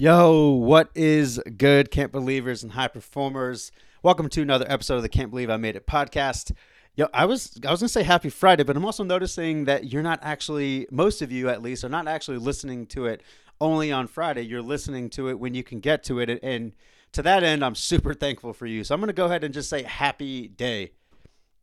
Yo, 0.00 0.52
what 0.52 0.88
is 0.94 1.38
good, 1.58 1.90
Can't 1.90 2.10
Believers 2.10 2.62
and 2.62 2.72
High 2.72 2.88
Performers? 2.88 3.70
Welcome 4.02 4.30
to 4.30 4.40
another 4.40 4.64
episode 4.66 4.96
of 4.96 5.02
the 5.02 5.10
Can't 5.10 5.28
Believe 5.28 5.50
I 5.50 5.58
Made 5.58 5.76
It 5.76 5.86
podcast. 5.86 6.52
Yo, 6.96 7.08
I 7.12 7.26
was 7.26 7.60
I 7.66 7.70
was 7.70 7.80
gonna 7.80 7.90
say 7.90 8.02
Happy 8.02 8.30
Friday, 8.30 8.62
but 8.62 8.78
I'm 8.78 8.84
also 8.86 9.04
noticing 9.04 9.66
that 9.66 9.92
you're 9.92 10.02
not 10.02 10.18
actually, 10.22 10.86
most 10.90 11.20
of 11.20 11.30
you 11.30 11.50
at 11.50 11.60
least, 11.60 11.84
are 11.84 11.90
not 11.90 12.08
actually 12.08 12.38
listening 12.38 12.86
to 12.86 13.04
it 13.04 13.22
only 13.60 13.92
on 13.92 14.06
Friday. 14.06 14.40
You're 14.40 14.62
listening 14.62 15.10
to 15.10 15.28
it 15.28 15.38
when 15.38 15.52
you 15.52 15.62
can 15.62 15.80
get 15.80 16.02
to 16.04 16.18
it, 16.18 16.30
and 16.42 16.72
to 17.12 17.20
that 17.20 17.42
end, 17.42 17.62
I'm 17.62 17.74
super 17.74 18.14
thankful 18.14 18.54
for 18.54 18.64
you. 18.64 18.84
So 18.84 18.94
I'm 18.94 19.00
gonna 19.00 19.12
go 19.12 19.26
ahead 19.26 19.44
and 19.44 19.52
just 19.52 19.68
say 19.68 19.82
Happy 19.82 20.48
Day. 20.48 20.92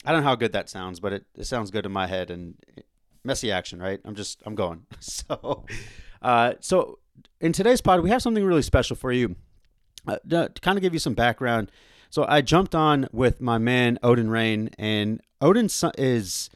I 0.05 0.11
don't 0.11 0.21
know 0.21 0.29
how 0.29 0.35
good 0.35 0.54
that 0.54 0.69
sounds, 0.69 0.99
but 0.99 1.11
it, 1.11 1.25
it 1.35 1.45
sounds 1.45 1.71
good 1.71 1.88
in 1.88 1.91
my 1.91 2.05
head 2.05 2.29
and 2.29 2.54
messy 3.23 3.51
action, 3.51 3.79
right? 3.81 3.99
I'm 4.05 4.13
just 4.13 4.43
I'm 4.45 4.54
going. 4.54 4.85
So, 4.99 5.65
uh, 6.21 6.54
so 6.59 6.99
in 7.39 7.52
today's 7.52 7.82
pod, 7.82 8.02
we 8.02 8.09
have 8.09 8.21
something 8.21 8.44
really 8.44 8.62
special 8.62 8.96
for 8.96 9.12
you. 9.12 9.35
Uh, 10.08 10.18
to 10.30 10.49
kind 10.62 10.77
of 10.77 10.81
give 10.81 10.94
you 10.94 10.99
some 10.99 11.13
background, 11.13 11.70
so 12.09 12.26
I 12.27 12.41
jumped 12.41 12.73
on 12.73 13.08
with 13.12 13.41
my 13.41 13.58
man 13.58 13.99
Odin 14.02 14.30
Rain, 14.30 14.70
and 14.77 15.22
Odin 15.41 15.70
is 15.98 16.49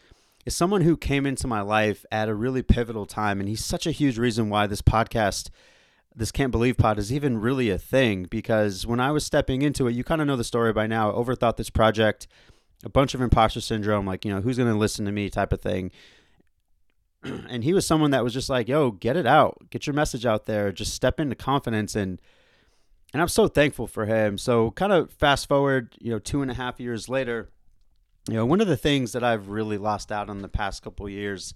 is 0.45 0.55
someone 0.55 0.81
who 0.81 0.98
came 0.98 1.26
into 1.26 1.48
my 1.48 1.62
life 1.62 2.05
at 2.12 2.29
a 2.29 2.34
really 2.34 2.63
pivotal 2.63 3.05
time, 3.05 3.39
and 3.39 3.48
he's 3.49 3.63
such 3.63 3.85
a 3.85 3.91
huge 3.91 4.17
reason 4.17 4.49
why 4.49 4.67
this 4.67 4.81
podcast, 4.81 5.49
this 6.15 6.31
Can't 6.31 6.52
Believe 6.52 6.77
Pod, 6.77 6.98
is 6.98 7.13
even 7.13 7.40
really 7.40 7.70
a 7.70 7.77
thing. 7.77 8.23
Because 8.23 8.88
when 8.88 8.99
I 8.99 9.12
was 9.12 9.26
stepping 9.26 9.62
into 9.62 9.88
it, 9.88 9.93
you 9.93 10.03
kind 10.03 10.21
of 10.21 10.27
know 10.27 10.38
the 10.38 10.43
story 10.43 10.73
by 10.73 10.88
now. 10.88 11.12
I 11.12 11.13
overthought 11.13 11.57
this 11.57 11.70
project, 11.70 12.27
a 12.84 12.90
bunch 12.90 13.13
of 13.13 13.21
imposter 13.21 13.62
syndrome, 13.62 14.05
like 14.05 14.26
you 14.26 14.34
know 14.34 14.41
who's 14.41 14.57
going 14.57 14.71
to 14.71 14.77
listen 14.77 15.05
to 15.05 15.12
me 15.12 15.29
type 15.29 15.53
of 15.53 15.62
thing. 15.62 15.91
and 17.49 17.63
he 17.63 17.73
was 17.73 17.85
someone 17.85 18.11
that 18.11 18.23
was 18.23 18.34
just 18.34 18.49
like, 18.49 18.67
"Yo, 18.67 18.91
get 18.91 19.16
it 19.16 19.25
out, 19.25 19.70
get 19.70 19.88
your 19.88 19.93
message 19.93 20.25
out 20.25 20.45
there, 20.45 20.71
just 20.71 20.93
step 20.93 21.20
into 21.20 21.35
confidence." 21.35 21.95
And 21.95 22.21
and 23.13 23.21
I'm 23.21 23.27
so 23.27 23.48
thankful 23.48 23.88
for 23.88 24.05
him. 24.05 24.38
So 24.38 24.71
kind 24.71 24.93
of 24.93 25.12
fast 25.12 25.48
forward, 25.48 25.95
you 25.99 26.12
know, 26.12 26.20
two 26.20 26.41
and 26.41 26.49
a 26.49 26.54
half 26.54 26.79
years 26.79 27.10
later, 27.10 27.49
you 28.27 28.35
know, 28.35 28.45
one 28.45 28.62
of 28.62 28.68
the 28.68 28.77
things 28.77 29.12
that 29.12 29.23
I've 29.23 29.49
really 29.49 29.77
lost 29.77 30.12
out 30.12 30.29
on 30.29 30.41
the 30.41 30.48
past 30.48 30.82
couple 30.84 31.10
years, 31.10 31.54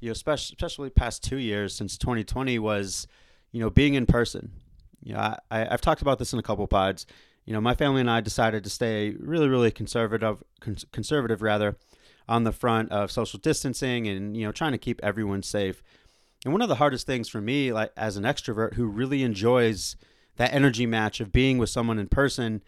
you 0.00 0.08
know, 0.08 0.12
especially 0.12 0.56
especially 0.58 0.90
past 0.90 1.22
two 1.22 1.36
years 1.36 1.74
since 1.74 1.96
2020 1.98 2.58
was, 2.58 3.06
you 3.52 3.60
know, 3.60 3.70
being 3.70 3.94
in 3.94 4.06
person. 4.06 4.50
You 5.02 5.14
know, 5.14 5.20
I, 5.20 5.38
I 5.50 5.58
have 5.58 5.80
talked 5.80 6.02
about 6.02 6.18
this 6.18 6.32
in 6.32 6.38
a 6.38 6.42
couple 6.42 6.66
pods. 6.66 7.06
You 7.44 7.52
know, 7.52 7.60
my 7.60 7.74
family 7.74 8.00
and 8.00 8.10
I 8.10 8.20
decided 8.20 8.64
to 8.64 8.70
stay 8.70 9.14
really, 9.20 9.48
really 9.48 9.70
conservative, 9.70 10.42
conservative 10.90 11.42
rather, 11.42 11.76
on 12.28 12.44
the 12.44 12.52
front 12.52 12.90
of 12.90 13.10
social 13.10 13.38
distancing 13.38 14.06
and 14.08 14.36
you 14.36 14.44
know 14.44 14.52
trying 14.52 14.72
to 14.72 14.78
keep 14.78 15.00
everyone 15.02 15.42
safe. 15.42 15.82
And 16.44 16.52
one 16.52 16.62
of 16.62 16.68
the 16.68 16.76
hardest 16.76 17.06
things 17.06 17.28
for 17.28 17.40
me, 17.40 17.72
like 17.72 17.92
as 17.96 18.16
an 18.16 18.24
extrovert 18.24 18.74
who 18.74 18.86
really 18.86 19.22
enjoys 19.22 19.96
that 20.36 20.52
energy 20.52 20.86
match 20.86 21.20
of 21.20 21.32
being 21.32 21.58
with 21.58 21.70
someone 21.70 21.98
in 21.98 22.08
person, 22.08 22.62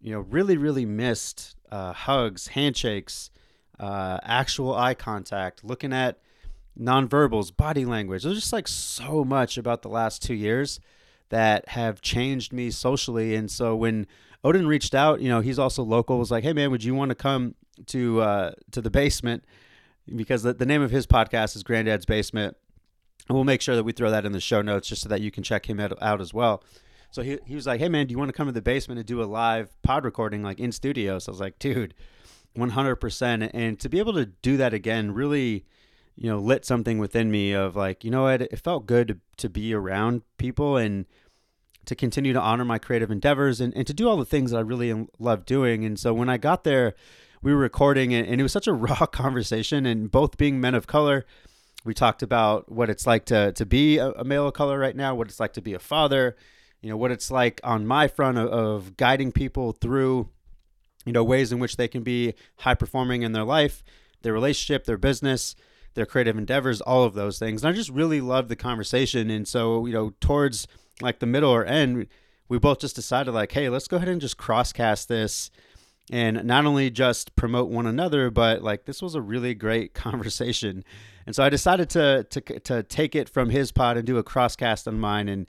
you 0.00 0.12
know, 0.12 0.20
really, 0.20 0.56
really 0.56 0.86
missed 0.86 1.56
uh, 1.70 1.92
hugs, 1.92 2.48
handshakes, 2.48 3.30
uh, 3.78 4.18
actual 4.22 4.74
eye 4.74 4.94
contact, 4.94 5.64
looking 5.64 5.92
at 5.92 6.18
nonverbals, 6.78 7.54
body 7.54 7.84
language. 7.84 8.22
There's 8.22 8.36
just 8.40 8.52
like 8.52 8.68
so 8.68 9.24
much 9.24 9.58
about 9.58 9.82
the 9.82 9.88
last 9.88 10.22
two 10.22 10.34
years 10.34 10.80
that 11.28 11.68
have 11.70 12.00
changed 12.00 12.52
me 12.52 12.70
socially. 12.70 13.34
And 13.34 13.50
so 13.50 13.74
when 13.74 14.06
Odin 14.44 14.66
reached 14.66 14.94
out, 14.94 15.20
you 15.20 15.28
know, 15.28 15.40
he's 15.40 15.58
also 15.58 15.82
local, 15.82 16.18
was 16.18 16.30
like, 16.30 16.44
hey 16.44 16.52
man, 16.52 16.70
would 16.70 16.84
you 16.84 16.94
want 16.94 17.08
to 17.10 17.14
come 17.14 17.54
to 17.86 18.20
uh, 18.20 18.52
to 18.70 18.80
the 18.80 18.90
basement 18.90 19.44
because 20.14 20.42
the, 20.42 20.52
the 20.52 20.66
name 20.66 20.82
of 20.82 20.90
his 20.90 21.06
podcast 21.06 21.56
is 21.56 21.62
Granddad's 21.62 22.04
Basement. 22.04 22.56
And 23.28 23.36
we'll 23.36 23.44
make 23.44 23.60
sure 23.60 23.76
that 23.76 23.84
we 23.84 23.92
throw 23.92 24.10
that 24.10 24.24
in 24.24 24.32
the 24.32 24.40
show 24.40 24.62
notes 24.62 24.88
just 24.88 25.02
so 25.02 25.08
that 25.08 25.20
you 25.20 25.30
can 25.30 25.42
check 25.42 25.68
him 25.68 25.78
out, 25.78 25.92
out 26.02 26.20
as 26.20 26.34
well. 26.34 26.64
So 27.12 27.22
he, 27.22 27.38
he 27.46 27.54
was 27.54 27.66
like, 27.66 27.78
hey, 27.78 27.88
man, 27.88 28.06
do 28.06 28.12
you 28.12 28.18
want 28.18 28.30
to 28.30 28.32
come 28.32 28.46
to 28.46 28.52
the 28.52 28.62
basement 28.62 28.98
and 28.98 29.06
do 29.06 29.22
a 29.22 29.24
live 29.24 29.70
pod 29.82 30.04
recording 30.04 30.42
like 30.42 30.58
in 30.58 30.72
studio? 30.72 31.18
So 31.18 31.30
I 31.30 31.32
was 31.32 31.40
like, 31.40 31.58
dude, 31.58 31.94
100%. 32.56 33.50
And 33.54 33.78
to 33.78 33.88
be 33.88 33.98
able 33.98 34.14
to 34.14 34.26
do 34.26 34.56
that 34.56 34.74
again 34.74 35.12
really, 35.12 35.64
you 36.16 36.28
know, 36.28 36.38
lit 36.38 36.64
something 36.64 36.98
within 36.98 37.30
me 37.30 37.52
of 37.52 37.76
like, 37.76 38.02
you 38.02 38.10
know 38.10 38.24
what, 38.24 38.42
it 38.42 38.58
felt 38.58 38.86
good 38.86 39.08
to, 39.08 39.18
to 39.36 39.48
be 39.48 39.72
around 39.72 40.22
people 40.38 40.76
and 40.76 41.06
to 41.84 41.94
continue 41.94 42.32
to 42.32 42.40
honor 42.40 42.64
my 42.64 42.78
creative 42.78 43.10
endeavors 43.10 43.60
and, 43.60 43.76
and 43.76 43.86
to 43.86 43.94
do 43.94 44.08
all 44.08 44.16
the 44.16 44.24
things 44.24 44.50
that 44.50 44.58
I 44.58 44.60
really 44.60 45.06
love 45.18 45.44
doing. 45.44 45.84
And 45.84 45.98
so 45.98 46.14
when 46.14 46.28
I 46.28 46.38
got 46.38 46.64
there, 46.64 46.94
we 47.42 47.52
were 47.52 47.60
recording 47.60 48.14
and, 48.14 48.26
and 48.26 48.40
it 48.40 48.42
was 48.42 48.52
such 48.52 48.66
a 48.66 48.72
raw 48.72 49.06
conversation 49.06 49.86
and 49.86 50.10
both 50.10 50.36
being 50.36 50.60
men 50.60 50.74
of 50.74 50.86
color 50.86 51.24
we 51.84 51.92
talked 51.92 52.22
about 52.22 52.70
what 52.70 52.88
it's 52.88 53.06
like 53.06 53.24
to 53.26 53.52
to 53.52 53.66
be 53.66 53.98
a, 53.98 54.10
a, 54.12 54.24
male 54.24 54.46
of 54.46 54.54
color 54.54 54.78
right 54.78 54.96
now 54.96 55.14
what 55.14 55.28
it's 55.28 55.40
like 55.40 55.52
to 55.52 55.62
be 55.62 55.74
a 55.74 55.78
father 55.78 56.36
you 56.80 56.88
know 56.88 56.96
what 56.96 57.10
it's 57.10 57.30
like 57.30 57.60
on 57.64 57.86
my 57.86 58.08
front 58.08 58.38
of, 58.38 58.48
of 58.48 58.96
guiding 58.96 59.32
people 59.32 59.72
through 59.72 60.28
you 61.04 61.12
know 61.12 61.24
ways 61.24 61.52
in 61.52 61.58
which 61.58 61.76
they 61.76 61.88
can 61.88 62.02
be 62.02 62.34
high 62.58 62.74
performing 62.74 63.22
in 63.22 63.32
their 63.32 63.44
life 63.44 63.82
their 64.22 64.32
relationship 64.32 64.84
their 64.84 64.98
business 64.98 65.54
their 65.94 66.06
creative 66.06 66.38
endeavors 66.38 66.80
all 66.80 67.04
of 67.04 67.14
those 67.14 67.38
things. 67.38 67.62
And 67.62 67.72
i 67.72 67.76
just 67.76 67.90
really 67.90 68.20
loved 68.20 68.48
the 68.48 68.56
conversation. 68.56 69.30
And 69.30 69.46
so 69.46 69.86
you 69.86 69.92
know 69.92 70.14
towards 70.20 70.66
like 71.00 71.18
the 71.18 71.26
middle 71.26 71.50
or 71.50 71.64
end 71.64 72.06
we 72.48 72.58
both 72.58 72.80
just 72.80 72.96
decided 72.96 73.32
like 73.32 73.52
hey 73.52 73.68
let's 73.68 73.88
go 73.88 73.96
ahead 73.96 74.08
and 74.08 74.20
just 74.20 74.36
crosscast 74.36 75.06
this 75.06 75.50
and 76.10 76.44
not 76.44 76.66
only 76.66 76.90
just 76.90 77.36
promote 77.36 77.70
one 77.70 77.86
another, 77.86 78.30
but 78.30 78.62
like 78.62 78.84
this 78.84 79.00
was 79.00 79.14
a 79.14 79.20
really 79.20 79.54
great 79.54 79.94
conversation. 79.94 80.84
And 81.26 81.34
so 81.36 81.44
I 81.44 81.48
decided 81.48 81.88
to 81.90 82.24
to 82.30 82.40
to 82.40 82.82
take 82.82 83.14
it 83.14 83.28
from 83.28 83.50
his 83.50 83.72
pod 83.72 83.96
and 83.96 84.06
do 84.06 84.18
a 84.18 84.24
crosscast 84.24 84.86
on 84.88 84.98
mine, 84.98 85.28
and 85.28 85.46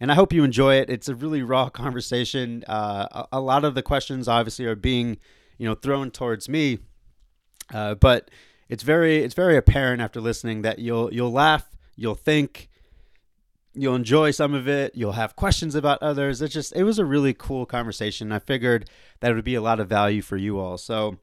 and 0.00 0.10
I 0.10 0.14
hope 0.14 0.32
you 0.32 0.42
enjoy 0.44 0.76
it. 0.76 0.88
It's 0.88 1.08
a 1.08 1.14
really 1.14 1.42
raw 1.42 1.68
conversation. 1.70 2.64
Uh, 2.66 3.06
a, 3.12 3.38
a, 3.38 3.40
lot 3.40 3.64
of 3.64 3.74
the 3.74 3.82
questions 3.82 4.28
obviously 4.28 4.64
are 4.64 4.74
being 4.74 5.18
you 5.58 5.68
know 5.68 5.74
thrown 5.74 6.10
towards 6.10 6.48
me, 6.48 6.78
uh, 7.72 7.94
but 7.96 8.30
it's 8.68 8.82
very 8.82 9.18
it's 9.18 9.34
very 9.34 9.56
apparent 9.56 10.00
after 10.00 10.20
listening 10.20 10.62
that 10.62 10.78
you'll 10.78 11.12
you'll 11.12 11.32
laugh, 11.32 11.76
you'll 11.94 12.14
think, 12.14 12.70
you'll 13.74 13.94
enjoy 13.94 14.30
some 14.30 14.54
of 14.54 14.68
it 14.68 14.94
you'll 14.94 15.12
have 15.12 15.36
questions 15.36 15.74
about 15.74 16.02
others. 16.02 16.42
It's 16.42 16.54
just 16.54 16.74
it 16.74 16.84
was 16.84 16.98
a 16.98 17.04
really 17.04 17.34
cool 17.34 17.66
conversation. 17.66 18.32
I 18.32 18.38
figured 18.38 18.88
that 19.20 19.30
it 19.30 19.34
would 19.34 19.44
be 19.44 19.54
a 19.54 19.62
lot 19.62 19.80
of 19.80 19.88
value 19.88 20.22
for 20.22 20.36
you 20.36 20.58
all. 20.58 20.78
So 20.78 21.18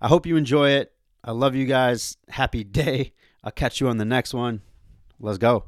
i 0.00 0.08
hope 0.08 0.26
you 0.26 0.36
enjoy 0.36 0.70
it. 0.70 0.92
I 1.22 1.32
love 1.32 1.54
you 1.54 1.66
guys. 1.66 2.16
Happy 2.28 2.64
day. 2.82 3.12
I'll 3.44 3.52
catch 3.52 3.80
you 3.80 3.88
on 3.88 3.98
the 3.98 4.04
next 4.04 4.34
one. 4.34 4.62
Let's 5.20 5.38
go. 5.38 5.64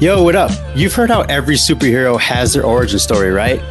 Yo 0.00 0.22
what 0.22 0.36
up? 0.36 0.50
You've 0.76 0.94
heard 0.94 1.10
how 1.10 1.22
every 1.22 1.54
superhero 1.54 2.20
has 2.20 2.52
their 2.52 2.64
origin 2.64 2.98
story 2.98 3.30
right? 3.30 3.62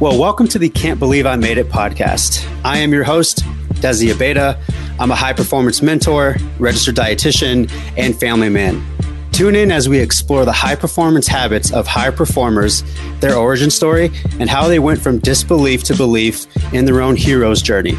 Well 0.00 0.18
welcome 0.18 0.48
to 0.48 0.58
the 0.58 0.68
can't 0.68 0.98
believe 0.98 1.26
i 1.26 1.36
made 1.36 1.58
it 1.58 1.68
podcast. 1.68 2.48
I 2.64 2.78
am 2.78 2.92
your 2.92 3.04
host 3.04 3.44
desi 3.82 4.12
Abeyta 4.12 4.58
I'm 4.98 5.10
a 5.10 5.16
high 5.16 5.32
performance 5.32 5.82
mentor, 5.82 6.36
registered 6.58 6.94
dietitian, 6.94 7.70
and 7.96 8.18
family 8.18 8.48
man. 8.48 8.84
Tune 9.32 9.56
in 9.56 9.72
as 9.72 9.88
we 9.88 9.98
explore 9.98 10.44
the 10.44 10.52
high 10.52 10.76
performance 10.76 11.26
habits 11.26 11.72
of 11.72 11.86
high 11.86 12.10
performers, 12.10 12.84
their 13.20 13.34
origin 13.34 13.70
story, 13.70 14.12
and 14.38 14.48
how 14.48 14.68
they 14.68 14.78
went 14.78 15.00
from 15.00 15.18
disbelief 15.18 15.82
to 15.84 15.96
belief 15.96 16.46
in 16.72 16.84
their 16.84 17.00
own 17.00 17.16
hero's 17.16 17.62
journey, 17.62 17.94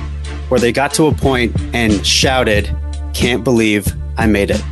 where 0.48 0.60
they 0.60 0.72
got 0.72 0.94
to 0.94 1.08
a 1.08 1.14
point 1.14 1.54
and 1.74 2.06
shouted, 2.06 2.74
Can't 3.14 3.44
believe 3.44 3.88
I 4.18 4.28
made 4.28 4.52
it. 4.52 4.64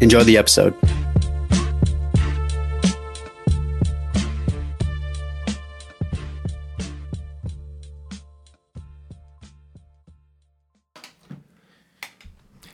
Enjoy 0.00 0.24
the 0.24 0.38
episode. 0.38 0.74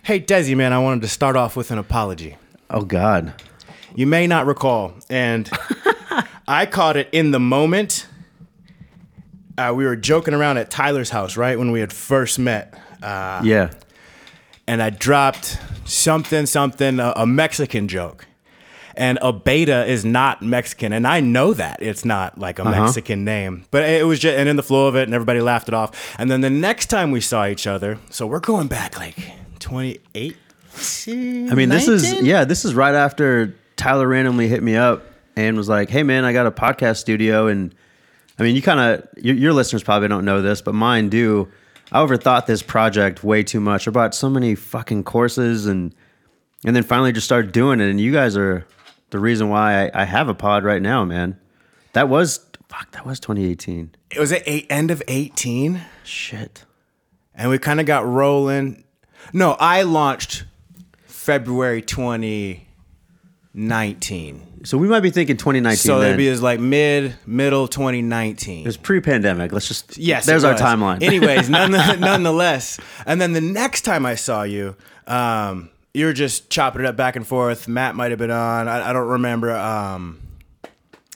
Hey, 0.05 0.21
Desi, 0.21 0.55
man, 0.55 0.75
I 0.75 0.79
wanted 0.81 1.01
to 1.01 1.09
start 1.09 1.35
off 1.35 1.57
with 1.57 1.71
an 1.71 1.79
apology. 1.79 2.37
Oh, 2.69 2.83
God. 2.83 3.33
You 3.95 4.07
may 4.07 4.27
not 4.27 4.45
recall, 4.45 4.93
and 5.09 5.49
I 6.47 6.67
caught 6.67 6.99
it 6.99 7.09
in 7.13 7.31
the 7.31 7.41
moment. 7.41 8.07
Uh, 9.57 9.73
we 9.75 9.87
were 9.87 9.97
joking 9.97 10.35
around 10.35 10.59
at 10.59 10.71
Tyler's 10.71 11.09
house, 11.09 11.39
right, 11.39 11.59
when 11.59 11.71
we 11.71 11.81
had 11.81 11.91
first 11.91 12.39
met. 12.39 12.79
Uh, 13.03 13.41
yeah. 13.45 13.71
And 14.67 14.83
I 14.83 14.91
dropped 14.91 15.59
something, 15.87 16.45
something, 16.45 17.01
a, 17.01 17.15
a 17.17 17.27
Mexican 17.27 17.89
joke. 17.89 18.27
And 18.99 19.19
Abeyta 19.21 19.89
is 19.89 20.05
not 20.05 20.43
Mexican, 20.43 20.93
and 20.93 21.07
I 21.07 21.21
know 21.21 21.55
that 21.55 21.81
it's 21.81 22.05
not 22.05 22.37
like 22.37 22.59
a 22.59 22.63
uh-huh. 22.63 22.83
Mexican 22.83 23.25
name, 23.25 23.65
but 23.71 23.89
it 23.89 24.07
was 24.07 24.19
just, 24.19 24.37
and 24.37 24.51
in 24.51 24.57
the 24.57 24.63
flow 24.63 24.87
of 24.87 24.97
it, 24.97 25.05
and 25.05 25.15
everybody 25.15 25.41
laughed 25.41 25.69
it 25.69 25.75
off. 25.75 26.15
And 26.19 26.31
then 26.31 26.43
the 26.43 26.51
next 26.51 26.89
time 26.89 27.11
we 27.11 27.23
saw 27.23 27.47
each 27.47 27.67
other, 27.67 27.99
so 28.11 28.27
we're 28.27 28.39
going 28.39 28.69
back 28.69 28.99
like 28.99 29.17
28. 29.65 30.37
I 31.07 31.55
mean, 31.55 31.71
this 31.71 31.89
is 31.89 32.13
yeah, 32.21 32.45
this 32.45 32.67
is 32.67 32.75
right 32.75 32.95
after 32.95 33.57
Tyler 33.77 34.07
randomly 34.07 34.47
hit 34.47 34.63
me 34.63 34.77
up 34.77 35.05
and 35.37 35.57
was 35.57 35.71
like, 35.71 35.89
"Hey, 35.89 36.03
man, 36.03 36.27
I 36.27 36.35
got 36.35 36.47
a 36.47 36.51
podcast 36.51 36.99
studio." 36.99 37.47
And 37.47 37.75
I 38.39 38.43
mean, 38.43 38.57
you 38.57 38.61
kind 38.63 38.79
of 38.79 39.09
your, 39.17 39.35
your, 39.35 39.53
listeners 39.55 39.83
probably 39.83 40.09
don't 40.09 40.27
know 40.27 40.43
this, 40.43 40.61
but 40.61 40.75
mine 40.75 41.09
do. 41.09 41.49
I 41.91 42.05
overthought 42.05 42.45
this 42.45 42.61
project 42.63 43.25
way 43.25 43.43
too 43.43 43.61
much. 43.61 43.89
I 43.89 43.91
bought 43.91 44.15
so 44.15 44.29
many 44.29 44.55
fucking 44.55 45.05
courses 45.05 45.65
and 45.67 45.95
and 46.67 46.77
then 46.77 46.83
finally 46.83 47.13
just 47.13 47.27
started 47.27 47.53
doing 47.53 47.81
it. 47.81 47.89
And 47.89 47.99
you 47.99 48.13
guys 48.13 48.37
are 48.37 48.67
the 49.11 49.19
reason 49.19 49.49
why 49.49 49.87
I, 49.87 50.03
I 50.03 50.05
have 50.05 50.29
a 50.29 50.35
pod 50.35 50.65
right 50.65 50.83
now, 50.83 51.07
man. 51.07 51.39
That 51.95 52.11
was 52.11 52.45
fuck. 52.69 52.91
That 52.91 53.07
was 53.07 53.19
2018. 53.19 53.95
It 54.11 54.19
was 54.19 54.31
at 54.31 54.43
eight, 54.45 54.67
end 54.69 54.91
of 54.91 55.03
18, 55.09 55.81
Shit. 56.03 56.67
and 57.35 57.49
we 57.49 57.59
kind 57.59 57.81
of 57.81 57.87
got 57.87 58.07
rolling. 58.07 58.85
No, 59.33 59.53
I 59.53 59.83
launched 59.83 60.45
February 61.07 61.83
2019. 61.83 64.63
So 64.65 64.79
we 64.79 64.89
might 64.89 65.01
be 65.01 65.11
thinking 65.11 65.37
2019. 65.37 65.77
So 65.77 66.01
it'd 66.01 66.17
be 66.17 66.29
as 66.29 66.43
like 66.43 66.59
mid, 66.59 67.15
middle 67.27 67.69
2019. 67.69 68.63
it 68.63 68.67
was 68.67 68.77
pre-pandemic. 68.77 69.53
Let's 69.53 69.69
just 69.69 69.99
Yes, 69.99 70.27
There's 70.27 70.45
our 70.45 70.55
timeline. 70.55 71.03
Anyways, 71.03 71.51
none, 71.51 71.71
nonetheless, 72.01 72.81
and 73.07 73.21
then 73.21 73.33
the 73.33 73.41
next 73.41 73.83
time 73.83 74.07
I 74.07 74.15
saw 74.15 74.43
you, 74.43 74.77
um, 75.07 75.71
you 75.93 76.07
were 76.07 76.13
just 76.13 76.51
chopping 76.51 76.83
it 76.83 76.87
up 76.87 76.97
back 76.97 77.17
and 77.17 77.27
forth. 77.27 77.69
Matt 77.69 77.95
might 77.95 78.11
have 78.11 78.19
been 78.19 78.31
on. 78.31 78.69
I, 78.69 78.91
I 78.91 78.93
don't 78.93 79.09
remember. 79.09 79.55
Um, 79.55 80.21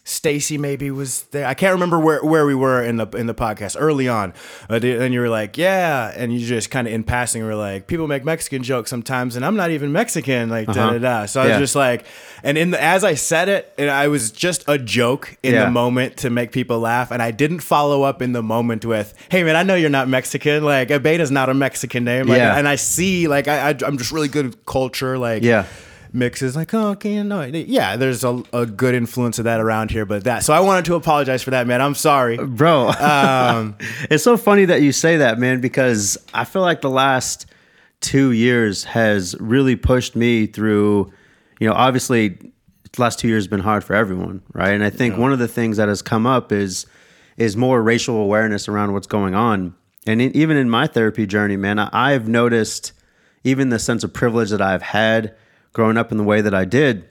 Stacy 0.08 0.56
maybe 0.56 0.90
was 0.90 1.24
there. 1.32 1.46
I 1.46 1.52
can't 1.52 1.72
remember 1.74 1.98
where, 1.98 2.24
where 2.24 2.46
we 2.46 2.54
were 2.54 2.82
in 2.82 2.96
the 2.96 3.06
in 3.08 3.26
the 3.26 3.34
podcast 3.34 3.76
early 3.78 4.08
on. 4.08 4.32
Uh, 4.70 4.74
and 4.76 5.12
you 5.12 5.20
were 5.20 5.28
like, 5.28 5.58
yeah, 5.58 6.12
and 6.16 6.32
you 6.32 6.40
just 6.46 6.70
kind 6.70 6.88
of 6.88 6.94
in 6.94 7.04
passing 7.04 7.44
were 7.44 7.54
like, 7.54 7.86
people 7.86 8.08
make 8.08 8.24
Mexican 8.24 8.62
jokes 8.62 8.88
sometimes, 8.88 9.36
and 9.36 9.44
I'm 9.44 9.54
not 9.56 9.70
even 9.70 9.92
Mexican, 9.92 10.48
like 10.48 10.66
da 10.66 10.92
da 10.92 10.98
da. 10.98 11.26
So 11.26 11.42
I 11.42 11.48
was 11.48 11.58
just 11.58 11.74
like, 11.76 12.06
and 12.42 12.56
in 12.56 12.70
the 12.70 12.82
as 12.82 13.04
I 13.04 13.14
said 13.14 13.48
it, 13.50 13.72
and 13.76 13.90
I 13.90 14.08
was 14.08 14.30
just 14.30 14.64
a 14.66 14.78
joke 14.78 15.36
in 15.42 15.52
Yeah. 15.54 15.66
the 15.66 15.70
moment 15.70 16.16
to 16.18 16.30
make 16.30 16.52
people 16.52 16.78
laugh, 16.78 17.10
and 17.10 17.20
I 17.22 17.30
didn't 17.30 17.60
follow 17.60 18.02
up 18.02 18.22
in 18.22 18.32
the 18.32 18.42
moment 18.42 18.86
with, 18.86 19.12
hey 19.30 19.42
man, 19.44 19.56
I 19.56 19.62
know 19.62 19.74
you're 19.74 19.90
not 19.90 20.08
Mexican, 20.08 20.64
like 20.64 20.88
Abeyta's 20.88 21.30
not 21.30 21.50
a 21.50 21.54
Mexican 21.54 22.04
name, 22.04 22.26
like, 22.28 22.38
Yeah. 22.38 22.56
and 22.56 22.66
I 22.66 22.76
see, 22.76 23.28
like, 23.28 23.46
I, 23.46 23.68
I 23.70 23.74
I'm 23.86 23.98
just 23.98 24.10
really 24.12 24.28
good 24.28 24.46
at 24.46 24.64
culture, 24.66 25.18
like, 25.18 25.42
Yeah. 25.42 25.66
Mixes 26.12 26.56
like 26.56 26.72
oh 26.74 26.88
okay 26.88 27.22
know 27.22 27.42
yeah 27.42 27.96
there's 27.96 28.24
a, 28.24 28.42
a 28.52 28.66
good 28.66 28.94
influence 28.94 29.38
of 29.38 29.44
that 29.44 29.60
around 29.60 29.90
here 29.90 30.04
but 30.04 30.24
that 30.24 30.42
so 30.42 30.52
i 30.52 30.60
wanted 30.60 30.84
to 30.84 30.94
apologize 30.94 31.42
for 31.42 31.50
that 31.50 31.66
man 31.66 31.80
i'm 31.80 31.94
sorry 31.94 32.36
bro. 32.36 32.88
um 33.00 33.76
it's 34.10 34.24
so 34.24 34.36
funny 34.36 34.64
that 34.64 34.82
you 34.82 34.92
say 34.92 35.18
that, 35.18 35.38
man, 35.38 35.60
because 35.60 36.18
I 36.34 36.44
feel 36.44 36.62
like 36.62 36.80
the 36.80 36.90
last 36.90 37.46
two 38.00 38.32
years 38.32 38.84
has 38.84 39.34
really 39.40 39.76
pushed 39.76 40.16
me 40.16 40.46
through. 40.46 41.12
You 41.60 41.68
know, 41.68 41.74
obviously, 41.74 42.28
the 42.28 42.52
last 43.02 43.18
two 43.18 43.28
years 43.28 43.44
have 43.44 43.50
been 43.50 43.60
hard 43.60 43.84
for 43.84 43.94
everyone, 43.94 44.42
right? 44.52 44.70
And 44.70 44.84
I 44.84 44.90
think 44.90 45.16
one 45.16 45.32
of 45.32 45.38
the 45.38 45.48
things 45.48 45.76
that 45.76 45.88
has 45.88 46.02
come 46.02 46.26
up 46.26 46.52
is 46.52 46.86
is 47.36 47.56
more 47.56 47.82
racial 47.82 48.16
awareness 48.16 48.68
around 48.68 48.92
what's 48.92 49.06
going 49.06 49.34
on. 49.34 49.74
And 50.06 50.20
in, 50.20 50.36
even 50.36 50.56
in 50.56 50.70
my 50.70 50.86
therapy 50.86 51.26
journey, 51.26 51.56
man, 51.56 51.78
I, 51.78 51.88
I've 51.92 52.28
noticed 52.28 52.92
even 53.44 53.68
the 53.68 53.78
sense 53.78 54.02
of 54.02 54.12
privilege 54.12 54.50
that 54.50 54.62
I've 54.62 54.82
had 54.82 55.36
growing 55.78 55.96
up 55.96 56.10
in 56.10 56.18
the 56.18 56.24
way 56.24 56.40
that 56.40 56.54
I 56.56 56.64
did. 56.64 57.08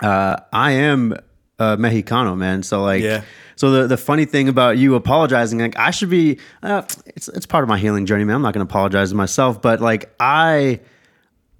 Uh, 0.00 0.36
I 0.52 0.70
am 0.70 1.12
a 1.58 1.76
Mexicano, 1.76 2.38
man. 2.38 2.62
So 2.62 2.84
like, 2.84 3.02
Yeah. 3.02 3.22
so 3.56 3.72
the, 3.72 3.88
the 3.88 3.96
funny 3.96 4.26
thing 4.26 4.48
about 4.48 4.78
you 4.78 4.94
apologizing, 4.94 5.58
like 5.58 5.76
I 5.76 5.90
should 5.90 6.08
be, 6.08 6.38
uh, 6.62 6.82
it's 7.04 7.26
it's 7.26 7.46
part 7.46 7.64
of 7.64 7.68
my 7.68 7.78
healing 7.78 8.06
journey, 8.06 8.22
man. 8.22 8.36
I'm 8.36 8.42
not 8.42 8.54
going 8.54 8.64
to 8.64 8.70
apologize 8.70 9.10
to 9.10 9.16
myself, 9.16 9.60
but 9.60 9.80
like 9.80 10.14
I, 10.20 10.78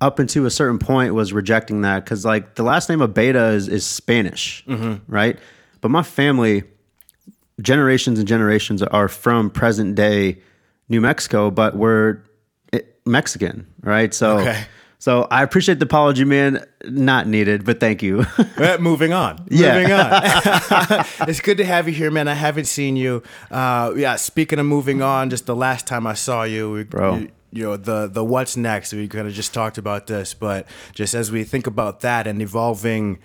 up 0.00 0.20
until 0.20 0.46
a 0.46 0.50
certain 0.52 0.78
point, 0.78 1.14
was 1.14 1.32
rejecting 1.32 1.80
that 1.80 2.04
because 2.04 2.24
like 2.24 2.54
the 2.54 2.62
last 2.62 2.88
name 2.88 3.00
of 3.00 3.12
Beta 3.12 3.46
is 3.48 3.66
is 3.66 3.84
Spanish, 3.84 4.64
right? 5.08 5.36
But 5.80 5.90
my 5.90 6.04
family, 6.04 6.62
generations 7.60 8.20
and 8.20 8.28
generations 8.28 8.84
are 8.84 9.08
from 9.08 9.50
present 9.50 9.96
day 9.96 10.38
New 10.88 11.00
Mexico, 11.00 11.50
but 11.50 11.74
we're 11.76 12.22
eh, 12.72 12.82
Mexican, 13.04 13.66
right? 13.82 14.14
So. 14.14 14.38
Okay. 14.38 14.62
So 15.00 15.26
I 15.30 15.42
appreciate 15.42 15.78
the 15.78 15.86
apology, 15.86 16.24
man. 16.26 16.62
Not 16.84 17.26
needed, 17.26 17.64
but 17.64 17.80
thank 17.80 18.02
you. 18.02 18.26
Moving 18.78 19.12
on. 19.14 19.46
Yeah. 19.50 19.78
Moving 19.78 19.92
on. 19.92 21.04
it's 21.28 21.40
good 21.40 21.56
to 21.56 21.64
have 21.64 21.88
you 21.88 21.94
here, 21.94 22.10
man. 22.10 22.28
I 22.28 22.34
haven't 22.34 22.66
seen 22.66 22.96
you. 22.96 23.22
Uh, 23.50 23.92
yeah. 23.96 24.16
Speaking 24.16 24.58
of 24.58 24.66
moving 24.66 25.00
on, 25.02 25.30
just 25.30 25.46
the 25.46 25.56
last 25.56 25.86
time 25.86 26.06
I 26.06 26.14
saw 26.14 26.42
you, 26.44 26.70
we, 26.70 26.84
Bro. 26.84 27.16
You, 27.16 27.30
you 27.52 27.64
know 27.64 27.76
the 27.76 28.06
the 28.06 28.22
what's 28.22 28.56
next. 28.56 28.92
We 28.92 29.08
kind 29.08 29.26
of 29.26 29.32
just 29.32 29.52
talked 29.52 29.78
about 29.78 30.06
this, 30.06 30.34
but 30.34 30.66
just 30.94 31.14
as 31.14 31.32
we 31.32 31.44
think 31.44 31.66
about 31.66 32.00
that 32.00 32.26
and 32.26 32.40
evolving. 32.40 33.18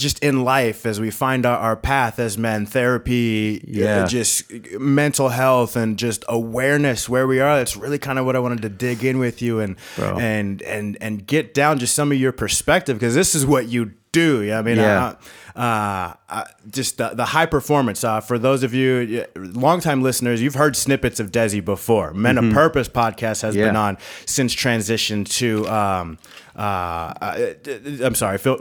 Just 0.00 0.18
in 0.24 0.44
life, 0.44 0.86
as 0.86 0.98
we 0.98 1.10
find 1.10 1.44
our, 1.44 1.58
our 1.58 1.76
path 1.76 2.18
as 2.18 2.38
men, 2.38 2.64
therapy, 2.66 3.62
Yeah. 3.66 4.04
uh, 4.04 4.06
just 4.08 4.50
mental 4.78 5.28
health, 5.28 5.76
and 5.76 5.98
just 5.98 6.24
awareness 6.28 7.08
where 7.08 7.26
we 7.26 7.38
are. 7.40 7.56
That's 7.58 7.76
really 7.76 7.98
kind 7.98 8.18
of 8.18 8.24
what 8.26 8.34
I 8.34 8.38
wanted 8.38 8.62
to 8.62 8.68
dig 8.70 9.04
in 9.04 9.18
with 9.18 9.42
you 9.42 9.60
and 9.60 9.76
Bro. 9.96 10.18
and 10.18 10.62
and 10.62 10.96
and 11.00 11.26
get 11.26 11.54
down 11.54 11.78
just 11.78 11.94
some 11.94 12.12
of 12.12 12.18
your 12.18 12.32
perspective 12.32 12.96
because 12.98 13.14
this 13.14 13.34
is 13.34 13.44
what 13.44 13.68
you 13.68 13.92
do. 14.12 14.40
Yeah, 14.42 14.58
I 14.58 14.62
mean, 14.62 14.76
Yeah. 14.78 15.14
uh, 15.54 15.58
uh, 15.58 16.14
uh, 16.28 16.44
just 16.70 16.96
the, 16.98 17.10
the 17.10 17.26
high 17.26 17.46
performance. 17.46 18.02
Uh, 18.02 18.20
for 18.20 18.38
those 18.38 18.62
of 18.64 18.72
you, 18.74 19.24
uh, 19.36 19.40
longtime 19.40 20.02
listeners, 20.02 20.40
you've 20.42 20.54
heard 20.56 20.74
snippets 20.76 21.20
of 21.20 21.30
Desi 21.30 21.62
before. 21.64 22.12
Men 22.14 22.38
of 22.38 22.52
Purpose 22.54 22.88
podcast 22.88 23.42
has 23.42 23.54
Mm-hmm. 23.54 23.58
Yeah. 23.60 23.66
been 23.66 23.76
on 23.76 23.98
since 24.26 24.52
transition 24.54 25.24
to. 25.40 25.68
Um, 25.68 26.18
uh, 26.56 26.60
uh, 26.60 27.54
I'm 28.02 28.14
sorry, 28.14 28.38
Phil. 28.38 28.56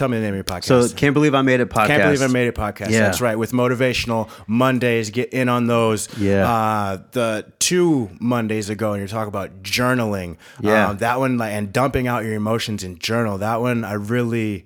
Tell 0.00 0.08
me 0.08 0.16
the 0.16 0.22
name 0.22 0.32
of 0.32 0.36
your 0.36 0.44
podcast. 0.44 0.64
So 0.64 0.88
can't 0.96 1.12
believe 1.12 1.34
I 1.34 1.42
made 1.42 1.60
it 1.60 1.68
podcast. 1.68 1.88
Can't 1.88 2.02
believe 2.04 2.22
I 2.22 2.26
made 2.28 2.46
it 2.46 2.54
podcast. 2.54 2.88
Yeah. 2.88 3.00
That's 3.00 3.20
right. 3.20 3.38
With 3.38 3.52
motivational 3.52 4.30
Mondays, 4.46 5.10
get 5.10 5.34
in 5.34 5.50
on 5.50 5.66
those. 5.66 6.08
Yeah. 6.16 6.50
Uh, 6.50 7.02
the 7.12 7.52
two 7.58 8.08
Mondays 8.18 8.70
ago, 8.70 8.92
and 8.92 9.00
you're 9.00 9.08
talking 9.08 9.28
about 9.28 9.62
journaling. 9.62 10.38
Yeah. 10.58 10.88
Um, 10.88 10.96
that 10.98 11.18
one, 11.18 11.36
like, 11.36 11.52
and 11.52 11.70
dumping 11.70 12.08
out 12.08 12.24
your 12.24 12.32
emotions 12.32 12.82
in 12.82 12.98
journal. 12.98 13.36
That 13.36 13.60
one, 13.60 13.84
I 13.84 13.92
really. 13.92 14.64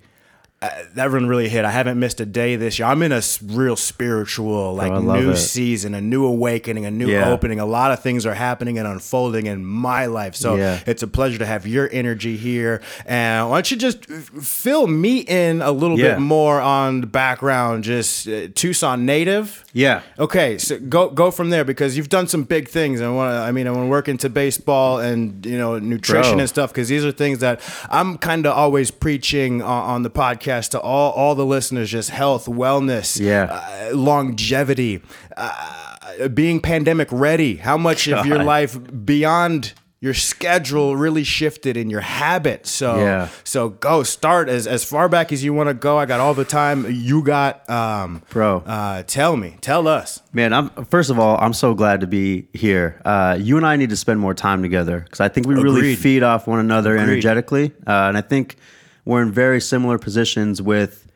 That 0.95 1.11
one 1.11 1.27
really 1.27 1.49
hit. 1.49 1.65
I 1.65 1.71
haven't 1.71 1.99
missed 1.99 2.21
a 2.21 2.27
day 2.27 2.57
this 2.57 2.79
year. 2.79 2.87
I'm 2.89 3.03
in 3.03 3.13
a 3.13 3.21
real 3.47 3.77
spiritual, 3.77 4.75
like 4.75 4.93
love 4.93 5.05
new 5.23 5.31
it. 5.31 5.37
season, 5.37 5.95
a 5.95 6.01
new 6.01 6.25
awakening, 6.25 6.87
a 6.87 6.91
new 6.91 7.09
Yeah. 7.09 7.31
opening. 7.31 7.59
A 7.61 7.67
lot 7.67 7.91
of 7.91 8.01
things 8.03 8.25
are 8.27 8.35
happening 8.35 8.79
and 8.79 8.87
unfolding 8.87 9.47
in 9.47 9.65
my 9.65 10.07
life. 10.07 10.35
So 10.37 10.55
Yeah. 10.57 10.79
it's 10.87 11.03
a 11.03 11.07
pleasure 11.09 11.39
to 11.39 11.47
have 11.47 11.67
your 11.67 11.89
energy 11.93 12.37
here. 12.37 12.81
And 13.07 13.51
why 13.51 13.57
don't 13.57 13.71
you 13.71 13.77
just 13.77 14.05
fill 14.07 14.87
me 14.87 15.19
in 15.19 15.63
a 15.63 15.73
little 15.73 15.99
Yeah. 15.99 16.11
bit 16.15 16.21
more 16.21 16.61
on 16.61 17.01
the 17.01 17.07
background? 17.09 17.83
Just 17.85 18.29
uh, 18.29 18.49
Tucson 18.55 19.05
native. 19.05 19.65
Yeah. 19.73 20.03
Okay, 20.19 20.59
so 20.59 20.79
go 20.79 21.09
go 21.09 21.31
from 21.33 21.51
there 21.51 21.65
because 21.65 21.97
you've 21.97 22.09
done 22.09 22.29
some 22.29 22.45
big 22.45 22.69
things. 22.69 23.01
I 23.01 23.09
want 23.09 23.33
to. 23.35 23.39
I 23.39 23.51
mean, 23.51 23.67
I 23.67 23.71
want 23.73 23.85
to 23.87 23.89
work 23.91 24.09
into 24.09 24.29
baseball 24.31 25.01
and 25.01 25.45
you 25.45 25.59
know 25.59 25.79
nutrition 25.81 26.35
Bro. 26.35 26.41
and 26.41 26.49
stuff 26.49 26.71
because 26.73 26.89
these 26.89 27.05
are 27.05 27.11
things 27.11 27.41
that 27.41 27.61
I'm 27.91 28.17
kind 28.19 28.47
of 28.47 28.53
always 28.57 28.93
preaching 28.93 29.61
on, 29.63 29.83
on 29.91 30.03
the 30.05 30.11
podcast 30.11 30.54
to 30.69 30.81
all 30.81 31.13
all 31.13 31.35
the 31.35 31.47
listeners. 31.47 31.91
Just 31.91 32.11
health, 32.11 32.47
wellness, 32.47 33.21
Yeah. 33.21 33.45
uh, 33.91 33.97
longevity, 33.97 35.01
uh, 35.37 36.29
being 36.33 36.61
pandemic 36.61 37.09
ready. 37.11 37.57
How 37.57 37.77
much 37.77 38.09
of 38.09 38.27
your 38.27 38.43
life 38.43 38.79
beyond 39.05 39.73
your 40.01 40.13
schedule 40.13 40.97
really 40.97 41.25
shifted 41.25 41.79
in 41.79 41.89
your 41.89 42.03
habits. 42.03 42.71
So 42.71 42.97
Yeah. 42.99 43.29
so 43.43 43.71
go 43.71 44.03
start 44.03 44.51
as 44.51 44.67
as 44.67 44.85
far 44.85 45.09
back 45.09 45.33
as 45.33 45.43
you 45.43 45.55
want 45.55 45.71
to 45.71 45.75
go. 45.75 45.97
I 45.97 46.05
got 46.05 46.21
all 46.21 46.35
the 46.35 46.45
time. 46.45 46.85
You 46.91 47.23
got 47.23 47.69
um 47.71 48.21
Bro. 48.29 48.65
Uh, 48.67 49.03
tell 49.07 49.35
me, 49.39 49.57
tell 49.63 49.89
us. 49.89 50.21
Man, 50.35 50.53
I'm 50.53 50.69
first 50.91 51.09
of 51.09 51.19
all, 51.19 51.39
I'm 51.41 51.55
so 51.55 51.73
glad 51.73 52.01
to 52.03 52.07
be 52.07 52.49
here. 52.53 53.01
Uh, 53.07 53.39
you 53.41 53.57
and 53.57 53.65
I 53.67 53.77
need 53.77 53.89
to 53.91 53.97
spend 53.97 54.21
more 54.21 54.35
time 54.35 54.61
together 54.61 55.01
because 55.01 55.21
I 55.21 55.29
think 55.31 55.47
we 55.49 55.55
really 55.55 55.97
feed 55.97 56.23
off 56.23 56.47
one 56.47 56.59
another 56.61 56.97
Agreed. 56.97 57.05
energetically, 57.13 57.73
uh, 57.87 58.09
and 58.09 58.19
I 58.19 58.21
think 58.21 58.57
we're 59.05 59.23
in 59.23 59.33
very 59.33 59.61
similar 59.61 59.99
positions 59.99 60.61
with 60.63 61.11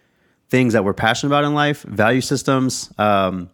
things 0.48 0.72
that 0.72 0.84
we're 0.84 0.94
passionate 0.94 1.30
about 1.30 1.44
in 1.44 1.54
life, 1.54 1.82
value 1.82 2.20
systems. 2.20 2.92
Um, 2.98 3.50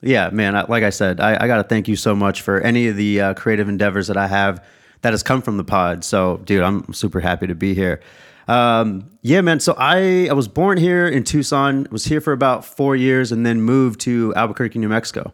yeah, 0.00 0.30
man. 0.30 0.56
I, 0.56 0.64
like 0.66 0.82
I 0.82 0.90
said, 0.90 1.20
I, 1.20 1.44
I 1.44 1.46
got 1.46 1.58
to 1.58 1.64
thank 1.64 1.88
you 1.88 1.96
so 1.96 2.14
much 2.14 2.42
for 2.42 2.60
any 2.60 2.88
of 2.88 2.96
the 2.96 3.20
uh, 3.20 3.34
creative 3.34 3.68
endeavors 3.68 4.06
that 4.06 4.16
I 4.16 4.26
have 4.26 4.64
that 5.02 5.12
has 5.12 5.22
come 5.22 5.42
from 5.42 5.56
the 5.56 5.64
pod. 5.64 6.04
So, 6.04 6.38
dude, 6.44 6.62
I'm 6.62 6.92
super 6.92 7.20
happy 7.20 7.46
to 7.46 7.54
be 7.54 7.74
here. 7.74 8.00
Um, 8.48 9.10
yeah, 9.22 9.42
man. 9.42 9.60
So 9.60 9.74
I 9.78 10.28
I 10.28 10.32
was 10.32 10.48
born 10.48 10.78
here 10.78 11.06
in 11.06 11.24
Tucson. 11.24 11.86
Was 11.90 12.04
here 12.04 12.20
for 12.20 12.32
about 12.32 12.64
four 12.64 12.96
years, 12.96 13.30
and 13.30 13.46
then 13.46 13.62
moved 13.62 14.00
to 14.00 14.34
Albuquerque, 14.34 14.78
New 14.78 14.88
Mexico. 14.88 15.32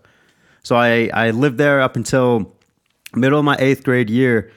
So 0.62 0.76
I 0.76 1.08
I 1.14 1.30
lived 1.30 1.56
there 1.58 1.80
up 1.80 1.96
until 1.96 2.52
middle 3.14 3.38
of 3.38 3.44
my 3.44 3.56
eighth 3.58 3.84
grade 3.84 4.10
year, 4.10 4.50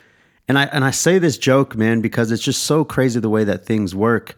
and 0.50 0.60
I 0.60 0.64
and 0.66 0.84
I 0.84 0.92
say 0.92 1.18
this 1.20 1.38
joke, 1.38 1.76
man, 1.78 2.02
because 2.02 2.32
it's 2.34 2.44
just 2.44 2.64
so 2.64 2.84
crazy 2.84 3.20
the 3.22 3.30
way 3.30 3.46
that 3.46 3.66
things 3.66 3.96
work. 3.96 4.36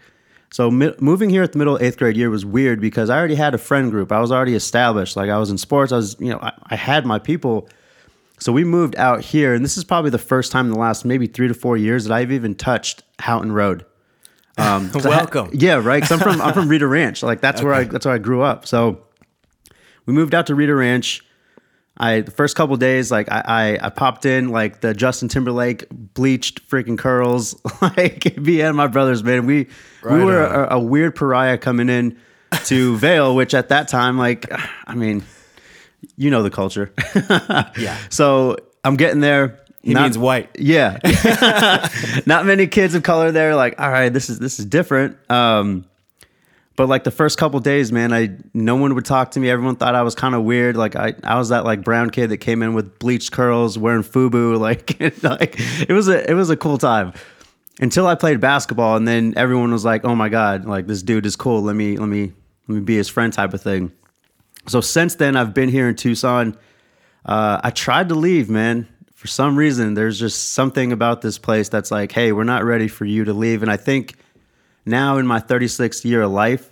So 0.51 0.69
mi- 0.69 0.93
moving 0.99 1.29
here 1.29 1.41
at 1.43 1.53
the 1.53 1.57
middle 1.57 1.77
of 1.77 1.81
eighth 1.81 1.97
grade 1.97 2.17
year 2.17 2.29
was 2.29 2.45
weird 2.45 2.79
because 2.81 3.09
I 3.09 3.17
already 3.17 3.35
had 3.35 3.53
a 3.55 3.57
friend 3.57 3.89
group. 3.89 4.11
I 4.11 4.19
was 4.19 4.31
already 4.31 4.53
established. 4.53 5.15
Like 5.15 5.29
I 5.29 5.37
was 5.37 5.49
in 5.49 5.57
sports. 5.57 5.91
I 5.93 5.95
was, 5.95 6.17
you 6.19 6.29
know, 6.29 6.39
I, 6.41 6.51
I 6.65 6.75
had 6.75 7.05
my 7.05 7.17
people. 7.17 7.67
So 8.37 8.51
we 8.51 8.63
moved 8.65 8.95
out 8.97 9.21
here, 9.21 9.53
and 9.53 9.63
this 9.63 9.77
is 9.77 9.83
probably 9.83 10.09
the 10.11 10.17
first 10.17 10.51
time 10.51 10.65
in 10.65 10.71
the 10.73 10.77
last 10.79 11.05
maybe 11.05 11.25
three 11.27 11.47
to 11.47 11.53
four 11.53 11.77
years 11.77 12.03
that 12.05 12.13
I've 12.13 12.31
even 12.31 12.53
touched 12.55 13.03
Houghton 13.19 13.51
Road. 13.53 13.85
Um, 14.57 14.89
'cause 14.91 15.03
had- 15.03 15.09
Welcome. 15.11 15.49
yeah, 15.53 15.75
right. 15.75 16.01
Because 16.03 16.11
I'm 16.11 16.19
from 16.19 16.41
I'm 16.41 16.53
from 16.53 16.67
Rita 16.73 16.85
Ranch. 16.87 17.23
Like 17.23 17.39
that's 17.39 17.61
where 17.63 17.73
I 17.73 17.83
that's 17.85 18.05
where 18.05 18.15
I 18.15 18.17
grew 18.17 18.41
up. 18.41 18.67
So 18.67 19.01
we 20.05 20.13
moved 20.13 20.35
out 20.35 20.47
to 20.47 20.55
Rita 20.55 20.75
Ranch. 20.75 21.23
I 22.01 22.21
the 22.21 22.31
first 22.31 22.55
couple 22.55 22.75
days, 22.77 23.11
like 23.11 23.31
I, 23.31 23.43
I 23.45 23.85
I 23.85 23.89
popped 23.89 24.25
in 24.25 24.49
like 24.49 24.81
the 24.81 24.93
Justin 24.95 25.29
Timberlake 25.29 25.85
bleached 25.91 26.67
freaking 26.67 26.97
curls, 26.97 27.55
like 27.81 28.37
me 28.37 28.61
and 28.61 28.75
my 28.75 28.87
brothers, 28.87 29.23
man. 29.23 29.45
We 29.45 29.67
we 30.03 30.23
were 30.23 30.43
a, 30.43 30.77
a 30.77 30.79
weird 30.79 31.15
pariah 31.15 31.59
coming 31.59 31.89
in 31.89 32.17
to 32.65 32.97
Vail, 32.97 33.35
which 33.35 33.53
at 33.53 33.69
that 33.69 33.87
time, 33.87 34.17
like, 34.17 34.51
I 34.87 34.95
mean, 34.95 35.23
you 36.17 36.31
know 36.31 36.41
the 36.43 36.49
culture. 36.49 36.91
Yeah. 37.77 37.97
So 38.09 38.57
I'm 38.83 38.95
getting 38.95 39.21
there. 39.21 39.59
He 39.83 39.93
means 39.95 40.17
white. 40.17 40.49
Yeah. 40.59 40.97
Not 42.25 42.45
many 42.45 42.67
kids 42.67 42.93
of 42.95 43.03
color 43.03 43.31
there. 43.31 43.55
Like, 43.55 43.79
all 43.79 43.89
right, 43.89 44.09
this 44.09 44.29
is 44.29 44.39
this 44.39 44.59
is 44.59 44.65
different. 44.65 45.17
Um, 45.29 45.85
but 46.75 46.87
like 46.87 47.03
the 47.03 47.11
first 47.11 47.37
couple 47.37 47.59
days, 47.59 47.91
man, 47.91 48.13
I 48.13 48.37
no 48.53 48.75
one 48.75 48.95
would 48.95 49.05
talk 49.05 49.31
to 49.31 49.39
me. 49.39 49.49
Everyone 49.49 49.75
thought 49.75 49.93
I 49.93 50.03
was 50.03 50.15
kind 50.15 50.33
of 50.33 50.43
weird. 50.43 50.77
Like 50.77 50.95
I, 50.95 51.13
I 51.23 51.37
was 51.37 51.49
that 51.49 51.65
like 51.65 51.83
brown 51.83 52.09
kid 52.09 52.27
that 52.29 52.37
came 52.37 52.63
in 52.63 52.73
with 52.73 52.97
bleached 52.97 53.31
curls, 53.31 53.77
wearing 53.77 54.03
FUBU. 54.03 54.51
Like, 54.61 54.99
like 55.23 55.55
it 55.57 55.93
was 55.93 56.07
a 56.07 56.29
it 56.29 56.33
was 56.33 56.49
a 56.49 56.57
cool 56.57 56.77
time 56.77 57.13
until 57.79 58.07
I 58.07 58.15
played 58.15 58.39
basketball, 58.39 58.95
and 58.95 59.07
then 59.07 59.33
everyone 59.35 59.71
was 59.71 59.83
like, 59.83 60.05
"Oh 60.05 60.15
my 60.15 60.29
god, 60.29 60.65
like 60.65 60.87
this 60.87 61.03
dude 61.03 61.25
is 61.25 61.35
cool. 61.35 61.61
Let 61.61 61.75
me 61.75 61.97
let 61.97 62.07
me 62.07 62.31
let 62.67 62.75
me 62.75 62.81
be 62.81 62.95
his 62.95 63.09
friend," 63.09 63.33
type 63.33 63.53
of 63.53 63.61
thing. 63.61 63.91
So 64.67 64.79
since 64.81 65.15
then, 65.15 65.35
I've 65.35 65.53
been 65.53 65.69
here 65.69 65.89
in 65.89 65.95
Tucson. 65.95 66.57
Uh, 67.25 67.59
I 67.63 67.71
tried 67.71 68.09
to 68.09 68.15
leave, 68.15 68.49
man. 68.49 68.87
For 69.13 69.27
some 69.27 69.55
reason, 69.55 69.93
there's 69.93 70.19
just 70.19 70.53
something 70.53 70.91
about 70.91 71.21
this 71.21 71.37
place 71.37 71.69
that's 71.69 71.91
like, 71.91 72.11
hey, 72.11 72.31
we're 72.31 72.43
not 72.43 72.63
ready 72.63 72.87
for 72.87 73.05
you 73.05 73.23
to 73.25 73.33
leave. 73.33 73.61
And 73.61 73.71
I 73.71 73.77
think 73.77 74.15
now 74.85 75.17
in 75.17 75.27
my 75.27 75.39
36th 75.39 76.05
year 76.05 76.23
of 76.23 76.31
life, 76.31 76.69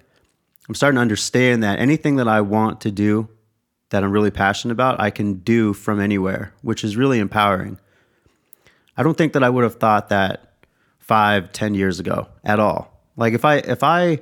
I'm 0.67 0.75
starting 0.75 0.95
to 0.95 1.01
understand 1.01 1.63
that 1.63 1.79
anything 1.79 2.17
that 2.17 2.27
I 2.27 2.41
want 2.41 2.81
to 2.81 2.91
do 2.91 3.27
that 3.89 4.03
I'm 4.03 4.11
really 4.11 4.31
passionate 4.31 4.71
about, 4.71 4.99
I 4.99 5.09
can 5.09 5.35
do 5.35 5.73
from 5.73 5.99
anywhere, 5.99 6.53
which 6.61 6.83
is 6.83 6.95
really 6.95 7.19
empowering. 7.19 7.79
I 8.95 9.03
don't 9.03 9.17
think 9.17 9.33
that 9.33 9.43
I 9.43 9.49
would 9.49 9.63
have 9.63 9.75
thought 9.75 10.09
that 10.09 10.53
five, 10.99 11.51
ten 11.51 11.73
years 11.73 11.99
ago 11.99 12.27
at 12.43 12.59
all. 12.59 12.93
Like 13.17 13.33
if 13.33 13.45
I 13.45 13.55
if 13.55 13.83
I 13.83 14.19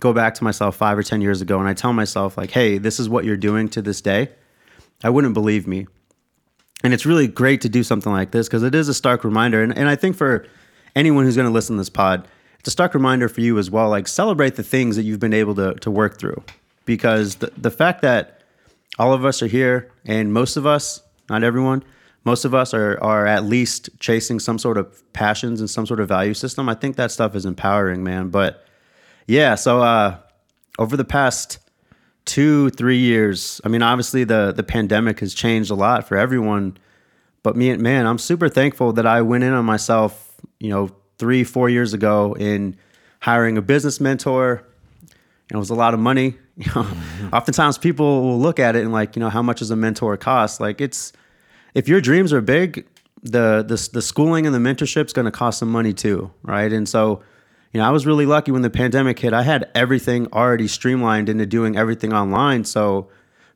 go 0.00 0.12
back 0.12 0.34
to 0.36 0.44
myself 0.44 0.76
five 0.76 0.96
or 0.96 1.02
ten 1.02 1.20
years 1.20 1.42
ago 1.42 1.58
and 1.58 1.68
I 1.68 1.74
tell 1.74 1.92
myself 1.92 2.38
like, 2.38 2.50
hey, 2.50 2.78
this 2.78 2.98
is 2.98 3.08
what 3.08 3.24
you're 3.24 3.36
doing 3.36 3.68
to 3.70 3.82
this 3.82 4.00
day, 4.00 4.30
I 5.02 5.10
wouldn't 5.10 5.34
believe 5.34 5.66
me. 5.66 5.86
And 6.82 6.92
it's 6.92 7.06
really 7.06 7.26
great 7.26 7.60
to 7.62 7.68
do 7.68 7.82
something 7.82 8.12
like 8.12 8.30
this 8.30 8.46
because 8.46 8.62
it 8.62 8.74
is 8.74 8.88
a 8.88 8.94
stark 8.94 9.24
reminder. 9.24 9.62
And, 9.62 9.76
and 9.76 9.88
I 9.88 9.96
think 9.96 10.16
for 10.16 10.46
anyone 10.94 11.24
who's 11.24 11.36
going 11.36 11.48
to 11.48 11.52
listen 11.52 11.76
to 11.76 11.80
this 11.80 11.90
pod, 11.90 12.28
a 12.68 12.70
stark 12.70 12.94
reminder 12.94 13.28
for 13.28 13.40
you 13.40 13.58
as 13.58 13.70
well. 13.70 13.88
Like 13.88 14.08
celebrate 14.08 14.56
the 14.56 14.62
things 14.62 14.96
that 14.96 15.02
you've 15.02 15.20
been 15.20 15.34
able 15.34 15.54
to, 15.56 15.74
to 15.74 15.90
work 15.90 16.18
through. 16.18 16.42
Because 16.84 17.36
the, 17.36 17.52
the 17.56 17.70
fact 17.70 18.02
that 18.02 18.42
all 18.98 19.12
of 19.12 19.24
us 19.24 19.42
are 19.42 19.46
here 19.46 19.90
and 20.04 20.32
most 20.32 20.56
of 20.56 20.66
us, 20.66 21.02
not 21.28 21.42
everyone, 21.42 21.82
most 22.24 22.44
of 22.44 22.54
us 22.54 22.72
are, 22.72 23.02
are 23.02 23.26
at 23.26 23.44
least 23.44 23.90
chasing 24.00 24.38
some 24.38 24.58
sort 24.58 24.78
of 24.78 25.12
passions 25.12 25.60
and 25.60 25.68
some 25.68 25.86
sort 25.86 26.00
of 26.00 26.08
value 26.08 26.34
system. 26.34 26.68
I 26.68 26.74
think 26.74 26.96
that 26.96 27.10
stuff 27.10 27.34
is 27.34 27.44
empowering, 27.44 28.02
man. 28.02 28.28
But 28.28 28.64
yeah, 29.26 29.54
so 29.54 29.82
uh, 29.82 30.18
over 30.78 30.96
the 30.96 31.04
past 31.04 31.58
two, 32.24 32.70
three 32.70 32.98
years, 32.98 33.60
I 33.64 33.68
mean, 33.68 33.82
obviously 33.82 34.24
the 34.24 34.52
the 34.54 34.62
pandemic 34.62 35.20
has 35.20 35.34
changed 35.34 35.70
a 35.70 35.74
lot 35.74 36.08
for 36.08 36.16
everyone. 36.16 36.78
But 37.42 37.56
me, 37.56 37.70
and 37.70 37.82
man, 37.82 38.06
I'm 38.06 38.18
super 38.18 38.48
thankful 38.48 38.94
that 38.94 39.06
I 39.06 39.20
went 39.20 39.44
in 39.44 39.52
on 39.52 39.66
myself, 39.66 40.40
you 40.60 40.70
know, 40.70 40.90
three, 41.24 41.42
four 41.42 41.70
years 41.70 41.94
ago 41.94 42.36
in 42.38 42.76
hiring 43.20 43.56
a 43.56 43.62
business 43.62 43.98
mentor. 43.98 44.62
It 45.50 45.56
was 45.56 45.70
a 45.70 45.74
lot 45.74 45.94
of 45.94 46.00
money. 46.00 46.36
You 46.56 46.70
know, 46.72 46.86
oftentimes 47.32 47.78
people 47.78 48.22
will 48.22 48.38
look 48.38 48.60
at 48.60 48.76
it 48.76 48.82
and 48.82 48.92
like, 48.92 49.16
you 49.16 49.20
know, 49.20 49.28
how 49.28 49.42
much 49.42 49.58
does 49.58 49.72
a 49.72 49.76
mentor 49.76 50.16
cost? 50.16 50.60
Like, 50.60 50.80
it's 50.80 51.12
if 51.74 51.88
your 51.88 52.00
dreams 52.00 52.32
are 52.32 52.40
big, 52.40 52.86
the 53.24 53.64
the 53.66 53.88
the 53.92 54.00
schooling 54.00 54.46
and 54.46 54.54
the 54.54 54.60
mentorship 54.60 55.06
is 55.06 55.12
going 55.12 55.24
to 55.24 55.32
cost 55.32 55.58
some 55.58 55.72
money 55.72 55.92
too, 55.92 56.30
right? 56.44 56.72
And 56.72 56.88
so, 56.88 57.24
you 57.72 57.80
know, 57.80 57.88
I 57.88 57.90
was 57.90 58.06
really 58.06 58.24
lucky 58.24 58.52
when 58.52 58.62
the 58.62 58.70
pandemic 58.70 59.18
hit. 59.18 59.32
I 59.32 59.42
had 59.42 59.68
everything 59.74 60.28
already 60.32 60.68
streamlined 60.68 61.28
into 61.28 61.44
doing 61.44 61.76
everything 61.76 62.12
online. 62.12 62.62
So, 62.62 63.08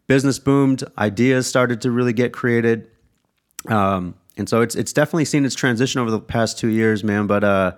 business 0.08 0.40
boomed, 0.40 0.82
ideas 0.98 1.46
started 1.46 1.82
to 1.82 1.92
really 1.92 2.12
get 2.12 2.32
created. 2.32 2.88
Um, 3.68 4.16
and 4.38 4.48
so 4.48 4.60
it's 4.62 4.74
it's 4.74 4.92
definitely 4.92 5.24
seen 5.26 5.44
its 5.44 5.54
transition 5.54 6.00
over 6.00 6.10
the 6.10 6.20
past 6.20 6.58
two 6.58 6.68
years, 6.68 7.02
man. 7.04 7.26
But 7.26 7.44
uh, 7.44 7.72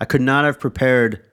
I 0.00 0.04
could 0.04 0.20
not 0.20 0.44
have 0.44 0.58
prepared 0.60 1.24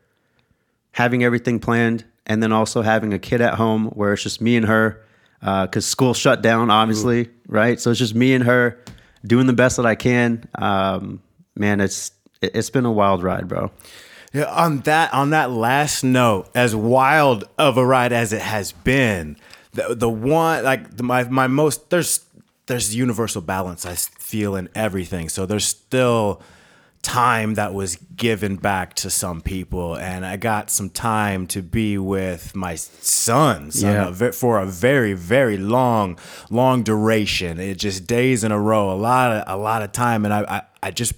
having 0.94 1.24
everything 1.24 1.60
planned 1.60 2.06
and 2.25 2.41
then 2.44 2.51
also 2.51 2.82
having 2.82 3.13
a 3.13 3.20
kid 3.20 3.41
at 3.41 3.56
home 3.56 3.86
where 3.88 4.13
it's 4.13 4.24
just 4.24 4.41
me 4.41 4.56
and 4.58 4.65
her 4.68 5.01
because 5.39 5.86
school 5.86 6.13
shut 6.13 6.41
down, 6.41 6.70
obviously, 6.70 7.30
right? 7.48 7.80
So 7.80 7.89
it's 7.91 8.00
just 8.00 8.13
me 8.13 8.34
and 8.34 8.44
her 8.44 8.77
doing 9.25 9.48
the 9.48 9.53
best 9.53 9.77
that 9.77 9.86
I 9.86 9.96
can. 9.96 10.48
Um, 10.56 11.22
man, 11.56 11.82
it's 11.82 12.12
it- 12.41 12.51
it's 12.56 12.70
been 12.70 12.86
a 12.86 12.91
wild 12.91 13.24
ride, 13.24 13.48
bro. 13.48 13.72
Yeah, 14.34 14.46
on 14.46 14.80
that 14.82 15.13
on 15.13 15.32
that 15.32 15.51
last 15.51 16.03
note, 16.03 16.50
as 16.56 16.75
wild 16.75 17.44
of 17.58 17.77
a 17.77 17.86
ride 17.86 18.13
as 18.13 18.32
it 18.34 18.41
has 18.41 18.72
been, 18.72 19.36
the 19.74 19.94
the 19.96 20.10
one 20.10 20.63
like 20.63 20.96
the, 20.98 21.03
my 21.03 21.24
my 21.25 21.48
most 21.48 21.89
there's 21.89 22.20
there's 22.72 22.96
universal 22.96 23.42
balance 23.42 23.86
I 23.86 23.96
feel 23.96 24.56
in 24.56 24.70
everything. 24.74 25.30
So 25.30 25.46
there's 25.46 25.66
still 25.66 26.42
time 27.04 27.56
that 27.56 27.74
was 27.74 27.96
given 28.16 28.56
back 28.56 28.94
to 28.94 29.10
some 29.10 29.42
people, 29.42 29.96
and 29.98 30.24
I 30.25 30.38
got 30.38 30.70
some 30.70 30.90
time 30.90 31.48
to 31.48 31.62
be 31.62 31.98
with 31.98 32.56
my 32.56 32.75
sons 32.75 33.82
Yeah. 33.82 34.12
for 34.32 34.60
a 34.60 34.66
very 34.68 35.13
very 35.13 35.58
long 35.58 36.18
long 36.50 36.84
duration. 36.84 37.60
It 37.60 37.75
just 37.80 38.06
days 38.08 38.44
in 38.44 38.51
a 38.51 38.60
row, 38.60 38.92
a 38.92 39.00
lot 39.10 39.32
of 39.32 39.44
a 39.48 39.58
lot 39.62 39.82
of 39.82 39.92
time, 39.92 40.25
and 40.25 40.34
I 40.34 40.42
I, 40.58 40.62
I 40.88 40.92
just 40.92 41.13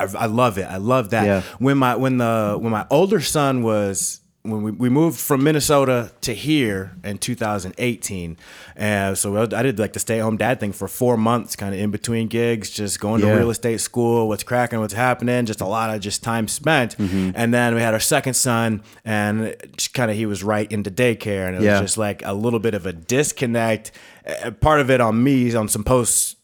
I, 0.00 0.04
I 0.16 0.26
love 0.26 0.56
it. 0.58 0.66
I 0.70 0.76
love 0.76 1.10
that. 1.10 1.26
Yeah. 1.26 1.42
When 1.58 1.78
my 1.78 1.96
when 1.96 2.18
the 2.18 2.56
when 2.60 2.70
my 2.70 2.86
older 2.90 3.20
son 3.20 3.62
was 3.62 4.20
when 4.42 4.62
we, 4.62 4.70
we 4.70 4.88
moved 4.88 5.18
from 5.18 5.42
Minnesota 5.44 6.12
to 6.22 6.32
here 6.32 6.92
in 7.04 7.18
2018, 7.18 8.36
and 8.76 9.18
so 9.18 9.36
I 9.36 9.46
did 9.62 9.78
like 9.78 9.92
the 9.92 9.98
stay 9.98 10.20
at 10.20 10.22
home 10.22 10.36
dad 10.36 10.60
thing 10.60 10.72
for 10.72 10.88
four 10.88 11.16
months, 11.16 11.56
kind 11.56 11.74
of 11.74 11.80
in 11.80 11.90
between 11.90 12.28
gigs, 12.28 12.70
just 12.70 13.00
going 13.00 13.20
Yeah. 13.22 13.32
to 13.32 13.36
real 13.38 13.50
estate 13.50 13.80
school, 13.80 14.28
what's 14.28 14.44
cracking, 14.44 14.78
what's 14.80 14.94
happening, 14.94 15.44
just 15.44 15.60
a 15.60 15.66
lot 15.66 15.94
of 15.94 16.00
just 16.00 16.22
time 16.22 16.48
spent. 16.48 16.96
Mm-hmm. 16.98 17.32
And 17.34 17.52
then 17.52 17.74
we 17.74 17.80
had 17.80 17.92
our 17.94 18.00
second 18.00 18.34
son, 18.34 18.82
and 19.04 19.54
kind 19.92 20.10
of 20.10 20.16
he 20.16 20.24
was 20.24 20.42
right 20.44 20.70
into 20.70 20.90
daycare, 20.90 21.46
and 21.48 21.56
it 21.56 21.62
Yeah. 21.62 21.72
was 21.72 21.90
just 21.90 21.98
like 21.98 22.22
a 22.24 22.32
little 22.32 22.60
bit 22.60 22.74
of 22.74 22.86
a 22.86 22.92
disconnect. 22.92 23.90
Uh, 24.26 24.52
Part 24.52 24.80
of 24.80 24.90
it 24.90 25.00
on 25.00 25.22
me 25.22 25.54
on 25.54 25.68
some 25.68 25.84
posts 25.84 26.36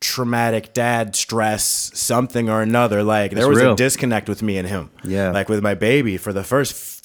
traumatic 0.00 0.72
dad 0.72 1.14
stress 1.14 1.90
something 1.92 2.48
or 2.48 2.62
another 2.62 3.02
like 3.02 3.32
there 3.32 3.40
It's 3.40 3.48
was 3.48 3.58
real. 3.58 3.72
a 3.74 3.76
disconnect 3.76 4.30
with 4.30 4.42
me 4.42 4.56
and 4.56 4.66
him 4.66 4.88
Yeah. 5.04 5.30
like 5.30 5.50
with 5.50 5.62
my 5.62 5.74
baby 5.74 6.16
for 6.16 6.32
the 6.32 6.42
first 6.42 6.99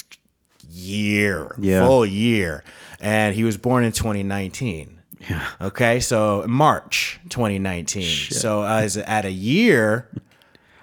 year 0.75 1.55
Yeah. 1.57 1.85
full 1.85 2.05
year 2.05 2.63
and 2.99 3.33
he 3.35 3.43
was 3.43 3.57
born 3.57 3.83
in 3.83 3.91
2019 3.91 4.99
yeah 5.29 5.47
okay 5.61 5.99
so 5.99 6.43
march 6.47 7.19
2019 7.29 8.03
so 8.31 8.63
as 8.63 8.97
at 8.97 9.25
a 9.25 9.31
year 9.31 10.09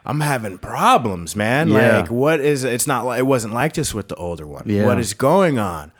I'm 0.04 0.18
having 0.18 0.58
problems, 0.58 1.36
man. 1.36 1.68
Yeah. 1.68 1.98
Like, 1.98 2.10
what 2.10 2.40
is 2.40 2.64
it's 2.64 2.88
not 2.88 3.04
like 3.06 3.20
it 3.20 3.22
wasn't 3.26 3.54
like 3.54 3.74
this 3.74 3.94
with 3.94 4.08
the 4.08 4.16
older 4.16 4.44
one. 4.44 4.64
Yeah. 4.66 4.84
What 4.84 4.98
is 4.98 5.14
going 5.14 5.60
on? 5.60 5.92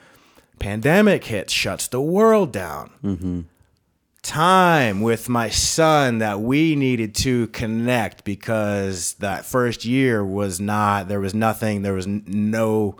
Pandemic 0.59 1.23
hits, 1.23 1.53
shuts 1.53 1.87
the 1.87 2.01
world 2.01 2.53
down. 2.53 2.91
Mm-hmm. 3.05 3.41
Time 4.23 5.01
with 5.03 5.29
my 5.29 5.49
son 5.51 6.19
that 6.19 6.41
we 6.41 6.75
needed 6.75 7.15
to 7.17 7.47
connect 7.49 8.25
because 8.25 9.15
that 9.15 9.45
first 9.45 9.85
year 9.85 10.25
was 10.25 10.59
not, 10.61 11.07
there 11.07 11.21
was 11.21 11.33
nothing, 11.33 11.83
there 11.83 11.95
was 11.95 12.07
no, 12.09 12.97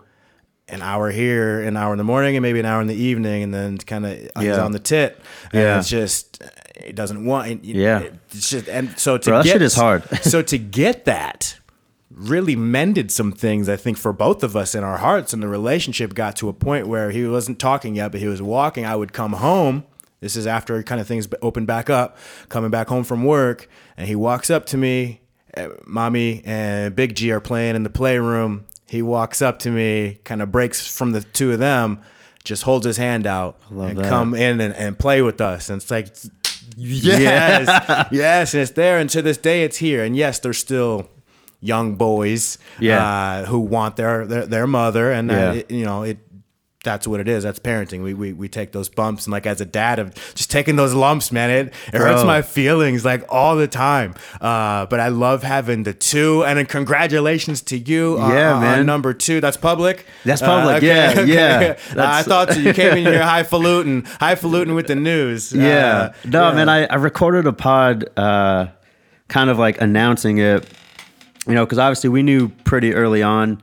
an 0.69 0.81
hour 0.81 1.11
here, 1.11 1.61
an 1.61 1.75
hour 1.77 1.91
in 1.93 1.97
the 1.97 2.03
morning, 2.03 2.35
and 2.35 2.41
maybe 2.41 2.59
an 2.59 2.65
hour 2.65 2.81
in 2.81 2.87
the 2.87 2.95
evening, 2.95 3.43
and 3.43 3.53
then 3.53 3.77
kind 3.77 4.05
of 4.05 4.17
Yeah. 4.41 4.63
on 4.63 4.71
the 4.71 4.79
tit. 4.79 5.19
And 5.51 5.61
Yeah. 5.61 5.79
it's 5.79 5.89
just, 5.89 6.41
it 6.75 6.95
doesn't 6.95 7.25
want, 7.25 7.63
Yeah. 7.65 8.03
It's 8.31 8.49
just, 8.49 8.67
and 8.69 8.97
so 8.97 9.17
to 9.17 9.29
Bro, 9.29 9.37
that 9.43 9.45
get, 9.45 9.61
is 9.61 9.75
hard. 9.75 10.03
so 10.23 10.41
to 10.41 10.57
get 10.81 11.05
that 11.05 11.57
really 12.15 12.55
mended 12.55 13.09
some 13.09 13.31
things 13.31 13.67
i 13.67 13.75
think 13.75 13.97
for 13.97 14.13
both 14.13 14.43
of 14.43 14.55
us 14.55 14.75
in 14.75 14.83
our 14.83 14.97
hearts 14.99 15.33
and 15.33 15.41
the 15.41 15.47
relationship 15.47 16.13
got 16.13 16.35
to 16.35 16.47
a 16.47 16.53
point 16.53 16.85
where 16.87 17.09
he 17.09 17.25
wasn't 17.27 17.57
talking 17.57 17.95
yet 17.95 18.11
but 18.11 18.21
he 18.21 18.27
was 18.27 18.39
walking 18.39 18.85
i 18.85 18.95
would 18.95 19.11
come 19.11 19.33
home 19.33 19.83
this 20.19 20.35
is 20.35 20.45
after 20.45 20.83
kind 20.83 21.01
of 21.01 21.07
things 21.07 21.27
opened 21.41 21.65
back 21.65 21.89
up 21.89 22.15
coming 22.49 22.69
back 22.69 22.87
home 22.87 23.03
from 23.03 23.23
work 23.23 23.67
and 23.97 24.07
he 24.07 24.15
walks 24.15 24.51
up 24.51 24.63
to 24.67 24.77
me 24.77 25.21
uh, 25.57 25.69
mommy 25.87 26.43
and 26.45 26.95
big 26.95 27.15
g 27.15 27.31
are 27.31 27.39
playing 27.39 27.75
in 27.75 27.81
the 27.81 27.89
playroom 27.89 28.63
he 28.93 29.01
walks 29.01 29.41
up 29.41 29.55
to 29.59 29.69
me 29.71 30.19
kind 30.23 30.41
of 30.41 30.51
breaks 30.51 30.79
from 30.97 31.11
the 31.11 31.21
two 31.21 31.51
of 31.51 31.59
them 31.59 31.99
just 32.43 32.63
holds 32.63 32.85
his 32.85 32.97
hand 32.97 33.25
out 33.25 33.53
and 33.69 33.97
that. 33.97 34.09
come 34.09 34.33
in 34.35 34.59
and, 34.61 34.73
and 34.75 34.99
play 34.99 35.21
with 35.21 35.39
us. 35.41 35.69
And 35.69 35.81
it's 35.81 35.89
like 35.89 36.07
yes 36.77 38.07
yes 38.11 38.53
and 38.53 38.61
it's 38.63 38.71
there 38.71 38.97
and 38.99 39.09
to 39.09 39.21
this 39.21 39.37
day 39.37 39.63
it's 39.63 39.77
here. 39.77 40.03
And 40.03 40.15
yes 40.15 40.39
there's 40.39 40.57
still 40.57 41.09
young 41.61 41.95
boys 41.95 42.57
Yeah. 42.79 43.03
uh, 43.05 43.45
who 43.45 43.59
want 43.59 43.95
their, 43.95 44.25
their 44.25 44.45
their 44.45 44.67
mother. 44.67 45.11
And 45.11 45.31
uh, 45.31 45.53
it- 45.57 45.71
you 45.71 45.85
know 45.85 46.03
it 46.03 46.17
that's 46.83 47.07
what 47.07 47.19
it 47.19 47.27
is. 47.27 47.43
That's 47.43 47.59
parenting. 47.59 48.03
We, 48.03 48.13
we 48.13 48.33
we 48.33 48.49
take 48.49 48.73
those 48.73 48.89
bumps 48.89 49.25
and 49.25 49.31
like 49.31 49.45
as 49.45 49.61
a 49.61 49.65
dad 49.65 49.99
of 49.99 50.13
just 50.35 50.51
taking 50.51 50.75
those 50.75 50.93
lumps, 50.93 51.31
man, 51.31 51.49
it 51.49 51.73
it 51.87 51.99
hurts 51.99 52.23
my 52.23 52.41
feelings 52.41 53.05
like 53.05 53.23
all 53.29 53.55
the 53.55 53.67
time. 53.67 54.13
Uh, 54.41 54.85
but 54.87 54.99
I 54.99 55.07
love 55.07 55.43
having 55.43 55.83
the 55.83 55.93
two, 55.93 56.43
and 56.43 56.57
then 56.57 56.65
congratulations 56.65 57.61
to 57.63 57.77
you. 57.77 58.17
Yeah, 58.17 58.55
on, 58.55 58.61
man. 58.61 58.85
number 58.85 59.13
two, 59.13 59.39
that's 59.41 59.57
public. 59.57 60.05
That's 60.25 60.41
public, 60.41 60.83
yeah, 60.83 61.21
yeah. 61.21 61.77
Uh, 61.93 62.05
I 62.05 62.23
thought 62.23 62.51
so. 62.51 62.59
you 62.59 62.73
came 62.73 62.97
in 62.97 63.05
here 63.05 63.23
highfalutin, 63.23 64.03
highfalutin 64.19 64.73
with 64.73 64.87
the 64.87 64.95
news. 64.95 65.53
Yeah. 65.53 65.63
Uh, 65.65 66.13
no, 66.25 66.49
yeah. 66.49 66.55
man, 66.55 66.69
I, 66.69 66.85
I 66.85 66.95
recorded 66.95 67.45
a 67.45 67.53
pod 67.53 68.05
uh, 68.17 68.67
kind 69.27 69.49
of 69.49 69.57
like 69.57 69.79
announcing 69.81 70.39
it, 70.39 70.67
you 71.47 71.53
know, 71.53 71.65
because 71.65 71.77
obviously 71.77 72.09
we 72.09 72.23
knew 72.23 72.49
pretty 72.49 72.93
early 72.93 73.23
on, 73.23 73.61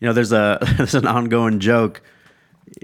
you 0.00 0.06
know, 0.06 0.12
there's 0.12 0.32
a 0.32 0.58
there's 0.76 0.94
an 0.94 1.06
ongoing 1.06 1.60
joke. 1.60 2.02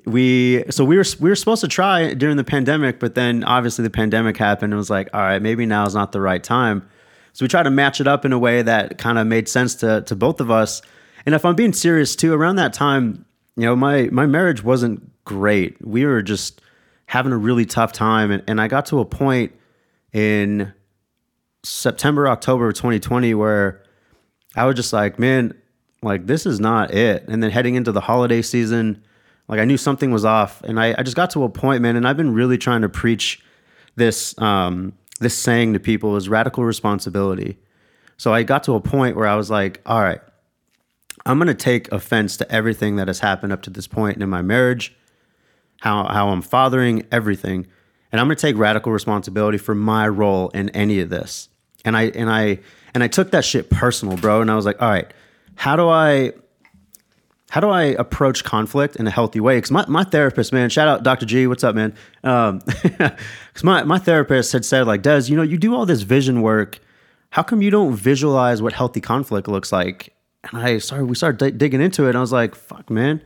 We 0.07 0.65
so 0.71 0.85
we 0.85 0.97
were 0.97 1.05
we 1.21 1.29
were 1.29 1.37
supposed 1.37 1.61
to 1.63 1.69
try 1.69 2.15
during 2.15 2.37
the 2.37 2.45
pandemic, 2.45 3.01
but 3.01 3.15
then 3.15 3.45
obviously 3.45 3.83
the 3.83 3.91
pandemic 3.91 4.37
happened 4.37 4.73
and 4.73 4.79
was 4.79 4.91
like, 4.91 5.09
all 5.13 5.21
right, 5.21 5.41
maybe 5.41 5.67
now 5.67 5.87
is 5.87 5.95
not 5.95 6.13
the 6.13 6.21
right 6.21 6.43
time. 6.43 6.89
So 7.33 7.45
we 7.45 7.49
tried 7.49 7.65
to 7.65 7.71
match 7.71 8.01
it 8.01 8.07
up 8.07 8.25
in 8.25 8.33
a 8.33 8.39
way 8.39 8.63
that 8.63 8.99
kind 8.99 9.19
of 9.19 9.27
made 9.27 9.49
sense 9.49 9.75
to 9.77 10.03
to 10.03 10.17
both 10.17 10.41
of 10.41 10.51
us. 10.51 10.83
And 11.27 11.35
if 11.35 11.45
I'm 11.45 11.55
being 11.55 11.73
serious 11.73 12.15
too, 12.17 12.33
around 12.33 12.57
that 12.57 12.73
time, 12.73 13.25
you 13.57 13.65
know, 13.65 13.77
my 13.77 14.09
my 14.13 14.27
marriage 14.27 14.63
wasn't 14.63 15.11
great. 15.25 15.85
We 15.85 16.05
were 16.05 16.23
just 16.23 16.61
having 17.07 17.33
a 17.33 17.39
really 17.39 17.67
tough 17.67 17.93
time, 17.93 18.31
and, 18.31 18.43
and 18.47 18.61
I 18.61 18.69
got 18.69 18.87
to 18.87 19.01
a 19.01 19.05
point 19.05 19.53
in 20.13 20.73
September, 21.65 22.29
October 22.29 22.69
of 22.69 22.75
2020 22.75 23.35
where 23.35 23.83
I 24.55 24.67
was 24.67 24.77
just 24.77 24.93
like, 24.93 25.19
man, 25.19 25.55
like 26.03 26.27
this 26.27 26.47
is 26.47 26.61
not 26.61 26.93
it. 26.93 27.27
And 27.29 27.43
then 27.43 27.51
heading 27.51 27.75
into 27.75 27.93
the 27.93 28.01
holiday 28.01 28.43
season, 28.43 29.03
like 29.49 29.61
I 29.61 29.65
knew 29.65 29.77
something 29.77 30.11
was 30.11 30.25
off, 30.25 30.63
and 30.63 30.81
I, 30.81 30.95
I 30.97 31.03
just 31.03 31.17
got 31.17 31.31
to 31.31 31.45
a 31.45 31.49
point, 31.49 31.83
man. 31.83 31.97
And 31.97 32.09
I've 32.09 32.17
been 32.17 32.33
really 32.33 32.59
trying 32.59 32.83
to 32.83 32.89
preach 32.89 33.43
this 33.97 34.37
um, 34.39 34.95
this 35.21 35.37
saying 35.37 35.75
to 35.75 35.81
people 35.81 36.17
is 36.17 36.29
radical 36.29 36.65
responsibility. 36.65 37.59
So 38.17 38.33
I 38.33 38.43
got 38.43 38.63
to 38.65 38.75
a 38.75 38.81
point 38.81 39.17
where 39.17 39.27
I 39.27 39.35
was 39.35 39.51
like, 39.51 39.81
all 39.85 40.01
right, 40.01 40.21
I'm 41.27 41.39
gonna 41.39 41.55
take 41.55 41.93
offense 41.93 42.37
to 42.39 42.51
everything 42.51 42.97
that 42.97 43.09
has 43.09 43.21
happened 43.21 43.53
up 43.53 43.63
to 43.63 43.71
this 43.71 43.87
point 43.87 44.23
in 44.23 44.29
my 44.29 44.43
marriage, 44.43 44.95
how 45.81 46.05
how 46.09 46.29
I'm 46.29 46.43
fathering 46.43 47.07
everything, 47.13 47.67
and 48.13 48.21
I'm 48.21 48.27
gonna 48.27 48.37
take 48.37 48.57
radical 48.57 48.93
responsibility 48.93 49.59
for 49.59 49.75
my 49.75 50.09
role 50.09 50.49
in 50.51 50.71
any 50.71 51.01
of 51.01 51.11
this. 51.11 51.49
And 51.85 51.97
I 51.97 52.05
and 52.05 52.31
I 52.31 52.61
and 52.95 53.03
I 53.03 53.09
took 53.09 53.31
that 53.33 53.45
shit 53.45 53.69
personal, 53.69 54.17
bro. 54.17 54.41
And 54.41 54.51
I 54.51 54.57
was 54.57 54.65
like, 54.65 54.81
all 54.81 54.89
right, 54.89 55.13
how 55.57 55.77
do 55.77 55.89
I 55.89 56.33
how 57.55 57.61
do 57.61 57.69
I 57.69 57.85
approach 57.85 58.43
conflict 58.43 58.97
in 58.97 59.07
a 59.07 59.13
healthy 59.13 59.39
way? 59.39 59.59
Because 59.59 59.71
my, 59.71 59.85
my 59.87 60.03
therapist, 60.03 60.53
man, 60.53 60.71
shout 60.71 60.89
out 60.89 61.05
Dr. 61.05 61.25
G, 61.25 61.47
what's 61.47 61.63
up, 61.63 61.77
man? 61.77 61.95
Um, 62.25 62.59
because 62.83 63.63
my, 63.63 63.85
my 63.85 63.97
therapist 63.97 64.51
had 64.51 64.65
said, 64.65 64.89
like, 64.89 65.03
Des, 65.03 65.27
you 65.29 65.37
know, 65.37 65.45
you 65.45 65.57
do 65.57 65.73
all 65.73 65.87
this 65.87 66.03
vision 66.03 66.43
work. 66.43 66.81
How 67.31 67.45
come 67.45 67.63
you 67.63 67.71
don't 67.71 67.95
visualize 67.95 68.61
what 68.61 68.73
healthy 68.73 69.01
conflict 69.01 69.47
looks 69.47 69.71
like? 69.71 70.13
And 70.43 70.61
I 70.61 70.79
started, 70.79 71.05
we 71.05 71.15
started 71.15 71.39
di- 71.39 71.57
digging 71.57 71.81
into 71.81 72.07
it. 72.07 72.09
And 72.09 72.19
I 72.19 72.21
was 72.23 72.33
like, 72.33 72.57
fuck, 72.57 72.91
man. 72.91 73.23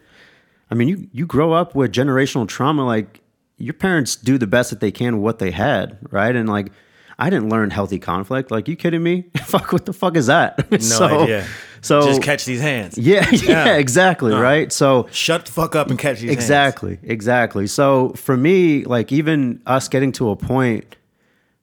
I 0.70 0.74
mean, 0.74 0.88
you, 0.88 1.08
you 1.10 1.24
grow 1.24 1.54
up 1.54 1.74
with 1.74 1.90
generational 1.90 2.46
trauma. 2.46 2.84
Like, 2.84 3.22
your 3.56 3.72
parents 3.72 4.14
do 4.14 4.36
the 4.36 4.46
best 4.46 4.68
that 4.68 4.80
they 4.80 4.90
can 4.92 5.14
with 5.14 5.22
what 5.22 5.38
they 5.38 5.52
had, 5.52 5.96
right? 6.10 6.36
And 6.36 6.46
like, 6.46 6.70
I 7.18 7.30
didn't 7.30 7.48
learn 7.48 7.70
healthy 7.70 7.98
conflict. 7.98 8.50
Like, 8.50 8.68
you 8.68 8.76
kidding 8.76 9.02
me? 9.02 9.30
fuck, 9.44 9.72
what 9.72 9.86
the 9.86 9.94
fuck 9.94 10.16
is 10.16 10.26
that? 10.26 10.70
No 10.70 11.22
idea. 11.22 11.46
So 11.80 12.02
just 12.02 12.22
catch 12.22 12.44
these 12.44 12.60
hands. 12.60 12.96
yeah, 12.98 13.28
yeah, 13.32 13.66
Yeah. 13.66 13.76
exactly, 13.76 14.32
uh-huh. 14.32 14.42
right? 14.42 14.72
So 14.72 15.08
Shut 15.12 15.46
the 15.46 15.52
fuck 15.52 15.74
up 15.76 15.88
and 15.90 15.98
catch 15.98 16.20
these 16.20 16.28
hands. 16.30 16.36
exactly, 16.42 16.98
exactly. 17.02 17.66
So 17.66 18.10
for 18.10 18.36
me, 18.36 18.84
like 18.84 19.12
even 19.12 19.62
us 19.66 19.88
getting 19.88 20.12
to 20.12 20.30
a 20.30 20.36
point, 20.36 20.96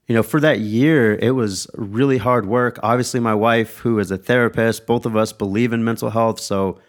you 0.07 0.13
know, 0.15 0.23
for 0.23 0.39
that 0.39 0.59
year, 0.59 1.15
it 1.15 1.31
was 1.31 1.67
really 1.73 2.17
hard 2.17 2.45
work. 2.45 2.79
Obviously, 2.83 3.19
my 3.19 3.33
wife, 3.33 3.77
who 3.79 3.97
is 3.99 4.11
a 4.11 4.17
therapist, 4.17 4.85
both 4.85 5.05
of 5.05 5.15
us 5.15 5.33
believe 5.33 5.73
in 5.73 5.83
mental 5.83 6.09
health, 6.11 6.39
so 6.39 6.79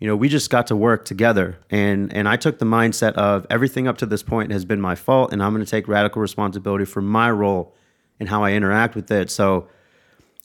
you 0.00 0.08
know, 0.08 0.16
we 0.16 0.28
just 0.28 0.50
got 0.50 0.66
to 0.66 0.74
work 0.74 1.04
together. 1.04 1.58
And 1.70 2.12
and 2.12 2.28
I 2.28 2.34
took 2.36 2.58
the 2.58 2.64
mindset 2.64 3.12
of 3.12 3.46
everything 3.50 3.86
up 3.86 3.98
to 3.98 4.06
this 4.06 4.20
point 4.24 4.50
has 4.50 4.64
been 4.64 4.80
my 4.80 4.96
fault, 4.96 5.32
and 5.32 5.40
I'm 5.40 5.52
going 5.54 5.64
to 5.64 5.70
take 5.70 5.86
radical 5.86 6.20
responsibility 6.20 6.84
for 6.86 7.00
my 7.00 7.30
role 7.30 7.72
and 8.18 8.28
how 8.28 8.42
I 8.42 8.52
interact 8.54 8.96
with 8.96 9.10
it. 9.12 9.30
So 9.30 9.68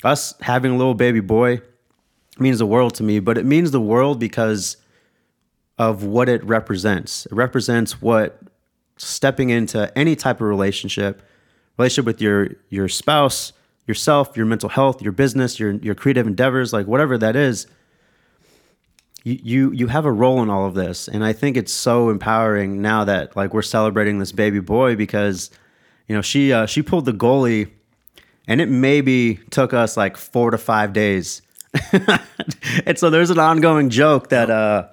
us 0.03 0.35
having 0.41 0.73
a 0.73 0.77
little 0.77 0.93
baby 0.93 1.21
boy 1.21 1.61
means 2.39 2.59
the 2.59 2.65
world 2.65 2.95
to 2.95 3.03
me, 3.03 3.19
but 3.19 3.37
it 3.37 3.45
means 3.45 3.71
the 3.71 3.81
world 3.81 4.19
because 4.19 4.77
of 5.77 6.03
what 6.03 6.27
it 6.29 6.43
represents. 6.43 7.25
It 7.25 7.33
represents 7.33 8.01
what 8.01 8.39
stepping 8.97 9.49
into 9.49 9.95
any 9.97 10.15
type 10.15 10.37
of 10.37 10.47
relationship, 10.47 11.21
relationship 11.77 12.05
with 12.05 12.21
your 12.21 12.49
your 12.69 12.87
spouse, 12.87 13.53
yourself, 13.85 14.35
your 14.35 14.45
mental 14.45 14.69
health, 14.69 15.01
your 15.01 15.11
business, 15.11 15.59
your 15.59 15.73
your 15.73 15.95
creative 15.95 16.27
endeavors, 16.27 16.73
like 16.73 16.87
whatever 16.87 17.17
that 17.17 17.35
is. 17.35 17.67
You, 19.23 19.39
you 19.43 19.71
you 19.71 19.87
have 19.87 20.05
a 20.05 20.11
role 20.11 20.41
in 20.41 20.49
all 20.49 20.65
of 20.65 20.73
this, 20.73 21.07
and 21.07 21.23
I 21.23 21.33
think 21.33 21.57
it's 21.57 21.73
so 21.73 22.09
empowering 22.09 22.81
now 22.81 23.03
that 23.03 23.35
like 23.35 23.53
we're 23.53 23.61
celebrating 23.61 24.19
this 24.19 24.31
baby 24.31 24.59
boy 24.59 24.95
because, 24.95 25.51
you 26.07 26.15
know, 26.15 26.21
she 26.21 26.53
uh, 26.53 26.65
she 26.65 26.81
pulled 26.81 27.05
the 27.05 27.13
goalie, 27.13 27.69
and 28.47 28.61
it 28.61 28.69
maybe 28.69 29.35
took 29.49 29.73
us 29.73 29.97
like 29.97 30.17
four 30.17 30.51
to 30.51 30.57
five 30.57 30.93
days 30.93 31.41
and 32.85 32.97
so 32.97 33.09
there's 33.09 33.29
an 33.29 33.39
ongoing 33.39 33.89
joke 33.89 34.29
that 34.29 34.49
uh 34.49 34.87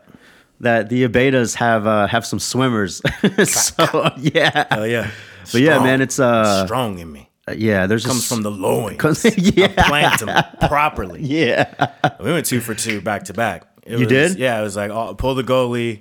that 0.61 0.89
the 0.89 1.07
Abeytas 1.07 1.55
have 1.57 1.87
uh 1.87 2.07
have 2.07 2.25
some 2.27 2.39
swimmers. 2.39 3.01
so 3.49 4.11
yeah. 4.19 4.67
Oh 4.71 4.85
yeah. 4.85 5.11
But 5.53 5.61
yeah, 5.61 5.79
man, 5.83 6.01
it's 6.01 6.19
uh 6.19 6.65
strong 6.67 6.99
in 6.99 7.11
me. 7.13 7.31
yeah, 7.55 7.87
there's 7.87 8.05
Comes 8.05 8.19
just 8.21 8.29
from 8.33 8.43
the 8.43 8.51
loins. 8.51 8.97
Comes- 8.99 9.25
I 9.27 9.33
yeah. 9.37 9.87
plant 9.89 10.21
them 10.21 10.45
properly. 10.69 11.23
yeah. 11.23 11.91
We 12.21 12.33
went 12.33 12.47
two 12.47 12.61
for 12.61 12.75
two 12.75 13.01
back 13.01 13.25
to 13.25 13.35
back. 13.35 13.65
It 13.85 13.93
You 13.93 13.99
was- 14.01 14.09
did? 14.09 14.39
Yeah, 14.39 14.59
it 14.59 14.63
was 14.63 14.77
like 14.77 14.91
oh, 14.91 15.15
pull 15.15 15.35
the 15.35 15.43
goalie. 15.45 16.01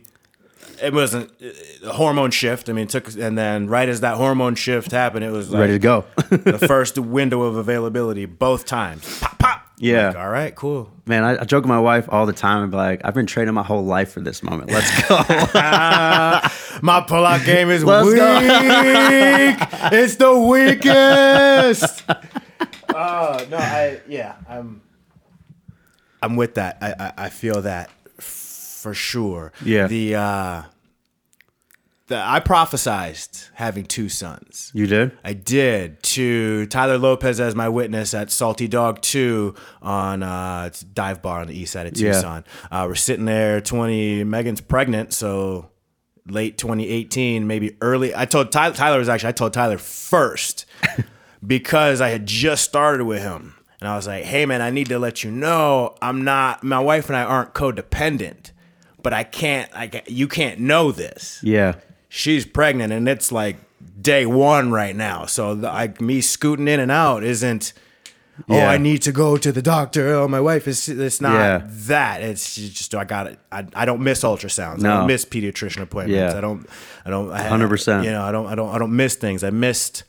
It 0.82 0.92
wasn't 0.94 1.32
uh, 1.42 1.90
a 1.90 1.94
hormone 1.94 2.32
shift. 2.32 2.68
I 2.70 2.74
mean, 2.74 2.86
it 2.86 2.90
took 2.90 3.08
and 3.16 3.38
then 3.38 3.68
right 3.68 3.88
as 3.88 4.02
that 4.02 4.16
hormone 4.18 4.56
shift 4.56 4.92
happened, 4.92 5.24
it 5.24 5.30
was 5.32 5.50
like 5.52 5.60
Ready 5.62 5.74
to 5.74 5.80
go. 5.80 6.06
the 6.30 6.58
first 6.58 6.98
window 6.98 7.44
of 7.44 7.58
availability 7.58 8.26
both 8.26 8.66
times. 8.66 9.20
Pop, 9.20 9.38
pop. 9.40 9.53
Yeah. 9.78 10.08
Like, 10.08 10.18
all 10.18 10.30
right, 10.30 10.56
cool. 10.56 10.90
man, 11.06 11.24
I, 11.24 11.42
I 11.42 11.44
joke 11.46 11.64
with 11.64 11.70
my 11.70 11.80
wife 11.80 12.08
all 12.10 12.26
the 12.26 12.34
time 12.34 12.62
and 12.64 12.72
be 12.72 12.78
like, 12.78 13.02
I've 13.04 13.14
been 13.14 13.26
training 13.26 13.54
my 13.54 13.64
whole 13.64 13.84
life 13.84 14.12
for 14.12 14.22
this 14.22 14.44
moment. 14.44 14.72
Let's 14.72 15.08
go. 15.08 15.16
My 16.82 17.02
pull-out 17.08 17.46
game 17.46 17.70
is 17.70 17.84
Let's 17.84 18.08
weak. 18.08 18.18
it's 19.94 20.16
the 20.16 20.38
weakest. 20.38 22.04
Oh 22.94 23.46
no, 23.50 23.58
I 23.58 24.02
yeah, 24.08 24.36
I'm. 24.50 24.82
I'm 26.22 26.36
with 26.36 26.56
that. 26.56 26.78
I 26.82 26.94
I, 27.00 27.14
I 27.26 27.30
feel 27.30 27.62
that 27.62 27.90
f- 28.18 28.80
for 28.82 28.94
sure. 28.94 29.52
Yeah. 29.64 29.88
The 29.88 30.16
uh, 30.16 30.62
the 32.08 32.18
I 32.18 32.40
prophesized 32.42 33.50
having 33.54 33.86
two 33.86 34.10
sons. 34.10 34.72
you 34.74 34.88
did? 34.88 35.18
I 35.24 35.34
did 35.34 36.04
to 36.04 36.66
Tyler 36.68 36.98
Lopez 36.98 37.40
as 37.40 37.56
my 37.56 37.70
witness 37.70 38.14
at 38.14 38.30
Salty 38.32 38.68
Dog 38.68 39.02
2 39.02 39.56
on 39.82 40.22
uh, 40.24 40.70
a 40.72 40.86
dive 40.94 41.22
bar 41.22 41.40
on 41.42 41.48
the 41.48 41.58
east 41.58 41.74
side 41.74 41.88
of 41.88 41.98
Yeah. 41.98 42.12
Tucson. 42.14 42.44
Uh, 42.72 42.86
we're 42.88 42.96
sitting 42.96 43.26
there, 43.26 43.62
20, 43.62 44.24
Megan's 44.26 44.60
pregnant, 44.62 45.14
so 45.14 45.70
late 46.28 46.58
2018, 46.58 47.48
maybe 47.48 47.76
early. 47.82 48.14
I 48.16 48.26
told 48.26 48.52
Tyler, 48.52 48.74
Tyler 48.76 49.00
was 49.00 49.08
actually, 49.10 49.30
I 49.30 49.34
told 49.34 49.54
Tyler 49.54 49.78
first 49.78 50.66
because 51.46 52.02
I 52.02 52.10
had 52.10 52.26
just 52.26 52.64
started 52.64 53.06
with 53.06 53.22
him. 53.22 53.56
And 53.82 53.90
I 53.90 53.96
was 53.98 54.08
like, 54.08 54.24
hey 54.24 54.46
man, 54.46 54.62
I 54.62 54.70
need 54.70 54.88
to 54.88 55.00
let 55.00 55.24
you 55.24 55.32
know 55.32 55.96
I'm 56.02 56.24
not, 56.24 56.64
my 56.64 56.80
wife 56.80 57.08
and 57.08 57.16
I 57.18 57.24
aren't 57.24 57.54
codependent, 57.54 58.52
but 59.02 59.12
I 59.14 59.24
can't, 59.24 59.70
I, 59.74 60.04
you 60.08 60.28
can't 60.28 60.60
know 60.60 60.92
this 60.92 61.40
Yeah. 61.44 61.76
She's 62.16 62.46
pregnant 62.46 62.94
and 62.94 63.10
it's 63.10 63.32
like 63.32 63.56
day 64.00 64.24
one 64.28 64.70
right 64.72 64.96
now. 64.96 65.26
So 65.26 65.56
the, 65.56 65.68
I, 65.70 65.94
me 66.00 66.22
scooting 66.22 66.68
in 66.68 66.80
and 66.80 66.92
out 66.92 67.24
isn't. 67.24 67.74
Oh, 68.50 68.56
Yeah. 68.56 68.70
I 68.70 68.78
need 68.78 69.02
to 69.04 69.12
go 69.12 69.38
to 69.38 69.52
the 69.52 69.62
doctor. 69.62 70.14
Oh, 70.14 70.28
my 70.28 70.40
wife 70.40 70.68
is. 70.68 70.88
It's 70.90 71.22
not 71.22 71.34
Yeah. 71.34 71.62
that. 71.88 72.22
It's 72.24 72.56
just 72.56 72.94
I 72.96 73.04
got 73.04 73.28
it. 73.28 73.40
I, 73.52 73.66
I 73.76 73.86
don't 73.86 74.02
miss 74.02 74.24
ultrasounds. 74.24 74.80
I 74.80 74.84
No. 74.84 74.98
don't 74.98 75.08
miss 75.08 75.24
pediatrician 75.26 75.82
appointments. 75.84 76.34
Yeah. 76.34 76.38
I 76.38 76.42
don't. 76.42 76.68
I 77.06 77.10
don't. 77.12 77.30
100%. 77.30 78.04
You 78.04 78.12
know. 78.12 78.24
I 78.24 78.32
don't. 78.32 78.48
I 78.48 78.56
don't. 78.56 78.74
I 78.74 78.78
don't 78.80 78.96
miss 78.96 79.16
things. 79.16 79.44
I 79.44 79.50
missed. 79.52 80.04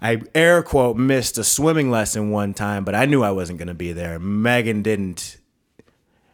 I 0.00 0.22
air 0.36 0.62
quote 0.62 0.96
missed 0.96 1.36
a 1.38 1.44
swimming 1.44 1.90
lesson 1.90 2.30
one 2.30 2.54
time, 2.54 2.84
but 2.84 2.94
I 2.94 3.06
knew 3.06 3.22
I 3.24 3.32
wasn't 3.32 3.58
going 3.58 3.66
to 3.68 3.74
be 3.74 3.92
there. 3.92 4.18
Megan 4.20 4.82
didn't. 4.82 5.38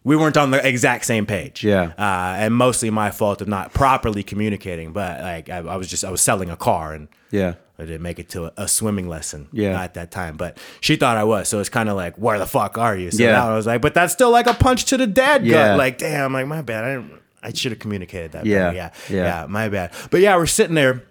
We 0.05 0.17
weren't 0.17 0.37
on 0.37 0.51
the 0.51 0.67
exact 0.67 1.07
same 1.07 1.25
page. 1.25 1.65
Yeah. 1.65 1.93
Uh, 1.99 2.37
and 2.39 2.55
mostly 2.55 2.91
my 2.91 3.11
fault 3.11 3.41
of 3.41 3.49
not 3.49 3.73
properly 3.73 4.23
communicating. 4.23 4.93
But 4.93 5.21
like 5.23 5.49
I, 5.49 5.59
I 5.59 5.77
was 5.77 5.89
just 5.89 6.05
I 6.05 6.11
was 6.11 6.21
selling 6.21 6.51
a 6.51 6.57
car 6.57 6.93
and 6.93 7.09
Yeah. 7.31 7.55
I 7.79 7.85
didn't 7.87 8.03
make 8.03 8.19
it 8.19 8.29
to 8.31 8.45
a, 8.47 8.53
a 8.59 8.69
swimming 8.69 9.09
lesson. 9.09 9.49
Yeah. 9.51 9.81
At 9.83 9.95
that 9.95 10.11
time, 10.11 10.37
but 10.37 10.59
she 10.81 10.97
thought 10.97 11.17
I 11.17 11.25
was. 11.25 11.49
So 11.49 11.59
it's 11.59 11.71
kind 11.71 11.89
of 11.89 11.97
like, 11.97 12.17
where 12.17 12.39
the 12.39 12.47
fuck 12.47 12.77
are 12.79 12.95
you? 12.97 13.11
So 13.11 13.23
Yeah. 13.25 13.33
now 13.33 13.51
I 13.51 13.57
was 13.57 13.67
like, 13.67 13.81
but 13.81 13.95
that's 13.95 14.13
still 14.13 14.31
like 14.31 14.47
a 14.47 14.55
punch 14.55 14.85
to 14.87 14.97
the 14.99 15.07
dad 15.07 15.45
Yeah. 15.47 15.69
gut. 15.71 15.79
Like, 15.79 15.99
damn, 15.99 16.33
like 16.35 16.47
my 16.47 16.61
bad. 16.63 16.85
I 16.85 16.95
didn't. 16.97 17.21
I 17.43 17.53
should 17.53 17.73
have 17.73 17.79
communicated 17.79 18.33
that. 18.33 18.47
Yeah, 18.47 18.73
yeah, 18.73 18.91
yeah. 19.11 19.17
yeah. 19.43 19.47
My 19.49 19.69
bad. 19.69 19.93
But 20.11 20.21
yeah, 20.21 20.37
we're 20.37 20.47
sitting 20.47 20.75
there. 20.75 21.03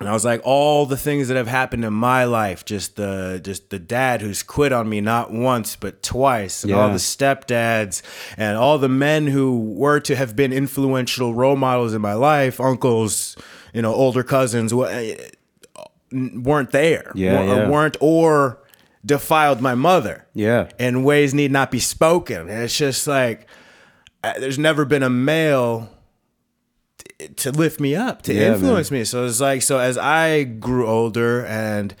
And 0.00 0.08
I 0.08 0.12
was 0.12 0.24
like, 0.24 0.40
all 0.44 0.86
the 0.86 0.96
things 0.96 1.26
that 1.26 1.36
have 1.36 1.48
happened 1.48 1.84
in 1.84 1.92
my 1.92 2.22
life, 2.24 2.64
just 2.64 2.94
the 2.94 3.40
just 3.42 3.70
the 3.70 3.80
dad 3.80 4.20
who's 4.22 4.44
quit 4.44 4.72
on 4.72 4.88
me 4.88 5.00
not 5.00 5.32
once 5.32 5.74
but 5.74 6.02
twice, 6.04 6.62
and 6.62 6.72
all 6.72 6.88
the 6.90 6.98
stepdads, 6.98 8.02
and 8.36 8.56
all 8.56 8.78
the 8.78 8.88
men 8.88 9.26
who 9.26 9.58
were 9.74 9.98
to 10.00 10.14
have 10.14 10.36
been 10.36 10.52
influential 10.52 11.34
role 11.34 11.56
models 11.56 11.94
in 11.94 12.00
my 12.00 12.14
life, 12.14 12.60
uncles, 12.60 13.36
you 13.74 13.82
know, 13.82 13.92
older 13.92 14.22
cousins, 14.22 14.72
weren't 16.10 16.70
there, 16.70 17.12
Yeah, 17.14 17.42
yeah. 17.42 17.68
weren't 17.68 17.96
or 18.00 18.58
defiled 19.04 19.60
my 19.60 19.74
mother, 19.74 20.26
Yeah. 20.34 20.68
in 20.78 21.02
ways 21.02 21.34
need 21.34 21.50
not 21.52 21.70
be 21.70 21.78
spoken. 21.80 22.48
And 22.48 22.62
it's 22.62 22.76
just 22.76 23.06
like 23.06 23.46
uh, 24.24 24.34
there's 24.38 24.58
never 24.58 24.84
been 24.84 25.02
a 25.02 25.10
male 25.10 25.90
to 27.36 27.50
lift 27.50 27.80
me 27.80 27.94
up, 27.94 28.22
to 28.22 28.34
Yeah, 28.34 28.54
influence 28.54 28.90
me. 28.90 29.04
So 29.04 29.26
it's 29.26 29.40
like 29.40 29.62
so 29.62 29.78
as 29.78 29.98
I 29.98 30.44
grew 30.44 30.86
older 30.86 31.44
and 31.44 31.94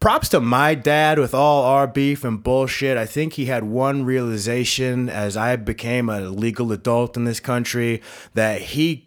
props 0.00 0.28
to 0.28 0.40
my 0.40 0.74
dad 0.74 1.18
with 1.18 1.32
all 1.32 1.64
our 1.64 1.86
beef 1.86 2.24
and 2.24 2.42
bullshit. 2.42 2.98
I 2.98 3.06
think 3.06 3.34
he 3.34 3.46
had 3.46 3.64
one 3.64 4.04
realization 4.04 5.08
as 5.08 5.36
I 5.36 5.56
became 5.56 6.10
a 6.10 6.20
legal 6.20 6.72
adult 6.72 7.16
in 7.16 7.24
this 7.24 7.40
country 7.40 8.02
that 8.34 8.60
he 8.60 9.03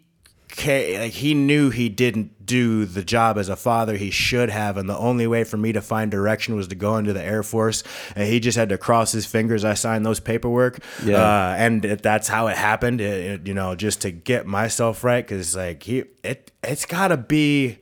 like 0.66 1.12
he 1.14 1.34
knew 1.34 1.70
he 1.70 1.90
didn't 1.90 2.46
do 2.46 2.86
the 2.86 3.04
job 3.04 3.38
as 3.38 3.50
a 3.50 3.56
father 3.56 3.98
he 3.98 4.10
should 4.10 4.50
have 4.50 4.78
and 4.78 4.88
the 4.90 4.98
only 4.98 5.28
way 5.28 5.44
for 5.44 5.58
me 5.58 5.72
to 5.74 5.82
find 5.82 6.10
direction 6.10 6.56
was 6.56 6.68
to 6.70 6.76
go 6.76 6.96
into 6.98 7.12
the 7.14 7.22
air 7.24 7.44
force 7.44 7.84
and 8.16 8.28
he 8.32 8.40
just 8.40 8.58
had 8.58 8.70
to 8.70 8.78
cross 8.78 9.12
his 9.12 9.26
fingers 9.26 9.66
i 9.66 9.74
signed 9.74 10.06
those 10.06 10.20
paperwork 10.22 10.80
Yeah. 11.04 11.18
uh, 11.18 11.56
and 11.58 11.84
it, 11.84 12.02
that's 12.02 12.28
how 12.30 12.48
it 12.48 12.56
happened 12.58 13.02
it, 13.02 13.42
it- 13.42 13.48
you 13.48 13.54
know 13.54 13.76
just 13.76 14.02
to 14.02 14.12
get 14.12 14.48
myself 14.48 15.04
right 15.04 15.26
because 15.28 15.56
like 15.56 15.84
he 15.84 16.06
it 16.24 16.52
it's 16.64 16.86
gotta 16.86 17.18
be 17.18 17.80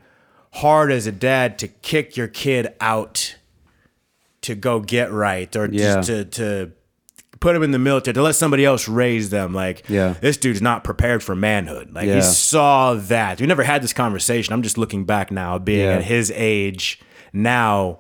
hard 0.54 0.92
as 0.92 1.06
a 1.06 1.12
dad 1.12 1.60
to 1.60 1.68
kick 1.68 2.18
your 2.18 2.28
kid 2.28 2.74
out 2.82 3.36
to 4.42 4.56
go 4.56 4.80
get 4.80 5.12
right 5.12 5.56
or 5.56 5.68
Yeah. 5.72 5.96
just 5.96 6.08
to 6.08 6.26
to 6.26 6.72
put 7.46 7.54
them 7.54 7.62
in 7.64 7.70
the 7.72 7.80
military 7.80 8.14
to 8.14 8.22
let 8.24 8.34
somebody 8.36 8.66
else 8.66 8.88
raise 8.88 9.30
them 9.30 9.54
like 9.54 9.84
Yeah. 9.88 10.16
this 10.20 10.36
dude's 10.38 10.62
not 10.64 10.84
prepared 10.84 11.22
for 11.22 11.36
manhood 11.36 11.94
like 11.94 12.08
Yeah. 12.08 12.16
he 12.16 12.22
saw 12.22 12.96
that 12.96 13.40
we 13.40 13.46
never 13.46 13.64
had 13.64 13.84
this 13.84 13.94
conversation 13.94 14.52
i'm 14.54 14.64
just 14.64 14.78
looking 14.80 15.06
back 15.06 15.30
now 15.32 15.60
being 15.60 15.82
Yeah. 15.86 15.96
at 15.98 16.04
his 16.04 16.32
age 16.36 17.00
now 17.32 18.00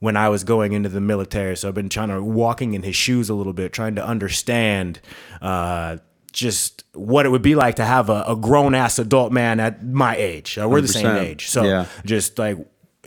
when 0.00 0.16
i 0.16 0.28
was 0.28 0.44
going 0.44 0.72
into 0.74 0.88
the 0.90 1.00
military 1.00 1.56
so 1.56 1.68
i've 1.68 1.74
been 1.74 1.88
trying 1.88 2.08
to 2.10 2.22
walking 2.22 2.74
in 2.74 2.82
his 2.82 2.94
shoes 2.96 3.30
a 3.30 3.34
little 3.34 3.54
bit 3.54 3.72
trying 3.72 3.94
to 3.94 4.04
understand 4.04 5.00
uh 5.40 5.96
just 6.32 6.84
what 6.94 7.24
it 7.26 7.28
would 7.28 7.42
be 7.42 7.54
like 7.54 7.76
to 7.76 7.84
have 7.84 8.08
a, 8.10 8.24
a 8.26 8.34
grown 8.36 8.74
ass 8.74 8.98
adult 8.98 9.32
man 9.32 9.60
at 9.60 9.84
my 9.84 10.16
age. 10.16 10.56
Uh, 10.58 10.66
we're 10.66 10.80
the 10.80 10.88
same 10.88 11.06
age, 11.18 11.46
so 11.48 11.62
Yeah. 11.62 11.84
just 12.06 12.38
like 12.38 12.56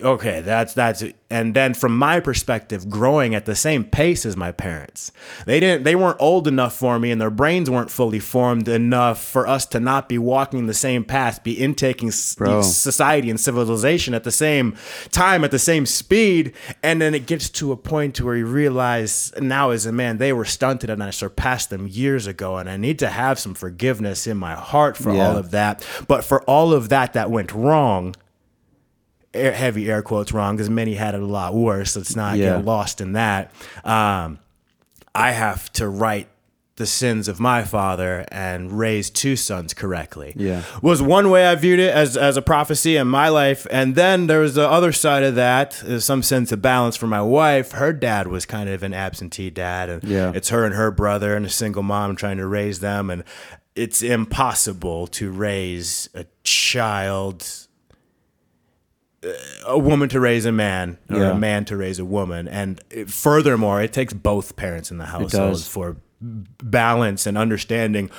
okay 0.02 0.42
that's 0.42 0.74
that's 0.74 1.02
it. 1.02 1.16
and 1.30 1.54
then 1.54 1.74
from 1.74 1.98
my 1.98 2.20
perspective 2.20 2.90
growing 2.90 3.34
at 3.34 3.46
the 3.46 3.56
same 3.56 3.82
pace 3.82 4.26
as 4.26 4.36
my 4.36 4.52
parents 4.52 5.10
they 5.46 5.58
didn't 5.58 5.84
they 5.86 5.96
weren't 5.96 6.18
old 6.20 6.50
enough 6.50 6.76
for 6.76 7.00
me 7.00 7.12
and 7.12 7.22
their 7.22 7.30
brains 7.30 7.70
weren't 7.70 7.90
fully 7.90 8.20
formed 8.20 8.68
enough 8.68 9.24
for 9.24 9.48
us 9.48 9.66
to 9.66 9.80
not 9.80 10.10
be 10.10 10.18
walking 10.18 10.66
the 10.68 10.74
same 10.74 11.02
path 11.06 11.42
be 11.46 11.58
intaking 11.58 12.12
Bro. 12.38 12.62
society 12.64 13.30
and 13.30 13.40
civilization 13.40 14.14
at 14.14 14.26
the 14.26 14.32
same 14.32 14.76
time 15.14 15.46
at 15.46 15.52
the 15.52 15.60
same 15.60 15.86
speed 15.86 16.52
and 16.84 17.02
then 17.02 17.16
it 17.16 17.26
gets 17.26 17.50
to 17.52 17.72
a 17.72 17.78
point 17.78 18.20
where 18.20 18.36
you 18.36 18.46
realize 18.48 19.32
now 19.40 19.70
as 19.70 19.86
a 19.86 19.94
man 19.94 20.18
they 20.18 20.34
were 20.34 20.44
stunted 20.44 20.90
and 20.90 21.02
i 21.02 21.10
surpassed 21.10 21.70
them 21.70 21.88
years 21.88 22.28
ago 22.28 22.58
and 22.58 22.70
i 22.70 22.76
need 22.76 23.00
to 23.00 23.08
have 23.08 23.40
some 23.40 23.54
forgiveness 23.54 24.28
in 24.28 24.36
my 24.36 24.56
heart 24.56 24.98
for 24.98 25.14
Yeah. 25.14 25.30
all 25.30 25.38
of 25.38 25.52
that 25.52 25.88
but 26.10 26.26
for 26.26 26.42
all 26.44 26.74
of 26.74 26.90
that 26.90 27.14
that 27.14 27.32
went 27.32 27.54
wrong 27.54 28.14
air, 29.36 29.52
heavy 29.52 29.90
air 29.90 30.02
quotes 30.02 30.32
wrong 30.32 30.56
because 30.56 30.70
many 30.70 30.96
had 30.96 31.14
it 31.16 31.22
a 31.22 31.26
lot 31.26 31.54
worse. 31.54 31.96
Let's 31.96 32.16
not 32.16 32.38
Yeah. 32.38 32.56
get 32.58 32.66
lost 32.66 33.02
in 33.02 33.14
that. 33.14 33.52
Um, 33.84 34.40
I 35.14 35.32
have 35.32 35.72
to 35.74 35.88
write 35.88 36.28
the 36.78 36.86
sins 36.86 37.30
of 37.30 37.40
my 37.40 37.64
father 37.64 38.26
and 38.30 38.78
raise 38.78 39.10
two 39.10 39.38
sons 39.38 39.74
correctly. 39.74 40.34
Yeah. 40.36 40.64
Was 40.82 41.02
one 41.02 41.30
way 41.30 41.48
I 41.48 41.56
viewed 41.56 41.80
it 41.80 41.94
as, 41.96 42.18
as 42.18 42.36
a 42.36 42.42
prophecy 42.42 42.98
in 42.98 43.08
my 43.08 43.30
life. 43.30 43.66
And 43.72 43.96
then 43.96 44.28
there 44.28 44.42
was 44.42 44.56
the 44.56 44.68
other 44.70 44.92
side 44.92 45.24
of 45.24 45.36
that, 45.36 45.82
there's 45.86 46.04
some 46.04 46.22
sense 46.22 46.52
of 46.52 46.62
balance 46.62 46.98
for 46.98 47.08
my 47.08 47.22
wife. 47.22 47.72
Her 47.72 47.94
dad 47.94 48.28
was 48.28 48.46
kind 48.46 48.68
of 48.68 48.84
an 48.84 48.94
absentee 48.94 49.50
dad. 49.50 49.90
And 49.90 50.04
Yeah. 50.04 50.34
it's 50.36 50.50
her 50.50 50.66
and 50.66 50.76
her 50.76 50.92
brother 50.92 51.34
and 51.34 51.46
a 51.46 51.50
single 51.50 51.82
mom 51.84 52.18
trying 52.18 52.38
to 52.38 52.46
raise 52.46 52.82
them. 52.82 53.10
And 53.10 53.24
it's 53.74 54.02
impossible 54.02 55.08
to 55.08 55.32
raise 55.32 56.10
a 56.14 56.26
child 56.44 57.48
a 59.66 59.78
woman 59.78 60.10
to 60.10 60.20
raise 60.20 60.46
a 60.46 60.52
man 60.52 60.98
or 61.10 61.18
Yeah. 61.20 61.32
a 61.32 61.36
man 61.36 61.66
to 61.66 61.78
raise 61.78 62.00
a 62.00 62.06
woman. 62.06 62.48
And 62.48 62.80
it- 62.90 63.10
furthermore 63.10 63.82
it 63.82 63.94
takes 63.94 64.14
both 64.14 64.56
parents 64.56 64.92
in 64.92 64.98
the 64.98 65.06
household 65.06 65.64
for 65.64 65.98
balance 66.22 67.26
and 67.28 67.38
understanding 67.38 68.10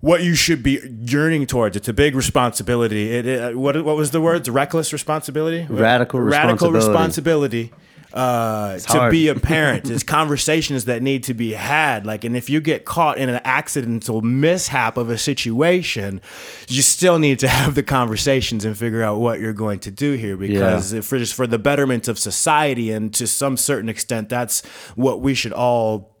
what 0.00 0.22
you 0.22 0.34
should 0.34 0.62
be 0.62 0.80
yearning 1.00 1.46
towards. 1.46 1.76
It's 1.76 1.88
a 1.88 1.92
big 1.92 2.14
responsibility. 2.14 3.12
It, 3.12 3.26
it 3.26 3.56
what 3.56 3.82
what 3.84 3.96
was 3.96 4.10
the 4.10 4.20
words? 4.20 4.48
Reckless 4.50 4.92
responsibility? 4.92 5.66
Radical 5.68 6.20
radical 6.20 6.70
responsibility. 6.70 6.88
responsibility 6.88 7.72
uh, 8.14 8.78
to 8.78 8.98
hard. 8.98 9.10
be 9.10 9.28
a 9.28 9.34
parent 9.34 9.84
there's 9.84 10.04
conversations 10.04 10.84
that 10.84 11.02
need 11.02 11.24
to 11.24 11.34
be 11.34 11.52
had 11.52 12.06
like 12.06 12.24
and 12.24 12.36
if 12.36 12.48
you 12.48 12.60
get 12.60 12.84
caught 12.84 13.18
in 13.18 13.28
an 13.28 13.40
accidental 13.44 14.22
mishap 14.22 14.96
of 14.96 15.10
a 15.10 15.18
situation 15.18 16.20
you 16.68 16.80
still 16.80 17.18
need 17.18 17.38
to 17.38 17.48
have 17.54 17.74
the 17.74 17.82
conversations 17.82 18.64
and 18.64 18.78
figure 18.78 19.02
out 19.02 19.18
what 19.18 19.40
you're 19.40 19.52
going 19.52 19.80
to 19.80 19.90
do 19.90 20.12
here 20.12 20.36
because 20.36 20.92
if 20.92 21.04
for 21.04 21.18
just 21.18 21.34
for 21.34 21.46
the 21.46 21.58
betterment 21.58 22.08
of 22.08 22.18
society 22.18 22.90
and 22.90 23.12
to 23.12 23.26
some 23.26 23.56
certain 23.56 23.88
extent 23.88 24.28
that's 24.28 24.64
what 24.94 25.20
we 25.20 25.34
should 25.34 25.52
all 25.52 26.14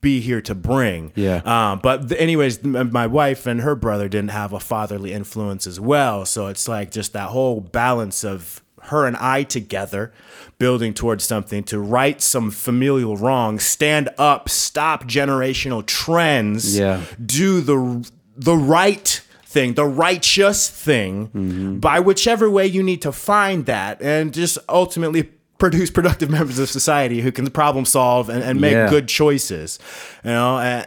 be 0.00 0.20
here 0.20 0.40
to 0.40 0.54
bring. 0.54 1.12
Yeah. 1.14 1.40
Um, 1.44 1.80
but 1.82 2.12
anyways, 2.12 2.62
my 2.62 3.06
wife 3.06 3.46
and 3.46 3.60
her 3.60 3.74
brother 3.74 4.08
didn't 4.08 4.30
have 4.30 4.52
a 4.52 4.60
fatherly 4.60 5.12
influence 5.12 5.66
as 5.66 5.80
well. 5.80 6.24
So 6.24 6.46
it's 6.46 6.68
like 6.68 6.90
just 6.90 7.12
that 7.14 7.30
whole 7.30 7.60
balance 7.60 8.24
of 8.24 8.62
her 8.88 9.06
and 9.06 9.16
I 9.16 9.42
together 9.44 10.12
building 10.58 10.92
towards 10.94 11.24
something 11.24 11.62
to 11.64 11.78
right 11.78 12.20
some 12.20 12.50
familial 12.50 13.16
wrongs, 13.16 13.62
stand 13.64 14.08
up, 14.18 14.48
stop 14.48 15.04
generational 15.04 15.84
trends, 15.86 16.76
Yeah. 16.78 17.00
do 17.24 17.60
the 17.60 18.10
the 18.36 18.56
right 18.56 19.20
thing, 19.46 19.74
the 19.74 19.84
righteous 19.84 20.68
thing, 20.68 21.28
mm-hmm. 21.28 21.78
by 21.78 21.98
whichever 22.00 22.48
way 22.50 22.66
you 22.66 22.82
need 22.82 23.02
to 23.02 23.10
find 23.12 23.66
that, 23.66 24.00
and 24.02 24.32
just 24.34 24.58
ultimately 24.68 25.30
produce 25.58 25.90
productive 25.90 26.30
members 26.38 26.58
of 26.60 26.68
society 26.68 27.20
who 27.20 27.32
can 27.32 27.48
problem 27.50 27.84
solve 27.84 28.28
and, 28.28 28.44
and 28.44 28.60
make 28.60 28.72
Yeah. 28.74 28.88
good 28.90 29.08
choices. 29.08 29.78
You 30.24 30.30
know, 30.30 30.58
and 30.58 30.86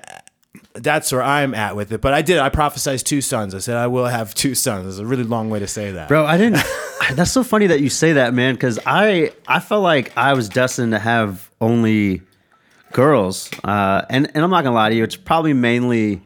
that's 0.74 1.12
where 1.12 1.24
I'm 1.24 1.54
at 1.54 1.76
with 1.76 1.92
it. 1.92 2.02
But 2.02 2.14
I 2.14 2.22
did. 2.22 2.40
I 2.40 2.50
prophesized 2.50 3.04
two 3.04 3.22
sons. 3.22 3.56
I 3.56 3.60
said 3.60 3.78
I 3.78 3.88
will 3.88 4.06
have 4.06 4.34
two 4.34 4.56
sons. 4.56 4.88
It's 4.88 5.00
a 5.00 5.06
really 5.06 5.24
long 5.24 5.50
way 5.50 5.60
to 5.60 5.68
say 5.68 5.92
that. 5.92 6.08
Bro, 6.08 6.26
I 6.26 6.38
didn't. 6.38 6.64
that's 7.14 7.32
so 7.32 7.44
funny 7.44 7.68
that 7.68 7.82
you 7.82 7.90
say 7.90 8.14
that, 8.14 8.34
man. 8.34 8.56
Because 8.56 8.80
I 8.86 9.32
I 9.48 9.60
felt 9.60 9.84
like 9.84 10.16
I 10.18 10.34
was 10.34 10.50
destined 10.50 10.92
to 10.92 11.00
have 11.00 11.50
only 11.60 12.22
girls, 12.92 13.50
uh, 13.64 14.06
and 14.10 14.30
and 14.34 14.44
I'm 14.44 14.50
not 14.50 14.64
gonna 14.64 14.76
lie 14.76 14.90
to 14.90 14.96
you. 14.96 15.04
It's 15.04 15.16
probably 15.16 15.54
mainly 15.54 16.22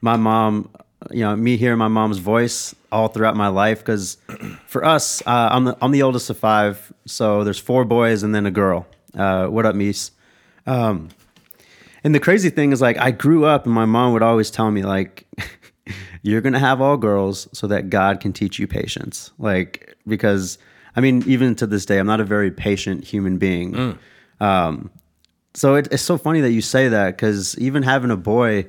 my 0.00 0.16
mom. 0.16 0.70
You 1.10 1.20
know, 1.20 1.34
me 1.34 1.56
hearing 1.56 1.78
my 1.78 1.88
mom's 1.88 2.18
voice 2.18 2.74
all 2.92 3.08
throughout 3.08 3.34
my 3.34 3.48
life. 3.48 3.78
Because 3.78 4.18
for 4.66 4.84
us, 4.84 5.22
uh, 5.26 5.48
I'm 5.50 5.64
the 5.64 5.78
I'm 5.80 5.92
the 5.92 6.02
oldest 6.02 6.28
of 6.30 6.38
five, 6.38 6.92
so 7.06 7.44
there's 7.44 7.58
four 7.58 7.84
boys 7.84 8.22
and 8.22 8.34
then 8.34 8.46
a 8.46 8.50
girl. 8.50 8.86
Uh, 9.16 9.46
what 9.46 9.64
up, 9.66 9.74
Mies? 9.74 10.10
Um, 10.66 11.08
and 12.04 12.14
the 12.14 12.20
crazy 12.20 12.50
thing 12.50 12.72
is, 12.72 12.80
like, 12.80 12.98
I 12.98 13.10
grew 13.10 13.44
up, 13.44 13.66
and 13.66 13.74
my 13.74 13.84
mom 13.84 14.12
would 14.12 14.22
always 14.22 14.50
tell 14.50 14.70
me, 14.70 14.82
like, 14.82 15.26
you're 16.22 16.40
gonna 16.40 16.58
have 16.58 16.80
all 16.80 16.96
girls 16.96 17.48
so 17.52 17.66
that 17.66 17.90
God 17.90 18.20
can 18.20 18.32
teach 18.32 18.58
you 18.58 18.66
patience. 18.66 19.32
Like, 19.38 19.96
because 20.06 20.58
I 20.96 21.00
mean, 21.00 21.22
even 21.26 21.54
to 21.56 21.66
this 21.66 21.86
day, 21.86 21.98
I'm 21.98 22.06
not 22.06 22.20
a 22.20 22.24
very 22.24 22.50
patient 22.50 23.04
human 23.04 23.38
being. 23.38 23.98
Um, 24.40 24.90
so 25.54 25.74
it, 25.74 25.88
it's 25.90 26.02
so 26.02 26.16
funny 26.16 26.40
that 26.40 26.52
you 26.52 26.60
say 26.60 26.88
that 26.88 27.16
because 27.16 27.58
even 27.58 27.82
having 27.82 28.10
a 28.10 28.16
boy, 28.16 28.66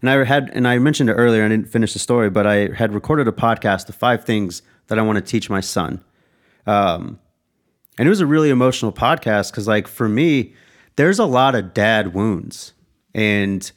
and 0.00 0.10
I 0.10 0.24
had, 0.24 0.50
and 0.52 0.66
I 0.66 0.78
mentioned 0.78 1.10
it 1.10 1.14
earlier, 1.14 1.44
I 1.44 1.48
didn't 1.48 1.68
finish 1.68 1.92
the 1.92 1.98
story, 1.98 2.30
but 2.30 2.46
I 2.46 2.72
had 2.74 2.92
recorded 2.94 3.28
a 3.28 3.32
podcast 3.32 3.88
of 3.88 3.94
five 3.94 4.24
things 4.24 4.62
that 4.88 4.98
I 4.98 5.02
want 5.02 5.16
to 5.16 5.22
teach 5.22 5.48
my 5.48 5.60
son. 5.60 6.02
Um, 6.66 7.18
and 7.98 8.06
it 8.06 8.10
was 8.10 8.20
a 8.20 8.26
really 8.26 8.50
emotional 8.50 8.92
podcast 8.92 9.50
because, 9.50 9.68
like, 9.68 9.86
for 9.86 10.08
me, 10.08 10.54
there's 10.96 11.18
a 11.18 11.24
lot 11.24 11.54
of 11.54 11.74
dad 11.74 12.14
wounds, 12.14 12.72
and 13.14 13.70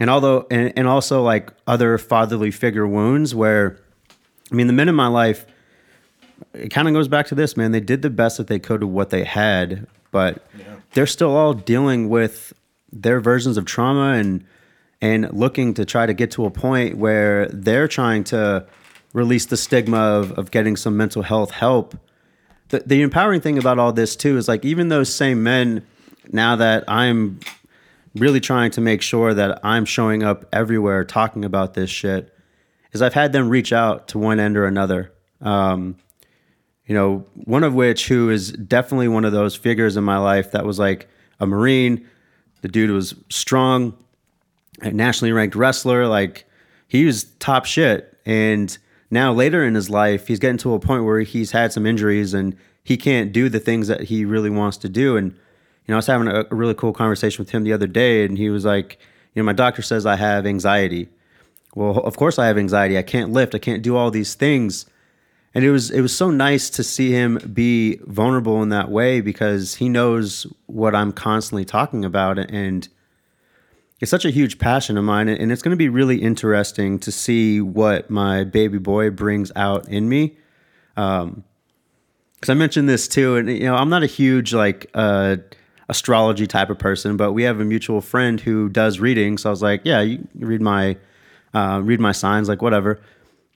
and 0.00 0.10
although 0.10 0.46
and, 0.50 0.72
and 0.76 0.86
also 0.86 1.22
like 1.22 1.52
other 1.66 1.98
fatherly 1.98 2.50
figure 2.50 2.86
wounds 2.86 3.34
where, 3.34 3.78
I 4.50 4.54
mean, 4.54 4.66
the 4.66 4.72
men 4.72 4.88
in 4.88 4.94
my 4.94 5.08
life, 5.08 5.46
it 6.52 6.70
kind 6.70 6.88
of 6.88 6.94
goes 6.94 7.08
back 7.08 7.26
to 7.26 7.34
this, 7.34 7.56
man. 7.56 7.72
They 7.72 7.80
did 7.80 8.02
the 8.02 8.10
best 8.10 8.38
that 8.38 8.46
they 8.46 8.58
could 8.58 8.82
with 8.82 8.92
what 8.92 9.10
they 9.10 9.24
had, 9.24 9.86
but 10.10 10.46
they're 10.94 11.06
still 11.06 11.36
all 11.36 11.54
dealing 11.54 12.08
with 12.08 12.52
their 12.92 13.20
versions 13.20 13.56
of 13.56 13.64
trauma 13.64 14.12
and 14.12 14.44
and 15.00 15.32
looking 15.32 15.74
to 15.74 15.84
try 15.84 16.06
to 16.06 16.14
get 16.14 16.30
to 16.32 16.44
a 16.44 16.50
point 16.50 16.96
where 16.96 17.46
they're 17.48 17.86
trying 17.86 18.24
to 18.24 18.66
release 19.12 19.46
the 19.46 19.56
stigma 19.56 19.96
of, 19.98 20.32
of 20.32 20.50
getting 20.50 20.76
some 20.76 20.96
mental 20.96 21.22
health 21.22 21.52
help. 21.52 21.96
The, 22.70 22.80
the 22.80 23.02
empowering 23.02 23.40
thing 23.40 23.58
about 23.58 23.78
all 23.78 23.92
this 23.92 24.16
too 24.16 24.36
is 24.36 24.48
like 24.48 24.64
even 24.64 24.88
those 24.88 25.14
same 25.14 25.42
men, 25.42 25.86
now 26.32 26.56
that 26.56 26.84
I'm 26.88 27.40
really 28.14 28.40
trying 28.40 28.70
to 28.72 28.80
make 28.80 29.02
sure 29.02 29.34
that 29.34 29.60
I'm 29.64 29.84
showing 29.84 30.22
up 30.22 30.46
everywhere 30.52 31.04
talking 31.04 31.44
about 31.44 31.74
this 31.74 31.90
shit, 31.90 32.34
is 32.92 33.02
I've 33.02 33.14
had 33.14 33.32
them 33.32 33.48
reach 33.48 33.72
out 33.72 34.08
to 34.08 34.18
one 34.18 34.40
end 34.40 34.56
or 34.56 34.64
another. 34.64 35.12
Um, 35.40 35.96
you 36.86 36.94
know, 36.94 37.26
one 37.34 37.64
of 37.64 37.74
which 37.74 38.08
who 38.08 38.30
is 38.30 38.52
definitely 38.52 39.08
one 39.08 39.24
of 39.24 39.32
those 39.32 39.54
figures 39.54 39.96
in 39.96 40.04
my 40.04 40.18
life 40.18 40.52
that 40.52 40.64
was 40.64 40.78
like 40.78 41.08
a 41.38 41.46
Marine. 41.46 42.06
The 42.62 42.68
dude 42.68 42.90
was 42.90 43.14
strong, 43.28 43.94
nationally 44.82 45.32
ranked 45.32 45.54
wrestler. 45.54 46.08
Like 46.08 46.46
he 46.88 47.04
was 47.04 47.24
top 47.38 47.66
shit. 47.66 48.18
And 48.24 48.76
now 49.10 49.32
later 49.32 49.64
in 49.64 49.74
his 49.74 49.90
life, 49.90 50.26
he's 50.26 50.38
getting 50.38 50.58
to 50.58 50.72
a 50.74 50.80
point 50.80 51.04
where 51.04 51.20
he's 51.20 51.50
had 51.50 51.72
some 51.72 51.84
injuries 51.86 52.32
and 52.32 52.56
he 52.82 52.96
can't 52.96 53.32
do 53.32 53.50
the 53.50 53.60
things 53.60 53.88
that 53.88 54.04
he 54.04 54.24
really 54.24 54.50
wants 54.50 54.78
to 54.78 54.88
do. 54.88 55.16
And, 55.18 55.36
know, 55.92 55.96
I 55.96 55.98
was 55.98 56.06
having 56.06 56.28
a, 56.28 56.44
a 56.50 56.54
really 56.54 56.74
cool 56.74 56.92
conversation 56.92 57.42
with 57.42 57.50
him 57.50 57.64
the 57.64 57.72
other 57.72 57.86
day 57.86 58.24
and 58.24 58.36
he 58.36 58.50
was 58.50 58.64
like, 58.64 58.98
you 59.34 59.42
know, 59.42 59.46
my 59.46 59.52
doctor 59.52 59.82
says 59.82 60.06
I 60.06 60.16
have 60.16 60.46
anxiety. 60.46 61.08
Well, 61.74 61.98
of 61.98 62.16
course 62.16 62.38
I 62.38 62.46
have 62.46 62.58
anxiety. 62.58 62.98
I 62.98 63.02
can't 63.02 63.32
lift. 63.32 63.54
I 63.54 63.58
can't 63.58 63.82
do 63.82 63.96
all 63.96 64.10
these 64.10 64.34
things 64.34 64.86
and 65.54 65.64
it 65.64 65.70
was 65.70 65.90
it 65.90 66.00
was 66.00 66.16
so 66.16 66.30
nice 66.30 66.70
to 66.70 66.84
see 66.84 67.10
him 67.10 67.38
be 67.52 67.96
vulnerable 68.06 68.62
in 68.62 68.68
that 68.68 68.90
way 68.90 69.20
because 69.20 69.74
he 69.76 69.88
knows 69.88 70.46
what 70.66 70.94
I'm 70.94 71.12
constantly 71.12 71.64
talking 71.64 72.04
about 72.04 72.38
and 72.38 72.88
it's 74.00 74.10
such 74.10 74.24
a 74.24 74.30
huge 74.30 74.58
passion 74.58 74.96
of 74.96 75.04
mine 75.04 75.28
and 75.28 75.50
it's 75.50 75.62
going 75.62 75.72
to 75.72 75.76
be 75.76 75.88
really 75.88 76.22
interesting 76.22 76.98
to 77.00 77.10
see 77.10 77.60
what 77.60 78.10
my 78.10 78.44
baby 78.44 78.78
boy 78.78 79.10
brings 79.10 79.50
out 79.56 79.88
in 79.88 80.08
me 80.08 80.36
um 80.96 81.44
because 82.34 82.50
I 82.50 82.54
mentioned 82.54 82.88
this 82.88 83.08
too 83.08 83.36
and 83.36 83.48
you 83.48 83.64
know 83.64 83.74
I'm 83.74 83.88
not 83.88 84.02
a 84.02 84.06
huge 84.06 84.54
like 84.54 84.88
uh 84.94 85.36
astrology 85.88 86.46
type 86.46 86.70
of 86.70 86.78
person 86.78 87.16
but 87.16 87.32
we 87.32 87.42
have 87.42 87.60
a 87.60 87.64
mutual 87.64 88.00
friend 88.00 88.40
who 88.40 88.68
does 88.68 89.00
readings 89.00 89.42
so 89.42 89.48
I 89.48 89.52
was 89.52 89.62
like 89.62 89.80
yeah 89.84 90.00
you 90.00 90.26
read 90.34 90.60
my 90.60 90.96
uh, 91.54 91.80
read 91.82 91.98
my 91.98 92.12
signs 92.12 92.48
like 92.48 92.60
whatever 92.60 93.00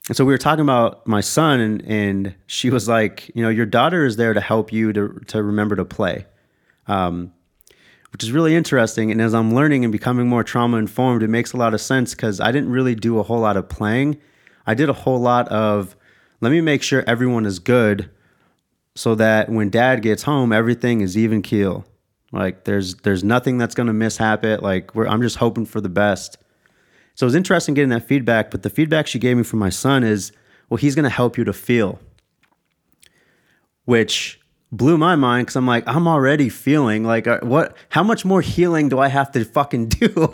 and 0.09 0.17
so 0.17 0.25
we 0.25 0.33
were 0.33 0.37
talking 0.37 0.63
about 0.63 1.07
my 1.07 1.21
son, 1.21 1.59
and 1.61 1.81
and 1.83 2.35
she 2.45 2.69
was 2.69 2.89
like, 2.89 3.31
you 3.35 3.41
know, 3.41 3.49
your 3.49 3.65
daughter 3.65 4.05
is 4.05 4.17
there 4.17 4.33
to 4.33 4.41
help 4.41 4.73
you 4.73 4.91
to 4.91 5.19
to 5.27 5.41
remember 5.41 5.77
to 5.77 5.85
play, 5.85 6.25
um, 6.87 7.31
which 8.11 8.21
is 8.21 8.31
really 8.33 8.53
interesting. 8.53 9.11
And 9.11 9.21
as 9.21 9.33
I'm 9.33 9.55
learning 9.55 9.85
and 9.85 9.93
becoming 9.93 10.27
more 10.27 10.43
trauma 10.43 10.77
informed, 10.77 11.23
it 11.23 11.29
makes 11.29 11.53
a 11.53 11.57
lot 11.57 11.73
of 11.73 11.79
sense 11.79 12.13
because 12.13 12.41
I 12.41 12.51
didn't 12.51 12.69
really 12.69 12.95
do 12.95 13.17
a 13.17 13.23
whole 13.23 13.39
lot 13.39 13.55
of 13.55 13.69
playing. 13.69 14.19
I 14.67 14.73
did 14.73 14.89
a 14.89 14.93
whole 14.93 15.19
lot 15.19 15.47
of 15.47 15.95
let 16.41 16.51
me 16.51 16.59
make 16.59 16.83
sure 16.83 17.05
everyone 17.07 17.45
is 17.45 17.59
good, 17.59 18.09
so 18.95 19.15
that 19.15 19.47
when 19.47 19.69
Dad 19.69 20.01
gets 20.01 20.23
home, 20.23 20.51
everything 20.51 20.99
is 20.99 21.17
even 21.17 21.41
keel. 21.41 21.85
Like 22.33 22.65
there's 22.65 22.95
there's 22.95 23.23
nothing 23.23 23.57
that's 23.57 23.75
gonna 23.75 23.93
mishap 23.93 24.43
it. 24.43 24.61
Like 24.61 24.93
I'm 24.95 25.21
just 25.21 25.37
hoping 25.37 25.65
for 25.65 25.79
the 25.79 25.89
best. 25.89 26.37
So 27.15 27.25
it 27.25 27.27
was 27.27 27.35
interesting 27.35 27.75
getting 27.75 27.89
that 27.89 28.07
feedback, 28.07 28.49
but 28.49 28.63
the 28.63 28.69
feedback 28.69 29.07
she 29.07 29.19
gave 29.19 29.37
me 29.37 29.43
from 29.43 29.59
my 29.59 29.69
son 29.69 30.03
is, 30.03 30.31
well, 30.69 30.77
he's 30.77 30.95
going 30.95 31.03
to 31.03 31.09
help 31.09 31.37
you 31.37 31.43
to 31.43 31.53
feel, 31.53 31.99
which 33.85 34.39
blew 34.71 34.97
my 34.97 35.15
mind 35.15 35.45
because 35.45 35.55
I'm 35.55 35.67
like, 35.67 35.83
I'm 35.87 36.07
already 36.07 36.49
feeling 36.49 37.03
like, 37.03 37.27
uh, 37.27 37.39
what, 37.43 37.77
how 37.89 38.01
much 38.01 38.25
more 38.25 38.41
healing 38.41 38.89
do 38.89 38.97
I 38.97 39.09
have 39.09 39.31
to 39.33 39.45
fucking 39.45 39.89
do? 39.89 40.07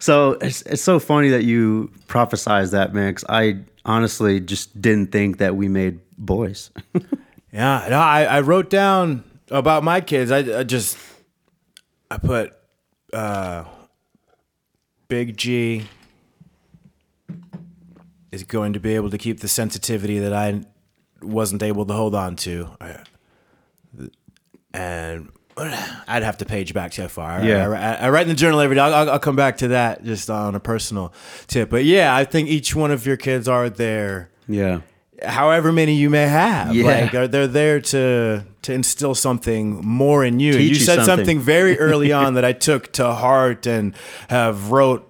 so 0.00 0.32
it's, 0.40 0.62
it's 0.62 0.82
so 0.82 0.98
funny 0.98 1.28
that 1.28 1.44
you 1.44 1.92
prophesize 2.08 2.72
that, 2.72 2.92
man, 2.92 3.10
because 3.10 3.24
I 3.28 3.58
honestly 3.84 4.40
just 4.40 4.80
didn't 4.82 5.12
think 5.12 5.38
that 5.38 5.54
we 5.54 5.68
made 5.68 6.00
boys. 6.18 6.72
yeah, 7.52 7.86
no, 7.88 8.00
I, 8.00 8.24
I 8.24 8.40
wrote 8.40 8.68
down 8.68 9.22
about 9.52 9.84
my 9.84 10.00
kids. 10.00 10.30
I, 10.30 10.60
I 10.60 10.62
just, 10.64 10.98
I 12.10 12.18
put, 12.18 12.52
uh, 13.12 13.64
Big 15.08 15.36
G 15.36 15.84
is 18.32 18.44
going 18.44 18.72
to 18.72 18.80
be 18.80 18.94
able 18.94 19.10
to 19.10 19.18
keep 19.18 19.40
the 19.40 19.48
sensitivity 19.48 20.18
that 20.20 20.32
I 20.32 20.62
wasn't 21.20 21.62
able 21.62 21.84
to 21.86 21.92
hold 21.92 22.14
on 22.14 22.34
to. 22.36 22.70
And 24.72 25.30
I'd 25.56 26.22
have 26.22 26.38
to 26.38 26.46
page 26.46 26.72
back 26.72 26.94
so 26.94 27.08
far. 27.08 27.44
Yeah. 27.44 27.68
I, 27.68 28.06
I, 28.06 28.10
write 28.10 28.22
in 28.22 28.28
the 28.28 28.34
journal 28.34 28.60
every 28.60 28.76
day. 28.76 28.80
I'll, 28.80 29.10
I'll, 29.10 29.18
come 29.18 29.36
back 29.36 29.58
to 29.58 29.68
that 29.68 30.02
just 30.02 30.30
on 30.30 30.54
a 30.54 30.60
personal 30.60 31.12
tip. 31.46 31.68
But 31.68 31.84
yeah, 31.84 32.16
I 32.16 32.24
think 32.24 32.48
each 32.48 32.74
one 32.74 32.90
of 32.90 33.06
your 33.06 33.18
kids 33.18 33.48
are 33.48 33.68
there. 33.68 34.30
Yeah. 34.48 34.80
However 35.22 35.70
many 35.70 35.94
you 35.94 36.08
may 36.08 36.26
have, 36.26 36.74
yeah. 36.74 37.10
like 37.12 37.30
they're 37.30 37.46
there 37.46 37.80
to 37.80 38.44
to 38.62 38.72
instill 38.72 39.14
something 39.14 39.84
more 39.84 40.24
in 40.24 40.40
you. 40.40 40.52
Teach 40.52 40.68
you 40.70 40.74
said 40.76 40.96
something. 40.96 41.16
something 41.16 41.40
very 41.40 41.78
early 41.78 42.12
on 42.12 42.34
that 42.34 42.44
I 42.44 42.52
took 42.52 42.92
to 42.94 43.12
heart 43.12 43.66
and 43.66 43.94
have 44.28 44.70
wrote 44.70 45.08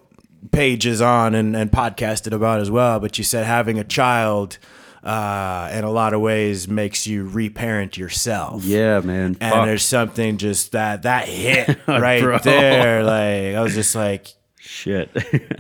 pages 0.51 1.01
on 1.01 1.35
and, 1.35 1.55
and 1.55 1.71
podcasted 1.71 2.33
about 2.33 2.61
as 2.61 2.71
well. 2.71 2.99
But 2.99 3.19
you 3.19 3.25
said 3.25 3.47
having 3.47 3.79
a 3.79 3.85
child 3.85 4.59
uh, 5.03 5.71
in 5.73 5.85
a 5.85 5.91
lot 5.91 6.15
of 6.15 6.21
ways 6.21 6.69
makes 6.69 7.07
you 7.07 7.27
reparent 7.27 7.97
yourself. 7.97 8.65
Yeah, 8.65 9.01
man. 9.01 9.37
And 9.41 9.53
Fuck. 9.53 9.67
there's 9.67 9.85
something 9.85 10.39
just 10.39 10.73
that 10.73 11.03
that 11.03 11.29
hit 11.29 11.79
right 11.87 12.43
there. 12.43 13.03
Like 13.03 13.57
I 13.57 13.61
was 13.61 13.75
just 13.75 13.95
like, 13.95 14.29
shit. 14.59 15.11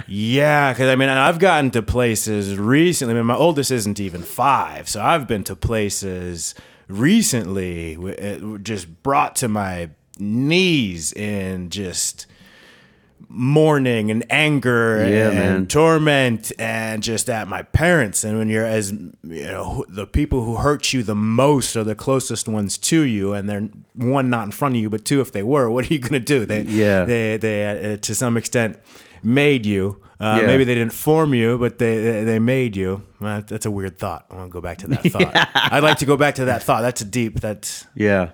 yeah, 0.06 0.72
because 0.72 0.88
I 0.88 0.96
mean, 0.96 1.08
I've 1.08 1.38
gotten 1.38 1.70
to 1.72 1.82
places 1.82 2.56
recently. 2.56 3.14
I 3.14 3.16
mean, 3.16 3.26
my 3.26 3.36
oldest 3.36 3.70
isn't 3.70 4.00
even 4.00 4.22
five, 4.22 4.88
so 4.88 5.02
I've 5.02 5.26
been 5.26 5.44
to 5.44 5.56
places 5.56 6.54
recently, 6.92 7.96
just 8.62 9.02
brought 9.02 9.36
to 9.36 9.48
my 9.48 9.90
knees 10.18 11.12
in 11.12 11.70
just 11.70 12.26
mourning 13.28 14.10
and 14.10 14.24
anger 14.30 14.98
yeah, 15.08 15.30
and 15.30 15.34
man. 15.34 15.66
torment 15.66 16.52
and 16.58 17.02
just 17.02 17.30
at 17.30 17.48
my 17.48 17.62
parents. 17.62 18.24
And 18.24 18.38
when 18.38 18.48
you're 18.48 18.66
as 18.66 18.92
you 18.92 19.12
know 19.22 19.84
the 19.88 20.06
people 20.06 20.44
who 20.44 20.56
hurt 20.56 20.92
you 20.92 21.02
the 21.02 21.14
most 21.14 21.76
are 21.76 21.84
the 21.84 21.94
closest 21.94 22.46
ones 22.46 22.76
to 22.78 23.02
you 23.02 23.32
and 23.32 23.48
they're 23.48 23.68
one 23.94 24.28
not 24.28 24.44
in 24.44 24.50
front 24.50 24.74
of 24.74 24.82
you 24.82 24.90
but 24.90 25.04
two 25.04 25.20
if 25.20 25.32
they 25.32 25.42
were 25.42 25.70
what 25.70 25.90
are 25.90 25.94
you 25.94 26.00
going 26.00 26.12
to 26.12 26.20
do? 26.20 26.44
They 26.44 26.62
yeah. 26.62 27.04
they 27.04 27.36
they 27.38 27.94
uh, 27.94 27.96
to 27.96 28.14
some 28.14 28.36
extent 28.36 28.78
made 29.22 29.64
you 29.64 30.02
uh, 30.22 30.38
yeah. 30.40 30.46
Maybe 30.46 30.62
they 30.62 30.76
didn't 30.76 30.92
form 30.92 31.34
you, 31.34 31.58
but 31.58 31.78
they 31.78 32.22
they 32.22 32.38
made 32.38 32.76
you. 32.76 33.02
That's 33.20 33.66
a 33.66 33.72
weird 33.72 33.98
thought. 33.98 34.26
I 34.30 34.36
want 34.36 34.50
to 34.50 34.52
go 34.52 34.60
back 34.60 34.78
to 34.78 34.86
that 34.88 35.02
thought. 35.10 35.20
yeah. 35.20 35.48
I'd 35.52 35.82
like 35.82 35.98
to 35.98 36.06
go 36.06 36.16
back 36.16 36.36
to 36.36 36.44
that 36.44 36.62
thought. 36.62 36.82
That's 36.82 37.00
a 37.00 37.04
deep. 37.04 37.40
That's 37.40 37.88
yeah. 37.96 38.30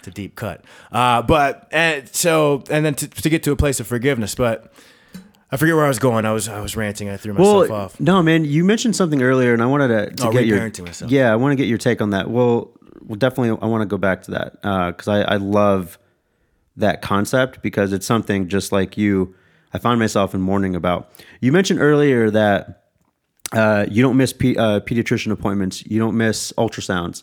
It's 0.00 0.08
a 0.08 0.10
deep 0.10 0.36
cut. 0.36 0.62
Uh, 0.92 1.22
but 1.22 1.68
and 1.72 2.06
so 2.14 2.64
and 2.68 2.84
then 2.84 2.94
to, 2.96 3.08
to 3.08 3.30
get 3.30 3.42
to 3.44 3.52
a 3.52 3.56
place 3.56 3.80
of 3.80 3.86
forgiveness. 3.86 4.34
But 4.34 4.70
I 5.50 5.56
forget 5.56 5.74
where 5.74 5.86
I 5.86 5.88
was 5.88 5.98
going. 5.98 6.26
I 6.26 6.32
was 6.32 6.50
I 6.50 6.60
was 6.60 6.76
ranting. 6.76 7.08
I 7.08 7.16
threw 7.16 7.32
myself 7.32 7.70
well, 7.70 7.80
off. 7.80 7.98
No, 7.98 8.22
man. 8.22 8.44
You 8.44 8.62
mentioned 8.62 8.94
something 8.94 9.22
earlier, 9.22 9.54
and 9.54 9.62
I 9.62 9.66
wanted 9.66 9.88
to, 9.88 10.14
to 10.16 10.28
oh, 10.28 10.32
get 10.32 10.44
your 10.44 10.60
myself. 10.84 11.10
yeah. 11.10 11.32
I 11.32 11.36
want 11.36 11.52
to 11.52 11.56
get 11.56 11.66
your 11.66 11.78
take 11.78 12.02
on 12.02 12.10
that. 12.10 12.28
Well, 12.28 12.72
well, 13.00 13.16
definitely. 13.16 13.58
I 13.62 13.66
want 13.70 13.80
to 13.80 13.86
go 13.86 13.96
back 13.96 14.24
to 14.24 14.32
that 14.32 14.52
because 14.92 15.08
uh, 15.08 15.12
I 15.12 15.20
I 15.22 15.36
love 15.36 15.98
that 16.76 17.00
concept 17.00 17.62
because 17.62 17.94
it's 17.94 18.04
something 18.04 18.48
just 18.48 18.70
like 18.70 18.98
you 18.98 19.34
I 19.72 19.78
find 19.78 19.98
myself 19.98 20.34
in 20.34 20.40
mourning 20.40 20.74
about. 20.74 21.10
You 21.40 21.52
mentioned 21.52 21.80
earlier 21.80 22.30
that 22.30 22.84
uh, 23.52 23.86
you 23.90 24.02
don't 24.02 24.16
miss 24.16 24.32
pe- 24.32 24.56
uh, 24.56 24.80
pediatrician 24.80 25.32
appointments, 25.32 25.86
you 25.86 25.98
don't 25.98 26.16
miss 26.16 26.52
ultrasounds. 26.52 27.22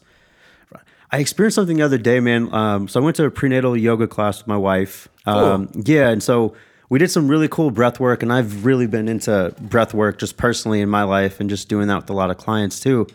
I 1.12 1.20
experienced 1.20 1.56
something 1.56 1.78
the 1.78 1.84
other 1.84 2.00
day, 2.00 2.20
man. 2.20 2.52
Um, 2.52 2.88
so 2.88 3.00
I 3.00 3.04
went 3.04 3.16
to 3.18 3.26
a 3.26 3.32
prenatal 3.32 3.78
yoga 3.78 4.08
class 4.08 4.40
with 4.40 4.48
my 4.48 4.58
wife. 4.58 5.08
Um, 5.28 5.68
cool. 5.68 5.84
Yeah, 5.86 6.10
and 6.10 6.24
so 6.24 6.56
we 6.90 6.98
did 6.98 7.12
some 7.12 7.28
really 7.28 7.48
cool 7.48 7.70
breath 7.70 8.00
work, 8.00 8.24
and 8.24 8.34
I've 8.34 8.66
really 8.66 8.88
been 8.88 9.08
into 9.08 9.54
breath 9.62 9.94
work 9.94 10.18
just 10.18 10.38
personally 10.38 10.82
in 10.82 10.90
my 10.90 11.04
life, 11.04 11.40
and 11.40 11.50
just 11.52 11.70
doing 11.70 11.88
that 11.88 11.98
with 11.98 12.10
a 12.10 12.14
lot 12.14 12.32
of 12.32 12.38
clients 12.38 12.80
too. 12.80 13.06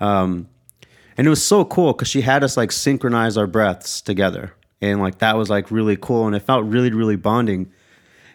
Um, 0.00 0.48
and 1.16 1.26
it 1.26 1.30
was 1.30 1.42
so 1.42 1.64
cool 1.64 1.94
because 1.94 2.08
she 2.08 2.20
had 2.20 2.44
us 2.44 2.58
like 2.58 2.72
synchronize 2.72 3.38
our 3.38 3.46
breaths 3.46 4.02
together, 4.02 4.52
and 4.82 5.00
like 5.00 5.18
that 5.18 5.38
was 5.38 5.48
like 5.48 5.70
really 5.70 5.96
cool, 5.96 6.26
and 6.26 6.36
it 6.36 6.40
felt 6.40 6.66
really, 6.66 6.90
really 6.90 7.16
bonding. 7.16 7.72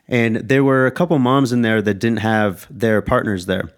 And 0.07 0.37
there 0.37 0.63
were 0.63 0.85
a 0.85 0.91
couple 0.91 1.17
moms 1.19 1.51
in 1.51 1.61
there 1.61 1.81
that 1.81 1.95
didn't 1.95 2.19
have 2.19 2.67
their 2.69 3.01
partners 3.01 3.45
there. 3.45 3.69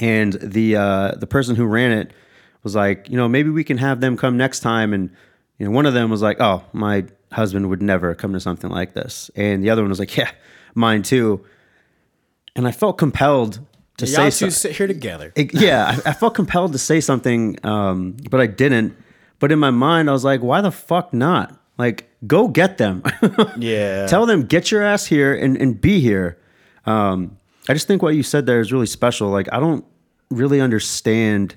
And 0.00 0.32
the 0.34 0.76
uh, 0.76 1.12
the 1.16 1.26
person 1.26 1.54
who 1.54 1.66
ran 1.66 1.92
it 1.92 2.12
was 2.62 2.74
like, 2.74 3.08
you 3.08 3.16
know, 3.16 3.28
maybe 3.28 3.50
we 3.50 3.62
can 3.62 3.78
have 3.78 4.00
them 4.00 4.16
come 4.16 4.36
next 4.36 4.60
time. 4.60 4.92
And 4.92 5.10
you 5.58 5.66
know, 5.66 5.72
one 5.72 5.86
of 5.86 5.94
them 5.94 6.10
was 6.10 6.22
like, 6.22 6.40
oh, 6.40 6.64
my 6.72 7.04
husband 7.30 7.68
would 7.68 7.82
never 7.82 8.14
come 8.14 8.32
to 8.32 8.40
something 8.40 8.70
like 8.70 8.94
this. 8.94 9.30
And 9.36 9.62
the 9.62 9.70
other 9.70 9.82
one 9.82 9.90
was 9.90 10.00
like, 10.00 10.16
yeah, 10.16 10.30
mine 10.74 11.02
too. 11.02 11.44
And 12.56 12.66
I 12.66 12.72
felt 12.72 12.98
compelled 12.98 13.60
to 13.98 14.06
Y'all 14.06 14.30
say 14.30 14.46
two 14.46 14.50
sit 14.50 14.76
here 14.76 14.86
together. 14.86 15.32
It, 15.36 15.54
yeah, 15.54 16.00
I, 16.04 16.10
I, 16.10 16.12
felt 16.12 16.34
compelled 16.34 16.72
to 16.72 16.78
say 16.78 17.00
something, 17.00 17.58
um, 17.64 18.16
but 18.30 18.40
I 18.40 18.46
didn't. 18.46 18.96
But 19.38 19.52
in 19.52 19.58
my 19.58 19.70
mind, 19.70 20.08
I 20.08 20.12
was 20.12 20.24
like, 20.24 20.42
why 20.42 20.60
the 20.60 20.72
fuck 20.72 21.12
not? 21.12 21.60
Like, 21.76 22.08
go 22.26 22.48
get 22.48 22.78
them. 22.78 23.02
Yeah. 23.58 24.06
Tell 24.06 24.26
them, 24.26 24.44
get 24.44 24.70
your 24.70 24.82
ass 24.82 25.06
here 25.06 25.34
and, 25.34 25.56
and 25.56 25.80
be 25.80 26.00
here. 26.00 26.38
Um, 26.86 27.38
I 27.68 27.72
just 27.72 27.86
think 27.86 28.02
what 28.02 28.14
you 28.14 28.22
said 28.22 28.46
there 28.46 28.60
is 28.60 28.72
really 28.72 28.86
special. 28.86 29.28
Like, 29.28 29.52
I 29.52 29.60
don't 29.60 29.84
really 30.30 30.60
understand. 30.60 31.56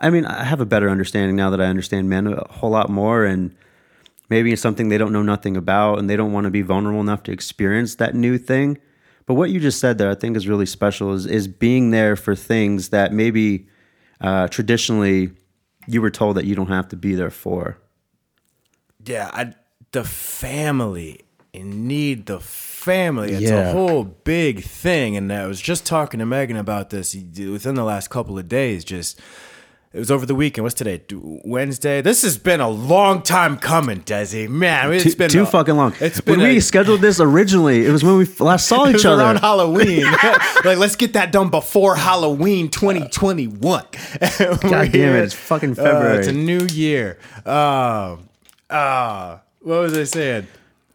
I 0.00 0.10
mean, 0.10 0.24
I 0.24 0.44
have 0.44 0.60
a 0.60 0.66
better 0.66 0.88
understanding 0.88 1.36
now 1.36 1.50
that 1.50 1.60
I 1.60 1.66
understand 1.66 2.08
men 2.08 2.26
a 2.26 2.46
whole 2.50 2.70
lot 2.70 2.90
more. 2.90 3.24
And 3.24 3.54
maybe 4.30 4.52
it's 4.52 4.62
something 4.62 4.88
they 4.88 4.98
don't 4.98 5.12
know 5.12 5.22
nothing 5.22 5.56
about 5.56 5.98
and 5.98 6.08
they 6.08 6.16
don't 6.16 6.32
want 6.32 6.44
to 6.44 6.50
be 6.50 6.62
vulnerable 6.62 7.00
enough 7.00 7.22
to 7.24 7.32
experience 7.32 7.96
that 7.96 8.14
new 8.14 8.38
thing. 8.38 8.78
But 9.26 9.34
what 9.34 9.50
you 9.50 9.60
just 9.60 9.80
said 9.80 9.98
there, 9.98 10.10
I 10.10 10.14
think, 10.14 10.36
is 10.36 10.46
really 10.48 10.66
special. 10.66 11.12
Is 11.12 11.24
is 11.26 11.48
being 11.48 11.90
there 11.90 12.14
for 12.14 12.34
things 12.34 12.90
that 12.90 13.12
maybe 13.12 13.68
uh, 14.20 14.48
traditionally 14.48 15.30
you 15.86 16.02
were 16.02 16.10
told 16.10 16.36
that 16.36 16.44
you 16.44 16.54
don't 16.54 16.68
have 16.68 16.88
to 16.88 16.96
be 16.96 17.14
there 17.14 17.30
for. 17.30 17.78
Yeah, 19.06 19.30
I, 19.32 19.54
the 19.92 20.04
family 20.04 21.20
and 21.52 21.86
need 21.86 22.26
the 22.26 22.40
family. 22.40 23.32
It's 23.32 23.42
Yeah. 23.50 23.70
a 23.70 23.72
whole 23.72 24.04
big 24.04 24.62
thing. 24.64 25.16
And 25.16 25.32
I 25.32 25.46
was 25.46 25.60
just 25.60 25.86
talking 25.86 26.18
to 26.20 26.26
Megan 26.26 26.56
about 26.56 26.90
this 26.90 27.14
within 27.14 27.74
the 27.76 27.84
last 27.84 28.10
couple 28.10 28.38
of 28.38 28.48
days. 28.48 28.84
Just 28.84 29.20
it 29.92 29.98
was 30.00 30.10
over 30.10 30.26
the 30.26 30.34
weekend. 30.34 30.64
What's 30.64 30.74
today? 30.74 31.00
Wednesday. 31.44 32.00
This 32.02 32.22
has 32.22 32.36
been 32.36 32.60
a 32.60 32.68
long 32.68 33.22
time 33.22 33.56
coming, 33.56 34.00
Desi. 34.00 34.48
Man, 34.48 34.92
it's 34.92 35.04
too, 35.04 35.14
been 35.14 35.30
too 35.30 35.42
a- 35.44 35.46
fucking 35.46 35.76
long. 35.76 35.94
It's 36.00 36.16
when 36.26 36.40
been 36.40 36.48
we 36.48 36.56
a- 36.56 36.60
scheduled 36.60 37.00
this 37.00 37.20
originally, 37.20 37.86
it 37.86 37.92
was 37.92 38.02
when 38.02 38.16
we 38.18 38.26
last 38.40 38.66
saw 38.66 38.84
It 38.86 38.88
each 38.88 38.94
was 38.94 39.06
other. 39.06 39.22
around 39.22 39.36
Halloween. 39.36 40.02
like, 40.64 40.78
let's 40.78 40.96
get 40.96 41.12
that 41.12 41.30
done 41.30 41.48
before 41.50 41.94
Halloween 41.94 42.68
2021. 42.70 43.60
God 43.60 44.60
God 44.60 44.92
damn 44.92 45.14
it, 45.14 45.22
it's 45.22 45.34
fucking 45.34 45.76
February. 45.76 46.18
it's 46.18 46.26
a 46.28 46.32
new 46.32 46.66
year. 46.72 47.18
Um, 47.46 48.28
uh, 48.74 49.38
what 49.60 49.80
was 49.80 49.96
I 49.96 50.04
saying? 50.04 50.46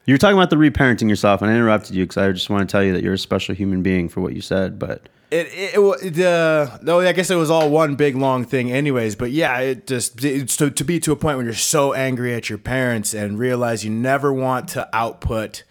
you 0.06 0.14
were 0.14 0.18
talking 0.18 0.38
about 0.38 0.50
the 0.50 0.56
reparenting 0.56 1.08
yourself, 1.08 1.44
and 1.44 1.52
I 1.52 1.54
interrupted 1.54 1.96
you 1.96 2.04
because 2.04 2.18
I 2.18 2.32
just 2.32 2.50
want 2.50 2.68
to 2.68 2.72
tell 2.72 2.84
you 2.84 2.94
that 2.94 3.04
you're 3.04 3.14
a 3.14 3.18
special 3.18 3.54
human 3.54 3.84
being 3.84 4.10
for 4.10 4.22
what 4.22 4.34
you 4.34 4.42
said. 4.42 4.80
But 4.80 5.08
It, 5.30 5.46
it, 5.54 5.80
it, 5.80 6.14
the 6.16 6.80
no, 6.82 7.00
I 7.02 7.12
guess 7.12 7.30
it 7.30 7.36
was 7.36 7.52
all 7.52 7.70
one 7.70 7.96
big 7.96 8.16
long 8.16 8.44
thing, 8.44 8.72
anyways. 8.72 9.16
But 9.16 9.30
yeah, 9.30 9.60
it 9.60 9.86
just 9.86 10.26
it's 10.26 10.58
to, 10.58 10.72
to 10.72 10.84
be 10.84 11.00
to 11.02 11.12
a 11.12 11.16
point 11.16 11.38
where 11.38 11.46
you're 11.46 11.54
so 11.54 11.94
angry 11.94 12.34
at 12.34 12.50
your 12.50 12.58
parents 12.58 13.14
and 13.14 13.38
realize 13.38 13.86
you 13.86 13.92
never 13.92 14.34
want 14.34 14.68
to 14.70 14.90
output 14.96 15.64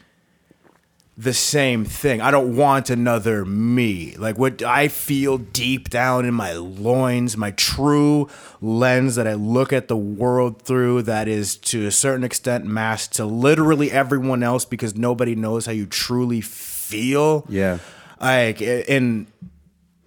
the 1.19 1.35
same 1.35 1.85
thing. 1.85 2.21
I 2.21 2.31
don't 2.31 2.55
want 2.55 2.91
another 2.91 3.45
me. 3.45 4.15
Like 4.17 4.39
what 4.39 4.63
I 4.63 4.87
feel 4.87 5.37
deep 5.37 5.91
down 5.91 6.25
in 6.25 6.33
my 6.33 6.53
loins, 6.53 7.37
my 7.37 7.51
true 7.51 8.29
lens 8.61 9.17
that 9.17 9.27
I 9.27 9.35
look 9.35 9.73
at 9.73 9.89
the 9.89 9.97
world 9.97 10.63
through 10.63 11.03
that 11.03 11.27
is 11.27 11.57
to 11.57 11.89
a 11.89 11.91
certain 11.91 12.23
extent 12.23 12.67
masked 12.67 13.17
to 13.17 13.25
literally 13.27 13.91
everyone 13.91 14.45
else 14.45 14.65
because 14.65 14.95
nobody 14.95 15.35
knows 15.35 15.67
how 15.67 15.73
you 15.73 15.87
truly 15.87 16.41
feel 16.41 17.45
yeah, 17.49 17.79
like 18.21 18.63
in 18.63 19.27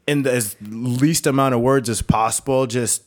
in 0.07 0.23
the 0.23 0.31
as 0.31 0.55
least 0.61 1.27
amount 1.27 1.53
of 1.53 1.59
words 1.59 1.89
as 1.89 2.01
possible 2.01 2.67
just 2.67 3.03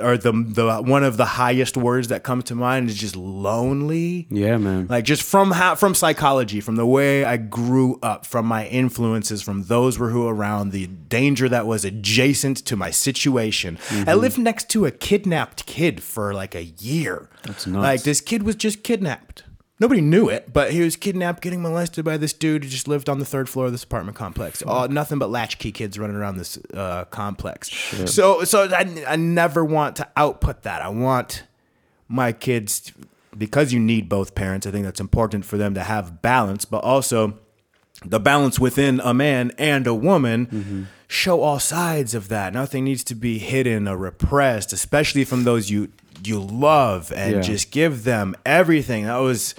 or 0.00 0.16
the 0.16 0.32
the 0.32 0.82
one 0.82 1.04
of 1.04 1.16
the 1.16 1.24
highest 1.24 1.76
words 1.76 2.08
that 2.08 2.22
come 2.22 2.42
to 2.42 2.54
mind 2.54 2.88
is 2.88 2.96
just 2.96 3.16
lonely 3.16 4.26
yeah, 4.30 4.56
man. 4.56 4.86
like 4.88 5.04
just 5.04 5.22
from 5.22 5.50
how 5.52 5.74
from 5.74 5.94
psychology 5.94 6.60
from 6.60 6.76
the 6.76 6.86
way 6.86 7.24
i 7.24 7.36
grew 7.36 7.98
up 8.02 8.24
from 8.26 8.46
my 8.46 8.66
influences 8.68 9.42
from 9.42 9.64
those 9.64 9.96
who 9.96 10.20
were 10.24 10.34
around 10.34 10.70
the 10.72 10.86
danger 10.86 11.48
that 11.48 11.66
was 11.66 11.84
adjacent 11.84 12.56
to 12.58 12.76
my 12.76 12.90
situation 12.90 13.78
Mm-hmm. 13.90 14.08
i 14.08 14.14
lived 14.14 14.38
next 14.38 14.68
to 14.70 14.86
a 14.86 14.90
kidnapped 14.90 15.66
kid 15.66 16.02
for 16.02 16.32
like 16.34 16.54
a 16.54 16.64
year 16.64 17.28
that's 17.44 17.66
nuts. 17.66 17.82
like 17.82 18.02
this 18.02 18.20
kid 18.20 18.42
was 18.42 18.54
just 18.56 18.82
kidnapped 18.82 19.44
Nobody 19.80 20.02
knew 20.02 20.28
it, 20.28 20.52
but 20.52 20.72
he 20.72 20.82
was 20.82 20.94
kidnapped, 20.94 21.42
getting 21.42 21.62
molested 21.62 22.04
by 22.04 22.18
this 22.18 22.34
dude 22.34 22.64
who 22.64 22.70
just 22.70 22.86
lived 22.86 23.08
on 23.08 23.18
the 23.18 23.24
third 23.24 23.48
floor 23.48 23.66
of 23.66 23.72
this 23.72 23.82
apartment 23.82 24.14
complex. 24.14 24.62
Oh, 24.66 24.84
nothing 24.86 25.18
but 25.18 25.30
latchkey 25.30 25.72
kids 25.72 25.98
running 25.98 26.16
around 26.16 26.36
this 26.36 26.58
uh, 26.74 27.06
complex. 27.06 27.70
So, 28.04 28.44
so 28.44 28.68
I, 28.70 29.04
I 29.08 29.16
never 29.16 29.64
want 29.64 29.96
to 29.96 30.08
output 30.16 30.62
that. 30.64 30.82
I 30.82 30.90
want 30.90 31.44
my 32.08 32.32
kids 32.32 32.92
because 33.36 33.72
you 33.72 33.80
need 33.80 34.08
both 34.08 34.34
parents. 34.34 34.66
I 34.66 34.70
think 34.70 34.84
that's 34.84 35.00
important 35.00 35.46
for 35.46 35.56
them 35.56 35.72
to 35.74 35.82
have 35.82 36.20
balance, 36.20 36.66
but 36.66 36.84
also 36.84 37.38
the 38.04 38.20
balance 38.20 38.58
within 38.58 39.00
a 39.02 39.14
man 39.14 39.52
and 39.56 39.86
a 39.86 39.94
woman 39.94 40.88
show 41.06 41.40
all 41.40 41.58
sides 41.58 42.14
of 42.14 42.28
that. 42.28 42.52
Nothing 42.52 42.84
needs 42.84 43.02
to 43.04 43.14
be 43.14 43.38
hidden 43.38 43.88
or 43.88 43.96
repressed, 43.96 44.72
especially 44.74 45.24
from 45.24 45.44
those 45.44 45.70
you 45.70 45.88
you 46.24 46.38
love 46.40 47.12
and 47.14 47.36
Yeah. 47.36 47.40
just 47.40 47.70
give 47.70 48.04
them 48.04 48.34
everything. 48.44 49.04
That 49.04 49.18
was 49.18 49.54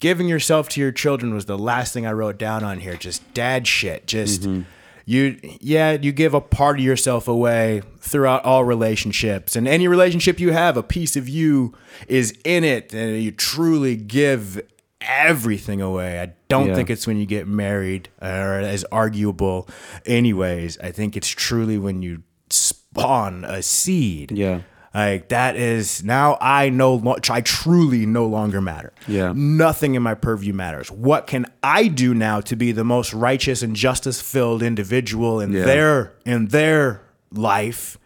giving 0.00 0.28
yourself 0.28 0.68
to 0.70 0.80
your 0.80 0.92
children 0.92 1.34
was 1.34 1.46
the 1.46 1.58
last 1.58 1.92
thing 1.94 2.06
I 2.06 2.12
wrote 2.12 2.38
down 2.38 2.62
on 2.64 2.80
here. 2.80 2.96
Just 2.96 3.22
dad 3.34 3.66
shit. 3.66 4.06
Just 4.06 4.42
mm-hmm. 4.42 4.62
you 5.06 5.38
yeah, 5.60 5.92
you 5.92 6.12
give 6.12 6.34
a 6.34 6.40
part 6.40 6.78
of 6.78 6.84
yourself 6.84 7.26
away 7.28 7.82
throughout 8.00 8.44
all 8.44 8.64
relationships. 8.64 9.56
And 9.56 9.66
any 9.66 9.88
relationship 9.88 10.38
you 10.40 10.52
have, 10.52 10.76
a 10.76 10.82
piece 10.82 11.16
of 11.16 11.28
you 11.28 11.74
is 12.08 12.36
in 12.44 12.64
it 12.64 12.92
and 12.92 13.22
you 13.22 13.30
truly 13.32 13.96
give 13.96 14.60
everything 15.00 15.80
away. 15.82 16.20
I 16.20 16.32
don't 16.48 16.68
Yeah. 16.68 16.74
think 16.74 16.90
it's 16.90 17.06
when 17.06 17.18
you 17.18 17.26
get 17.26 17.46
married 17.46 18.08
or 18.22 18.58
as 18.60 18.84
arguable 18.92 19.68
anyways. 20.06 20.78
I 20.78 20.90
think 20.92 21.16
it's 21.16 21.28
truly 21.28 21.78
when 21.78 22.02
you 22.02 22.22
spawn 22.50 23.44
a 23.44 23.62
seed. 23.62 24.32
Yeah. 24.32 24.60
Like 24.94 25.28
that 25.30 25.56
is 25.56 26.04
now 26.04 26.38
I 26.40 26.68
no 26.68 27.02
I 27.28 27.40
truly 27.40 28.06
no 28.06 28.26
longer 28.26 28.60
matter. 28.60 28.92
Yeah. 29.08 29.32
Nothing 29.34 29.96
in 29.96 30.02
my 30.02 30.14
purview 30.14 30.52
matters. 30.54 30.88
What 30.90 31.26
can 31.26 31.46
I 31.64 31.88
do 31.88 32.14
now 32.14 32.40
to 32.42 32.54
be 32.54 32.70
the 32.70 32.84
most 32.84 33.12
righteous 33.12 33.62
and 33.62 33.74
justice 33.74 34.20
filled 34.20 34.62
individual 34.62 35.40
in 35.40 35.52
Yeah. 35.52 35.64
their 35.64 36.12
in 36.24 36.46
their 36.46 37.00
life? 37.32 37.98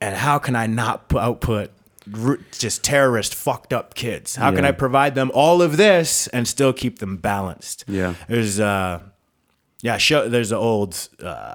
And 0.00 0.14
how 0.14 0.38
can 0.38 0.54
I 0.54 0.66
not 0.68 1.08
pu- 1.08 1.18
output 1.18 1.70
just 2.52 2.84
terrorist 2.84 3.34
fucked 3.34 3.72
up 3.72 3.94
kids? 3.94 4.36
How 4.36 4.52
can 4.52 4.64
I 4.64 4.70
provide 4.70 5.16
them 5.16 5.32
all 5.34 5.62
of 5.62 5.76
this 5.76 6.28
and 6.28 6.46
still 6.46 6.72
keep 6.72 7.00
them 7.00 7.16
balanced? 7.16 7.84
Yeah. 7.88 8.14
There's 8.28 8.60
uh 8.60 9.00
yeah, 9.82 9.96
show 9.98 10.28
there's 10.28 10.52
an 10.52 10.58
old 10.58 11.08
uh 11.20 11.54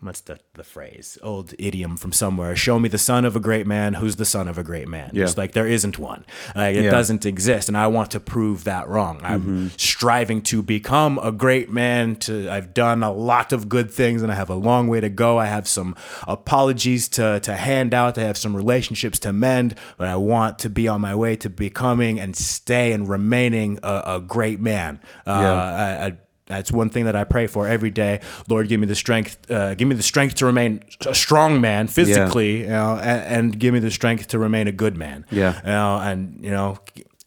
what's 0.00 0.20
the, 0.22 0.38
the 0.54 0.64
phrase? 0.64 1.18
Old 1.22 1.52
idiom 1.58 1.96
from 1.96 2.12
somewhere. 2.12 2.56
Show 2.56 2.78
me 2.78 2.88
the 2.88 2.98
son 2.98 3.24
of 3.24 3.36
a 3.36 3.40
great 3.40 3.66
man 3.66 3.94
who's 3.94 4.16
the 4.16 4.24
son 4.24 4.48
of 4.48 4.58
a 4.58 4.62
great 4.62 4.88
man. 4.88 5.10
Yeah. 5.12 5.24
It's 5.24 5.36
like 5.36 5.52
there 5.52 5.66
isn't 5.66 5.98
one. 5.98 6.24
Like 6.56 6.76
it 6.76 6.84
Yeah. 6.84 6.90
doesn't 6.90 7.26
exist. 7.26 7.68
And 7.68 7.76
I 7.76 7.86
want 7.86 8.10
to 8.12 8.20
prove 8.20 8.64
that 8.64 8.88
wrong. 8.88 9.20
I'm 9.22 9.40
Mm-hmm. 9.40 9.66
striving 9.76 10.42
to 10.42 10.62
become 10.62 11.18
a 11.22 11.32
great 11.32 11.70
man. 11.70 12.16
To 12.16 12.48
I've 12.50 12.72
done 12.74 13.02
a 13.02 13.12
lot 13.12 13.52
of 13.52 13.68
good 13.68 13.90
things 13.90 14.22
and 14.22 14.30
I 14.32 14.34
have 14.34 14.50
a 14.50 14.54
long 14.54 14.88
way 14.88 15.00
to 15.00 15.08
go. 15.08 15.38
I 15.38 15.46
have 15.46 15.66
some 15.68 15.94
apologies 16.26 17.08
to 17.10 17.40
to 17.40 17.54
hand 17.54 17.92
out. 17.94 18.16
I 18.18 18.22
have 18.22 18.36
some 18.38 18.56
relationships 18.56 19.18
to 19.20 19.32
mend, 19.32 19.74
but 19.98 20.06
I 20.08 20.16
want 20.16 20.58
to 20.60 20.70
be 20.70 20.88
on 20.88 21.00
my 21.00 21.14
way 21.14 21.36
to 21.36 21.50
becoming 21.50 22.18
and 22.20 22.34
stay 22.36 22.92
and 22.92 23.08
remaining 23.08 23.78
a, 23.82 24.02
a 24.06 24.20
great 24.20 24.60
man. 24.60 25.00
Uh, 25.26 25.40
Yeah. 25.42 25.52
I, 25.52 26.06
I, 26.06 26.18
that's 26.50 26.70
one 26.72 26.90
thing 26.90 27.04
that 27.04 27.16
I 27.16 27.24
pray 27.24 27.46
for 27.46 27.66
every 27.66 27.90
day. 27.90 28.20
Lord, 28.48 28.68
give 28.68 28.80
me 28.80 28.86
the 28.86 28.94
strength. 28.94 29.50
Uh, 29.50 29.74
give 29.74 29.88
me 29.88 29.94
the 29.94 30.02
strength 30.02 30.34
to 30.36 30.46
remain 30.46 30.82
a 31.06 31.14
strong 31.14 31.60
man 31.60 31.86
physically, 31.86 32.62
you 32.62 32.66
know, 32.66 32.96
and, 32.96 33.22
and 33.46 33.58
give 33.58 33.72
me 33.72 33.80
the 33.80 33.90
strength 33.90 34.28
to 34.28 34.38
remain 34.38 34.66
a 34.68 34.72
good 34.72 34.96
man. 34.96 35.24
Yeah. 35.30 35.60
you 35.60 35.66
know, 35.68 35.98
and 35.98 36.44
you 36.44 36.50
know, 36.50 36.78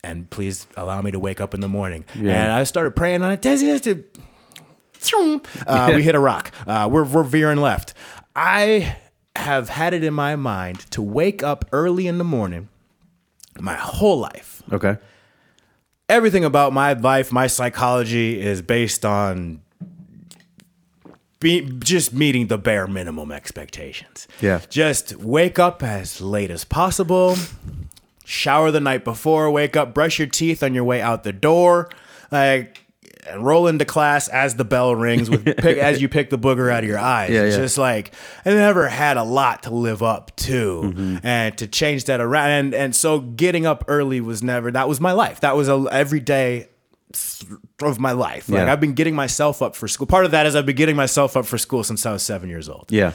and 0.03 0.29
please 0.29 0.67
allow 0.75 1.01
me 1.01 1.11
to 1.11 1.19
wake 1.19 1.39
up 1.41 1.53
in 1.53 1.61
the 1.61 1.69
morning. 1.69 2.05
Yeah. 2.13 2.43
And 2.43 2.51
I 2.51 2.65
started 2.65 2.95
praying 2.95 3.23
on 3.23 3.31
it. 3.31 3.41
Uh, 5.65 5.93
we 5.95 6.03
hit 6.03 6.15
a 6.15 6.19
rock. 6.19 6.51
Uh, 6.67 6.89
we're 6.91 7.03
we're 7.05 7.23
veering 7.23 7.59
left. 7.59 7.93
I 8.35 8.97
have 9.35 9.69
had 9.69 9.93
it 9.93 10.03
in 10.03 10.13
my 10.13 10.35
mind 10.35 10.79
to 10.91 11.01
wake 11.01 11.43
up 11.43 11.65
early 11.71 12.07
in 12.07 12.17
the 12.17 12.23
morning, 12.23 12.69
my 13.59 13.75
whole 13.75 14.19
life 14.19 14.53
Okay. 14.71 14.97
Everything 16.09 16.43
about 16.43 16.73
my 16.73 16.93
life, 16.93 17.31
my 17.31 17.47
psychology 17.47 18.41
is 18.41 18.61
based 18.61 19.05
on 19.05 19.61
be, 21.39 21.69
just 21.79 22.13
meeting 22.13 22.47
the 22.47 22.57
bare 22.57 22.87
minimum 22.87 23.31
expectations. 23.31 24.27
Yeah. 24.41 24.61
Just 24.69 25.17
wake 25.17 25.59
up 25.59 25.83
as 25.83 26.21
late 26.21 26.49
as 26.49 26.63
possible, 26.63 27.35
shower 28.25 28.71
the 28.71 28.79
night 28.79 29.03
before, 29.03 29.51
wake 29.51 29.75
up, 29.75 29.93
brush 29.93 30.17
your 30.17 30.27
teeth 30.27 30.63
on 30.63 30.73
your 30.73 30.85
way 30.85 31.01
out 31.01 31.23
the 31.23 31.33
door, 31.33 31.89
like 32.31 32.82
and 33.27 33.45
roll 33.45 33.67
into 33.67 33.85
class 33.85 34.27
as 34.27 34.55
the 34.55 34.65
bell 34.65 34.95
rings 34.95 35.29
with 35.29 35.45
pick, 35.57 35.77
as 35.77 36.01
you 36.01 36.09
pick 36.09 36.29
the 36.29 36.37
booger 36.37 36.71
out 36.71 36.83
of 36.83 36.89
your 36.89 36.99
eyes. 36.99 37.29
Yeah, 37.31 37.43
it's 37.43 37.55
yeah. 37.55 37.61
just 37.63 37.77
like 37.77 38.13
I 38.45 38.49
never 38.51 38.87
had 38.87 39.17
a 39.17 39.23
lot 39.23 39.63
to 39.63 39.69
live 39.73 40.01
up 40.03 40.35
to, 40.37 40.81
Mm-hmm. 40.83 41.17
and 41.25 41.57
to 41.57 41.67
change 41.67 42.05
that 42.05 42.19
around. 42.21 42.49
And 42.51 42.73
and 42.73 42.95
so 42.95 43.19
getting 43.19 43.65
up 43.65 43.83
early 43.87 44.21
was 44.21 44.41
never 44.43 44.71
that 44.71 44.87
was 44.87 44.99
my 44.99 45.11
life. 45.11 45.39
That 45.41 45.55
was 45.55 45.67
a 45.69 45.85
every 45.91 46.19
day 46.19 46.67
of 47.81 47.99
my 47.99 48.11
life. 48.11 48.49
Like 48.49 48.59
Yeah. 48.65 48.71
I've 48.71 48.79
been 48.81 48.93
getting 48.93 49.15
myself 49.15 49.61
up 49.61 49.75
for 49.75 49.87
school. 49.87 50.07
Part 50.07 50.25
of 50.25 50.31
that 50.31 50.45
is 50.45 50.55
I've 50.55 50.65
been 50.65 50.75
getting 50.75 50.95
myself 50.95 51.37
up 51.37 51.45
for 51.45 51.57
school 51.57 51.83
since 51.83 52.05
I 52.05 52.11
was 52.13 52.23
seven 52.23 52.49
years 52.49 52.67
old. 52.69 52.87
Yeah. 52.91 53.13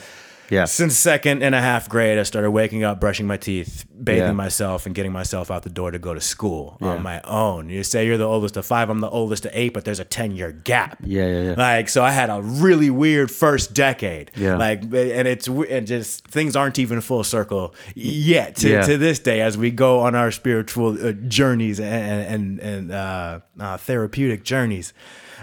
Yeah. 0.50 0.64
Since 0.64 0.96
second 0.96 1.42
and 1.42 1.54
a 1.54 1.60
half 1.60 1.88
grade, 1.88 2.18
I 2.18 2.22
started 2.22 2.50
waking 2.50 2.82
up, 2.82 3.00
brushing 3.00 3.26
my 3.26 3.36
teeth, 3.36 3.84
bathing 4.02 4.22
Yeah. 4.22 4.32
myself, 4.32 4.86
and 4.86 4.94
getting 4.94 5.12
myself 5.12 5.50
out 5.50 5.62
the 5.62 5.70
door 5.70 5.90
to 5.90 5.98
go 5.98 6.14
to 6.14 6.20
school 6.20 6.78
Yeah. 6.80 6.88
on 6.88 7.02
my 7.02 7.20
own. 7.22 7.68
You 7.68 7.82
say 7.82 8.06
you're 8.06 8.16
the 8.16 8.24
oldest 8.24 8.56
of 8.56 8.64
five, 8.64 8.88
I'm 8.88 9.00
the 9.00 9.10
oldest 9.10 9.44
of 9.44 9.50
eight, 9.54 9.74
but 9.74 9.84
there's 9.84 10.00
a 10.00 10.04
10 10.04 10.32
year 10.32 10.50
gap. 10.52 10.98
Yeah, 11.04 11.26
yeah, 11.26 11.42
yeah. 11.42 11.54
Like, 11.56 11.88
so 11.90 12.02
I 12.02 12.12
had 12.12 12.30
a 12.30 12.40
really 12.40 12.88
weird 12.88 13.30
first 13.30 13.74
decade. 13.74 14.30
Yeah. 14.36 14.56
Like, 14.56 14.82
and 14.84 15.28
it's, 15.28 15.48
and 15.48 15.86
just 15.86 16.26
things 16.28 16.56
aren't 16.56 16.78
even 16.78 17.00
full 17.02 17.24
circle 17.24 17.74
yet 17.94 18.56
to, 18.56 18.68
Yeah. 18.70 18.82
to 18.82 18.96
this 18.96 19.18
day 19.18 19.40
as 19.42 19.58
we 19.58 19.70
go 19.70 20.00
on 20.00 20.14
our 20.14 20.30
spiritual 20.30 20.96
uh, 21.06 21.12
journeys 21.12 21.78
and, 21.78 22.22
and, 22.26 22.58
and 22.60 22.92
uh, 22.92 23.40
uh, 23.60 23.76
therapeutic 23.76 24.44
journeys. 24.44 24.94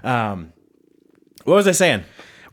Um, 0.03 0.51
what 1.43 1.55
was 1.55 1.67
I 1.67 1.73
saying? 1.73 2.03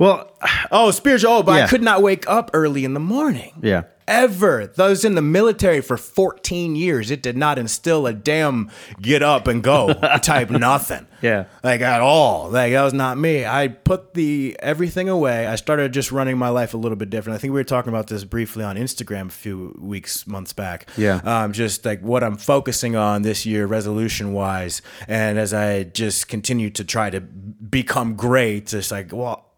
Well, 0.02 0.28
Oh, 0.72 0.90
spiritual. 0.90 1.30
Oh, 1.32 1.42
but 1.44 1.52
Yeah. 1.56 1.64
I 1.64 1.68
could 1.68 1.82
not 1.82 2.02
wake 2.02 2.28
up 2.28 2.50
early 2.52 2.84
in 2.84 2.94
the 2.94 3.00
morning. 3.00 3.52
yeah. 3.62 3.82
Ever. 4.08 4.68
I 4.78 4.88
was 4.88 5.04
in 5.04 5.14
the 5.14 5.22
military 5.22 5.80
for 5.80 5.96
14 5.96 6.74
years. 6.74 7.12
It 7.12 7.22
did 7.22 7.36
not 7.36 7.56
instill 7.56 8.08
a 8.08 8.12
damn 8.12 8.68
get 9.00 9.22
up 9.22 9.46
and 9.46 9.62
go 9.62 9.92
type 10.22 10.50
nothing. 10.50 11.06
Yeah. 11.22 11.44
Like 11.62 11.82
at 11.82 12.00
all. 12.00 12.50
Like 12.50 12.72
that 12.72 12.82
was 12.82 12.92
not 12.92 13.16
me. 13.16 13.46
I 13.46 13.68
put 13.68 14.14
the 14.14 14.56
everything 14.58 15.08
away. 15.08 15.46
I 15.46 15.54
started 15.54 15.92
just 15.92 16.10
running 16.10 16.36
my 16.36 16.48
life 16.48 16.74
a 16.74 16.76
little 16.76 16.96
bit 16.96 17.10
different. 17.10 17.36
I 17.36 17.38
think 17.38 17.52
we 17.54 17.60
were 17.60 17.64
talking 17.64 17.90
about 17.90 18.08
this 18.08 18.24
briefly 18.24 18.64
on 18.64 18.74
Instagram 18.76 19.28
a 19.28 19.30
few 19.30 19.78
weeks, 19.80 20.26
months 20.26 20.52
back. 20.52 20.88
Yeah. 20.96 21.20
Um, 21.24 21.52
just 21.52 21.84
like 21.84 22.00
what 22.00 22.24
I'm 22.24 22.36
focusing 22.36 22.96
on 22.96 23.22
this 23.22 23.46
year, 23.46 23.66
resolution 23.66 24.32
wise. 24.32 24.82
And 25.06 25.38
as 25.38 25.54
I 25.54 25.84
just 25.84 26.26
continue 26.26 26.70
to 26.70 26.84
try 26.84 27.08
to 27.10 27.20
become 27.20 28.16
great, 28.16 28.74
it's 28.74 28.90
like, 28.90 29.12
well, 29.12 29.51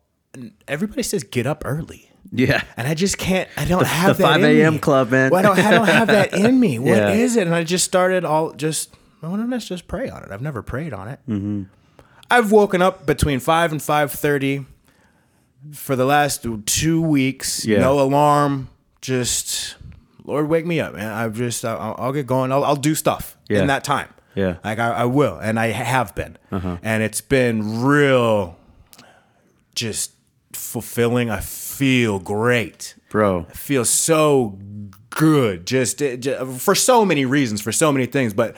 everybody 0.68 1.02
says 1.02 1.22
get 1.24 1.46
up 1.46 1.62
early. 1.64 2.10
Yeah. 2.32 2.62
And 2.76 2.88
I 2.88 2.94
just 2.94 3.18
can't. 3.18 3.48
I 3.56 3.64
don't 3.64 3.86
have 3.86 4.16
the 4.16 4.22
that 4.24 4.34
5 4.40 4.42
in 4.44 4.60
a.m. 4.60 4.78
club, 4.78 5.10
man. 5.10 5.30
Well, 5.30 5.38
I 5.40 5.42
don't. 5.42 5.58
I 5.58 5.70
don't 5.70 5.86
have 5.88 6.08
that 6.08 6.32
in 6.44 6.58
me. 6.58 6.78
What 6.78 6.96
is 7.14 7.36
Yeah. 7.36 7.42
it? 7.42 7.46
And 7.46 7.54
I 7.54 7.62
just 7.64 7.84
started 7.84 8.24
all 8.24 8.52
just. 8.52 8.94
Well, 9.22 9.32
let's 9.32 9.66
just 9.68 9.86
pray 9.86 10.08
on 10.10 10.22
it. 10.22 10.30
I've 10.30 10.42
never 10.42 10.62
prayed 10.62 10.92
on 10.92 11.08
it. 11.08 11.20
Mm-hmm. 11.28 11.62
I've 12.30 12.50
woken 12.52 12.82
up 12.82 13.06
between 13.06 13.40
five 13.40 13.70
and 13.72 13.80
five 13.82 14.10
thirty 14.12 14.66
for 15.72 15.94
the 15.96 16.04
last 16.04 16.46
two 16.66 17.00
weeks. 17.00 17.64
Yeah. 17.64 17.80
No 17.80 18.00
alarm. 18.00 18.68
Just 19.00 19.76
Lord, 20.24 20.48
wake 20.48 20.66
me 20.66 20.80
up, 20.80 20.94
man. 20.94 21.12
I've 21.12 21.34
just. 21.34 21.64
I'll, 21.64 21.94
I'll 21.98 22.12
get 22.12 22.26
going. 22.26 22.50
I'll, 22.52 22.64
I'll 22.64 22.74
do 22.76 22.94
stuff 22.94 23.36
Yeah. 23.48 23.60
in 23.60 23.66
that 23.68 23.84
time. 23.84 24.08
Yeah. 24.34 24.56
Like 24.64 24.78
I, 24.80 24.90
I 24.90 25.04
will, 25.04 25.38
and 25.38 25.60
I 25.60 25.68
have 25.68 26.14
been, 26.16 26.36
Uh-huh. 26.50 26.78
and 26.82 27.02
it's 27.04 27.20
been 27.20 27.82
real, 27.84 28.56
just 29.76 30.10
fulfilling. 30.56 31.30
I 31.30 31.40
feel 31.40 32.18
great 32.18 32.94
Bro. 33.10 33.46
I 33.48 33.52
feel 33.52 33.84
so 33.84 34.58
good 35.10 35.66
just, 35.66 36.02
it- 36.02 36.20
ju- 36.20 36.52
for 36.58 36.74
so 36.74 37.04
many 37.04 37.24
reasons 37.24 37.60
for 37.60 37.70
so 37.72 37.92
many 37.92 38.06
things 38.06 38.34
but 38.34 38.56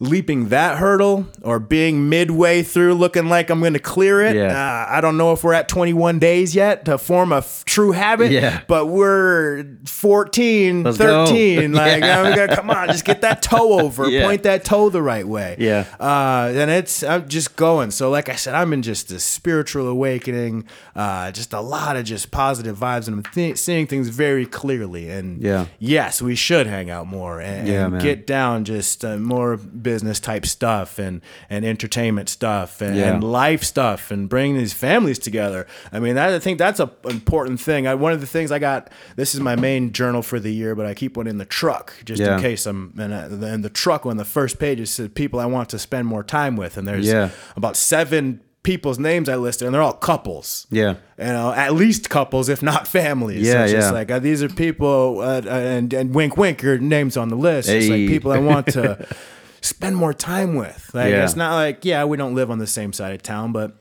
leaping 0.00 0.50
that 0.50 0.78
hurdle 0.78 1.26
or 1.42 1.58
being 1.58 2.08
midway 2.08 2.62
through 2.62 2.94
looking 2.94 3.28
like 3.28 3.50
i'm 3.50 3.58
going 3.58 3.72
to 3.72 3.80
clear 3.80 4.20
it 4.22 4.36
Yeah. 4.36 4.86
uh, 4.88 4.94
i 4.96 5.00
don't 5.00 5.16
know 5.16 5.32
if 5.32 5.42
we're 5.42 5.54
at 5.54 5.68
21 5.68 6.20
days 6.20 6.54
yet 6.54 6.84
to 6.84 6.98
form 6.98 7.32
a 7.32 7.38
f- 7.38 7.64
true 7.64 7.90
habit 7.90 8.30
Yeah. 8.30 8.60
but 8.68 8.86
we're 8.86 9.64
14 9.86 10.84
Let's 10.84 10.98
go. 10.98 11.26
13 11.26 11.72
like 11.72 12.00
Yeah. 12.02 12.34
Gonna- 12.36 12.54
come 12.54 12.70
on 12.70 12.88
just 12.88 13.04
get 13.04 13.22
that 13.22 13.42
toe 13.42 13.80
over 13.80 14.08
Yeah. 14.10 14.24
point 14.24 14.44
that 14.44 14.64
toe 14.64 14.88
the 14.88 15.02
right 15.02 15.26
way 15.26 15.56
Yeah. 15.58 15.84
uh, 15.98 16.52
and 16.54 16.70
it's 16.70 17.02
I'm 17.02 17.28
just 17.28 17.56
going. 17.56 17.90
So, 17.90 18.10
like 18.10 18.28
I 18.28 18.34
said, 18.36 18.54
I'm 18.54 18.72
in 18.72 18.82
just 18.82 19.10
a 19.10 19.18
spiritual 19.18 19.88
awakening, 19.88 20.64
uh, 20.94 21.30
just 21.32 21.52
a 21.52 21.60
lot 21.60 21.96
of 21.96 22.04
just 22.04 22.30
positive 22.30 22.76
vibes, 22.76 23.06
and 23.08 23.16
I'm 23.16 23.22
th- 23.32 23.56
seeing 23.56 23.86
things 23.86 24.08
very 24.08 24.46
clearly. 24.46 25.08
And 25.10 25.42
Yeah. 25.42 25.66
yes, 25.78 26.20
we 26.22 26.34
should 26.34 26.66
hang 26.66 26.90
out 26.90 27.06
more 27.06 27.40
and, 27.40 27.68
and 27.68 28.00
get 28.00 28.26
down 28.26 28.64
just 28.64 29.04
uh, 29.04 29.16
more 29.16 29.56
business 29.88 30.20
type 30.20 30.44
stuff 30.46 30.98
and 30.98 31.20
and 31.50 31.64
entertainment 31.64 32.28
stuff 32.28 32.80
and, 32.80 32.94
Yeah. 32.96 33.12
and 33.14 33.22
life 33.24 33.62
stuff 33.64 34.10
and 34.10 34.28
bringing 34.28 34.58
these 34.58 34.72
families 34.74 35.18
together. 35.18 35.66
I 35.92 35.98
mean, 36.00 36.14
that, 36.16 36.32
I 36.32 36.38
think 36.38 36.58
that's 36.58 36.80
a 36.80 36.88
important 37.04 37.60
thing. 37.60 37.86
I, 37.86 37.94
one 37.94 38.12
of 38.12 38.20
the 38.20 38.26
things 38.26 38.50
I 38.52 38.58
got. 38.58 38.90
This 39.16 39.34
is 39.34 39.40
my 39.40 39.56
main 39.56 39.92
journal 39.92 40.22
for 40.22 40.38
the 40.40 40.52
year, 40.52 40.74
but 40.74 40.86
I 40.86 40.94
keep 40.94 41.16
one 41.16 41.26
in 41.26 41.38
the 41.38 41.44
truck 41.60 41.92
just 42.04 42.20
Yeah. 42.20 42.36
in 42.36 42.42
case 42.42 42.66
I'm. 42.70 42.80
And 42.98 43.12
uh, 43.14 43.46
in 43.54 43.62
the 43.62 43.70
truck 43.70 44.04
on 44.06 44.16
the 44.16 44.24
first 44.38 44.58
page 44.58 44.78
it 44.80 44.88
said 44.88 45.14
people 45.14 45.40
I 45.40 45.46
want 45.46 45.68
to 45.70 45.78
spend 45.78 46.06
more 46.06 46.24
time 46.24 46.54
with, 46.56 46.76
and 46.76 46.86
there's 46.86 47.06
Yeah. 47.06 47.30
about 47.56 47.76
seven 47.76 48.40
people's 48.64 48.98
names 48.98 49.28
I 49.28 49.36
listed, 49.36 49.64
and 49.66 49.72
they're 49.74 49.80
all 49.88 49.94
couples. 50.10 50.66
Yeah. 50.70 50.94
You 51.18 51.24
know, 51.36 51.52
at 51.52 51.72
least 51.74 52.10
couples, 52.10 52.48
if 52.50 52.62
not 52.62 52.86
families. 52.86 53.46
Yeah, 53.46 53.52
so 53.52 53.62
it's 53.62 53.72
just 53.72 53.88
yeah. 53.88 53.98
like 53.98 54.10
uh, 54.10 54.18
these 54.18 54.42
are 54.42 54.48
people, 54.50 55.20
uh, 55.20 55.40
and 55.48 55.94
and 55.94 56.14
wink, 56.14 56.36
wink, 56.36 56.60
your 56.62 56.76
names 56.78 57.16
on 57.16 57.28
the 57.28 57.36
list. 57.36 57.68
It's 57.70 57.88
like 57.88 58.06
people 58.08 58.30
I 58.32 58.38
want 58.38 58.66
to 58.78 59.06
spend 59.68 59.96
more 59.96 60.12
time 60.14 60.54
with. 60.54 60.90
Like 60.94 61.10
Yeah. 61.10 61.24
it's 61.24 61.36
not 61.36 61.54
like 61.54 61.84
yeah, 61.84 62.04
we 62.04 62.16
don't 62.16 62.34
live 62.34 62.50
on 62.50 62.58
the 62.58 62.66
same 62.66 62.92
side 62.92 63.14
of 63.14 63.22
town, 63.22 63.52
but 63.52 63.72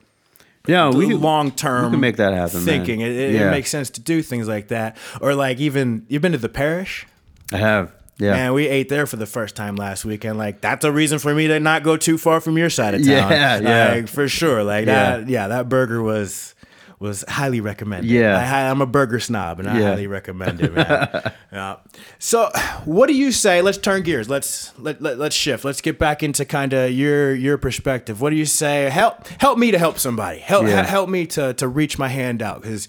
Yeah, 0.68 0.90
we 0.90 1.14
long 1.14 1.52
term 1.52 1.92
can 1.92 2.00
make 2.00 2.18
that 2.18 2.34
happen, 2.34 2.62
thinking. 2.62 3.02
It, 3.02 3.12
it, 3.12 3.34
Yeah. 3.36 3.48
it 3.48 3.52
makes 3.52 3.70
sense 3.70 3.90
to 3.92 4.02
do 4.02 4.22
things 4.22 4.48
like 4.48 4.68
that, 4.68 4.98
or 5.22 5.34
like 5.36 5.60
even 5.60 6.06
you've 6.10 6.22
been 6.22 6.34
to 6.34 6.38
the 6.38 6.50
parish. 6.50 7.06
I 7.54 7.58
have. 7.58 7.92
Yeah. 8.20 8.34
And 8.36 8.54
we 8.56 8.68
ate 8.68 8.90
there 8.90 9.06
for 9.06 9.16
the 9.16 9.28
first 9.28 9.56
time 9.56 9.76
last 9.76 10.04
weekend. 10.04 10.38
Like 10.40 10.60
that's 10.60 10.84
a 10.84 10.92
reason 10.92 11.20
for 11.20 11.34
me 11.36 11.48
to 11.48 11.60
not 11.60 11.84
go 11.84 11.96
too 11.98 12.18
far 12.18 12.42
from 12.42 12.58
your 12.58 12.70
side 12.70 12.96
of 12.96 13.02
town. 13.06 13.32
Yeah, 13.32 13.60
yeah. 13.60 13.94
Like, 13.94 14.08
for 14.08 14.28
sure. 14.28 14.64
Like 14.64 14.88
Yeah. 14.88 15.18
that. 15.20 15.30
Yeah, 15.30 15.48
that 15.50 15.70
burger 15.70 16.02
was 16.02 16.56
was 17.00 17.24
highly 17.28 17.62
recommended. 17.62 18.10
Yeah. 18.10 18.38
I, 18.38 18.70
I'm 18.70 18.82
a 18.82 18.86
burger 18.88 19.20
snob, 19.20 19.60
and 19.60 19.70
I 19.70 19.78
Yeah. 19.80 19.90
highly 19.90 20.08
recommend 20.08 20.62
it, 20.62 20.74
man. 20.74 21.32
yeah. 21.52 21.76
So, 22.18 22.50
what 22.86 23.08
do 23.08 23.14
you 23.14 23.32
say? 23.32 23.62
Let's 23.62 23.78
turn 23.78 24.02
gears. 24.04 24.30
Let's 24.30 24.74
let, 24.80 25.02
let 25.02 25.18
let's 25.20 25.36
shift. 25.36 25.64
Let's 25.64 25.82
get 25.82 26.00
back 26.00 26.24
into 26.24 26.44
kind 26.46 26.74
of 26.74 26.92
your 26.92 27.36
your 27.36 27.58
perspective. 27.58 28.20
What 28.20 28.32
do 28.32 28.36
you 28.36 28.46
say? 28.46 28.90
Help 28.90 29.28
help 29.40 29.58
me 29.60 29.72
to 29.72 29.78
help 29.78 30.00
somebody. 30.00 30.40
Help 30.40 30.66
Yeah. 30.66 30.84
help 30.84 31.10
me 31.10 31.26
to 31.28 31.54
to 31.54 31.68
reach 31.68 32.00
my 32.00 32.08
hand 32.08 32.42
out 32.42 32.62
because 32.64 32.88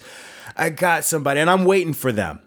I 0.57 0.69
got 0.71 1.03
somebody, 1.05 1.39
and 1.39 1.49
I'm 1.49 1.65
waiting 1.65 1.93
for 1.93 2.11
them. 2.11 2.39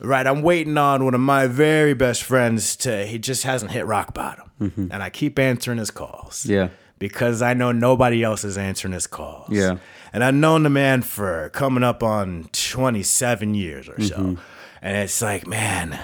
Right, 0.00 0.26
I'm 0.26 0.42
waiting 0.42 0.76
on 0.76 1.04
one 1.04 1.14
of 1.14 1.20
my 1.20 1.46
very 1.46 1.94
best 1.94 2.24
friends 2.24 2.76
to. 2.78 3.06
He 3.06 3.18
just 3.18 3.44
hasn't 3.44 3.70
hit 3.70 3.86
rock 3.86 4.12
bottom, 4.12 4.50
and 4.60 5.02
I 5.02 5.08
keep 5.08 5.38
answering 5.38 5.78
his 5.78 5.90
calls. 5.90 6.42
Mm-hmm. 6.44 6.52
Yeah. 6.52 6.68
Because 7.08 7.42
I 7.42 7.52
know 7.52 7.70
nobody 7.70 8.22
else 8.22 8.44
is 8.44 8.56
answering 8.56 8.94
his 8.94 9.06
calls. 9.06 9.50
Yeah. 9.50 9.76
and 10.12 10.24
I've 10.24 10.34
known 10.34 10.62
the 10.62 10.70
man 10.70 11.02
for 11.02 11.50
coming 11.50 11.82
up 11.84 12.02
on 12.02 12.48
27 12.52 13.54
years 13.54 13.88
or 13.88 14.00
so, 14.00 14.16
Mm-hmm. 14.16 14.40
and 14.80 14.96
it's 14.96 15.20
like, 15.20 15.46
man, 15.46 15.98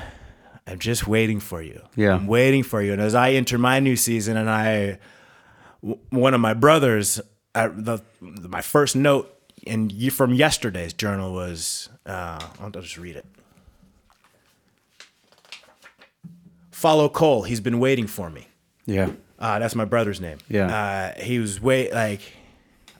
I'm 0.66 0.78
just 0.78 1.06
waiting 1.06 1.40
for 1.40 1.62
you. 1.62 1.80
Yeah. 1.96 2.14
I'm 2.16 2.26
waiting 2.26 2.62
for 2.62 2.82
you. 2.82 2.92
And 2.92 3.00
as 3.00 3.14
I 3.14 3.32
enter 3.32 3.56
my 3.56 3.80
new 3.80 3.96
season, 3.96 4.36
and 4.36 4.50
I, 4.50 4.98
w- 5.82 5.98
one 6.10 6.34
of 6.34 6.40
my 6.40 6.52
brothers, 6.54 7.18
at 7.54 7.84
the 7.84 8.02
my 8.20 8.60
first 8.60 8.94
note 8.94 9.34
in 9.66 9.88
from 10.10 10.34
yesterday's 10.34 10.92
journal 10.92 11.32
was, 11.32 11.88
uh, 12.04 12.40
I'll 12.60 12.70
just 12.70 12.98
read 12.98 13.16
it. 13.16 13.24
Follow 16.70 17.08
Cole. 17.08 17.42
He's 17.42 17.60
been 17.60 17.78
waiting 17.80 18.06
for 18.06 18.30
me. 18.30 18.48
Yeah. 18.86 19.10
Uh, 19.40 19.58
that's 19.58 19.74
my 19.74 19.84
brother's 19.86 20.20
name. 20.20 20.38
Yeah. 20.48 20.66
Uh, 21.16 21.20
he 21.22 21.38
was 21.38 21.60
wait 21.60 21.92
like 21.94 22.20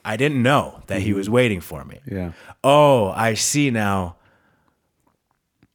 I 0.03 0.17
didn't 0.17 0.41
know 0.41 0.81
that 0.87 1.01
he 1.01 1.13
was 1.13 1.29
waiting 1.29 1.61
for 1.61 1.83
me. 1.85 1.99
Mm-hmm. 2.05 2.15
Yeah. 2.15 2.31
Oh, 2.63 3.09
I 3.15 3.35
see 3.35 3.69
now. 3.69 4.15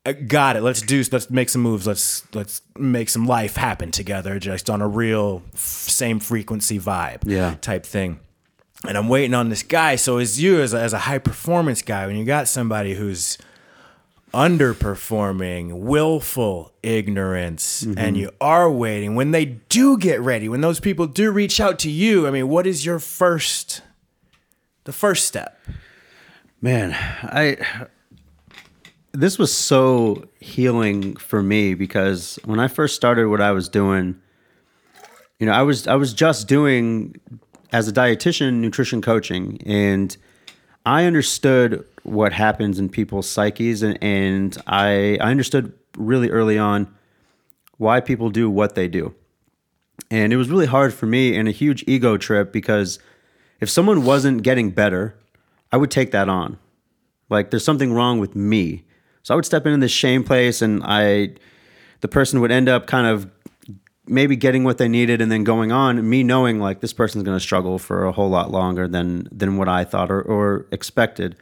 I 0.04 0.12
got 0.12 0.54
it. 0.56 0.62
Let's 0.62 0.82
do. 0.82 1.02
Let's 1.10 1.30
make 1.30 1.48
some 1.48 1.62
moves. 1.62 1.86
Let's 1.86 2.22
let's 2.34 2.62
make 2.78 3.08
some 3.08 3.26
life 3.26 3.56
happen 3.56 3.90
together, 3.90 4.38
just 4.38 4.70
on 4.70 4.80
a 4.80 4.86
real 4.86 5.42
f- 5.52 5.58
same 5.60 6.20
frequency 6.20 6.78
vibe, 6.78 7.22
Yeah. 7.24 7.56
type 7.60 7.84
thing. 7.84 8.20
And 8.86 8.96
I'm 8.96 9.08
waiting 9.08 9.34
on 9.34 9.48
this 9.48 9.64
guy. 9.64 9.96
So 9.96 10.18
as 10.18 10.40
you, 10.40 10.60
as 10.60 10.74
a, 10.74 10.80
as 10.80 10.92
a 10.92 10.98
high 10.98 11.18
performance 11.18 11.82
guy, 11.82 12.06
when 12.06 12.14
you 12.16 12.24
got 12.24 12.46
somebody 12.46 12.94
who's 12.94 13.36
underperforming, 14.34 15.78
willful 15.80 16.72
ignorance, 16.82 17.84
Mm-hmm. 17.84 17.98
and 17.98 18.16
you 18.16 18.30
are 18.40 18.70
waiting, 18.70 19.14
when 19.14 19.30
they 19.30 19.44
do 19.44 19.98
get 19.98 20.20
ready, 20.20 20.48
when 20.48 20.60
those 20.60 20.80
people 20.80 21.06
do 21.06 21.30
reach 21.30 21.60
out 21.60 21.78
to 21.80 21.90
you, 21.90 22.26
I 22.26 22.30
mean, 22.30 22.48
what 22.48 22.66
is 22.66 22.84
your 22.84 22.98
first, 22.98 23.82
the 24.84 24.92
first 24.92 25.26
step? 25.26 25.58
Man, 26.60 26.92
I 27.22 27.56
this 29.12 29.38
was 29.38 29.52
so 29.54 30.28
healing 30.40 31.16
for 31.16 31.42
me 31.42 31.72
because 31.74 32.38
when 32.44 32.60
I 32.60 32.68
first 32.68 32.94
started 32.96 33.28
what 33.28 33.40
I 33.40 33.50
was 33.52 33.68
doing, 33.68 34.16
you 35.38 35.46
know, 35.46 35.52
I 35.52 35.62
was 35.62 35.86
I 35.86 35.94
was 35.94 36.12
just 36.12 36.48
doing 36.48 37.14
as 37.72 37.88
a 37.88 37.92
dietitian 37.92 38.54
nutrition 38.54 39.00
coaching 39.02 39.60
and 39.66 40.16
I 40.86 41.04
understood 41.04 41.84
what 42.04 42.32
happens 42.32 42.78
in 42.78 42.88
people's 42.88 43.28
psyches 43.28 43.82
and, 43.82 43.98
and 44.02 44.56
I 44.68 45.18
I 45.20 45.30
understood 45.32 45.72
really 45.98 46.30
early 46.30 46.56
on 46.56 46.94
why 47.76 48.00
people 48.00 48.30
do 48.30 48.48
what 48.48 48.76
they 48.76 48.86
do. 48.86 49.12
And 50.10 50.32
it 50.32 50.36
was 50.36 50.48
really 50.48 50.66
hard 50.66 50.94
for 50.94 51.06
me 51.06 51.36
and 51.36 51.48
a 51.48 51.50
huge 51.50 51.82
ego 51.88 52.16
trip 52.16 52.52
because 52.52 53.00
if 53.60 53.68
someone 53.68 54.04
wasn't 54.04 54.44
getting 54.44 54.70
better, 54.70 55.18
I 55.72 55.76
would 55.76 55.90
take 55.90 56.12
that 56.12 56.28
on. 56.28 56.58
Like 57.28 57.50
there's 57.50 57.64
something 57.64 57.92
wrong 57.92 58.20
with 58.20 58.36
me. 58.36 58.84
So 59.24 59.34
I 59.34 59.36
would 59.36 59.44
step 59.44 59.66
into 59.66 59.78
this 59.78 59.90
shame 59.90 60.22
place 60.22 60.62
and 60.62 60.82
I 60.84 61.34
the 62.00 62.08
person 62.08 62.40
would 62.40 62.52
end 62.52 62.68
up 62.68 62.86
kind 62.86 63.08
of 63.08 63.28
maybe 64.06 64.36
getting 64.36 64.64
what 64.64 64.78
they 64.78 64.88
needed 64.88 65.20
and 65.20 65.30
then 65.30 65.44
going 65.44 65.72
on 65.72 66.08
me 66.08 66.22
knowing 66.22 66.60
like 66.60 66.80
this 66.80 66.92
person's 66.92 67.24
going 67.24 67.36
to 67.36 67.42
struggle 67.42 67.78
for 67.78 68.04
a 68.04 68.12
whole 68.12 68.28
lot 68.28 68.50
longer 68.50 68.86
than 68.86 69.28
than 69.32 69.56
what 69.56 69.68
I 69.68 69.84
thought 69.84 70.10
or, 70.10 70.22
or 70.22 70.66
expected. 70.70 71.36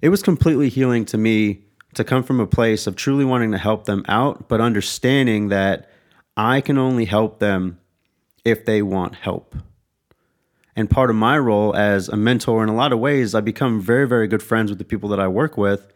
It 0.00 0.10
was 0.10 0.22
completely 0.22 0.68
healing 0.68 1.04
to 1.06 1.18
me 1.18 1.62
to 1.94 2.04
come 2.04 2.22
from 2.22 2.38
a 2.38 2.46
place 2.46 2.86
of 2.86 2.94
truly 2.94 3.24
wanting 3.24 3.50
to 3.52 3.58
help 3.58 3.84
them 3.84 4.04
out, 4.08 4.48
but 4.48 4.60
understanding 4.60 5.48
that 5.48 5.90
I 6.36 6.60
can 6.60 6.78
only 6.78 7.06
help 7.06 7.40
them 7.40 7.80
if 8.44 8.64
they 8.64 8.82
want 8.82 9.16
help. 9.16 9.56
And 10.76 10.88
part 10.88 11.10
of 11.10 11.16
my 11.16 11.36
role 11.36 11.74
as 11.74 12.08
a 12.08 12.16
mentor, 12.16 12.62
in 12.62 12.68
a 12.68 12.74
lot 12.74 12.92
of 12.92 13.00
ways, 13.00 13.34
I 13.34 13.40
become 13.40 13.80
very, 13.80 14.06
very 14.06 14.28
good 14.28 14.42
friends 14.42 14.70
with 14.70 14.78
the 14.78 14.84
people 14.84 15.08
that 15.08 15.18
I 15.18 15.26
work 15.26 15.56
with 15.56 15.92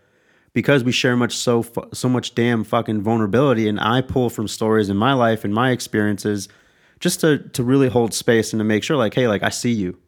because 0.53 0.84
we 0.84 0.92
share 0.92 1.16
much 1.16 1.36
so 1.36 1.64
so 1.92 2.09
much 2.09 2.34
damn 2.34 2.64
fucking 2.64 3.03
vulnerability, 3.03 3.68
and 3.68 3.80
I 3.80 4.00
pull 4.00 4.30
from 4.30 4.48
stories 4.48 4.88
in 4.88 4.96
my 4.96 5.12
life 5.12 5.44
and 5.44 5.55
my 5.55 5.70
experiences, 5.70 6.48
just 7.00 7.20
to 7.20 7.38
to 7.38 7.62
really 7.62 7.88
hold 7.88 8.14
space 8.14 8.53
and 8.53 8.61
to 8.61 8.64
make 8.64 8.84
sure, 8.84 8.96
like, 8.96 9.14
hey, 9.14 9.28
like 9.28 9.42
I 9.42 9.48
see 9.48 9.72
you. 9.72 9.98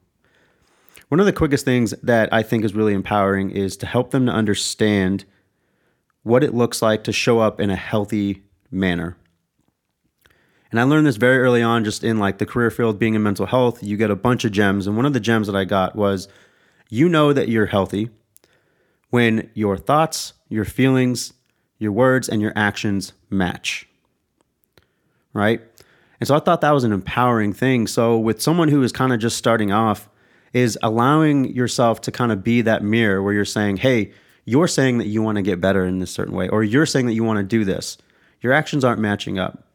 One 1.08 1.20
of 1.20 1.26
the 1.26 1.32
quickest 1.32 1.64
things 1.64 1.92
that 2.02 2.32
I 2.32 2.42
think 2.42 2.64
is 2.64 2.74
really 2.74 2.94
empowering 2.94 3.50
is 3.50 3.76
to 3.78 3.86
help 3.86 4.10
them 4.10 4.26
to 4.26 4.32
understand 4.32 5.24
what 6.22 6.42
it 6.42 6.54
looks 6.54 6.80
like 6.82 7.04
to 7.04 7.12
show 7.12 7.38
up 7.38 7.60
in 7.60 7.70
a 7.70 7.76
healthy 7.76 8.42
manner. 8.70 9.16
And 10.70 10.80
I 10.80 10.82
learned 10.82 11.06
this 11.06 11.16
very 11.16 11.38
early 11.38 11.62
on, 11.62 11.84
just 11.84 12.02
in 12.02 12.18
like 12.18 12.38
the 12.38 12.46
career 12.46 12.70
field, 12.70 12.98
being 12.98 13.14
in 13.14 13.22
mental 13.22 13.46
health. 13.46 13.82
You 13.82 13.96
get 13.96 14.10
a 14.10 14.16
bunch 14.16 14.44
of 14.44 14.50
gems. 14.52 14.86
And 14.86 14.96
one 14.96 15.06
of 15.06 15.12
the 15.12 15.20
gems 15.20 15.46
that 15.46 15.54
I 15.54 15.64
got 15.64 15.94
was 15.94 16.26
you 16.88 17.08
know 17.08 17.32
that 17.32 17.48
you're 17.48 17.66
healthy 17.66 18.10
when 19.14 19.48
your 19.54 19.76
thoughts, 19.76 20.32
your 20.48 20.64
feelings, 20.64 21.34
your 21.78 21.92
words, 21.92 22.28
and 22.28 22.42
your 22.42 22.52
actions 22.56 23.12
match. 23.30 23.86
Right? 25.32 25.60
And 26.18 26.26
so 26.26 26.34
I 26.34 26.40
thought 26.40 26.62
that 26.62 26.72
was 26.72 26.82
an 26.82 26.90
empowering 26.90 27.52
thing. 27.52 27.86
So, 27.86 28.18
with 28.18 28.42
someone 28.42 28.66
who 28.66 28.82
is 28.82 28.90
kind 28.90 29.12
of 29.12 29.20
just 29.20 29.36
starting 29.38 29.70
off, 29.70 30.08
is 30.52 30.76
allowing 30.82 31.44
yourself 31.54 32.00
to 32.00 32.10
kind 32.10 32.32
of 32.32 32.42
be 32.42 32.60
that 32.62 32.82
mirror 32.82 33.22
where 33.22 33.32
you're 33.32 33.44
saying, 33.44 33.76
hey, 33.76 34.10
you're 34.46 34.66
saying 34.66 34.98
that 34.98 35.06
you 35.06 35.22
want 35.22 35.36
to 35.36 35.42
get 35.42 35.60
better 35.60 35.84
in 35.84 36.00
this 36.00 36.10
certain 36.10 36.34
way, 36.34 36.48
or 36.48 36.64
you're 36.64 36.84
saying 36.84 37.06
that 37.06 37.14
you 37.14 37.22
want 37.22 37.36
to 37.36 37.44
do 37.44 37.64
this. 37.64 37.96
Your 38.40 38.52
actions 38.52 38.82
aren't 38.82 39.00
matching 39.00 39.38
up. 39.38 39.68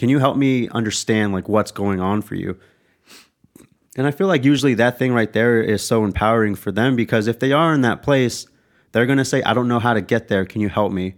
Can 0.00 0.08
you 0.08 0.18
help 0.18 0.36
me 0.36 0.68
understand 0.70 1.32
like 1.32 1.48
what's 1.48 1.70
going 1.70 2.00
on 2.00 2.22
for 2.22 2.34
you? 2.34 2.58
And 3.96 4.08
I 4.08 4.10
feel 4.10 4.26
like 4.26 4.44
usually 4.44 4.74
that 4.74 4.98
thing 4.98 5.12
right 5.12 5.32
there 5.32 5.62
is 5.62 5.80
so 5.80 6.02
empowering 6.02 6.56
for 6.56 6.72
them 6.72 6.96
because 6.96 7.28
if 7.28 7.38
they 7.38 7.52
are 7.52 7.72
in 7.72 7.82
that 7.82 8.02
place, 8.02 8.48
they're 8.92 9.06
going 9.06 9.18
to 9.18 9.24
say, 9.24 9.42
I 9.42 9.54
don't 9.54 9.68
know 9.68 9.78
how 9.78 9.94
to 9.94 10.00
get 10.00 10.28
there. 10.28 10.44
Can 10.44 10.60
you 10.60 10.68
help 10.68 10.92
me? 10.92 11.14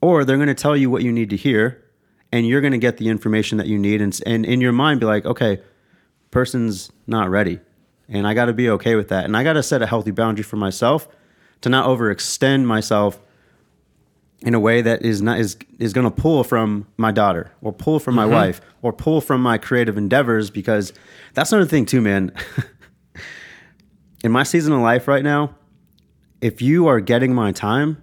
Or 0.00 0.24
they're 0.24 0.36
going 0.36 0.48
to 0.48 0.54
tell 0.54 0.76
you 0.76 0.90
what 0.90 1.02
you 1.02 1.12
need 1.12 1.30
to 1.30 1.36
hear 1.36 1.82
and 2.32 2.46
you're 2.46 2.60
going 2.60 2.72
to 2.72 2.78
get 2.78 2.98
the 2.98 3.08
information 3.08 3.58
that 3.58 3.66
you 3.66 3.78
need. 3.78 4.00
And, 4.00 4.18
and 4.26 4.44
in 4.44 4.60
your 4.60 4.72
mind, 4.72 5.00
be 5.00 5.06
like, 5.06 5.24
okay, 5.24 5.60
person's 6.30 6.90
not 7.06 7.30
ready. 7.30 7.60
And 8.08 8.26
I 8.26 8.34
got 8.34 8.46
to 8.46 8.52
be 8.52 8.68
okay 8.70 8.94
with 8.94 9.08
that. 9.08 9.24
And 9.24 9.36
I 9.36 9.42
got 9.42 9.54
to 9.54 9.62
set 9.62 9.82
a 9.82 9.86
healthy 9.86 10.10
boundary 10.10 10.42
for 10.42 10.56
myself 10.56 11.08
to 11.62 11.68
not 11.68 11.86
overextend 11.86 12.64
myself 12.64 13.20
in 14.42 14.54
a 14.54 14.60
way 14.60 14.82
that 14.82 15.02
is 15.02 15.22
not 15.22 15.38
is 15.38 15.56
is 15.78 15.92
going 15.92 16.04
to 16.04 16.10
pull 16.10 16.44
from 16.44 16.86
my 16.98 17.10
daughter 17.10 17.50
or 17.62 17.72
pull 17.72 17.98
from 17.98 18.14
my 18.14 18.24
mm-hmm. 18.24 18.34
wife 18.34 18.60
or 18.82 18.92
pull 18.92 19.20
from 19.20 19.40
my 19.40 19.56
creative 19.56 19.96
endeavors 19.96 20.50
because 20.50 20.92
that's 21.32 21.52
another 21.52 21.68
thing 21.68 21.86
too 21.86 22.02
man 22.02 22.30
in 24.24 24.30
my 24.30 24.42
season 24.42 24.74
of 24.74 24.80
life 24.80 25.08
right 25.08 25.24
now 25.24 25.54
if 26.40 26.60
you 26.62 26.86
are 26.86 27.00
getting 27.00 27.34
my 27.34 27.52
time 27.52 28.02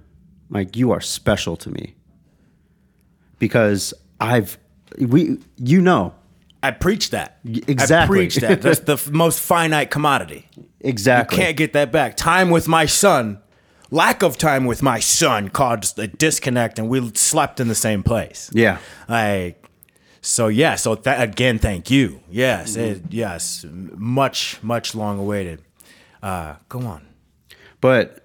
like 0.49 0.75
you 0.75 0.91
are 0.91 1.01
special 1.01 1.55
to 1.57 1.69
me 1.69 1.95
because 3.39 3.93
i've 4.19 4.57
we 4.99 5.37
you 5.57 5.81
know 5.81 6.13
I 6.65 6.71
preach 6.71 7.09
that. 7.09 7.39
Exactly. 7.43 7.95
I 7.97 8.07
preach 8.07 8.35
that. 8.37 8.61
That's 8.61 8.79
the 8.79 8.97
most 9.11 9.41
finite 9.41 9.91
commodity. 9.91 10.47
Exactly. 10.79 11.37
You 11.37 11.43
can't 11.43 11.57
get 11.57 11.73
that 11.73 11.91
back. 11.91 12.15
Time 12.15 12.51
with 12.51 12.69
my 12.69 12.85
son 12.85 13.41
lack 13.93 14.23
of 14.23 14.37
time 14.37 14.65
with 14.65 14.81
my 14.81 14.99
son 14.99 15.49
caused 15.49 15.97
a 15.99 16.07
disconnect 16.07 16.79
and 16.79 16.89
we 16.89 17.11
slept 17.13 17.59
in 17.59 17.67
the 17.67 17.75
same 17.75 18.03
place. 18.03 18.49
Yeah. 18.53 18.79
I 19.07 19.55
so 20.21 20.47
yeah, 20.47 20.75
so 20.75 20.95
that 20.95 21.21
again, 21.21 21.59
thank 21.59 21.91
you. 21.91 22.21
Yes, 22.29 22.75
it, 22.75 23.03
yes, 23.09 23.65
much 23.69 24.61
much 24.63 24.95
long 24.95 25.19
awaited. 25.19 25.61
Uh, 26.21 26.55
go 26.69 26.79
on. 26.79 27.05
But 27.81 28.22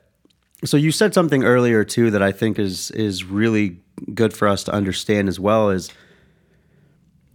so 0.65 0.77
you 0.77 0.91
said 0.91 1.15
something 1.15 1.45
earlier 1.45 1.85
too 1.85 2.11
that 2.11 2.23
I 2.23 2.33
think 2.33 2.59
is 2.59 2.91
is 2.93 3.25
really 3.25 3.81
good 4.15 4.33
for 4.33 4.49
us 4.49 4.65
to 4.65 4.73
understand 4.73 5.29
as 5.29 5.39
well 5.39 5.71
is 5.71 5.91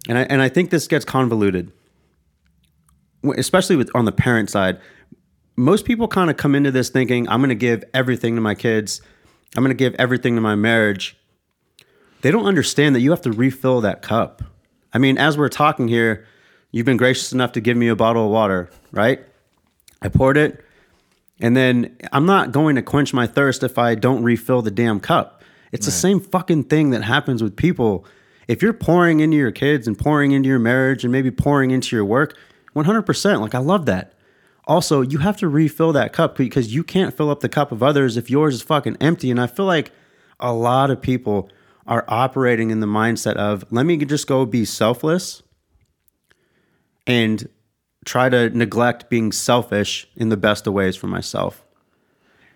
and 0.08 0.18
I 0.18 0.22
and 0.24 0.42
I 0.42 0.50
think 0.50 0.70
this 0.70 0.88
gets 0.88 1.06
convoluted 1.06 1.72
especially 3.38 3.76
with 3.76 3.90
on 3.96 4.06
the 4.06 4.12
parent 4.12 4.50
side 4.50 4.80
most 5.56 5.86
people 5.86 6.08
kind 6.08 6.30
of 6.30 6.38
come 6.38 6.56
into 6.56 6.72
this 6.72 6.90
thinking, 6.90 7.28
I'm 7.30 7.40
going 7.40 7.50
to 7.50 7.56
give 7.56 7.84
everything 7.94 8.36
to 8.36 8.42
my 8.42 8.56
kids, 8.56 9.02
I'm 9.56 9.64
going 9.64 9.76
to 9.76 9.78
give 9.78 9.96
everything 9.96 10.36
to 10.36 10.42
my 10.42 10.56
marriage. 10.56 11.18
They 12.22 12.32
don't 12.32 12.46
understand 12.46 12.96
that 12.96 13.02
you 13.02 13.12
have 13.12 13.22
to 13.22 13.32
refill 13.32 13.82
that 13.82 14.02
cup. 14.02 14.42
I 14.94 14.98
mean, 14.98 15.18
as 15.18 15.38
we're 15.38 15.50
talking 15.50 15.88
here, 15.88 16.26
you've 16.72 16.86
been 16.86 16.98
gracious 16.98 17.34
enough 17.34 17.52
to 17.54 17.62
give 17.62 17.78
me 17.78 17.88
a 17.88 17.96
bottle 17.96 18.26
of 18.26 18.32
water, 18.32 18.70
right? 18.92 19.22
I 20.02 20.10
poured 20.10 20.38
it, 20.38 20.62
and 21.44 21.58
then 21.58 21.98
I'm 22.14 22.26
not 22.26 22.54
going 22.54 22.78
to 22.78 22.82
quench 22.82 23.14
my 23.14 23.28
thirst 23.28 23.64
if 23.64 23.78
I 23.78 23.96
don't 23.96 24.24
refill 24.24 24.62
the 24.62 24.72
damn 24.72 25.02
cup. 25.02 25.44
It's 25.74 25.86
right. 25.86 25.91
the 25.91 26.00
same 26.00 26.22
fucking 26.22 26.64
thing 26.64 26.91
that 26.91 27.04
happens 27.04 27.44
with 27.44 27.58
people. 27.58 28.06
If 28.48 28.62
you're 28.62 28.72
pouring 28.72 29.20
into 29.20 29.36
your 29.36 29.52
kids 29.52 29.86
and 29.86 30.00
pouring 30.00 30.32
into 30.32 30.48
your 30.48 30.58
marriage 30.58 31.04
and 31.04 31.12
maybe 31.12 31.32
pouring 31.32 31.72
into 31.72 31.98
your 31.98 32.06
work, 32.06 32.38
100%, 32.74 33.41
like 33.41 33.54
I 33.54 33.60
love 33.60 33.86
that. 33.88 34.14
Also, 34.68 35.02
you 35.02 35.18
have 35.18 35.36
to 35.36 35.50
refill 35.50 35.91
that 35.91 36.14
cup 36.14 36.38
because 36.38 36.74
you 36.74 36.82
can't 36.82 37.14
fill 37.14 37.30
up 37.30 37.41
the 37.41 37.50
cup 37.50 37.74
of 37.74 37.84
others 37.84 38.16
if 38.16 38.30
yours 38.30 38.56
is 38.56 38.62
fucking 38.62 38.96
empty. 39.02 39.30
And 39.30 39.41
I 39.41 39.48
feel 39.48 39.66
like 39.66 39.91
a 40.39 40.54
lot 40.54 40.91
of 40.91 41.02
people 41.02 41.50
are 41.86 42.06
operating 42.08 42.70
in 42.70 42.80
the 42.80 42.88
mindset 42.88 43.36
of 43.36 43.66
let 43.70 43.86
me 43.86 43.98
just 43.98 44.28
go 44.28 44.46
be 44.46 44.64
selfless 44.64 45.44
and 47.06 47.50
try 48.04 48.30
to 48.30 48.49
neglect 48.49 49.10
being 49.10 49.32
selfish 49.32 50.08
in 50.16 50.30
the 50.30 50.38
best 50.38 50.68
of 50.68 50.74
ways 50.74 50.95
for 50.95 51.08
myself. 51.08 51.64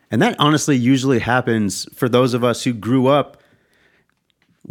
And 0.10 0.22
that 0.22 0.36
honestly 0.40 0.78
usually 0.78 1.20
happens 1.20 1.88
for 1.94 2.08
those 2.08 2.34
of 2.34 2.44
us 2.44 2.64
who 2.64 2.74
grew 2.74 3.08
up 3.08 3.42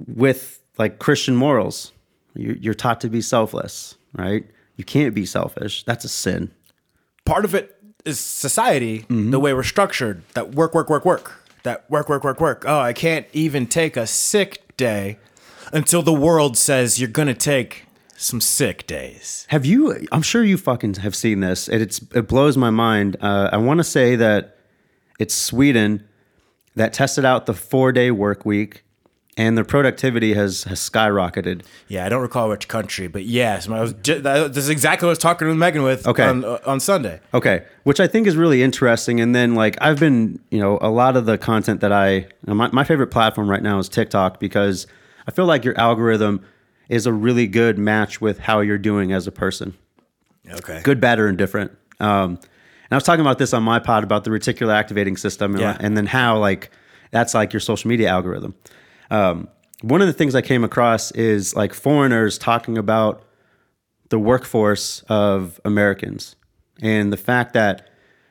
with 0.06 0.62
like 0.78 0.98
Christian 0.98 1.36
morals. 1.36 1.92
You're 2.34 2.74
taught 2.74 3.00
to 3.00 3.08
be 3.08 3.22
selfless, 3.22 3.96
right? 4.12 4.46
You 4.76 4.84
can't 4.84 5.14
be 5.14 5.24
selfish. 5.24 5.84
That's 5.84 6.04
a 6.04 6.08
sin 6.08 6.50
part 7.26 7.44
of 7.44 7.54
it 7.54 7.76
is 8.06 8.18
society, 8.18 9.00
mm-hmm. 9.00 9.32
the 9.32 9.40
way 9.40 9.52
we're 9.52 9.62
structured. 9.62 10.22
That 10.32 10.54
work, 10.54 10.74
work, 10.74 10.88
work, 10.88 11.04
work. 11.04 11.42
That 11.64 11.90
work, 11.90 12.08
work, 12.08 12.24
work, 12.24 12.40
work. 12.40 12.64
Oh, 12.66 12.78
I 12.78 12.94
can't 12.94 13.26
even 13.34 13.66
take 13.66 13.96
a 13.96 14.06
sick 14.06 14.76
day 14.78 15.18
until 15.72 16.00
the 16.00 16.12
world 16.12 16.56
says 16.56 16.98
you're 17.00 17.10
gonna 17.10 17.34
take 17.34 17.85
some 18.16 18.40
sick 18.40 18.86
days. 18.86 19.46
Have 19.50 19.64
you? 19.64 20.06
I'm 20.12 20.22
sure 20.22 20.42
you 20.42 20.56
fucking 20.56 20.94
have 20.94 21.14
seen 21.14 21.40
this, 21.40 21.68
and 21.68 21.82
it's 21.82 22.00
it 22.14 22.28
blows 22.28 22.56
my 22.56 22.70
mind. 22.70 23.16
Uh, 23.20 23.50
I 23.52 23.56
want 23.58 23.78
to 23.78 23.84
say 23.84 24.16
that 24.16 24.56
it's 25.18 25.34
Sweden 25.34 26.06
that 26.74 26.92
tested 26.92 27.24
out 27.24 27.46
the 27.46 27.54
four 27.54 27.92
day 27.92 28.10
work 28.10 28.44
week 28.44 28.84
and 29.36 29.56
their 29.56 29.64
productivity 29.64 30.34
has 30.34 30.64
has 30.64 30.80
skyrocketed. 30.80 31.62
Yeah, 31.88 32.06
I 32.06 32.08
don't 32.08 32.22
recall 32.22 32.48
which 32.48 32.68
country, 32.68 33.06
but 33.06 33.24
yes, 33.24 33.68
I 33.68 33.80
was 33.80 33.92
just, 34.02 34.22
this 34.22 34.56
is 34.56 34.68
exactly 34.68 35.06
what 35.06 35.10
I 35.10 35.12
was 35.12 35.18
talking 35.18 35.48
to 35.48 35.54
Megan 35.54 35.82
with 35.82 36.06
okay. 36.06 36.24
on, 36.24 36.44
uh, 36.44 36.58
on 36.66 36.80
Sunday. 36.80 37.20
Okay, 37.34 37.64
which 37.84 38.00
I 38.00 38.06
think 38.06 38.26
is 38.26 38.36
really 38.36 38.62
interesting. 38.62 39.20
And 39.20 39.34
then 39.34 39.54
like 39.54 39.76
I've 39.80 40.00
been, 40.00 40.40
you 40.50 40.58
know, 40.58 40.78
a 40.80 40.90
lot 40.90 41.16
of 41.16 41.26
the 41.26 41.36
content 41.36 41.80
that 41.82 41.92
I 41.92 42.28
my 42.46 42.68
my 42.72 42.84
favorite 42.84 43.08
platform 43.08 43.50
right 43.50 43.62
now 43.62 43.78
is 43.78 43.88
TikTok 43.88 44.40
because 44.40 44.86
I 45.26 45.30
feel 45.30 45.46
like 45.46 45.64
your 45.64 45.78
algorithm 45.78 46.42
is 46.88 47.06
a 47.06 47.12
really 47.12 47.46
good 47.46 47.78
match 47.78 48.20
with 48.20 48.38
how 48.38 48.60
you're 48.60 48.78
doing 48.78 49.12
as 49.12 49.26
a 49.26 49.32
person. 49.32 49.76
Okay. 50.48 50.80
Good, 50.82 51.00
bad, 51.00 51.18
or 51.18 51.28
indifferent. 51.28 51.72
Um, 51.98 52.38
and 52.88 52.92
I 52.92 52.94
was 52.94 53.04
talking 53.04 53.20
about 53.20 53.38
this 53.38 53.52
on 53.52 53.62
my 53.62 53.78
pod 53.78 54.04
about 54.04 54.24
the 54.24 54.30
reticular 54.30 54.72
activating 54.72 55.16
system 55.16 55.52
and, 55.52 55.60
yeah. 55.60 55.76
and 55.80 55.96
then 55.96 56.06
how 56.06 56.38
like 56.38 56.70
that's 57.10 57.34
like 57.34 57.52
your 57.52 57.60
social 57.60 57.88
media 57.88 58.08
algorithm. 58.08 58.54
Um, 59.10 59.48
one 59.82 60.00
of 60.00 60.06
the 60.06 60.12
things 60.12 60.34
I 60.34 60.42
came 60.42 60.62
across 60.64 61.10
is 61.12 61.54
like 61.54 61.74
foreigners 61.74 62.38
talking 62.38 62.78
about 62.78 63.24
the 64.08 64.18
workforce 64.18 65.02
of 65.08 65.60
Americans 65.64 66.36
and 66.80 67.12
the 67.12 67.16
fact 67.16 67.54
that 67.54 67.90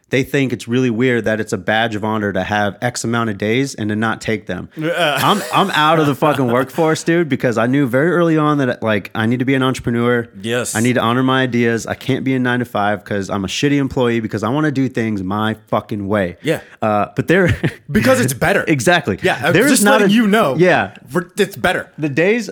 they 0.09 0.23
think 0.23 0.53
it's 0.53 0.67
really 0.67 0.91
weird 0.91 1.25
that 1.25 1.39
it's 1.39 1.51
a 1.51 1.57
badge 1.57 1.95
of 1.95 2.05
honor 2.05 2.31
to 2.31 2.43
have 2.43 2.77
X 2.79 3.03
amount 3.03 3.31
of 3.31 3.39
days 3.39 3.73
and 3.73 3.89
to 3.89 3.95
not 3.95 4.21
take 4.21 4.45
them. 4.45 4.69
I'm 4.77 5.41
I'm 5.51 5.71
out 5.71 5.99
of 5.99 6.05
the 6.05 6.13
fucking 6.13 6.47
workforce, 6.51 7.03
dude, 7.03 7.27
because 7.27 7.57
I 7.57 7.65
knew 7.65 7.87
very 7.87 8.11
early 8.11 8.37
on 8.37 8.59
that 8.59 8.83
like 8.83 9.09
I 9.15 9.25
need 9.25 9.39
to 9.39 9.45
be 9.45 9.55
an 9.55 9.63
entrepreneur. 9.63 10.29
Yes. 10.39 10.75
I 10.75 10.79
need 10.81 10.93
to 10.93 11.01
honor 11.01 11.23
my 11.23 11.41
ideas. 11.41 11.87
I 11.87 11.95
can't 11.95 12.23
be 12.23 12.35
a 12.35 12.39
nine 12.39 12.59
to 12.59 12.65
five 12.65 13.03
because 13.03 13.31
I'm 13.31 13.43
a 13.43 13.47
shitty 13.47 13.77
employee 13.77 14.19
because 14.19 14.43
I 14.43 14.49
want 14.49 14.65
to 14.65 14.71
do 14.71 14.87
things 14.87 15.23
my 15.23 15.55
fucking 15.67 16.07
way. 16.07 16.37
Yeah. 16.43 16.61
Uh, 16.83 17.07
but 17.15 17.27
there 17.27 17.49
because 17.91 18.19
it's 18.21 18.33
better. 18.33 18.63
exactly. 18.67 19.17
Yeah, 19.23 19.51
There 19.51 19.65
is 19.65 19.71
just 19.71 19.83
not 19.83 20.01
letting 20.01 20.11
a- 20.11 20.13
you 20.13 20.27
know. 20.27 20.55
Yeah. 20.55 20.95
we're- 21.13 21.29
it's 21.37 21.55
better. 21.57 21.91
the 21.97 22.09
days 22.09 22.49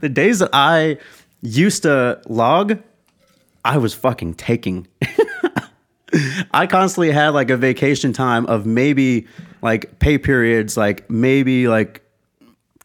the 0.00 0.08
days 0.08 0.40
that 0.40 0.50
I 0.52 0.98
used 1.40 1.84
to 1.84 2.20
log, 2.28 2.80
I 3.64 3.76
was 3.78 3.94
fucking 3.94 4.34
taking. 4.34 4.88
I 6.52 6.66
constantly 6.66 7.10
had 7.10 7.30
like 7.30 7.50
a 7.50 7.56
vacation 7.56 8.12
time 8.12 8.46
of 8.46 8.66
maybe 8.66 9.26
like 9.62 9.98
pay 9.98 10.18
periods, 10.18 10.76
like 10.76 11.08
maybe 11.10 11.68
like 11.68 12.02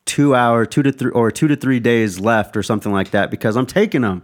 two 0.05 0.36
hour, 0.36 0.65
two 0.65 0.84
to 0.84 0.91
three 0.91 1.11
or 1.11 1.32
two 1.32 1.47
to 1.47 1.55
three 1.55 1.80
days 1.80 2.19
left 2.19 2.55
or 2.55 2.63
something 2.63 2.91
like 2.91 3.11
that 3.11 3.32
because 3.32 3.55
I'm 3.55 3.65
taking 3.65 4.01
them. 4.01 4.23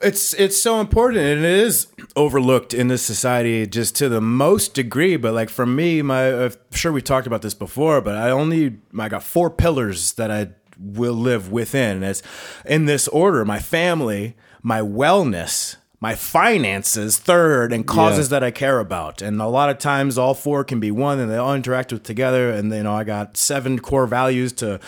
It's 0.00 0.34
it's 0.34 0.60
so 0.60 0.80
important 0.80 1.20
and 1.20 1.44
it 1.44 1.44
is 1.44 1.86
overlooked 2.16 2.74
in 2.74 2.88
this 2.88 3.02
society 3.02 3.66
just 3.66 3.94
to 3.96 4.08
the 4.08 4.20
most 4.20 4.74
degree. 4.74 5.16
But 5.16 5.32
like 5.34 5.48
for 5.48 5.66
me, 5.66 6.02
my 6.02 6.44
I'm 6.44 6.52
sure 6.72 6.92
we 6.92 7.02
talked 7.02 7.26
about 7.26 7.42
this 7.42 7.54
before, 7.54 8.00
but 8.00 8.16
I 8.16 8.30
only 8.30 8.78
I 8.98 9.08
got 9.08 9.22
four 9.22 9.48
pillars 9.48 10.14
that 10.14 10.30
I 10.30 10.48
will 10.78 11.14
live 11.14 11.52
within. 11.52 12.02
It's 12.02 12.22
in 12.64 12.86
this 12.86 13.06
order: 13.08 13.44
my 13.44 13.60
family, 13.60 14.34
my 14.60 14.80
wellness, 14.80 15.76
my 16.02 16.16
finances 16.16 17.16
third, 17.16 17.72
and 17.72 17.86
causes 17.86 18.28
that 18.30 18.42
I 18.42 18.50
care 18.50 18.80
about. 18.80 19.22
And 19.22 19.40
a 19.40 19.46
lot 19.46 19.70
of 19.70 19.78
times, 19.78 20.18
all 20.18 20.34
four 20.34 20.64
can 20.64 20.80
be 20.80 20.90
one, 20.90 21.20
and 21.20 21.30
they 21.30 21.36
all 21.36 21.54
interact 21.54 21.92
with 21.92 22.02
together. 22.02 22.50
And 22.50 22.72
you 22.72 22.82
know, 22.82 22.92
I 22.92 23.04
got 23.04 23.36
seven 23.36 23.78
core 23.78 24.08
values 24.08 24.52
to 24.54 24.80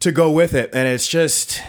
to 0.00 0.10
go 0.10 0.28
with 0.28 0.54
it, 0.54 0.70
and 0.74 0.88
it's 0.88 1.06
just 1.06 1.62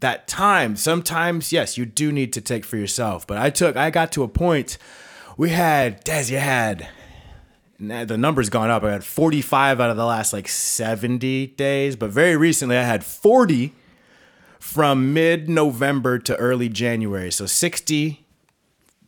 that 0.00 0.26
time. 0.26 0.76
Sometimes, 0.76 1.52
yes, 1.52 1.76
you 1.76 1.84
do 1.84 2.10
need 2.10 2.32
to 2.32 2.40
take 2.40 2.64
for 2.64 2.78
yourself. 2.78 3.26
But 3.26 3.36
I 3.36 3.50
took, 3.50 3.76
I 3.76 3.90
got 3.90 4.12
to 4.12 4.22
a 4.22 4.28
point. 4.28 4.78
We 5.36 5.50
had, 5.50 6.02
Des, 6.02 6.32
you 6.32 6.38
had, 6.38 6.88
the 7.78 8.16
number's 8.16 8.48
gone 8.48 8.70
up. 8.70 8.82
I 8.82 8.92
had 8.92 9.04
45 9.04 9.78
out 9.78 9.90
of 9.90 9.98
the 9.98 10.06
last 10.06 10.32
like 10.32 10.48
70 10.48 11.48
days. 11.48 11.96
But 11.96 12.10
very 12.10 12.34
recently, 12.34 12.78
I 12.78 12.82
had 12.82 13.04
40 13.04 13.74
from 14.60 15.12
mid 15.12 15.48
November 15.48 16.18
to 16.20 16.36
early 16.36 16.68
January. 16.68 17.32
So 17.32 17.46
60, 17.46 18.24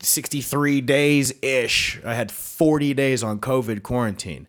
63 0.00 0.80
days 0.80 1.32
ish. 1.42 2.00
I 2.04 2.14
had 2.14 2.32
40 2.32 2.94
days 2.94 3.22
on 3.22 3.38
COVID 3.38 3.84
quarantine. 3.84 4.48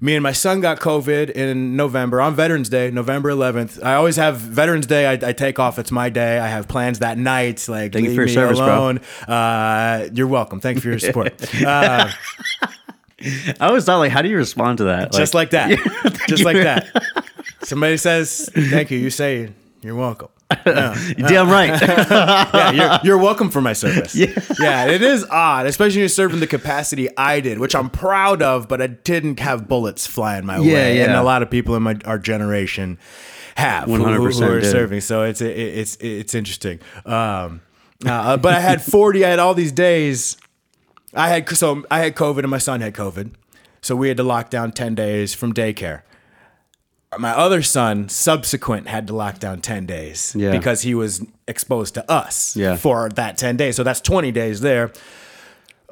Me 0.00 0.14
and 0.16 0.22
my 0.22 0.32
son 0.32 0.60
got 0.60 0.80
COVID 0.80 1.30
in 1.30 1.76
November 1.76 2.20
on 2.20 2.34
Veterans 2.34 2.68
Day, 2.68 2.90
November 2.90 3.30
11th. 3.30 3.82
I 3.82 3.94
always 3.94 4.16
have 4.16 4.36
Veterans 4.36 4.86
Day. 4.86 5.06
I, 5.06 5.12
I 5.12 5.32
take 5.32 5.58
off. 5.58 5.78
It's 5.78 5.92
my 5.92 6.10
day. 6.10 6.38
I 6.38 6.48
have 6.48 6.68
plans 6.68 6.98
that 6.98 7.16
night. 7.16 7.66
Like 7.68 7.92
Thank 7.94 8.02
you 8.02 8.10
leave 8.10 8.16
for 8.16 8.22
your 8.22 8.26
me 8.26 8.34
service, 8.34 8.58
bro. 8.58 8.66
alone. 8.66 9.00
Uh, 9.26 10.08
you're 10.12 10.26
welcome. 10.26 10.60
Thank 10.60 10.74
you 10.74 10.80
for 10.82 10.88
your 10.90 10.98
support. 10.98 11.32
Uh, 11.64 12.10
I 13.58 13.68
always 13.68 13.86
thought 13.86 13.98
like, 13.98 14.10
how 14.12 14.20
do 14.20 14.28
you 14.28 14.36
respond 14.36 14.78
to 14.78 14.84
that? 14.84 15.12
just 15.12 15.32
like 15.32 15.50
that. 15.50 15.70
just 16.28 16.44
like 16.44 16.56
that. 16.56 16.90
Somebody 17.62 17.96
says 17.96 18.50
thank 18.52 18.90
you. 18.90 18.98
You 18.98 19.08
say 19.08 19.50
you're 19.84 19.94
welcome. 19.94 20.28
Yeah. 20.66 20.94
You're 21.16 21.28
damn 21.28 21.48
right. 21.50 21.80
yeah, 21.80 22.70
you're, 22.70 22.98
you're 23.04 23.18
welcome 23.18 23.50
for 23.50 23.60
my 23.60 23.72
service. 23.72 24.14
Yeah. 24.14 24.28
yeah, 24.60 24.86
it 24.86 25.02
is 25.02 25.24
odd, 25.30 25.66
especially 25.66 25.96
when 25.96 26.00
you're 26.02 26.08
serving 26.08 26.40
the 26.40 26.46
capacity 26.46 27.08
I 27.16 27.40
did, 27.40 27.58
which 27.58 27.74
I'm 27.74 27.90
proud 27.90 28.40
of, 28.42 28.68
but 28.68 28.80
I 28.80 28.86
didn't 28.88 29.40
have 29.40 29.66
bullets 29.68 30.06
flying 30.06 30.46
my 30.46 30.58
Yeah, 30.58 30.74
way, 30.74 31.02
and 31.02 31.12
a 31.12 31.22
lot 31.22 31.42
of 31.42 31.50
people 31.50 31.74
in 31.76 31.82
my 31.82 31.96
our 32.04 32.18
generation 32.18 32.98
have 33.56 33.84
who- 33.88 33.96
who, 33.96 34.04
100% 34.04 34.38
who 34.38 34.44
are 34.52 34.60
did. 34.60 34.70
serving. 34.70 35.00
So 35.00 35.22
it's 35.24 35.40
it, 35.40 35.56
it's 35.56 35.96
it's 35.96 36.34
interesting. 36.34 36.78
Um, 37.04 37.60
uh, 38.06 38.36
but 38.36 38.54
I 38.54 38.60
had 38.60 38.80
40. 38.82 39.24
I 39.24 39.30
had 39.30 39.38
all 39.38 39.54
these 39.54 39.72
days. 39.72 40.36
I 41.14 41.28
had 41.28 41.48
so 41.50 41.84
I 41.90 42.00
had 42.00 42.14
COVID 42.14 42.40
and 42.40 42.50
my 42.50 42.58
son 42.58 42.80
had 42.80 42.94
COVID, 42.94 43.32
so 43.80 43.96
we 43.96 44.08
had 44.08 44.16
to 44.18 44.24
lock 44.24 44.50
down 44.50 44.72
10 44.72 44.94
days 44.94 45.34
from 45.34 45.52
daycare 45.52 46.02
my 47.18 47.30
other 47.30 47.62
son 47.62 48.08
subsequent 48.08 48.88
had 48.88 49.06
to 49.06 49.14
lock 49.14 49.38
down 49.38 49.60
10 49.60 49.86
days 49.86 50.34
Yeah. 50.36 50.50
because 50.50 50.82
he 50.82 50.94
was 50.94 51.22
exposed 51.48 51.94
to 51.94 52.10
us 52.10 52.56
Yeah. 52.56 52.76
for 52.76 53.08
that 53.10 53.36
10 53.38 53.56
days 53.56 53.76
so 53.76 53.82
that's 53.82 54.00
20 54.00 54.32
days 54.32 54.60
there 54.60 54.92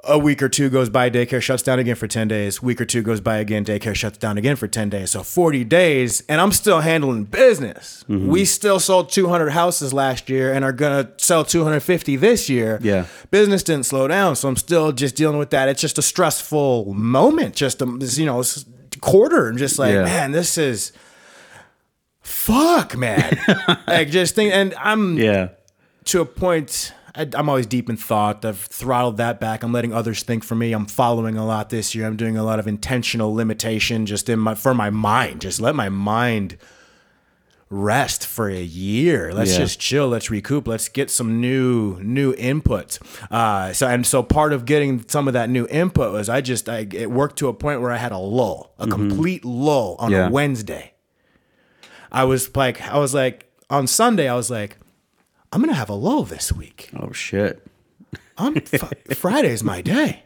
a 0.04 0.18
week 0.18 0.42
or 0.42 0.48
two 0.48 0.68
goes 0.68 0.90
by 0.90 1.08
daycare 1.08 1.40
shuts 1.40 1.62
down 1.62 1.78
again 1.78 1.94
for 1.94 2.08
10 2.08 2.26
days 2.26 2.60
week 2.60 2.80
or 2.80 2.84
two 2.84 3.02
goes 3.02 3.20
by 3.20 3.36
again 3.36 3.64
daycare 3.64 3.94
shuts 3.94 4.18
down 4.18 4.36
again 4.36 4.56
for 4.56 4.66
10 4.66 4.88
days 4.88 5.12
so 5.12 5.22
40 5.22 5.62
days 5.62 6.24
and 6.28 6.40
i'm 6.40 6.50
still 6.50 6.80
handling 6.80 7.22
business 7.24 8.04
Mm-hmm. 8.08 8.28
we 8.28 8.44
still 8.44 8.80
sold 8.80 9.10
200 9.10 9.50
houses 9.50 9.92
last 9.92 10.28
year 10.28 10.52
and 10.52 10.64
are 10.64 10.72
gonna 10.72 11.10
sell 11.18 11.44
250 11.44 12.16
this 12.16 12.48
year 12.50 12.80
Yeah. 12.82 13.04
business 13.30 13.62
didn't 13.62 13.86
slow 13.86 14.08
down 14.08 14.34
so 14.34 14.48
i'm 14.48 14.56
still 14.56 14.90
just 14.90 15.14
dealing 15.14 15.38
with 15.38 15.50
that 15.50 15.68
it's 15.68 15.80
just 15.80 15.98
a 15.98 16.02
stressful 16.02 16.92
moment 16.94 17.54
just 17.54 17.80
a 17.80 17.86
you 18.16 18.26
know 18.26 18.42
quarter 19.00 19.46
and 19.48 19.56
just 19.56 19.78
like 19.78 19.94
Yeah. 19.94 20.02
man 20.04 20.32
this 20.32 20.58
is 20.58 20.90
fuck 22.22 22.96
man. 22.96 23.38
Like 23.86 24.08
just 24.10 24.34
think 24.34 24.52
and 24.54 24.74
i'm 24.78 25.18
yeah. 25.18 25.48
to 26.06 26.20
a 26.20 26.24
point 26.24 26.92
I, 27.14 27.28
i'm 27.34 27.48
always 27.48 27.66
deep 27.66 27.90
in 27.90 27.96
thought. 27.98 28.42
I've 28.44 28.58
throttled 28.58 29.18
that 29.18 29.38
back. 29.38 29.62
I'm 29.62 29.72
letting 29.72 29.92
others 29.92 30.22
think 30.22 30.44
for 30.44 30.54
me. 30.54 30.72
I'm 30.72 30.86
following 30.86 31.36
a 31.36 31.44
lot 31.44 31.68
this 31.68 31.94
year. 31.94 32.06
I'm 32.06 32.16
doing 32.16 32.36
a 32.38 32.42
lot 32.44 32.58
of 32.58 32.66
intentional 32.66 33.34
limitation 33.34 34.06
just 34.06 34.28
in 34.30 34.38
my 34.38 34.54
for 34.54 34.72
my 34.72 34.88
mind. 34.88 35.42
Just 35.42 35.60
let 35.60 35.74
my 35.74 35.90
mind 35.90 36.56
rest 37.68 38.26
for 38.26 38.48
a 38.50 38.62
year. 38.62 39.32
Let's 39.32 39.52
Yeah. 39.52 39.58
just 39.58 39.80
chill. 39.80 40.08
Let's 40.08 40.30
recoup. 40.30 40.66
Let's 40.68 40.88
get 40.88 41.10
some 41.10 41.40
new 41.40 41.98
new 42.02 42.34
input. 42.34 42.98
Uh 43.30 43.72
so 43.72 43.86
and 43.88 44.06
so 44.06 44.22
part 44.22 44.52
of 44.52 44.64
getting 44.66 45.04
some 45.08 45.26
of 45.26 45.34
that 45.34 45.48
new 45.50 45.66
input 45.68 46.12
was 46.12 46.28
i 46.28 46.40
just 46.40 46.68
i 46.68 46.86
it 46.92 47.10
worked 47.10 47.36
to 47.38 47.48
a 47.48 47.54
point 47.54 47.80
where 47.80 47.90
i 47.90 47.96
had 47.96 48.12
a 48.12 48.18
lull 48.18 48.72
a 48.78 48.86
complete 48.86 49.44
lull 49.44 49.96
on 49.98 50.10
Yeah. 50.12 50.28
a 50.28 50.30
wednesday 50.30 50.91
I 52.12 52.24
was 52.24 52.54
like, 52.54 52.80
I 52.82 52.98
was 52.98 53.14
like, 53.14 53.50
on 53.70 53.86
Sunday, 53.86 54.28
I 54.28 54.34
was 54.34 54.50
like, 54.50 54.76
I'm 55.52 55.60
gonna 55.60 55.74
have 55.74 55.88
a 55.88 55.94
lull 55.94 56.24
this 56.24 56.52
week. 56.52 56.90
Oh 56.96 57.12
shit. 57.12 57.66
I'm 58.38 58.56
f- 58.56 58.92
Friday's 59.16 59.62
my 59.64 59.82
day, 59.82 60.22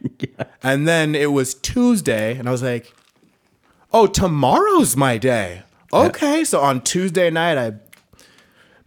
and 0.63 0.87
then 0.87 1.15
it 1.15 1.31
was 1.31 1.53
Tuesday, 1.53 2.37
and 2.37 2.47
I 2.47 2.51
was 2.51 2.63
like, 2.63 2.93
oh, 3.91 4.07
tomorrow's 4.07 4.95
my 4.95 5.17
day. 5.17 5.63
Okay, 5.91 6.43
so 6.43 6.61
on 6.61 6.81
Tuesday 6.81 7.29
night, 7.29 7.57
I 7.57 7.73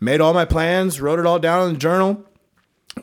made 0.01 0.21
all 0.21 0.33
my 0.35 0.45
plans, 0.47 1.01
wrote 1.01 1.19
it 1.19 1.27
all 1.27 1.39
down 1.39 1.69
in 1.69 1.73
the 1.75 1.79
journal, 1.79 2.25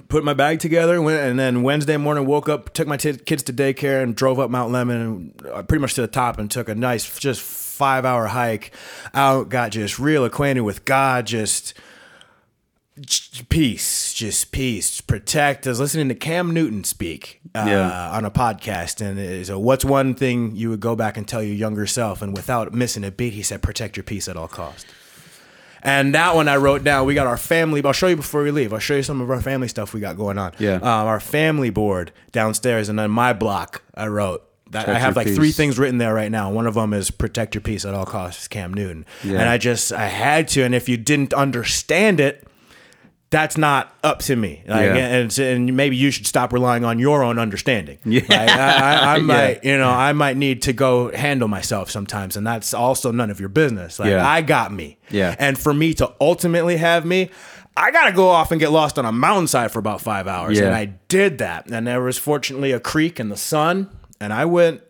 put 0.10 0.24
my 0.24 0.34
bag 0.34 0.60
together, 0.60 1.02
went, 1.02 1.20
and 1.22 1.39
then 1.39 1.62
Wednesday 1.64 1.98
morning 1.98 2.26
woke 2.26 2.50
up, 2.50 2.74
took 2.74 2.88
my 2.88 2.98
t- 2.98 3.18
kids 3.18 3.43
to 3.43 3.54
daycare, 3.54 4.02
and 4.04 4.16
drove 4.16 4.39
up 4.39 4.50
Mount 4.50 4.72
Lemmon, 4.72 5.02
and 5.02 5.45
uh, 5.48 5.64
pretty 5.64 5.82
much 5.82 5.93
to 5.95 6.02
the 6.02 6.08
top, 6.08 6.38
and 6.39 6.50
took 6.50 6.68
a 6.70 6.76
nice, 6.76 7.18
just 7.20 7.41
five 7.78 8.04
hour 8.06 8.28
hike 8.28 8.74
out. 9.14 9.50
Got 9.50 9.72
just 9.72 10.00
real 10.00 10.26
acquainted 10.26 10.62
with 10.62 10.84
God, 10.86 11.26
just 11.26 11.74
peace, 13.50 14.14
just 14.14 14.52
peace. 14.52 15.02
Protect. 15.02 15.68
I 15.68 15.70
was 15.70 15.80
listening 15.80 16.10
to 16.10 16.16
Cam 16.16 16.52
Newton 16.54 16.84
speak 16.84 17.40
uh, 17.56 17.66
Yeah. 17.68 18.10
on 18.12 18.26
a 18.26 18.32
podcast, 18.32 19.02
and 19.06 19.20
is 19.20 19.50
a, 19.50 19.60
what's 19.60 19.86
one 19.86 20.16
thing 20.16 20.56
you 20.56 20.70
would 20.72 20.80
go 20.80 20.96
back 20.96 21.18
and 21.18 21.28
tell 21.28 21.44
your 21.44 21.56
younger 21.56 21.86
self? 21.86 22.22
And 22.22 22.36
without 22.36 22.74
missing 22.74 23.04
a 23.04 23.12
beat, 23.12 23.34
he 23.34 23.44
said, 23.44 23.62
"Protect 23.62 23.96
your 23.98 24.04
peace 24.04 24.28
at 24.28 24.36
all 24.36 24.48
cost." 24.48 24.88
And 25.84 26.14
that 26.16 26.34
one 26.36 26.48
I 26.48 26.58
wrote 26.58 26.84
down. 26.84 27.06
We 27.06 27.14
got 27.14 27.28
our 27.28 27.38
family. 27.38 27.84
I'll 27.86 27.94
show 27.94 28.08
you 28.08 28.16
before 28.16 28.42
we 28.44 28.50
leave. 28.50 28.74
I'll 28.74 28.80
show 28.80 28.96
you 28.96 29.04
some 29.04 29.22
of 29.22 29.30
our 29.30 29.40
family 29.42 29.68
stuff 29.68 29.94
we 29.94 30.00
got 30.00 30.18
going 30.18 30.40
on. 30.40 30.54
Yeah. 30.58 30.78
Um, 30.78 30.84
our 31.08 31.20
family 31.20 31.70
board 31.70 32.12
downstairs, 32.32 32.90
and 32.90 32.98
then 32.98 33.12
my 33.12 33.32
block. 33.32 33.84
I 33.94 34.08
wrote 34.08 34.44
that 34.72 34.88
I 34.89 34.99
have 34.99 35.15
like 35.15 35.28
three 35.28 35.51
things 35.51 35.78
written 35.80 35.97
there 35.97 36.13
right 36.13 36.32
now. 36.32 36.51
One 36.51 36.68
of 36.68 36.74
them 36.76 36.93
is 36.93 37.11
protect 37.11 37.55
your 37.55 37.61
peace 37.61 37.86
at 37.86 37.93
all 37.93 38.05
costs. 38.05 38.47
Cam 38.47 38.74
Newton. 38.74 39.05
Yeah. 39.24 39.39
And 39.39 39.49
I 39.49 39.57
just 39.57 39.91
I 39.93 40.07
had 40.07 40.47
to. 40.49 40.63
And 40.63 40.74
if 40.76 40.88
you 40.89 40.97
didn't 40.97 41.34
understand 41.34 42.20
it, 42.20 42.43
that's 43.30 43.57
not 43.57 43.93
up 44.05 44.20
to 44.20 44.36
me. 44.38 44.63
Like, 44.68 44.86
Yeah. 44.86 44.95
and, 45.18 45.38
and 45.39 45.76
maybe 45.76 45.97
you 45.97 46.11
should 46.11 46.26
stop 46.26 46.53
relying 46.53 46.86
on 46.86 46.97
your 46.97 47.24
own 47.24 47.38
understanding. 47.38 47.97
Yeah. 48.05 48.22
Like, 48.30 48.49
I, 48.49 48.55
I, 48.55 49.13
I 49.13 49.15
Yeah. 49.18 49.22
might, 49.24 49.63
you 49.65 49.78
know, 49.78 49.89
I 49.89 50.13
might 50.13 50.38
need 50.38 50.61
to 50.61 50.72
go 50.74 51.11
handle 51.13 51.49
myself 51.49 51.91
sometimes, 51.91 52.38
and 52.38 52.47
that's 52.47 52.74
also 52.74 53.11
none 53.11 53.30
of 53.30 53.41
your 53.41 53.49
business. 53.49 53.99
Like, 53.99 54.11
Yeah. 54.11 54.26
I 54.26 54.41
got 54.41 54.72
me. 54.72 54.97
Yeah. 55.09 55.36
And 55.39 55.57
for 55.59 55.74
me 55.74 55.93
to 55.95 56.13
ultimately 56.22 56.78
have 56.78 57.05
me, 57.05 57.30
I 57.76 57.91
got 57.91 58.05
to 58.05 58.13
go 58.13 58.30
off 58.30 58.51
and 58.51 58.61
get 58.61 58.72
lost 58.72 58.97
on 58.97 59.03
a 59.05 59.11
mountainside 59.11 59.72
for 59.72 59.80
about 59.80 59.99
five 59.99 60.26
hours. 60.26 60.57
Yeah. 60.57 60.68
And 60.68 60.76
I 60.76 60.86
did 61.09 61.39
that. 61.39 61.70
And 61.70 61.86
there 61.86 62.01
was 62.01 62.18
fortunately 62.18 62.72
a 62.72 62.80
creek 62.80 63.20
in 63.20 63.28
the 63.28 63.36
sun, 63.38 63.89
and 64.20 64.32
I 64.34 64.45
went 64.45 64.82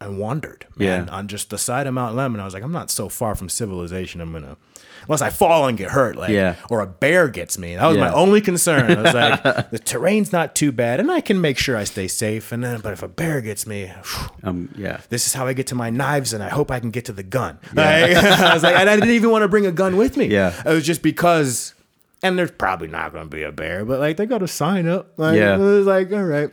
and 0.00 0.18
wandered, 0.18 0.64
man, 0.76 1.06
Yeah. 1.08 1.12
on 1.14 1.26
just 1.28 1.50
the 1.50 1.58
side 1.58 1.86
of 1.88 1.94
Mount 1.94 2.14
Lemmon. 2.16 2.38
I 2.40 2.44
was 2.44 2.54
like, 2.54 2.62
I'm 2.62 2.72
not 2.72 2.90
so 2.90 3.08
far 3.08 3.34
from 3.34 3.48
civilization. 3.48 4.20
I'm 4.20 4.32
gonna, 4.32 4.56
unless 5.02 5.20
I 5.22 5.30
fall 5.30 5.66
and 5.66 5.76
get 5.76 5.90
hurt, 5.90 6.14
like, 6.14 6.30
Yeah. 6.30 6.54
or 6.70 6.80
a 6.80 6.86
bear 6.86 7.26
gets 7.28 7.58
me. 7.58 7.74
That 7.74 7.84
was 7.86 7.98
my 7.98 8.12
only 8.12 8.40
concern. 8.40 8.92
I 8.96 9.02
was 9.02 9.12
like, 9.14 9.42
the 9.72 9.78
terrain's 9.80 10.32
not 10.32 10.54
too 10.54 10.70
bad, 10.70 11.00
and 11.00 11.10
I 11.10 11.20
can 11.20 11.40
make 11.40 11.58
sure 11.58 11.76
I 11.76 11.82
stay 11.82 12.06
safe. 12.06 12.52
And 12.52 12.62
then, 12.62 12.78
but 12.80 12.92
if 12.92 13.02
a 13.02 13.08
bear 13.08 13.40
gets 13.40 13.66
me, 13.66 13.86
whew, 13.88 14.28
Um, 14.44 14.72
yeah. 14.78 15.00
this 15.08 15.26
is 15.26 15.34
how 15.34 15.48
I 15.48 15.52
get 15.52 15.66
to 15.68 15.74
my 15.74 15.90
knives, 15.90 16.32
and 16.32 16.44
I 16.44 16.48
hope 16.48 16.70
I 16.70 16.78
can 16.78 16.90
get 16.92 17.06
to 17.06 17.12
the 17.12 17.24
gun. 17.24 17.58
Like, 17.74 18.14
I 18.16 18.54
was 18.54 18.62
like, 18.62 18.76
and 18.76 18.88
I 18.88 18.94
didn't 18.94 19.10
even 19.10 19.30
want 19.32 19.42
to 19.42 19.48
bring 19.48 19.66
a 19.66 19.72
gun 19.72 19.96
with 19.96 20.16
me. 20.16 20.26
Yeah. 20.26 20.54
it 20.64 20.68
was 20.72 20.86
just 20.86 21.02
because, 21.02 21.74
and 22.22 22.38
there's 22.38 22.52
probably 22.52 22.86
not 22.86 23.12
going 23.12 23.24
to 23.28 23.36
be 23.36 23.42
a 23.42 23.50
bear, 23.50 23.84
but 23.84 23.98
like 23.98 24.16
they 24.16 24.26
got 24.26 24.38
to 24.38 24.48
sign 24.48 24.86
up. 24.86 25.14
Like, 25.18 25.36
Yeah. 25.38 25.56
it 25.56 25.58
was 25.58 25.86
like 25.86 26.12
all 26.12 26.22
right. 26.22 26.50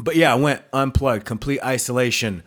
But 0.00 0.16
yeah, 0.16 0.32
I 0.32 0.36
went 0.36 0.62
unplugged, 0.72 1.24
complete 1.24 1.62
isolation 1.64 2.42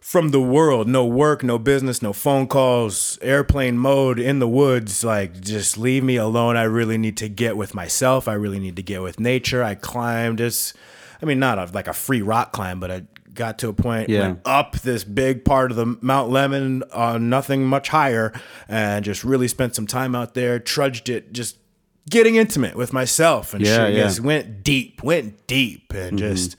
from 0.00 0.30
the 0.30 0.40
world. 0.40 0.88
No 0.88 1.04
work, 1.04 1.42
no 1.42 1.58
business, 1.58 2.02
no 2.02 2.12
phone 2.12 2.46
calls, 2.48 3.18
airplane 3.22 3.78
mode 3.78 4.18
in 4.18 4.38
the 4.38 4.48
woods. 4.48 5.04
Like, 5.04 5.40
just 5.40 5.78
leave 5.78 6.02
me 6.02 6.16
alone. 6.16 6.56
I 6.56 6.64
really 6.64 6.98
need 6.98 7.16
to 7.18 7.28
get 7.28 7.56
with 7.56 7.74
myself. 7.74 8.26
I 8.26 8.34
really 8.34 8.58
need 8.58 8.76
to 8.76 8.82
get 8.82 9.02
with 9.02 9.20
nature. 9.20 9.62
I 9.62 9.74
climbed. 9.74 10.40
It's, 10.40 10.74
I 11.22 11.26
mean, 11.26 11.38
not 11.38 11.58
a, 11.58 11.70
like 11.72 11.88
a 11.88 11.92
free 11.92 12.22
rock 12.22 12.52
climb, 12.52 12.80
but 12.80 12.90
I 12.90 13.02
got 13.34 13.58
to 13.60 13.68
a 13.68 13.72
point 13.72 14.08
Yeah. 14.08 14.22
went 14.22 14.40
up 14.44 14.80
this 14.80 15.04
big 15.04 15.44
part 15.44 15.70
of 15.70 15.76
the 15.76 15.86
Mount 16.00 16.32
Lemmon 16.32 16.82
on 16.92 17.28
nothing 17.28 17.64
much 17.66 17.88
higher, 17.90 18.32
and 18.68 19.04
just 19.04 19.22
really 19.22 19.46
spent 19.46 19.76
some 19.76 19.86
time 19.86 20.16
out 20.16 20.34
there. 20.34 20.58
Trudged 20.58 21.08
it, 21.08 21.32
just 21.32 21.56
getting 22.10 22.34
intimate 22.36 22.74
with 22.74 22.92
myself 22.92 23.54
and 23.54 23.64
Yeah, 23.64 23.76
shit. 23.76 23.92
yeah. 23.94 23.98
Mm-hmm. 24.00 24.08
Just 24.08 24.20
went 24.20 24.64
deep, 24.64 25.02
went 25.04 25.46
deep, 25.46 25.92
and 25.94 26.18
just 26.18 26.56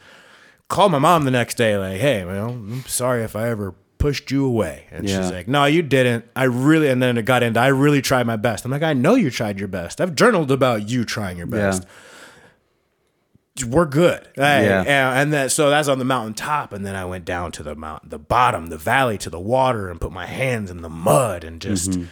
called 0.69 0.91
my 0.93 0.99
mom 0.99 1.25
the 1.25 1.31
next 1.31 1.55
day, 1.55 1.77
like, 1.77 1.99
hey, 1.99 2.23
well, 2.23 2.49
I'm 2.49 2.85
sorry 2.85 3.23
if 3.23 3.35
I 3.35 3.49
ever 3.49 3.73
pushed 3.97 4.31
you 4.31 4.45
away. 4.45 4.85
And 4.91 5.07
Yeah. 5.09 5.21
she's 5.21 5.31
like, 5.31 5.47
no, 5.49 5.65
you 5.65 5.81
didn't. 5.81 6.23
I 6.35 6.43
really, 6.45 6.87
and 6.87 7.03
then 7.03 7.17
it 7.17 7.25
got 7.25 7.43
into, 7.43 7.59
I 7.59 7.67
really 7.67 8.01
tried 8.01 8.25
my 8.25 8.37
best. 8.37 8.63
I'm 8.63 8.71
like, 8.71 8.81
I 8.83 8.93
know 8.93 9.15
you 9.15 9.29
tried 9.29 9.59
your 9.59 9.67
best. 9.67 9.99
I've 9.99 10.15
journaled 10.15 10.51
about 10.51 10.87
you 10.89 11.03
trying 11.03 11.37
your 11.37 11.47
best. 11.47 11.83
We're 13.67 13.85
good. 13.87 14.25
Hey, 14.35 14.63
Yeah. 14.65 14.79
And, 14.81 14.89
and 15.19 15.33
then, 15.33 15.49
so 15.49 15.69
that's 15.69 15.89
on 15.89 15.99
the 15.99 16.05
mountain 16.05 16.33
top. 16.33 16.71
And 16.71 16.85
then 16.85 16.95
I 16.95 17.03
went 17.03 17.25
down 17.25 17.51
to 17.53 17.63
the 17.63 17.75
mountain, 17.75 18.07
the 18.09 18.19
bottom, 18.19 18.67
the 18.67 18.77
valley 18.77 19.17
to 19.17 19.29
the 19.29 19.39
water 19.39 19.89
and 19.89 19.99
put 19.99 20.13
my 20.13 20.27
hands 20.27 20.71
in 20.71 20.81
the 20.81 20.89
mud 20.89 21.43
and 21.43 21.59
just, 21.61 21.91
Mm-hmm. 21.91 22.03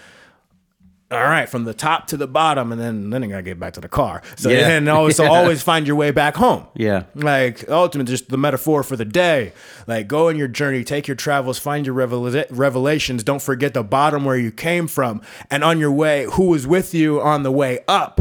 All 1.10 1.22
right, 1.24 1.48
from 1.48 1.64
the 1.64 1.74
top 1.74 2.08
to 2.08 2.18
the 2.18 2.28
bottom. 2.28 2.72
And 2.74 2.82
then, 2.82 3.10
then 3.10 3.24
I 3.24 3.28
got 3.28 3.36
to 3.38 3.42
get 3.44 3.60
back 3.60 3.74
to 3.74 3.82
the 3.82 3.88
car. 3.88 4.22
So, 4.36 4.50
Yeah. 4.50 4.68
and 4.70 4.90
always, 4.90 5.16
so 5.18 5.26
always 5.32 5.62
find 5.64 5.88
your 5.88 5.96
way 5.96 6.12
back 6.12 6.36
home. 6.36 6.68
Yeah. 6.76 7.04
Like 7.16 7.70
ultimately, 7.70 8.12
just 8.12 8.28
the 8.30 8.38
metaphor 8.38 8.84
for 8.84 8.96
the 8.98 9.06
day. 9.06 9.54
Like 9.88 10.08
go 10.10 10.28
on 10.28 10.36
your 10.38 10.50
journey, 10.50 10.84
take 10.84 11.08
your 11.08 11.16
travels, 11.16 11.58
find 11.60 11.86
your 11.86 11.96
revel- 11.96 12.30
revelations. 12.50 13.24
Don't 13.24 13.42
forget 13.42 13.74
the 13.74 13.84
bottom 13.84 14.26
where 14.26 14.36
you 14.38 14.52
came 14.52 14.88
from, 14.88 15.22
and 15.50 15.64
on 15.64 15.80
your 15.80 15.92
way, 15.94 16.26
who 16.34 16.48
was 16.48 16.68
with 16.68 16.94
you 16.94 17.22
on 17.22 17.44
the 17.44 17.52
way 17.52 17.80
up, 17.88 18.20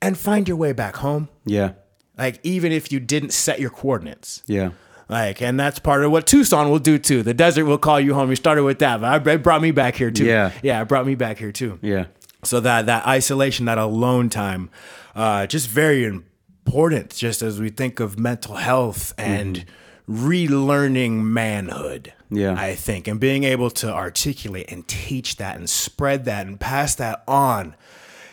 and 0.00 0.16
find 0.16 0.46
your 0.46 0.56
way 0.56 0.72
back 0.72 0.96
home. 0.96 1.28
Yeah. 1.44 1.72
Like 2.16 2.38
even 2.44 2.70
if 2.70 2.92
you 2.92 3.00
didn't 3.00 3.32
set 3.32 3.58
your 3.58 3.70
coordinates. 3.70 4.42
Yeah. 4.46 4.70
Like, 5.12 5.42
and 5.42 5.60
that's 5.60 5.78
part 5.78 6.02
of 6.02 6.10
what 6.10 6.26
Tucson 6.26 6.70
will 6.70 6.78
do 6.78 6.98
too. 6.98 7.22
The 7.22 7.34
desert 7.34 7.66
will 7.66 7.76
call 7.76 8.00
you 8.00 8.14
home. 8.14 8.30
You 8.30 8.36
started 8.36 8.64
with 8.64 8.78
that, 8.78 9.02
but 9.02 9.26
it 9.26 9.42
brought 9.42 9.60
me 9.60 9.70
back 9.70 9.94
here 9.94 10.10
too. 10.10 10.24
Yeah. 10.24 10.52
yeah, 10.62 10.80
it 10.80 10.88
brought 10.88 11.06
me 11.06 11.14
back 11.14 11.36
here 11.36 11.52
too. 11.52 11.78
Yeah. 11.82 12.06
So 12.44 12.60
that 12.60 12.86
that 12.86 13.06
isolation, 13.06 13.66
that 13.66 13.76
alone 13.76 14.30
time, 14.30 14.70
uh, 15.14 15.46
just 15.46 15.68
very 15.68 16.06
important. 16.06 17.14
Just 17.14 17.42
as 17.42 17.60
we 17.60 17.68
think 17.68 18.00
of 18.00 18.18
mental 18.18 18.54
health 18.54 19.12
and 19.18 19.66
relearning 20.08 21.22
manhood. 21.24 22.14
Yeah. 22.30 22.54
I 22.58 22.74
think, 22.74 23.06
and 23.06 23.20
being 23.20 23.44
able 23.44 23.68
to 23.68 23.92
articulate 23.92 24.72
and 24.72 24.88
teach 24.88 25.36
that 25.36 25.58
and 25.58 25.68
spread 25.68 26.24
that 26.24 26.46
and 26.46 26.58
pass 26.58 26.94
that 26.94 27.22
on, 27.28 27.76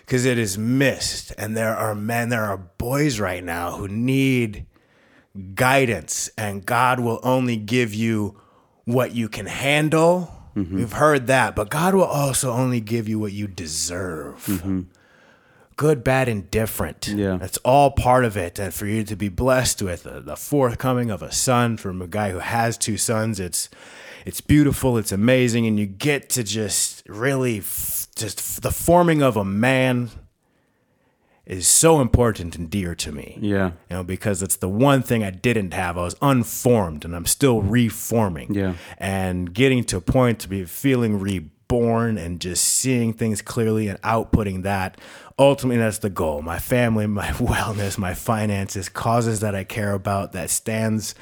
because 0.06 0.24
it 0.24 0.38
is 0.38 0.58
missed. 0.58 1.34
And 1.38 1.58
there 1.58 1.76
are 1.76 1.94
men, 1.94 2.30
there 2.30 2.46
are 2.46 2.58
boys 2.58 3.20
right 3.20 3.44
now 3.44 3.76
who 3.76 3.90
need 3.90 4.66
guidance, 5.40 6.30
and 6.38 6.66
God 6.66 7.00
will 7.00 7.20
only 7.24 7.58
give 7.58 7.94
you 7.94 8.40
what 8.86 9.14
you 9.14 9.30
can 9.30 9.46
handle. 9.46 10.34
Mm-hmm. 10.56 10.78
We've 10.78 10.92
heard 10.94 11.28
that, 11.28 11.56
but 11.56 11.70
God 11.70 11.96
will 11.96 12.04
also 12.04 12.52
only 12.52 12.82
give 12.82 13.08
you 13.08 13.20
what 13.20 13.32
you 13.32 13.48
deserve. 13.48 14.46
Mm-hmm. 14.46 14.82
Good, 15.76 16.04
bad, 16.04 16.28
and 16.28 16.52
different. 16.52 17.08
Yeah. 17.08 17.38
That's 17.38 17.58
all 17.60 17.92
part 17.92 18.26
of 18.26 18.36
it. 18.36 18.60
And 18.60 18.74
for 18.74 18.86
you 18.86 19.04
to 19.06 19.16
be 19.16 19.30
blessed 19.30 19.82
with 19.82 20.04
the, 20.04 20.20
the 20.20 20.36
forthcoming 20.36 21.10
of 21.10 21.22
a 21.22 21.32
son 21.32 21.78
from 21.78 22.02
a 22.02 22.08
guy 22.08 22.32
who 22.32 22.40
has 22.40 22.78
two 22.78 22.98
sons, 22.98 23.40
it's 23.40 23.70
it's 24.26 24.42
beautiful, 24.42 24.98
it's 24.98 25.14
amazing, 25.14 25.66
and 25.68 25.80
you 25.80 25.86
get 25.86 26.30
to 26.32 26.44
just 26.44 27.08
really 27.08 27.60
f- 27.60 28.08
just 28.18 28.40
f- 28.40 28.60
the 28.62 28.72
forming 28.72 29.22
of 29.22 29.38
a 29.38 29.46
man 29.46 30.10
is 31.50 31.68
so 31.68 32.00
important 32.00 32.56
and 32.56 32.70
dear 32.70 32.94
to 32.96 33.12
me 33.12 33.38
Yeah. 33.42 33.72
you 33.90 33.98
know, 33.98 34.04
because 34.04 34.42
it's 34.44 34.56
the 34.58 34.70
one 34.70 35.02
thing 35.02 35.24
I 35.24 35.32
didn't 35.32 35.74
have. 35.74 35.98
I 35.98 36.04
was 36.04 36.16
unformed 36.22 37.04
and 37.04 37.16
I'm 37.16 37.26
still 37.26 37.62
reforming. 37.62 38.54
Yeah. 38.54 38.76
And 39.00 39.52
getting 39.54 39.84
to 39.86 39.98
a 39.98 40.02
point 40.02 40.40
to 40.42 40.48
be 40.48 40.64
feeling 40.66 41.20
reborn 41.20 42.18
and 42.20 42.40
just 42.40 42.64
seeing 42.64 43.14
things 43.14 43.42
clearly 43.42 43.88
and 43.88 44.00
outputting 44.04 44.62
that. 44.64 45.02
Ultimately, 45.40 45.78
that's 45.78 45.98
the 45.98 46.10
goal. 46.12 46.42
My 46.44 46.60
family, 46.60 47.08
my 47.22 47.30
wellness, 47.30 47.98
my 47.98 48.14
finances, 48.14 48.88
causes 48.88 49.40
that 49.40 49.56
I 49.56 49.64
care 49.64 49.94
about 49.94 50.34
that 50.34 50.50
stands 50.52 51.16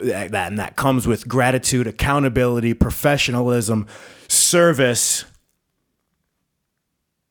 that, 0.00 0.32
that 0.32 0.48
and 0.48 0.58
that 0.58 0.74
comes 0.76 1.06
with 1.06 1.26
gratitude, 1.28 1.86
accountability, 1.86 2.74
professionalism, 2.74 3.86
service, 4.28 5.24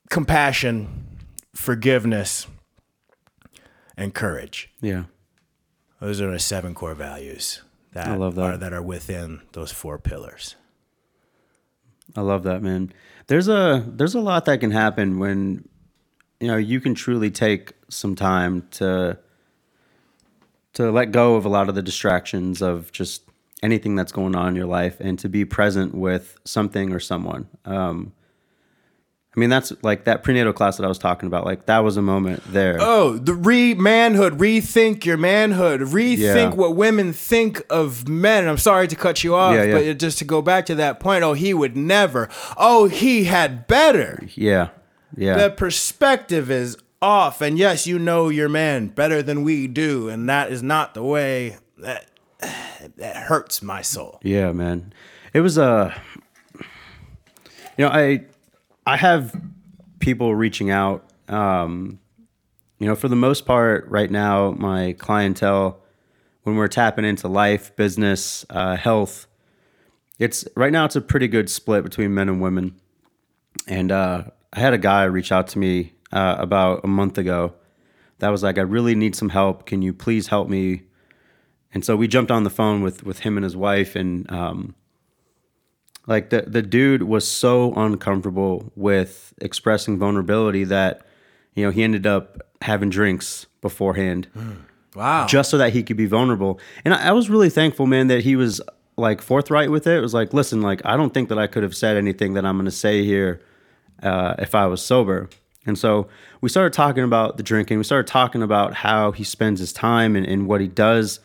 compassion, 0.09 1.05
forgiveness, 1.57 2.47
and 3.97 4.13
courage. 4.13 4.69
Yeah. 4.79 5.05
Those 5.99 6.21
are 6.21 6.31
the 6.31 6.39
seven 6.39 6.75
core 6.75 6.93
values 6.93 7.63
that 7.93 8.07
I 8.07 8.15
love 8.15 8.35
that. 8.35 8.41
are 8.43 8.57
that 8.57 8.73
are 8.73 8.81
within 8.81 9.41
those 9.53 9.71
four 9.71 9.97
pillars. 9.97 10.55
I 12.15 12.21
love 12.21 12.43
that, 12.43 12.61
man. 12.61 12.93
There's 13.25 13.47
a 13.47 13.83
there's 13.87 14.13
a 14.13 14.19
lot 14.19 14.45
that 14.45 14.59
can 14.59 14.69
happen 14.69 15.17
when 15.17 15.67
you 16.39 16.47
know 16.47 16.57
you 16.57 16.79
can 16.79 16.93
truly 16.93 17.31
take 17.31 17.73
some 17.89 18.15
time 18.15 18.67
to 18.71 19.17
to 20.73 20.91
let 20.91 21.11
go 21.11 21.35
of 21.35 21.45
a 21.45 21.49
lot 21.49 21.69
of 21.69 21.75
the 21.75 21.81
distractions 21.81 22.61
of 22.61 22.91
just 22.91 23.23
anything 23.63 23.95
that's 23.95 24.11
going 24.11 24.35
on 24.35 24.49
in 24.49 24.55
your 24.55 24.67
life 24.67 24.99
and 24.99 25.17
to 25.17 25.27
be 25.27 25.43
present 25.43 25.95
with 25.95 26.37
something 26.45 26.93
or 26.93 26.99
someone. 26.99 27.47
Um, 27.65 28.13
I 29.37 29.39
mean, 29.39 29.51
that's 29.51 29.71
like 29.83 30.05
that 30.05 30.23
prenatal 30.23 30.51
class 30.51 30.77
that 30.77 30.83
I 30.83 30.87
was 30.87 30.97
talking 30.97 31.27
about. 31.27 31.45
Like 31.45 31.67
that 31.67 31.83
was 31.83 31.95
a 31.95 32.01
moment 32.01 32.41
there. 32.47 32.77
Oh, 32.79 33.17
the 33.19 33.35
re 33.35 33.75
manhood, 33.75 34.39
rethink 34.39 35.05
your 35.05 35.17
manhood, 35.17 35.81
rethink 35.81 36.17
Yeah. 36.17 36.49
what 36.55 36.75
women 36.75 37.13
think 37.13 37.61
of 37.69 38.09
men. 38.09 38.47
I'm 38.47 38.57
sorry 38.57 38.87
to 38.87 38.95
cut 38.95 39.23
you 39.23 39.35
off, 39.35 39.53
Yeah, 39.53 39.63
yeah. 39.65 39.73
but 39.91 39.99
just 39.99 40.17
to 40.17 40.25
go 40.25 40.41
back 40.41 40.65
to 40.65 40.75
that 40.75 40.99
point, 40.99 41.23
oh, 41.23 41.33
he 41.33 41.53
would 41.53 41.77
never. 41.77 42.29
Oh, 42.57 42.87
he 42.87 43.25
had 43.25 43.67
better. 43.67 44.23
Yeah, 44.33 44.69
yeah, 45.15 45.37
The 45.37 45.51
perspective 45.51 46.49
is 46.49 46.75
off, 46.99 47.39
and 47.39 47.59
yes, 47.59 47.85
you 47.85 47.99
know 47.99 48.29
your 48.29 48.49
man 48.49 48.87
better 48.87 49.21
than 49.21 49.43
we 49.43 49.67
do, 49.67 50.09
and 50.09 50.27
that 50.27 50.51
is 50.51 50.63
not 50.63 50.95
the 50.95 51.03
way 51.03 51.57
that 51.77 52.07
that 52.95 53.15
hurts 53.27 53.61
my 53.61 53.83
soul. 53.83 54.19
Yeah, 54.23 54.51
man. 54.51 54.93
It 55.31 55.41
was 55.41 55.59
a 55.59 55.93
you 57.77 57.85
know, 57.85 57.89
I 57.89 58.25
I 58.87 58.95
have 58.95 59.35
people 59.99 60.33
reaching 60.33 60.71
out 60.71 61.03
um 61.27 61.99
you 62.79 62.87
know, 62.87 62.95
for 62.95 63.09
the 63.09 63.17
most 63.17 63.45
part 63.45 63.85
right 63.89 64.09
now 64.09 64.51
my 64.51 64.93
clientele 64.93 65.81
when 66.43 66.55
we're 66.55 66.69
tapping 66.69 67.03
into 67.03 67.27
life, 67.27 67.75
business, 67.75 68.45
uh 68.49 68.77
health, 68.77 69.27
it's 70.19 70.47
right 70.55 70.71
now 70.71 70.85
it's 70.85 70.95
a 70.95 71.01
pretty 71.01 71.27
good 71.27 71.49
split 71.49 71.83
between 71.83 72.13
men 72.13 72.29
and 72.29 72.41
women. 72.41 72.79
And 73.67 73.91
uh 73.91 74.23
I 74.53 74.59
had 74.61 74.73
a 74.73 74.77
guy 74.77 75.03
reach 75.03 75.33
out 75.33 75.47
to 75.49 75.59
me 75.59 75.91
uh 76.13 76.37
about 76.39 76.85
a 76.85 76.87
month 76.87 77.17
ago 77.17 77.55
that 78.19 78.29
was 78.29 78.41
like 78.41 78.57
I 78.57 78.61
really 78.61 78.95
need 78.95 79.17
some 79.17 79.29
help. 79.29 79.65
Can 79.65 79.81
you 79.81 79.91
please 79.91 80.27
help 80.27 80.47
me 80.47 80.83
and 81.73 81.83
so 81.83 81.97
we 81.97 82.07
jumped 82.07 82.31
on 82.31 82.45
the 82.45 82.49
phone 82.49 82.81
with 82.81 83.03
with 83.03 83.19
him 83.19 83.35
and 83.35 83.43
his 83.43 83.57
wife 83.57 83.97
and 83.97 84.31
um 84.31 84.75
like 86.07 86.29
the 86.29 86.41
the 86.41 86.61
dude 86.61 87.03
was 87.03 87.27
so 87.27 87.73
uncomfortable 87.73 88.71
with 88.75 89.33
expressing 89.39 89.99
vulnerability 89.99 90.63
that 90.63 91.05
you 91.53 91.63
know 91.63 91.69
he 91.69 91.83
ended 91.83 92.07
up 92.07 92.41
having 92.61 92.89
drinks 92.89 93.45
beforehand. 93.61 94.27
Wow. 94.95 95.27
just 95.27 95.51
so 95.51 95.59
that 95.59 95.73
he 95.73 95.83
could 95.83 95.97
be 95.97 96.07
vulnerable. 96.07 96.59
And 96.83 96.91
I, 96.91 97.09
I 97.09 97.11
was 97.11 97.29
really 97.29 97.51
thankful 97.51 97.85
man 97.85 98.07
that 98.07 98.23
he 98.23 98.35
was 98.35 98.59
like 98.95 99.21
forthright 99.21 99.69
with 99.69 99.85
it. 99.85 99.97
It 99.97 100.01
was 100.01 100.15
like 100.15 100.33
listen 100.33 100.61
like 100.61 100.81
i 100.85 100.97
don't 100.97 101.13
think 101.13 101.29
that 101.29 101.37
i 101.37 101.45
could 101.45 101.61
have 101.61 101.75
said 101.75 101.97
anything 101.97 102.33
that 102.33 102.45
i'm 102.45 102.55
going 102.55 102.65
to 102.65 102.71
say 102.71 103.03
here 103.03 103.39
uh, 104.01 104.33
if 104.39 104.55
i 104.55 104.65
was 104.65 104.81
sober. 104.81 105.29
And 105.67 105.77
so 105.77 106.07
we 106.39 106.49
started 106.49 106.71
talking 106.73 107.03
about 107.03 107.35
the 107.35 107.43
drinking. 107.43 107.77
We 107.77 107.83
started 107.83 108.07
talking 108.07 108.41
about 108.41 108.73
how 108.73 109.11
he 109.11 109.25
spends 109.25 109.59
his 109.59 109.73
time 109.73 110.15
and, 110.15 110.25
and 110.25 110.47
what 110.47 110.61
he 110.61 110.67
does 110.67 111.19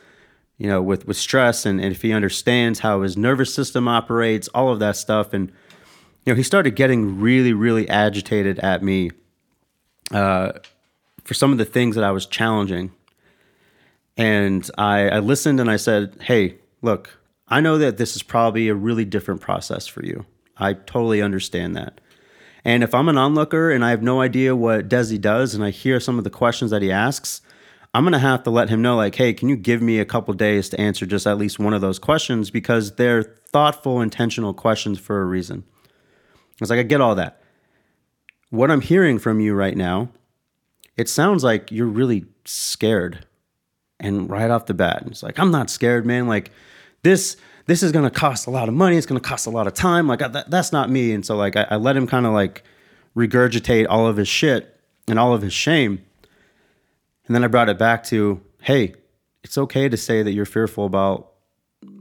you 0.63 0.69
know, 0.69 0.81
with 0.81 1.09
with 1.09 1.17
stress 1.17 1.67
and, 1.67 1.81
and 1.81 1.91
if 1.91 2.03
he 2.03 2.13
understands 2.13 2.79
how 2.79 3.03
his 3.03 3.17
nervous 3.17 3.53
system 3.53 3.89
operates, 3.89 4.47
all 4.55 4.73
of 4.73 4.79
that 4.79 4.95
stuff. 4.95 5.33
And 5.33 5.51
you 6.25 6.33
know, 6.33 6.37
he 6.37 6.45
started 6.45 6.77
getting 6.77 7.19
really, 7.19 7.53
really 7.53 7.89
agitated 7.89 8.61
at 8.61 8.81
me 8.81 9.11
uh, 10.13 10.53
for 11.25 11.35
some 11.35 11.51
of 11.51 11.59
the 11.59 11.65
things 11.65 11.97
that 11.97 12.05
I 12.05 12.13
was 12.13 12.27
challenging. 12.27 12.93
And 14.17 14.71
I, 14.79 15.09
I 15.09 15.19
listened 15.19 15.59
and 15.59 15.69
I 15.69 15.79
said, 15.79 16.17
"Hey, 16.21 16.59
look, 16.81 17.19
I 17.49 17.61
know 17.61 17.77
that 17.79 17.97
this 17.97 18.15
is 18.15 18.23
probably 18.23 18.69
a 18.69 18.75
really 18.77 19.05
different 19.05 19.41
process 19.41 19.89
for 19.89 20.05
you. 20.05 20.27
I 20.59 20.75
totally 20.75 21.21
understand 21.21 21.75
that." 21.75 22.01
And 22.65 22.85
if 22.85 22.95
I'm 22.95 23.09
an 23.09 23.19
onlooker 23.19 23.73
and 23.73 23.85
I 23.85 23.91
have 23.91 24.03
no 24.05 24.21
idea 24.21 24.55
what 24.55 24.89
Desi 24.89 25.21
does 25.21 25.57
and 25.57 25.65
I 25.65 25.71
hear 25.71 25.99
some 25.99 26.19
of 26.19 26.23
the 26.23 26.31
questions 26.31 26.71
that 26.71 26.83
he 26.83 26.93
asks, 26.93 27.41
I'm 27.95 28.05
going 28.05 28.12
to 28.12 28.18
have 28.18 28.43
to 28.45 28.51
let 28.51 28.70
him 28.70 28.80
know, 28.80 28.97
like, 28.97 29.14
hey, 29.14 29.34
can 29.34 29.49
you 29.49 29.57
give 29.57 29.82
me 29.82 29.99
a 29.99 30.05
couple 30.05 30.32
days 30.34 30.68
to 30.70 30.80
answer 30.80 31.05
just 31.05 31.26
at 31.26 31.36
least 31.36 31.59
one 31.59 31.74
of 31.74 31.80
those 31.80 31.99
questions 31.99 32.51
because 32.51 32.97
they're 32.97 33.22
thoughtful, 33.22 34.01
intentional 34.01 34.55
questions 34.55 34.99
for 34.99 35.20
a 35.20 35.26
reason. 35.26 35.64
It's 36.61 36.70
like, 36.70 36.78
I 36.78 36.84
get 36.84 37.01
all 37.01 37.14
that. 37.16 37.43
What 38.51 38.70
I'm 38.70 38.80
hearing 38.80 39.18
from 39.18 39.40
you 39.40 39.55
right 39.55 39.76
now, 39.76 40.09
it 40.97 41.09
sounds 41.09 41.45
like 41.45 41.70
you're 41.70 41.86
really 41.86 42.26
scared. 42.45 43.26
And 44.01 44.28
right 44.28 44.51
off 44.51 44.66
the 44.66 44.74
bat, 44.74 45.05
it's 45.07 45.22
like, 45.22 45.38
I'm 45.38 45.51
not 45.51 45.70
scared, 45.70 46.07
man. 46.07 46.26
Like, 46.26 46.51
this 47.03 47.36
this 47.66 47.82
is 47.82 47.93
to 48.05 48.11
cost 48.11 48.47
a 48.47 48.51
lot 48.51 48.68
of 48.68 48.74
money. 48.74 48.97
It's 48.97 49.07
to 49.07 49.28
cost 49.28 49.47
a 49.47 49.51
lot 49.51 49.66
of 49.66 49.74
time. 49.74 50.07
Like 50.09 50.18
that, 50.20 50.51
that's 50.51 50.72
not 50.72 50.90
me. 50.90 51.12
And 51.12 51.24
so 51.24 51.36
like 51.36 51.57
I, 51.57 51.66
I 51.70 51.76
let 51.76 51.97
him 51.97 52.07
kind 52.07 52.26
of 52.26 52.32
like 52.32 52.64
regurgitate 53.16 53.86
all 53.88 54.07
of 54.07 54.16
his 54.16 54.28
shit 54.28 54.80
and 55.09 55.18
all 55.18 55.34
of 55.34 55.43
his 55.43 55.53
shame. 55.53 56.05
And 57.27 57.35
then 57.35 57.45
I 57.45 57.47
brought 57.47 57.68
it 57.68 57.79
back 57.79 58.05
to, 58.05 58.41
hey, 58.61 58.95
it's 59.43 59.59
okay 59.59 59.89
to 59.89 59.97
say 59.97 60.23
that 60.23 60.33
you're 60.33 60.45
fearful 60.45 60.87
about 60.87 61.33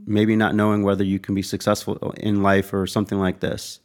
maybe 0.06 0.36
not 0.36 0.54
knowing 0.54 0.82
whether 0.82 1.04
you 1.04 1.18
can 1.18 1.34
be 1.34 1.42
successful 1.42 2.12
in 2.16 2.42
life 2.42 2.72
or 2.72 2.86
something 2.86 3.18
like 3.18 3.40
this. 3.40 3.80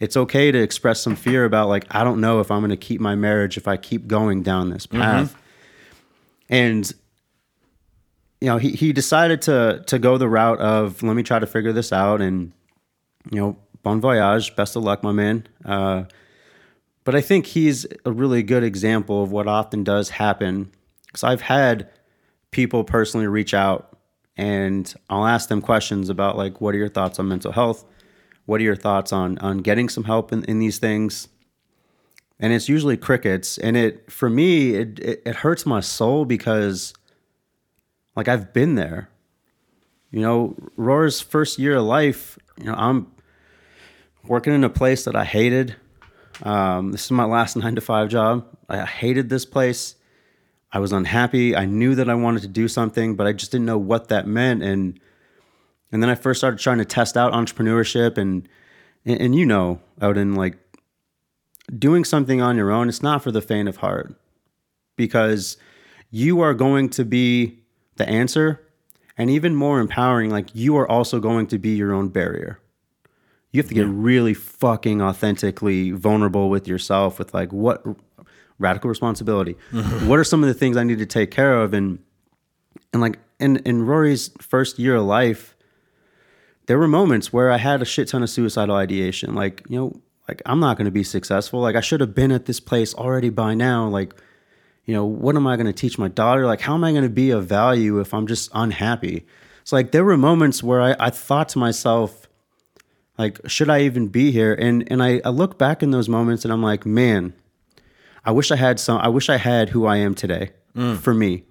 It's 0.00 0.16
okay 0.16 0.52
to 0.52 0.58
express 0.58 1.00
some 1.00 1.16
fear 1.16 1.44
about 1.44 1.68
like 1.68 1.86
I 1.90 2.04
don't 2.04 2.20
know 2.20 2.40
if 2.40 2.50
I'm 2.50 2.60
going 2.60 2.70
to 2.70 2.76
keep 2.76 3.00
my 3.00 3.14
marriage 3.14 3.56
if 3.56 3.66
I 3.66 3.76
keep 3.76 4.06
going 4.06 4.42
down 4.42 4.70
this 4.70 4.86
path. 4.86 5.32
Mm-hmm. 5.32 5.42
And 6.50 6.92
you 8.40 8.46
know, 8.46 8.58
he, 8.58 8.70
he 8.70 8.92
decided 8.92 9.42
to 9.42 9.82
to 9.88 9.98
go 9.98 10.16
the 10.16 10.28
route 10.28 10.60
of 10.60 11.02
let 11.02 11.16
me 11.16 11.22
try 11.24 11.38
to 11.38 11.46
figure 11.46 11.72
this 11.72 11.92
out 11.92 12.20
and 12.20 12.52
you 13.30 13.40
know, 13.40 13.56
bon 13.82 14.00
voyage, 14.00 14.54
best 14.54 14.76
of 14.76 14.84
luck, 14.84 15.02
my 15.02 15.12
man. 15.12 15.46
Uh, 15.64 16.04
but 17.08 17.14
I 17.14 17.22
think 17.22 17.46
he's 17.46 17.86
a 18.04 18.12
really 18.12 18.42
good 18.42 18.62
example 18.62 19.22
of 19.22 19.32
what 19.32 19.48
often 19.48 19.82
does 19.82 20.10
happen 20.10 20.70
because 21.06 21.24
I've 21.24 21.40
had 21.40 21.88
people 22.50 22.84
personally 22.84 23.26
reach 23.26 23.54
out 23.54 23.96
and 24.36 24.94
I'll 25.08 25.24
ask 25.24 25.48
them 25.48 25.62
questions 25.62 26.10
about 26.10 26.36
like 26.36 26.60
what 26.60 26.74
are 26.74 26.76
your 26.76 26.90
thoughts 26.90 27.18
on 27.18 27.26
mental 27.26 27.52
health? 27.52 27.86
What 28.44 28.60
are 28.60 28.64
your 28.64 28.76
thoughts 28.76 29.10
on 29.10 29.38
on 29.38 29.60
getting 29.60 29.88
some 29.88 30.04
help 30.04 30.34
in, 30.34 30.44
in 30.44 30.58
these 30.58 30.76
things? 30.76 31.28
And 32.38 32.52
it's 32.52 32.68
usually 32.68 32.98
crickets. 32.98 33.56
And 33.56 33.74
it 33.74 34.12
for 34.12 34.28
me, 34.28 34.74
it, 34.74 34.98
it, 34.98 35.22
it 35.24 35.36
hurts 35.36 35.64
my 35.64 35.80
soul 35.80 36.26
because 36.26 36.92
like 38.16 38.28
I've 38.28 38.52
been 38.52 38.74
there. 38.74 39.08
You 40.10 40.20
know, 40.20 40.56
Roar's 40.76 41.22
first 41.22 41.58
year 41.58 41.76
of 41.76 41.84
life, 41.84 42.38
you 42.58 42.66
know, 42.66 42.74
I'm 42.74 43.10
working 44.24 44.52
in 44.52 44.62
a 44.62 44.68
place 44.68 45.04
that 45.04 45.16
I 45.16 45.24
hated. 45.24 45.74
Um, 46.42 46.92
this 46.92 47.04
is 47.04 47.10
my 47.10 47.24
last 47.24 47.56
nine 47.62 47.74
to 47.74 47.80
five 47.80 48.08
job. 48.08 48.46
I 48.68 48.84
hated 48.84 49.28
this 49.28 49.44
place. 49.44 49.94
I 50.70 50.80
was 50.80 50.92
unhappy. 50.92 51.56
I 51.56 51.64
knew 51.64 51.94
that 51.94 52.10
I 52.10 52.14
wanted 52.14 52.42
to 52.42 52.48
do 52.48 52.68
something, 52.68 53.16
but 53.16 53.26
I 53.26 53.32
just 53.32 53.52
didn't 53.52 53.66
know 53.66 53.78
what 53.78 54.08
that 54.08 54.26
meant. 54.26 54.62
And 54.62 55.00
and 55.90 56.02
then 56.02 56.10
I 56.10 56.14
first 56.14 56.40
started 56.40 56.60
trying 56.60 56.78
to 56.78 56.84
test 56.84 57.16
out 57.16 57.32
entrepreneurship 57.32 58.18
and 58.18 58.48
and, 59.04 59.20
and 59.20 59.34
you 59.34 59.46
know, 59.46 59.80
out 60.00 60.18
in 60.18 60.34
like 60.34 60.58
doing 61.76 62.04
something 62.04 62.40
on 62.40 62.56
your 62.56 62.70
own, 62.70 62.88
it's 62.88 63.02
not 63.02 63.22
for 63.22 63.30
the 63.30 63.40
faint 63.40 63.68
of 63.68 63.78
heart. 63.78 64.14
Because 64.96 65.56
you 66.10 66.40
are 66.40 66.54
going 66.54 66.88
to 66.90 67.04
be 67.04 67.60
the 67.96 68.08
answer 68.08 68.60
and 69.16 69.30
even 69.30 69.54
more 69.54 69.80
empowering 69.80 70.30
like 70.30 70.54
you 70.54 70.76
are 70.76 70.88
also 70.88 71.20
going 71.20 71.46
to 71.48 71.58
be 71.58 71.70
your 71.70 71.92
own 71.92 72.08
barrier 72.08 72.60
you 73.52 73.60
have 73.60 73.68
to 73.68 73.74
get 73.74 73.86
yeah. 73.86 73.92
really 73.92 74.34
fucking 74.34 75.00
authentically 75.00 75.90
vulnerable 75.92 76.50
with 76.50 76.68
yourself 76.68 77.18
with 77.18 77.32
like 77.34 77.52
what 77.52 77.84
radical 78.58 78.88
responsibility 78.88 79.56
what 80.04 80.18
are 80.18 80.24
some 80.24 80.42
of 80.42 80.48
the 80.48 80.54
things 80.54 80.76
i 80.76 80.84
need 80.84 80.98
to 80.98 81.06
take 81.06 81.30
care 81.30 81.60
of 81.60 81.74
and 81.74 81.98
and 82.92 83.00
like 83.02 83.18
in 83.38 83.56
in 83.58 83.84
rory's 83.84 84.30
first 84.40 84.78
year 84.78 84.96
of 84.96 85.04
life 85.04 85.56
there 86.66 86.78
were 86.78 86.88
moments 86.88 87.32
where 87.32 87.50
i 87.50 87.56
had 87.56 87.80
a 87.82 87.84
shit 87.84 88.08
ton 88.08 88.22
of 88.22 88.30
suicidal 88.30 88.74
ideation 88.74 89.34
like 89.34 89.62
you 89.68 89.78
know 89.78 90.00
like 90.28 90.42
i'm 90.46 90.60
not 90.60 90.76
going 90.76 90.84
to 90.84 90.90
be 90.90 91.04
successful 91.04 91.60
like 91.60 91.76
i 91.76 91.80
should 91.80 92.00
have 92.00 92.14
been 92.14 92.32
at 92.32 92.46
this 92.46 92.60
place 92.60 92.94
already 92.94 93.30
by 93.30 93.54
now 93.54 93.86
like 93.86 94.14
you 94.88 94.94
know, 94.94 95.04
what 95.04 95.36
am 95.36 95.46
I 95.46 95.56
going 95.56 95.66
to 95.66 95.72
teach 95.74 95.98
my 95.98 96.08
daughter? 96.08 96.46
Like, 96.46 96.62
how 96.62 96.72
am 96.72 96.82
I 96.82 96.92
going 96.92 97.02
to 97.02 97.10
be 97.10 97.30
of 97.30 97.44
value 97.44 98.00
if 98.00 98.14
I'm 98.14 98.26
just 98.26 98.50
unhappy? 98.54 99.26
It's 99.60 99.70
like 99.70 99.90
there 99.92 100.02
were 100.02 100.16
moments 100.16 100.62
where 100.62 100.80
I, 100.80 100.96
I 100.98 101.10
thought 101.10 101.50
to 101.50 101.58
myself, 101.58 102.26
like, 103.18 103.40
should 103.46 103.68
I 103.68 103.82
even 103.82 104.08
be 104.08 104.30
here? 104.30 104.54
And 104.54 104.90
and 104.90 105.02
I, 105.02 105.20
I 105.24 105.30
look 105.30 105.58
back 105.58 105.82
in 105.82 105.90
those 105.90 106.08
moments 106.08 106.44
and 106.44 106.52
I'm 106.52 106.62
like, 106.62 106.86
man, 106.86 107.34
I 108.24 108.30
wish 108.30 108.50
I 108.50 108.56
had 108.56 108.78
some. 108.78 108.98
I 108.98 109.08
wish 109.08 109.28
I 109.28 109.36
had 109.36 109.70
who 109.70 109.86
I 109.86 109.96
am 109.96 110.14
today 110.14 110.50
mm. 110.74 110.96
for 110.96 111.12
me. 111.12 111.44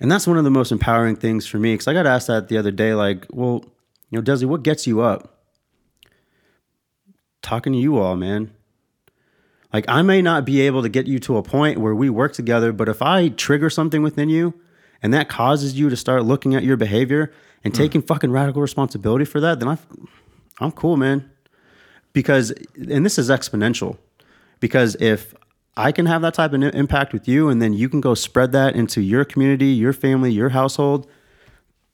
And 0.00 0.10
that's 0.10 0.26
one 0.26 0.38
of 0.38 0.44
the 0.44 0.50
most 0.50 0.72
empowering 0.72 1.16
things 1.16 1.46
for 1.46 1.58
me 1.58 1.74
because 1.74 1.88
I 1.88 1.92
got 1.92 2.06
asked 2.06 2.28
that 2.28 2.48
the 2.48 2.58
other 2.58 2.70
day. 2.70 2.94
Like, 2.94 3.26
well, 3.30 3.64
you 4.10 4.18
know, 4.18 4.22
Desi, 4.22 4.44
what 4.44 4.62
gets 4.62 4.86
you 4.86 5.00
up? 5.00 5.42
Talking 7.40 7.72
to 7.72 7.78
you 7.78 7.98
all, 7.98 8.16
man. 8.16 8.52
Like 9.72 9.86
I 9.88 10.02
may 10.02 10.22
not 10.22 10.44
be 10.44 10.60
able 10.60 10.82
to 10.82 10.88
get 10.88 11.06
you 11.06 11.18
to 11.20 11.38
a 11.38 11.42
point 11.42 11.78
where 11.78 11.94
we 11.94 12.10
work 12.10 12.34
together, 12.34 12.72
but 12.72 12.88
if 12.88 13.00
I 13.00 13.28
trigger 13.28 13.70
something 13.70 14.02
within 14.02 14.28
you 14.28 14.54
and 15.02 15.14
that 15.14 15.28
causes 15.28 15.78
you 15.78 15.88
to 15.88 15.96
start 15.96 16.24
looking 16.24 16.54
at 16.54 16.62
your 16.62 16.76
behavior 16.76 17.32
and 17.64 17.72
mm. 17.72 17.76
taking 17.76 18.02
fucking 18.02 18.30
radical 18.30 18.60
responsibility 18.60 19.24
for 19.24 19.40
that, 19.40 19.60
then 19.60 19.68
I 19.68 19.78
I'm 20.62 20.72
cool, 20.72 20.96
man. 20.96 21.30
Because 22.12 22.50
and 22.76 23.04
this 23.04 23.18
is 23.18 23.30
exponential. 23.30 23.98
Because 24.60 24.96
if 25.00 25.34
I 25.76 25.92
can 25.92 26.06
have 26.06 26.22
that 26.22 26.34
type 26.34 26.52
of 26.52 26.62
impact 26.62 27.12
with 27.12 27.26
you 27.26 27.48
and 27.48 27.60
then 27.60 27.72
you 27.72 27.88
can 27.88 28.00
go 28.00 28.14
spread 28.14 28.52
that 28.52 28.74
into 28.76 29.00
your 29.00 29.24
community, 29.24 29.66
your 29.66 29.92
family, 29.92 30.30
your 30.30 30.50
household, 30.50 31.08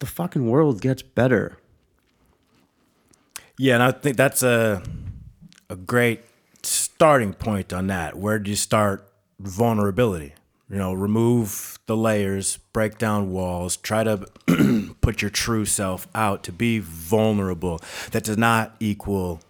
the 0.01 0.07
fucking 0.07 0.49
world 0.49 0.81
gets 0.81 1.03
better. 1.03 1.57
Yeah, 3.57 3.75
and 3.75 3.83
I 3.83 3.93
think 3.93 4.17
that's 4.17 4.43
a 4.43 4.83
a 5.71 5.77
great 5.77 6.21
starting 6.63 7.35
point 7.35 7.73
on 7.73 7.87
that? 7.89 8.17
Where 8.17 8.39
do 8.39 8.51
you 8.51 8.57
start 8.57 9.11
vulnerability? 9.39 10.35
You 10.71 10.77
know, 10.77 10.93
remove 10.93 11.79
the 11.87 11.97
layers, 11.97 12.59
break 12.75 12.99
down 12.99 13.31
walls, 13.31 13.77
try 13.79 14.05
to 14.05 14.27
put 15.01 15.23
your 15.23 15.31
true 15.31 15.65
self 15.65 16.07
out 16.15 16.43
to 16.45 16.53
be 16.53 16.79
vulnerable. 16.79 17.81
That 18.11 18.25
does 18.25 18.37
not 18.37 18.77
equal 18.79 19.41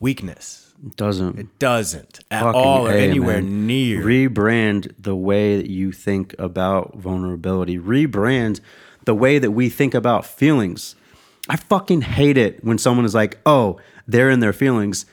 weakness. 0.00 0.74
It 0.84 0.96
doesn't. 0.96 1.38
It 1.38 1.58
doesn't 1.58 2.20
at 2.30 2.42
Fucking 2.42 2.60
all 2.60 2.88
or 2.88 2.92
a, 2.92 3.00
anywhere 3.00 3.40
man. 3.40 3.66
near. 3.66 4.02
Rebrand 4.02 4.92
the 4.98 5.16
way 5.16 5.56
that 5.56 5.70
you 5.70 5.92
think 5.92 6.34
about 6.38 6.96
vulnerability. 6.96 7.78
Rebrand 7.78 8.60
the 9.04 9.14
way 9.14 9.38
that 9.38 9.52
we 9.52 9.68
think 9.68 9.94
about 9.94 10.26
feelings. 10.26 10.96
I 11.48 11.56
fucking 11.56 12.02
hate 12.02 12.36
it 12.36 12.64
when 12.64 12.76
someone 12.76 13.04
is 13.04 13.14
like, 13.14 13.38
oh, 13.46 13.78
they're 14.06 14.30
in 14.30 14.40
their 14.40 14.52
feelings 14.52 15.06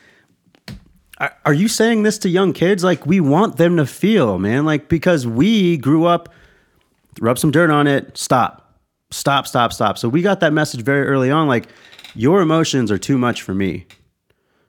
are 1.19 1.53
you 1.53 1.67
saying 1.67 2.03
this 2.03 2.17
to 2.19 2.29
young 2.29 2.53
kids? 2.53 2.83
Like, 2.83 3.05
we 3.05 3.19
want 3.19 3.57
them 3.57 3.77
to 3.77 3.85
feel, 3.85 4.39
man. 4.39 4.65
Like, 4.65 4.89
because 4.89 5.27
we 5.27 5.77
grew 5.77 6.05
up, 6.05 6.29
rub 7.21 7.37
some 7.37 7.51
dirt 7.51 7.69
on 7.69 7.87
it, 7.87 8.17
stop, 8.17 8.79
stop, 9.11 9.47
stop, 9.47 9.73
stop. 9.73 9.97
So 9.97 10.09
we 10.09 10.21
got 10.21 10.39
that 10.39 10.53
message 10.53 10.81
very 10.81 11.07
early 11.07 11.29
on. 11.29 11.47
Like, 11.47 11.67
your 12.15 12.41
emotions 12.41 12.91
are 12.91 12.97
too 12.97 13.17
much 13.17 13.41
for 13.41 13.53
me. 13.53 13.85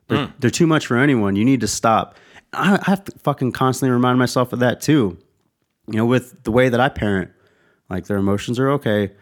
They're, 0.09 0.27
mm. 0.27 0.33
they're 0.39 0.51
too 0.51 0.67
much 0.67 0.87
for 0.87 0.97
anyone. 0.97 1.37
You 1.37 1.45
need 1.45 1.61
to 1.61 1.69
stop. 1.69 2.17
I, 2.53 2.79
I 2.81 2.91
have 2.91 3.05
to 3.05 3.19
fucking 3.19 3.53
constantly 3.53 3.93
remind 3.93 4.19
myself 4.19 4.53
of 4.53 4.59
that 4.61 4.81
too. 4.81 5.19
You 5.87 5.97
know, 5.97 6.07
with 6.07 6.43
the 6.45 6.53
way 6.53 6.69
that 6.69 6.81
I 6.81 6.89
parent, 6.89 7.31
like 7.89 8.07
their 8.07 8.17
emotions 8.17 8.59
are 8.59 8.71
okay. 8.73 9.13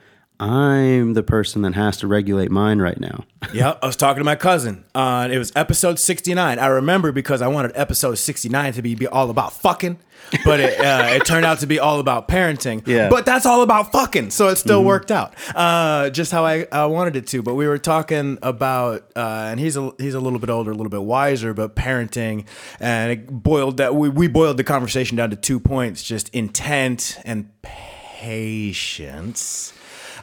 I'm 0.43 1.15
the 1.15 1.23
person 1.23 1.63
that 1.63 1.77
has 1.77 1.99
to 1.99 2.09
regulate 2.09 2.51
mine 2.51 2.81
right 2.81 2.99
now. 2.99 3.27
yeah, 3.55 3.77
I 3.81 3.87
was 3.87 3.95
talking 3.95 4.19
to 4.19 4.25
my 4.25 4.35
cousin. 4.35 4.85
Uh, 4.93 5.29
it 5.31 5.39
was 5.39 5.53
episode 5.55 6.01
69. 6.01 6.59
I 6.59 6.67
remember 6.67 7.13
because 7.13 7.43
I 7.43 7.47
wanted 7.47 7.71
episode 7.77 8.17
69 8.17 8.73
to 8.73 8.83
be, 8.83 8.97
be 8.97 9.07
all 9.07 9.31
about 9.31 9.53
fucking, 9.53 10.01
but 10.45 10.59
it, 10.59 10.81
uh, 10.85 11.11
it 11.13 11.25
turned 11.25 11.47
out 11.47 11.61
to 11.61 11.69
be 11.69 11.79
all 11.79 12.01
about 12.01 12.27
parenting. 12.27 12.85
Yeah. 12.89 13.09
But 13.09 13.25
that's 13.25 13.47
all 13.47 13.63
about 13.63 13.93
fucking, 13.93 14.31
so 14.31 14.49
it 14.49 14.57
still 14.57 14.81
mm-hmm. 14.81 14.89
worked 14.89 15.13
out. 15.13 15.33
Uh, 15.55 16.11
just 16.11 16.33
how 16.33 16.45
I, 16.45 16.67
I 16.73 16.87
wanted 16.87 17.15
it 17.15 17.29
to. 17.29 17.43
But 17.43 17.55
we 17.55 17.69
were 17.69 17.79
talking 17.79 18.39
about, 18.43 19.13
uh, 19.15 19.47
and 19.49 19.61
he's 19.61 19.77
a 19.77 19.93
he's 19.97 20.15
a 20.15 20.21
little 20.21 20.41
bit 20.41 20.51
older, 20.51 20.73
a 20.73 20.75
little 20.75 20.91
bit 20.91 21.03
wiser, 21.03 21.55
but 21.55 21.77
parenting, 21.77 22.47
and 22.81 23.13
it 23.13 23.31
boiled 23.31 23.77
that 23.77 23.95
we 23.95 24.09
we 24.09 24.27
boiled 24.27 24.57
the 24.57 24.65
conversation 24.65 25.17
down 25.17 25.31
to 25.31 25.37
two 25.37 25.61
points: 25.61 26.03
just 26.03 26.31
intent 26.31 27.17
and 27.25 27.49
patience 27.63 29.73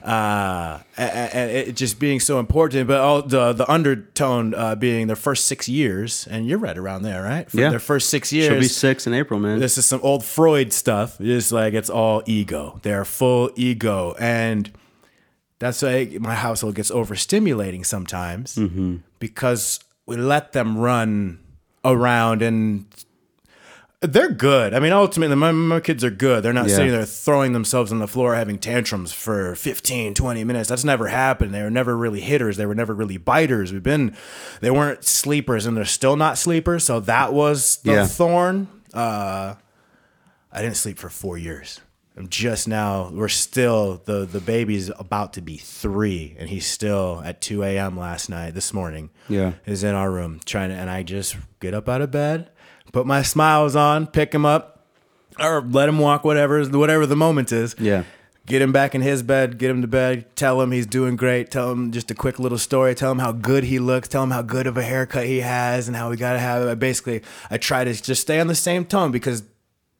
uh, 0.03 0.79
and, 0.97 1.51
it 1.51 1.75
just 1.75 1.99
being 1.99 2.19
so 2.19 2.39
important. 2.39 2.87
But 2.87 2.99
all 2.99 3.21
the 3.21 3.53
the 3.53 3.69
undertone 3.71 4.53
uh, 4.53 4.75
being 4.75 5.07
their 5.07 5.15
first 5.15 5.45
six 5.45 5.67
years, 5.69 6.27
and 6.29 6.47
you're 6.47 6.57
right 6.59 6.77
around 6.77 7.03
there, 7.03 7.23
right? 7.23 7.49
For 7.49 7.57
Yeah. 7.59 7.69
their 7.69 7.79
first 7.79 8.09
six 8.09 8.31
years. 8.33 8.47
She'll 8.51 8.59
be 8.59 8.67
six 8.67 9.07
in 9.07 9.13
April, 9.13 9.39
man. 9.39 9.59
This 9.59 9.77
is 9.77 9.85
some 9.85 9.99
old 10.03 10.23
Freud 10.23 10.71
stuff. 10.73 11.19
It's 11.19 11.51
like 11.51 11.73
it's 11.73 11.89
all 11.89 12.23
ego. 12.25 12.79
They're 12.83 13.05
full 13.05 13.51
ego, 13.55 14.15
and 14.19 14.71
that's 15.59 15.81
why 15.81 16.17
my 16.19 16.35
household 16.35 16.75
gets 16.75 16.91
overstimulating 16.91 17.85
sometimes 17.85 18.55
Mm-hmm. 18.55 18.97
because 19.19 19.79
we 20.05 20.15
let 20.15 20.53
them 20.53 20.77
run 20.77 21.39
around 21.85 22.41
and 22.41 22.85
they're 24.01 24.31
good. 24.31 24.73
I 24.73 24.79
mean, 24.79 24.93
ultimately, 24.93 25.35
my, 25.35 25.51
my 25.51 25.79
kids 25.81 26.03
are 26.05 26.09
good. 26.09 26.41
They're 26.43 26.53
not 26.53 26.67
Yeah. 26.69 26.75
sitting 26.75 26.91
there 26.91 27.03
throwing 27.05 27.51
themselves 27.51 27.91
on 27.91 27.99
the 27.99 28.07
floor 28.07 28.35
having 28.35 28.57
tantrums 28.57 29.11
for 29.11 29.55
15, 29.55 30.13
20 30.13 30.43
minutes. 30.45 30.69
That's 30.69 30.85
never 30.85 31.07
happened. 31.07 31.53
They 31.53 31.61
were 31.61 31.69
never 31.69 31.97
really 31.97 32.21
hitters. 32.21 32.55
They 32.55 32.65
were 32.65 32.75
never 32.75 32.93
really 32.93 33.17
biters. 33.17 33.73
We've 33.73 33.83
been, 33.83 34.15
they 34.61 34.71
weren't 34.71 35.03
sleepers 35.03 35.65
and 35.65 35.75
they're 35.75 35.83
still 35.83 36.15
not 36.15 36.37
sleepers. 36.37 36.85
So 36.85 37.01
that 37.01 37.33
was 37.33 37.77
the 37.83 37.91
Yeah. 37.93 38.05
thorn. 38.05 38.67
Uh, 38.93 39.55
I 40.51 40.61
didn't 40.61 40.77
sleep 40.77 40.97
for 40.97 41.09
four 41.09 41.37
years. 41.37 41.81
I'm 42.17 42.27
just 42.29 42.67
now, 42.67 43.09
we're 43.13 43.27
still, 43.29 44.01
the, 44.05 44.25
the 44.25 44.41
baby's 44.41 44.89
about 44.97 45.33
to 45.33 45.41
be 45.41 45.57
three 45.57 46.35
and 46.39 46.49
he's 46.49 46.65
still 46.65 47.21
at 47.25 47.39
2 47.41 47.63
a.m. 47.63 47.97
last 47.97 48.29
night, 48.29 48.53
this 48.55 48.73
morning 48.73 49.09
Yeah. 49.29 49.53
is 49.65 49.83
in 49.83 49.93
our 49.95 50.09
room 50.11 50.39
trying 50.45 50.69
to, 50.69 50.75
and 50.75 50.89
I 50.89 51.03
just 51.03 51.35
get 51.61 51.73
up 51.73 51.87
out 51.87 52.01
of 52.01 52.11
bed, 52.11 52.49
put 52.91 53.05
my 53.05 53.21
smiles 53.21 53.75
on, 53.75 54.07
pick 54.07 54.33
him 54.33 54.45
up, 54.45 54.85
or 55.39 55.61
let 55.61 55.89
him 55.89 55.99
walk, 55.99 56.23
whatever, 56.23 56.63
whatever 56.65 57.05
the 57.05 57.15
moment 57.15 57.51
is. 57.51 57.75
Yeah. 57.79 58.03
Get 58.45 58.63
him 58.63 58.71
back 58.71 58.95
in 58.95 59.01
his 59.01 59.21
bed, 59.21 59.59
get 59.59 59.69
him 59.69 59.83
to 59.83 59.87
bed, 59.87 60.35
tell 60.35 60.59
him 60.59 60.71
he's 60.71 60.87
doing 60.87 61.15
great, 61.15 61.51
tell 61.51 61.71
him 61.71 61.91
just 61.91 62.09
a 62.09 62.15
quick 62.15 62.39
little 62.39 62.57
story, 62.57 62.95
tell 62.95 63.11
him 63.11 63.19
how 63.19 63.31
good 63.31 63.63
he 63.65 63.77
looks, 63.77 64.07
tell 64.07 64.23
him 64.23 64.31
how 64.31 64.41
good 64.41 64.65
of 64.65 64.75
a 64.75 64.81
haircut 64.81 65.27
he 65.27 65.41
has, 65.41 65.87
and 65.87 65.95
how 65.95 66.09
we 66.09 66.17
gotta 66.17 66.39
have 66.39 66.63
it. 66.63 66.79
Basically, 66.79 67.21
I 67.51 67.57
try 67.57 67.83
to 67.83 67.93
just 67.93 68.23
stay 68.23 68.39
on 68.39 68.47
the 68.47 68.55
same 68.55 68.85
tone 68.85 69.11
because 69.11 69.43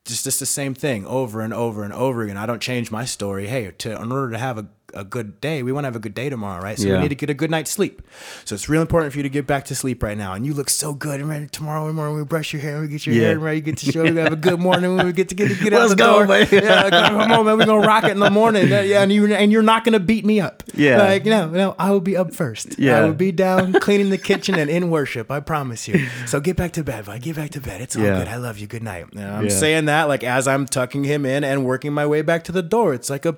just 0.06 0.24
just 0.24 0.40
the 0.40 0.48
same 0.48 0.74
thing 0.74 1.06
over 1.06 1.42
and 1.42 1.54
over 1.54 1.84
and 1.84 1.94
over 1.94 2.24
again. 2.24 2.38
I 2.38 2.48
don't 2.48 2.62
change 2.62 2.90
my 2.90 3.06
story. 3.06 3.48
Hey, 3.48 3.70
to 3.70 4.02
in 4.02 4.12
order 4.12 4.32
to 4.32 4.40
have 4.40 4.58
a, 4.58 4.68
a 4.94 5.04
good 5.04 5.40
day, 5.42 5.64
we 5.64 5.72
want 5.72 5.84
to 5.84 5.88
have 5.88 5.96
a 5.96 6.00
good 6.00 6.14
day 6.14 6.30
tomorrow, 6.30 6.62
right? 6.62 6.78
So 6.78 6.88
Yeah. 6.88 6.96
we 6.96 7.04
need 7.04 7.10
to 7.10 7.16
get 7.16 7.30
a 7.30 7.34
good 7.34 7.52
night's 7.52 7.72
sleep. 7.72 8.02
So 8.46 8.56
it's 8.56 8.68
real 8.70 8.82
important 8.82 9.12
for 9.14 9.20
you 9.20 9.24
to 9.24 9.30
get 9.30 9.46
back 9.48 9.66
to 9.66 9.76
sleep 9.76 10.02
right 10.04 10.18
now. 10.18 10.34
And 10.34 10.46
you 10.46 10.54
look 10.54 10.70
so 10.70 10.94
good. 10.94 11.20
And 11.20 11.30
ready 11.30 11.48
tomorrow 11.48 11.92
morning 11.94 12.18
we 12.18 12.24
brush 12.24 12.54
your 12.54 12.62
hair, 12.62 12.82
we 12.82 12.88
get 12.88 13.06
your 13.06 13.16
Yeah. 13.16 13.22
hair 13.28 13.40
ready, 13.40 13.58
you 13.58 13.62
get 13.64 13.78
to 13.78 13.92
show, 13.92 14.04
we 14.04 14.16
have 14.18 14.34
a 14.34 14.36
good 14.36 14.60
morning 14.70 14.96
when 14.96 15.06
we 15.06 15.14
get 15.14 15.30
to 15.30 15.36
get, 15.36 15.48
get 15.60 15.74
out 15.74 15.80
Let's 15.82 15.92
the 15.92 15.96
go, 15.98 16.18
door. 16.20 16.28
baby. 16.28 16.58
Yeah, 16.58 16.90
come 16.90 17.32
on, 17.32 17.46
man, 17.46 17.58
we're 17.58 17.66
gonna 17.66 17.86
rock 17.88 18.04
it 18.06 18.12
in 18.12 18.20
the 18.20 18.30
morning. 18.30 18.68
Yeah, 18.70 19.02
and 19.04 19.12
you 19.12 19.34
and 19.34 19.52
you're 19.52 19.62
not 19.62 19.84
gonna 19.84 20.00
beat 20.00 20.26
me 20.26 20.40
up. 20.40 20.64
Yeah. 20.74 20.98
like 20.98 21.26
no, 21.26 21.50
no, 21.50 21.76
I 21.78 21.92
will 21.92 22.00
be 22.02 22.16
up 22.18 22.34
first. 22.34 22.78
Yeah. 22.80 23.00
I 23.00 23.06
will 23.06 23.14
be 23.14 23.32
down 23.32 23.74
cleaning 23.74 24.10
the 24.10 24.18
kitchen 24.18 24.56
and 24.56 24.70
in 24.70 24.90
worship. 24.90 25.30
I 25.32 25.40
promise 25.40 25.88
you. 25.88 26.08
So 26.26 26.40
get 26.40 26.56
back 26.58 26.72
to 26.74 26.84
bed, 26.84 27.06
bud. 27.06 27.22
Get 27.22 27.36
back 27.36 27.52
to 27.52 27.62
bed. 27.62 27.82
It's 27.82 27.96
all 27.96 28.04
Yeah. 28.04 28.20
good. 28.20 28.28
I 28.28 28.38
love 28.38 28.58
you. 28.58 28.68
Good 28.68 28.84
night. 28.84 29.06
And 29.16 29.24
I'm 29.26 29.50
saying 29.50 29.86
that 29.86 30.08
like 30.08 30.24
as 30.24 30.48
I'm 30.48 30.66
tucking 30.66 31.04
him 31.04 31.26
in 31.26 31.44
and 31.44 31.66
working 31.66 31.94
my 31.94 32.06
way 32.06 32.22
back 32.22 32.44
to 32.46 32.52
the 32.52 32.62
door. 32.64 32.94
It's 32.94 33.10
like 33.10 33.26
a 33.26 33.36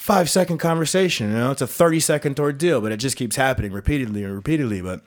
five 0.00 0.30
second 0.30 0.58
conversation. 0.58 1.30
You 1.30 1.36
know, 1.36 1.50
it's 1.50 1.62
a 1.62 1.66
30 1.66 2.00
second 2.00 2.40
ordeal, 2.40 2.80
but 2.80 2.90
it 2.90 2.96
just 2.96 3.16
keeps 3.16 3.36
happening 3.36 3.70
repeatedly 3.72 4.24
and 4.24 4.34
repeatedly. 4.34 4.80
But 4.80 5.02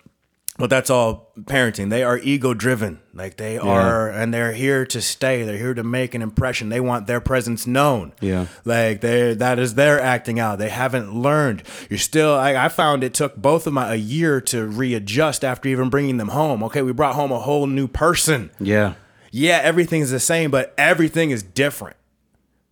but 0.60 0.70
that's 0.70 0.92
all 0.92 1.32
parenting. 1.42 1.90
They 1.90 2.04
are 2.04 2.20
ego 2.20 2.54
driven. 2.54 3.00
Like 3.12 3.38
they 3.38 3.58
are, 3.58 4.08
and 4.12 4.32
they're 4.32 4.52
here 4.54 4.86
to 4.86 5.02
stay. 5.02 5.42
They're 5.44 5.58
here 5.58 5.74
to 5.74 5.84
make 5.84 6.14
an 6.14 6.22
impression. 6.22 6.70
They 6.70 6.80
want 6.80 7.08
their 7.08 7.20
presence 7.20 7.66
known. 7.66 8.14
Yeah. 8.22 8.46
Like 8.64 9.02
they 9.02 9.34
that 9.34 9.58
is 9.58 9.74
their 9.74 10.00
acting 10.00 10.40
out. 10.40 10.60
They 10.60 10.70
haven't 10.70 11.12
learned. 11.12 11.64
You're 11.90 11.98
still. 11.98 12.36
I, 12.36 12.66
I 12.66 12.70
found 12.70 13.04
it 13.04 13.16
took 13.16 13.36
both 13.36 13.66
of 13.66 13.74
my 13.74 13.94
a 13.94 13.98
year 13.98 14.40
to 14.42 14.68
readjust 14.68 15.44
after 15.44 15.70
even 15.70 15.90
bringing 15.90 16.18
them 16.18 16.30
home. 16.30 16.62
Okay, 16.66 16.84
we 16.84 16.94
brought 16.94 17.16
home 17.16 17.32
a 17.32 17.40
whole 17.40 17.66
new 17.66 17.88
person 17.88 18.52
Yeah. 18.60 18.94
yeah, 19.32 19.60
everything's 19.64 20.12
the 20.12 20.20
same, 20.20 20.52
but 20.52 20.72
everything 20.78 21.32
is 21.32 21.42
different. 21.42 21.98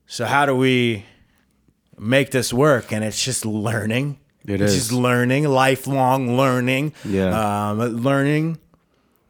So 0.06 0.26
how 0.26 0.46
do 0.46 0.56
we 0.56 1.06
make 1.98 2.32
this 2.32 2.54
work? 2.54 2.92
And 2.92 3.04
it's 3.04 3.24
just 3.24 3.46
learning. 3.46 4.20
It 4.46 4.62
it's 4.62 4.74
is. 4.74 4.80
just 4.80 4.92
learning, 4.92 5.48
lifelong 5.48 6.36
learning. 6.38 6.94
Yeah. 7.06 7.70
Um, 7.70 7.80
learning 7.80 8.58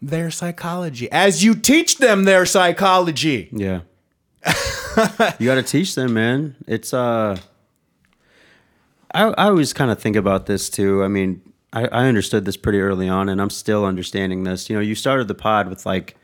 their 0.01 0.31
psychology 0.31 1.11
as 1.11 1.43
you 1.43 1.53
teach 1.53 1.97
them 1.97 2.23
their 2.23 2.45
psychology. 2.45 3.49
Yeah. 3.51 3.81
you 5.39 5.45
got 5.45 5.55
to 5.55 5.63
teach 5.63 5.95
them, 5.95 6.13
man. 6.13 6.55
It's 6.67 6.93
uh 6.93 7.37
I 9.13 9.25
I 9.25 9.45
always 9.47 9.73
kind 9.73 9.91
of 9.91 9.99
think 9.99 10.15
about 10.15 10.45
this 10.47 10.69
too. 10.69 11.03
I 11.03 11.07
mean, 11.07 11.41
I, 11.73 11.85
I 11.85 12.07
understood 12.07 12.45
this 12.45 12.57
pretty 12.57 12.79
early 12.79 13.07
on 13.07 13.29
and 13.29 13.41
I'm 13.41 13.49
still 13.49 13.85
understanding 13.85 14.43
this. 14.43 14.69
You 14.69 14.75
know, 14.75 14.81
you 14.81 14.95
started 14.95 15.27
the 15.27 15.35
pod 15.35 15.69
with 15.69 15.85
like 15.85 16.15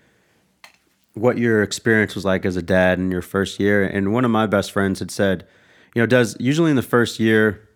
what 1.14 1.38
your 1.38 1.62
experience 1.62 2.16
was 2.16 2.26
like 2.26 2.46
as 2.46 2.56
a 2.56 2.62
dad 2.62 3.00
in 3.00 3.12
your 3.12 3.22
first 3.22 3.60
year 3.60 3.84
and 3.84 4.14
one 4.14 4.26
of 4.26 4.32
my 4.32 4.46
best 4.46 4.72
friends 4.72 5.00
had 5.00 5.12
said, 5.12 5.48
you 5.96 6.02
know, 6.02 6.06
does 6.06 6.36
usually 6.40 6.70
in 6.70 6.76
the 6.76 6.82
first 6.82 7.20
year 7.20 7.68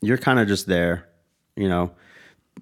you're 0.00 0.18
kind 0.18 0.38
of 0.38 0.48
just 0.48 0.66
there, 0.66 1.08
you 1.56 1.68
know. 1.68 1.92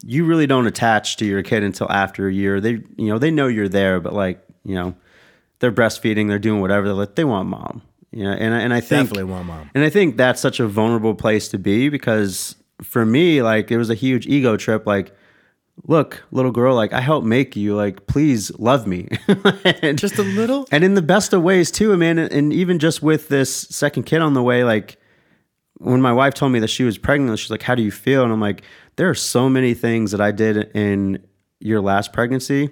You 0.02 0.24
really 0.24 0.46
don't 0.46 0.66
attach 0.66 1.18
to 1.18 1.26
your 1.26 1.42
kid 1.42 1.62
until 1.62 1.90
after 1.90 2.26
a 2.26 2.32
year. 2.32 2.60
They 2.60 2.82
you 2.96 3.08
know, 3.08 3.18
they 3.18 3.30
know 3.30 3.46
you're 3.46 3.68
there, 3.68 4.00
but 4.00 4.14
like, 4.14 4.42
you 4.64 4.74
know, 4.74 4.94
they're 5.58 5.72
breastfeeding, 5.72 6.28
they're 6.28 6.38
doing 6.38 6.60
whatever. 6.60 6.86
They're 6.86 6.94
like, 6.94 7.14
they 7.14 7.24
want 7.24 7.48
mom. 7.48 7.82
You 8.10 8.24
know, 8.24 8.32
and 8.32 8.54
and 8.54 8.72
I 8.72 8.80
think 8.80 9.08
Definitely 9.08 9.32
want 9.32 9.46
mom. 9.46 9.70
And 9.74 9.84
I 9.84 9.90
think 9.90 10.16
that's 10.16 10.40
such 10.40 10.60
a 10.60 10.66
vulnerable 10.66 11.14
place 11.14 11.48
to 11.48 11.58
be 11.58 11.88
because 11.88 12.56
for 12.82 13.04
me, 13.06 13.42
like 13.42 13.70
it 13.70 13.78
was 13.78 13.90
a 13.90 13.94
huge 13.94 14.26
ego 14.26 14.56
trip. 14.56 14.86
Like, 14.86 15.14
look, 15.86 16.22
little 16.30 16.50
girl, 16.52 16.74
like 16.74 16.92
I 16.92 17.00
helped 17.00 17.26
make 17.26 17.56
you. 17.56 17.74
Like, 17.74 18.06
please 18.06 18.50
love 18.58 18.86
me. 18.86 19.08
And- 19.64 19.98
Just 19.98 20.18
a 20.18 20.22
little. 20.22 20.66
and 20.70 20.84
in 20.84 20.94
the 20.94 21.02
best 21.02 21.32
of 21.32 21.42
ways 21.42 21.70
too, 21.70 21.96
man. 21.96 22.18
And 22.18 22.52
even 22.52 22.78
just 22.78 23.02
with 23.02 23.28
this 23.28 23.54
second 23.54 24.04
kid 24.04 24.20
on 24.22 24.34
the 24.34 24.42
way, 24.42 24.64
like 24.64 24.96
when 25.78 26.00
my 26.00 26.12
wife 26.12 26.34
told 26.34 26.52
me 26.52 26.58
that 26.60 26.68
she 26.70 26.84
was 26.84 26.98
pregnant, 26.98 27.38
she's 27.38 27.50
like, 27.50 27.62
"How 27.62 27.74
do 27.74 27.82
you 27.82 27.90
feel?" 27.90 28.22
And 28.22 28.32
I'm 28.32 28.40
like, 28.40 28.62
"There 28.96 29.08
are 29.10 29.14
so 29.14 29.48
many 29.48 29.74
things 29.74 30.12
that 30.12 30.20
I 30.20 30.30
did 30.30 30.70
in 30.76 31.24
your 31.60 31.80
last 31.80 32.12
pregnancy. 32.12 32.70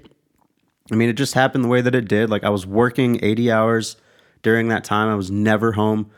I 0.92 0.94
mean, 0.96 1.08
it 1.08 1.14
just 1.14 1.34
happened 1.34 1.64
the 1.64 1.68
way 1.68 1.80
that 1.80 1.94
it 1.94 2.08
did. 2.08 2.30
Like 2.30 2.44
I 2.44 2.50
was 2.50 2.66
working 2.66 3.18
80 3.22 3.50
hours 3.52 3.96
during 4.42 4.68
that 4.68 4.82
time. 4.84 5.08
I 5.08 5.14
was 5.14 5.30
never 5.30 5.72
home. 5.72 6.10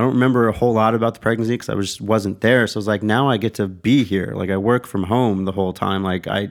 I 0.00 0.02
don't 0.02 0.14
remember 0.14 0.48
a 0.48 0.52
whole 0.52 0.72
lot 0.72 0.94
about 0.94 1.12
the 1.12 1.20
pregnancy 1.20 1.52
because 1.52 1.68
I 1.68 1.74
was 1.74 1.88
just 1.88 2.00
wasn't 2.00 2.40
there. 2.40 2.66
So 2.66 2.78
I 2.78 2.80
was 2.80 2.86
like, 2.86 3.02
now 3.02 3.28
I 3.28 3.36
get 3.36 3.52
to 3.56 3.68
be 3.68 4.02
here. 4.02 4.32
Like 4.34 4.48
I 4.48 4.56
work 4.56 4.86
from 4.86 5.02
home 5.02 5.44
the 5.44 5.52
whole 5.52 5.74
time. 5.74 6.02
Like 6.02 6.26
I, 6.26 6.48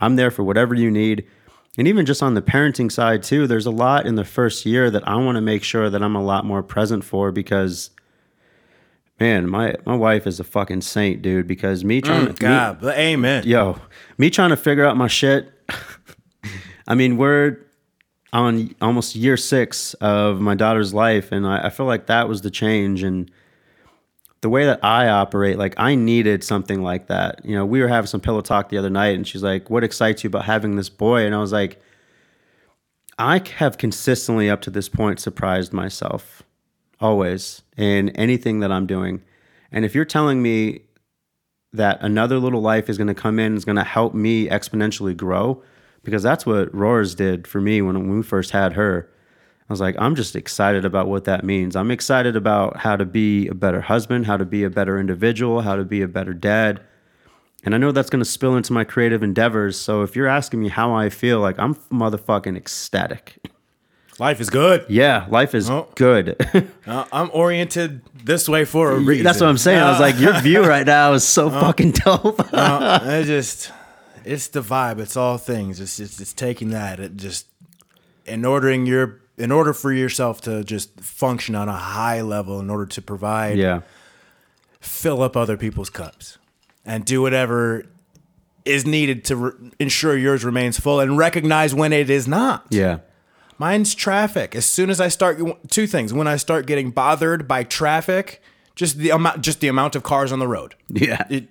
I'm 0.00 0.14
there 0.14 0.30
for 0.30 0.44
whatever 0.44 0.76
you 0.76 0.92
need. 0.92 1.26
And 1.76 1.88
even 1.88 2.06
just 2.06 2.22
on 2.22 2.34
the 2.34 2.40
parenting 2.40 2.92
side 2.92 3.24
too, 3.24 3.48
there's 3.48 3.66
a 3.66 3.72
lot 3.72 4.06
in 4.06 4.14
the 4.14 4.22
first 4.22 4.64
year 4.64 4.92
that 4.92 5.08
I 5.08 5.16
want 5.16 5.34
to 5.34 5.40
make 5.40 5.64
sure 5.64 5.90
that 5.90 6.04
I'm 6.04 6.14
a 6.14 6.22
lot 6.22 6.44
more 6.44 6.62
present 6.62 7.02
for 7.02 7.32
because, 7.32 7.90
man, 9.18 9.50
my 9.50 9.74
my 9.84 9.96
wife 9.96 10.24
is 10.24 10.38
a 10.38 10.44
fucking 10.44 10.82
saint, 10.82 11.20
dude. 11.20 11.48
Because 11.48 11.82
me 11.82 12.00
mm, 12.00 12.04
trying 12.04 12.26
to 12.26 12.32
God, 12.34 12.78
but 12.80 12.96
amen. 12.96 13.42
yo, 13.44 13.76
me 14.18 14.30
trying 14.30 14.50
to 14.50 14.56
figure 14.56 14.86
out 14.86 14.96
my 14.96 15.08
shit. 15.08 15.52
I 16.86 16.94
mean, 16.94 17.16
we're 17.16 17.58
on 18.34 18.74
almost 18.82 19.14
year 19.14 19.38
six 19.38 19.94
of 19.94 20.40
my 20.40 20.54
daughter's 20.54 20.92
life, 20.92 21.32
and 21.32 21.46
I, 21.46 21.66
I 21.66 21.70
feel 21.70 21.86
like 21.86 22.06
that 22.06 22.28
was 22.28 22.42
the 22.42 22.50
change. 22.50 23.02
And 23.02 23.30
the 24.42 24.50
way 24.50 24.66
that 24.66 24.84
I 24.84 25.08
operate, 25.08 25.56
like 25.56 25.74
I 25.78 25.94
needed 25.94 26.44
something 26.44 26.82
like 26.82 27.06
that. 27.06 27.42
You 27.44 27.54
know, 27.54 27.64
we 27.64 27.80
were 27.80 27.88
having 27.88 28.08
some 28.08 28.20
pillow 28.20 28.42
talk 28.42 28.68
the 28.68 28.76
other 28.76 28.90
night, 28.90 29.14
and 29.14 29.26
she's 29.26 29.42
like, 29.42 29.70
"What 29.70 29.84
excites 29.84 30.24
you 30.24 30.28
about 30.28 30.44
having 30.44 30.76
this 30.76 30.90
boy?" 30.90 31.24
And 31.24 31.34
I 31.34 31.38
was 31.38 31.52
like, 31.52 31.80
I 33.18 33.40
have 33.56 33.78
consistently 33.78 34.50
up 34.50 34.60
to 34.62 34.70
this 34.70 34.88
point 34.88 35.20
surprised 35.20 35.72
myself 35.72 36.42
always 37.00 37.62
in 37.76 38.10
anything 38.10 38.60
that 38.60 38.72
I'm 38.72 38.86
doing. 38.86 39.22
And 39.70 39.84
if 39.84 39.94
you're 39.94 40.04
telling 40.04 40.42
me 40.42 40.80
that 41.72 41.98
another 42.02 42.38
little 42.38 42.60
life 42.60 42.88
is 42.88 42.96
going 42.96 43.08
to 43.08 43.14
come 43.14 43.38
in 43.38 43.56
is 43.56 43.64
going 43.64 43.76
to 43.76 43.84
help 43.84 44.14
me 44.14 44.48
exponentially 44.48 45.16
grow 45.16 45.62
because 46.04 46.22
that's 46.22 46.44
what 46.46 46.74
Roars 46.74 47.14
did 47.14 47.46
for 47.46 47.60
me 47.60 47.82
when, 47.82 48.08
we 48.16 48.22
first 48.22 48.50
had 48.52 48.74
her. 48.74 49.08
I 49.68 49.72
was 49.72 49.80
like, 49.80 49.96
I'm 49.98 50.14
just 50.14 50.36
excited 50.36 50.84
about 50.84 51.08
what 51.08 51.24
that 51.24 51.42
means. 51.44 51.74
I'm 51.74 51.90
excited 51.90 52.36
about 52.36 52.76
how 52.78 52.96
to 52.96 53.04
be 53.06 53.48
a 53.48 53.54
better 53.54 53.80
husband, 53.80 54.26
how 54.26 54.36
to 54.36 54.44
be 54.44 54.62
a 54.64 54.70
better 54.70 55.00
individual, 55.00 55.62
how 55.62 55.74
to 55.76 55.84
be 55.84 56.02
a 56.02 56.08
better 56.08 56.34
dad. 56.34 56.80
And 57.64 57.74
I 57.74 57.78
know 57.78 57.90
that's 57.90 58.10
going 58.10 58.22
to 58.22 58.28
spill 58.30 58.56
into 58.56 58.74
my 58.74 58.84
creative 58.84 59.22
endeavors. 59.22 59.78
So 59.78 60.02
if 60.02 60.14
you're 60.14 60.26
asking 60.28 60.60
me 60.60 60.68
how 60.68 60.92
I 60.92 61.08
feel, 61.08 61.40
like 61.40 61.58
I'm 61.58 61.74
motherfucking 61.90 62.58
ecstatic. 62.58 63.36
Life 64.18 64.38
is 64.40 64.50
good. 64.50 64.84
Yeah, 64.88 65.26
life 65.30 65.54
is 65.54 65.68
Oh. 65.70 65.88
good. 65.94 66.36
Uh, 66.86 67.06
I'm 67.10 67.30
oriented 67.32 68.02
this 68.22 68.46
way 68.46 68.66
for 68.66 68.92
a 68.92 68.98
reason. 68.98 69.24
That's 69.24 69.40
what 69.40 69.48
I'm 69.48 69.56
saying. 69.56 69.80
I 69.80 69.88
was 69.88 69.98
Uh, 69.98 70.02
like, 70.02 70.20
your 70.20 70.38
view 70.42 70.62
right 70.62 70.84
now 70.86 71.14
is 71.14 71.24
so 71.26 71.48
fucking 71.48 71.92
dope. 71.92 72.46
uh, 72.52 73.00
it 73.04 73.24
just 73.24 73.72
it's 74.24 74.48
the 74.48 74.60
vibe 74.60 74.98
it's 74.98 75.16
all 75.16 75.38
things 75.38 75.80
it's, 75.80 75.98
it's 75.98 76.20
it's 76.20 76.32
taking 76.32 76.70
that 76.70 77.00
it 77.00 77.16
just 77.16 77.46
in 78.26 78.44
ordering 78.44 78.86
your 78.86 79.20
in 79.36 79.50
order 79.50 79.72
for 79.72 79.92
yourself 79.92 80.40
to 80.40 80.62
just 80.64 81.00
function 81.00 81.54
on 81.54 81.68
a 81.68 81.76
high 81.76 82.20
level 82.20 82.60
in 82.60 82.70
order 82.70 82.86
to 82.86 83.02
provide 83.02 83.58
yeah. 83.58 83.80
fill 84.80 85.22
up 85.22 85.36
other 85.36 85.56
people's 85.56 85.90
cups 85.90 86.38
and 86.84 87.04
do 87.04 87.20
whatever 87.22 87.84
is 88.64 88.86
needed 88.86 89.24
to 89.26 89.36
re- 89.36 89.52
ensure 89.78 90.16
yours 90.16 90.44
remains 90.44 90.78
full 90.78 91.00
and 91.00 91.18
recognize 91.18 91.74
when 91.74 91.92
it 91.92 92.08
is 92.08 92.26
not. 92.26 92.66
Yeah. 92.70 93.00
Mine's 93.58 93.94
traffic. 93.94 94.56
As 94.56 94.66
soon 94.66 94.90
as 94.90 95.00
I 95.00 95.08
start 95.08 95.40
two 95.70 95.86
things, 95.86 96.12
when 96.12 96.26
I 96.26 96.36
start 96.36 96.66
getting 96.66 96.90
bothered 96.90 97.46
by 97.46 97.62
traffic, 97.62 98.42
just 98.74 98.98
the 98.98 99.10
amount 99.10 99.42
just 99.42 99.60
the 99.60 99.68
amount 99.68 99.94
of 99.94 100.02
cars 100.02 100.32
on 100.32 100.38
the 100.38 100.48
road. 100.48 100.74
Yeah. 100.88 101.24
It, 101.30 101.48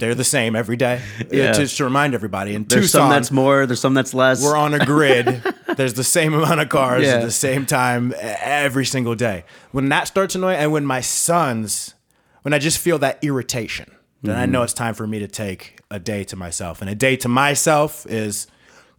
they're 0.00 0.14
the 0.16 0.24
same 0.24 0.56
every 0.56 0.76
day. 0.76 1.00
Yeah. 1.30 1.52
Just 1.52 1.76
to 1.76 1.84
remind 1.84 2.14
everybody. 2.14 2.54
In 2.54 2.64
There's 2.64 2.86
Tucson, 2.86 3.02
some 3.02 3.10
that's 3.10 3.30
more, 3.30 3.66
there's 3.66 3.80
some 3.80 3.94
that's 3.94 4.12
less. 4.14 4.42
we're 4.42 4.56
on 4.56 4.74
a 4.74 4.84
grid. 4.84 5.42
There's 5.76 5.94
the 5.94 6.02
same 6.04 6.34
amount 6.34 6.60
of 6.60 6.68
cars 6.68 7.04
Yeah. 7.04 7.14
at 7.16 7.22
the 7.22 7.30
same 7.30 7.64
time 7.66 8.12
every 8.18 8.84
single 8.84 9.14
day. 9.14 9.44
When 9.70 9.88
that 9.90 10.08
starts 10.08 10.34
annoying, 10.34 10.58
and 10.58 10.72
when 10.72 10.84
my 10.84 11.00
sons, 11.00 11.94
when 12.42 12.52
I 12.52 12.58
just 12.58 12.78
feel 12.78 12.98
that 12.98 13.22
irritation, 13.22 13.90
then 14.22 14.34
I 14.36 14.42
Mm-hmm. 14.42 14.52
know 14.52 14.62
it's 14.64 14.72
time 14.74 14.94
for 14.94 15.06
me 15.06 15.20
to 15.20 15.28
take 15.28 15.78
a 15.90 15.98
day 16.00 16.24
to 16.24 16.36
myself. 16.36 16.80
And 16.80 16.90
a 16.90 16.94
day 16.94 17.14
to 17.16 17.28
myself 17.28 18.04
is 18.08 18.46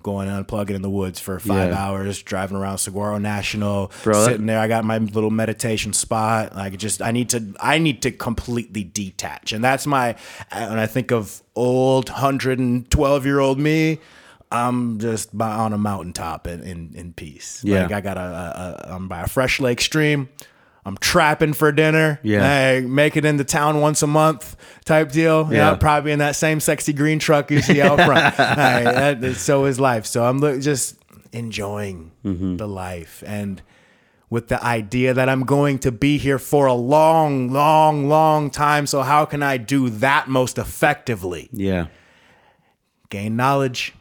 going 0.03 0.27
and 0.29 0.45
unplugging 0.45 0.71
in 0.75 0.81
the 0.81 0.89
woods 0.89 1.19
for 1.19 1.39
five 1.39 1.71
Yeah. 1.71 1.77
hours, 1.85 2.21
driving 2.21 2.57
around 2.57 2.77
Saguaro 2.79 3.17
National, 3.17 3.91
Bro, 4.03 4.25
sitting 4.25 4.45
there. 4.45 4.59
I 4.59 4.67
got 4.67 4.83
my 4.85 4.97
little 4.97 5.31
meditation 5.31 5.93
spot. 5.93 6.55
Like 6.55 6.77
just, 6.77 7.01
I 7.01 7.11
need 7.11 7.29
to, 7.29 7.53
I 7.59 7.77
need 7.77 8.01
to 8.03 8.11
completely 8.11 8.83
detach. 8.83 9.53
And 9.53 9.63
that's 9.63 9.85
my, 9.87 10.15
when 10.51 10.79
I 10.79 10.87
think 10.87 11.11
of 11.11 11.41
old 11.55 12.09
112 12.09 13.25
year 13.25 13.39
old 13.39 13.59
me, 13.59 13.99
I'm 14.51 14.99
just 14.99 15.35
by, 15.37 15.49
on 15.51 15.71
a 15.71 15.77
mountaintop 15.77 16.45
in, 16.45 16.61
in, 16.63 16.91
in 16.93 17.13
peace. 17.13 17.61
Yeah. 17.63 17.83
Like 17.83 17.91
I 17.93 18.01
got 18.01 18.17
a, 18.17 18.21
a, 18.21 18.85
a, 18.91 18.95
I'm 18.95 19.07
by 19.07 19.21
a 19.21 19.27
fresh 19.27 19.59
lake 19.61 19.79
stream. 19.79 20.27
I'm 20.83 20.97
trapping 20.97 21.53
for 21.53 21.71
dinner. 21.71 22.19
Yeah. 22.23 22.41
Hey, 22.41 22.81
make 22.81 23.15
it 23.15 23.23
into 23.25 23.43
town 23.43 23.81
once 23.81 24.01
a 24.01 24.07
month 24.07 24.55
type 24.83 25.11
deal. 25.11 25.47
Yeah. 25.51 25.71
Yeah. 25.71 25.75
probably 25.75 26.11
in 26.11 26.19
that 26.19 26.35
same 26.35 26.59
sexy 26.59 26.91
green 26.93 27.19
truck 27.19 27.51
you 27.51 27.61
see 27.61 27.81
out 27.81 27.97
front. 27.97 28.33
hey, 28.35 28.83
that, 28.85 29.21
that- 29.21 29.35
so 29.35 29.65
is 29.65 29.79
life. 29.79 30.05
So 30.07 30.23
I'm 30.25 30.39
look, 30.39 30.59
just 30.61 30.97
enjoying 31.31 32.11
Mm-hmm. 32.25 32.57
the 32.57 32.67
life 32.67 33.23
and 33.25 33.61
with 34.29 34.47
the 34.47 34.63
idea 34.63 35.13
that 35.13 35.27
I'm 35.27 35.43
going 35.43 35.77
to 35.79 35.91
be 35.91 36.17
here 36.17 36.39
for 36.39 36.65
a 36.65 36.73
long, 36.73 37.51
long, 37.51 38.07
long 38.07 38.49
time. 38.49 38.87
So 38.87 39.01
how 39.01 39.25
can 39.25 39.43
I 39.43 39.57
do 39.57 39.89
that 39.89 40.29
most 40.29 40.57
effectively? 40.57 41.49
yeah. 41.51 41.87
gain 43.09 43.35
knowledge, 43.35 43.93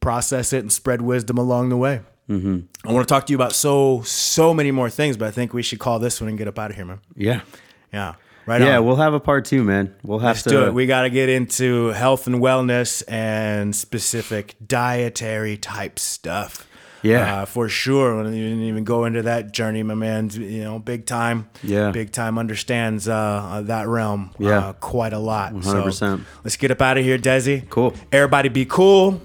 process 0.00 0.52
it, 0.52 0.58
and 0.58 0.70
spread 0.72 1.00
wisdom 1.00 1.38
along 1.38 1.70
the 1.70 1.76
way. 1.76 2.02
Mm-hmm. 2.28 2.88
I 2.88 2.92
want 2.92 3.06
to 3.06 3.12
talk 3.12 3.26
to 3.26 3.32
you 3.32 3.36
about 3.36 3.52
so 3.52 4.02
so 4.02 4.54
many 4.54 4.70
more 4.70 4.88
things, 4.88 5.16
but 5.16 5.28
I 5.28 5.30
think 5.30 5.52
we 5.52 5.62
should 5.62 5.78
call 5.78 5.98
this 5.98 6.20
one 6.20 6.28
and 6.28 6.38
get 6.38 6.48
up 6.48 6.58
out 6.58 6.70
of 6.70 6.76
here, 6.76 6.86
man. 6.86 7.00
Yeah. 7.16 7.42
Yeah, 7.92 8.14
right. 8.46 8.60
Yeah, 8.60 8.78
on. 8.78 8.86
we'll 8.86 8.96
have 8.96 9.14
a 9.14 9.20
part 9.20 9.44
two, 9.44 9.62
man. 9.62 9.94
We'll 10.02 10.18
have 10.18 10.36
Let's 10.36 10.42
to 10.44 10.50
do 10.50 10.64
it. 10.64 10.74
We 10.74 10.86
got 10.86 11.02
to 11.02 11.10
get 11.10 11.28
into 11.28 11.88
health 11.88 12.26
and 12.26 12.36
wellness 12.36 13.04
and 13.06 13.74
specific 13.76 14.56
dietary 14.66 15.56
type 15.56 15.98
stuff. 15.98 16.66
Yeah. 17.02 17.42
uh, 17.42 17.44
for 17.44 17.68
sure. 17.68 18.24
We 18.24 18.30
didn't 18.30 18.62
even 18.62 18.82
go 18.84 19.04
into 19.04 19.22
that 19.22 19.52
journey, 19.52 19.82
my 19.82 19.94
man. 19.94 20.30
You 20.30 20.64
know, 20.64 20.78
big 20.78 21.04
time. 21.04 21.50
Yeah. 21.62 21.90
big 21.90 22.10
time 22.10 22.38
understands 22.38 23.06
uh, 23.06 23.14
uh, 23.14 23.60
that 23.62 23.86
realm. 23.86 24.30
Yeah. 24.38 24.68
uh, 24.68 24.72
quite 24.72 25.12
a 25.12 25.18
lot. 25.18 25.52
100%. 25.52 26.24
let's 26.42 26.56
get 26.56 26.70
up 26.70 26.80
out 26.80 26.96
of 26.96 27.04
here, 27.04 27.18
Desi. 27.18 27.68
Cool. 27.68 27.94
Everybody, 28.10 28.48
be 28.48 28.64
cool. 28.64 29.20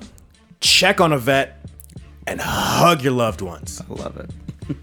Check 0.60 1.00
on 1.00 1.14
a 1.14 1.18
vet 1.18 1.69
and 2.30 2.40
hug 2.40 3.02
your 3.02 3.14
loved 3.14 3.42
ones. 3.42 3.82
I 3.90 3.94
love 3.94 4.18
it. 4.18 4.30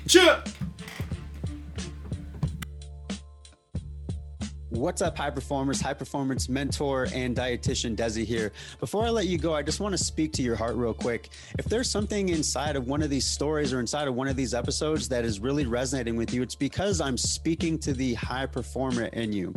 Cheer. 0.09 0.43
What's 4.71 5.01
up, 5.01 5.17
high 5.17 5.31
performers, 5.31 5.81
high 5.81 5.95
performance 5.95 6.49
mentor, 6.49 7.07
and 7.15 7.37
dietitian 7.37 7.95
Desi 7.95 8.25
here. 8.25 8.51
Before 8.81 9.05
I 9.05 9.11
let 9.11 9.29
you 9.29 9.39
go, 9.39 9.55
I 9.55 9.63
just 9.63 9.79
want 9.79 9.97
to 9.97 10.03
speak 10.03 10.33
to 10.33 10.43
your 10.43 10.57
heart 10.57 10.75
real 10.75 10.93
quick. 10.93 11.29
If 11.57 11.67
there's 11.67 11.89
something 11.89 12.31
inside 12.31 12.75
of 12.75 12.89
one 12.89 13.01
of 13.01 13.09
these 13.09 13.27
stories 13.27 13.73
or 13.73 13.79
inside 13.79 14.09
of 14.09 14.17
one 14.17 14.27
of 14.27 14.35
these 14.35 14.55
episodes 14.55 15.09
that 15.11 15.25
is 15.25 15.39
really 15.39 15.67
resonating 15.67 16.17
with 16.17 16.35
you, 16.35 16.43
it's 16.43 16.57
because 16.57 17.01
I'm 17.01 17.17
speaking 17.17 17.79
to 17.79 17.93
the 17.93 18.15
high 18.15 18.47
performer 18.47 19.05
in 19.05 19.33
you. 19.33 19.55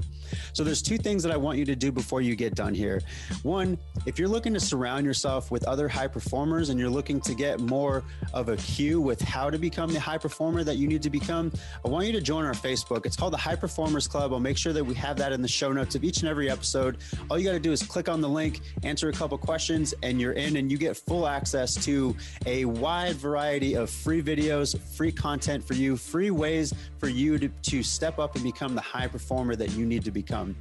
So 0.53 0.63
there's 0.63 0.83
two 0.83 0.99
things 0.99 1.23
that 1.23 1.31
I 1.31 1.37
want 1.37 1.57
you 1.57 1.65
to 1.65 1.75
do 1.75 1.91
before 1.91 2.21
you 2.21 2.35
get 2.35 2.53
done 2.53 2.75
here. 2.75 3.01
One, 3.41 3.79
if 4.05 4.19
you're 4.19 4.27
looking 4.27 4.53
to 4.53 4.59
surround 4.59 5.07
yourself 5.07 5.49
with 5.49 5.67
other 5.67 5.87
high 5.87 6.07
performers 6.07 6.69
and 6.69 6.79
you're 6.79 6.87
looking 6.87 7.19
to 7.21 7.33
get 7.33 7.59
more 7.59 8.03
of 8.31 8.49
a 8.49 8.57
cue 8.57 9.01
with 9.01 9.19
how 9.21 9.49
to 9.49 9.57
become 9.57 9.91
the 9.91 9.99
high 9.99 10.19
performer 10.19 10.63
that 10.63 10.77
you 10.77 10.87
need 10.87 11.01
to 11.01 11.09
become, 11.09 11.51
I 11.83 11.89
want 11.89 12.05
you 12.05 12.11
to 12.11 12.21
join 12.21 12.45
our 12.45 12.53
Facebook. 12.53 13.07
It's 13.07 13.15
called 13.15 13.33
the 13.33 13.37
High 13.37 13.55
Performers 13.55 14.07
Club. 14.07 14.33
I'll 14.33 14.39
make 14.39 14.57
sure 14.57 14.71
that 14.71 14.83
we 14.83 14.99
have 15.09 15.17
that 15.17 15.33
in 15.33 15.41
the 15.41 15.47
show 15.47 15.71
notes 15.71 15.95
of 15.95 16.03
each 16.03 16.19
and 16.19 16.29
every 16.29 16.51
episode. 16.51 16.97
All 17.29 17.39
you 17.39 17.43
got 17.43 17.53
to 17.53 17.59
do 17.59 17.71
is 17.71 17.81
click 17.81 18.07
on 18.07 18.21
the 18.21 18.29
link, 18.29 18.61
answer 18.83 19.09
a 19.09 19.11
couple 19.11 19.39
questions, 19.39 19.91
and 20.03 20.21
you're 20.21 20.33
in, 20.33 20.57
and 20.57 20.71
you 20.71 20.77
get 20.77 20.95
full 20.95 21.27
access 21.27 21.73
to 21.85 22.15
a 22.45 22.65
wide 22.65 23.15
variety 23.15 23.73
of 23.73 23.89
free 23.89 24.21
videos, 24.21 24.79
free 24.95 25.11
content 25.11 25.63
for 25.63 25.73
you, 25.73 25.97
free 25.97 26.29
ways 26.29 26.75
for 26.99 27.09
you 27.09 27.39
to, 27.39 27.49
to 27.63 27.81
step 27.81 28.19
up 28.19 28.35
and 28.35 28.43
become 28.43 28.75
the 28.75 28.81
high 28.81 29.07
performer 29.07 29.55
that 29.55 29.71
you 29.71 29.83
need 29.83 30.05
to 30.05 30.11
become. 30.11 30.55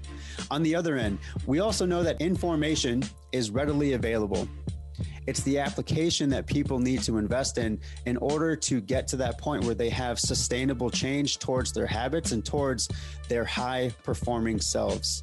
On 0.51 0.63
the 0.63 0.75
other 0.75 0.97
end, 0.97 1.19
we 1.45 1.61
also 1.61 1.85
know 1.85 2.03
that 2.03 2.19
information 2.19 3.03
is 3.33 3.51
readily 3.51 3.93
available. 3.93 4.49
It's 5.29 5.43
the 5.43 5.59
application 5.59 6.31
that 6.31 6.47
people 6.47 6.79
need 6.79 7.03
to 7.03 7.19
invest 7.19 7.59
in 7.59 7.79
in 8.07 8.17
order 8.17 8.57
to 8.57 8.81
get 8.81 9.07
to 9.09 9.17
that 9.19 9.37
point 9.37 9.63
where 9.67 9.75
they 9.75 9.91
have 9.91 10.19
sustainable 10.19 10.89
change 10.89 11.39
towards 11.39 11.71
their 11.71 11.87
habits 11.87 12.33
and 12.33 12.43
towards 12.43 12.89
their 13.29 13.45
high 13.45 13.93
performing 14.05 14.59
selves. 14.59 15.23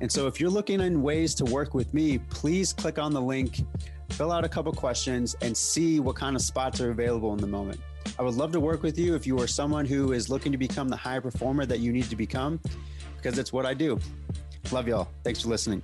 And 0.00 0.10
so, 0.10 0.26
if 0.26 0.40
you're 0.40 0.50
looking 0.50 0.80
in 0.80 1.02
ways 1.02 1.36
to 1.36 1.44
work 1.44 1.72
with 1.72 1.94
me, 1.94 2.18
please 2.18 2.72
click 2.72 2.98
on 2.98 3.12
the 3.12 3.20
link, 3.20 3.60
fill 4.10 4.32
out 4.32 4.44
a 4.44 4.48
couple 4.48 4.72
questions, 4.72 5.36
and 5.40 5.56
see 5.56 6.00
what 6.00 6.16
kind 6.16 6.34
of 6.34 6.42
spots 6.42 6.80
are 6.80 6.90
available 6.90 7.32
in 7.32 7.38
the 7.38 7.46
moment. 7.46 7.78
I 8.18 8.22
would 8.22 8.34
love 8.34 8.50
to 8.50 8.60
work 8.60 8.82
with 8.82 8.98
you 8.98 9.14
if 9.14 9.24
you 9.24 9.38
are 9.40 9.46
someone 9.46 9.86
who 9.86 10.14
is 10.14 10.30
looking 10.30 10.50
to 10.50 10.58
become 10.58 10.88
the 10.88 10.96
high 10.96 11.20
performer 11.20 11.64
that 11.66 11.78
you 11.78 11.92
need 11.92 12.10
to 12.10 12.16
become, 12.16 12.58
because 13.18 13.38
it's 13.38 13.52
what 13.52 13.66
I 13.66 13.74
do. 13.74 14.00
Love 14.72 14.88
y'all. 14.88 15.06
Thanks 15.22 15.42
for 15.42 15.48
listening. 15.48 15.80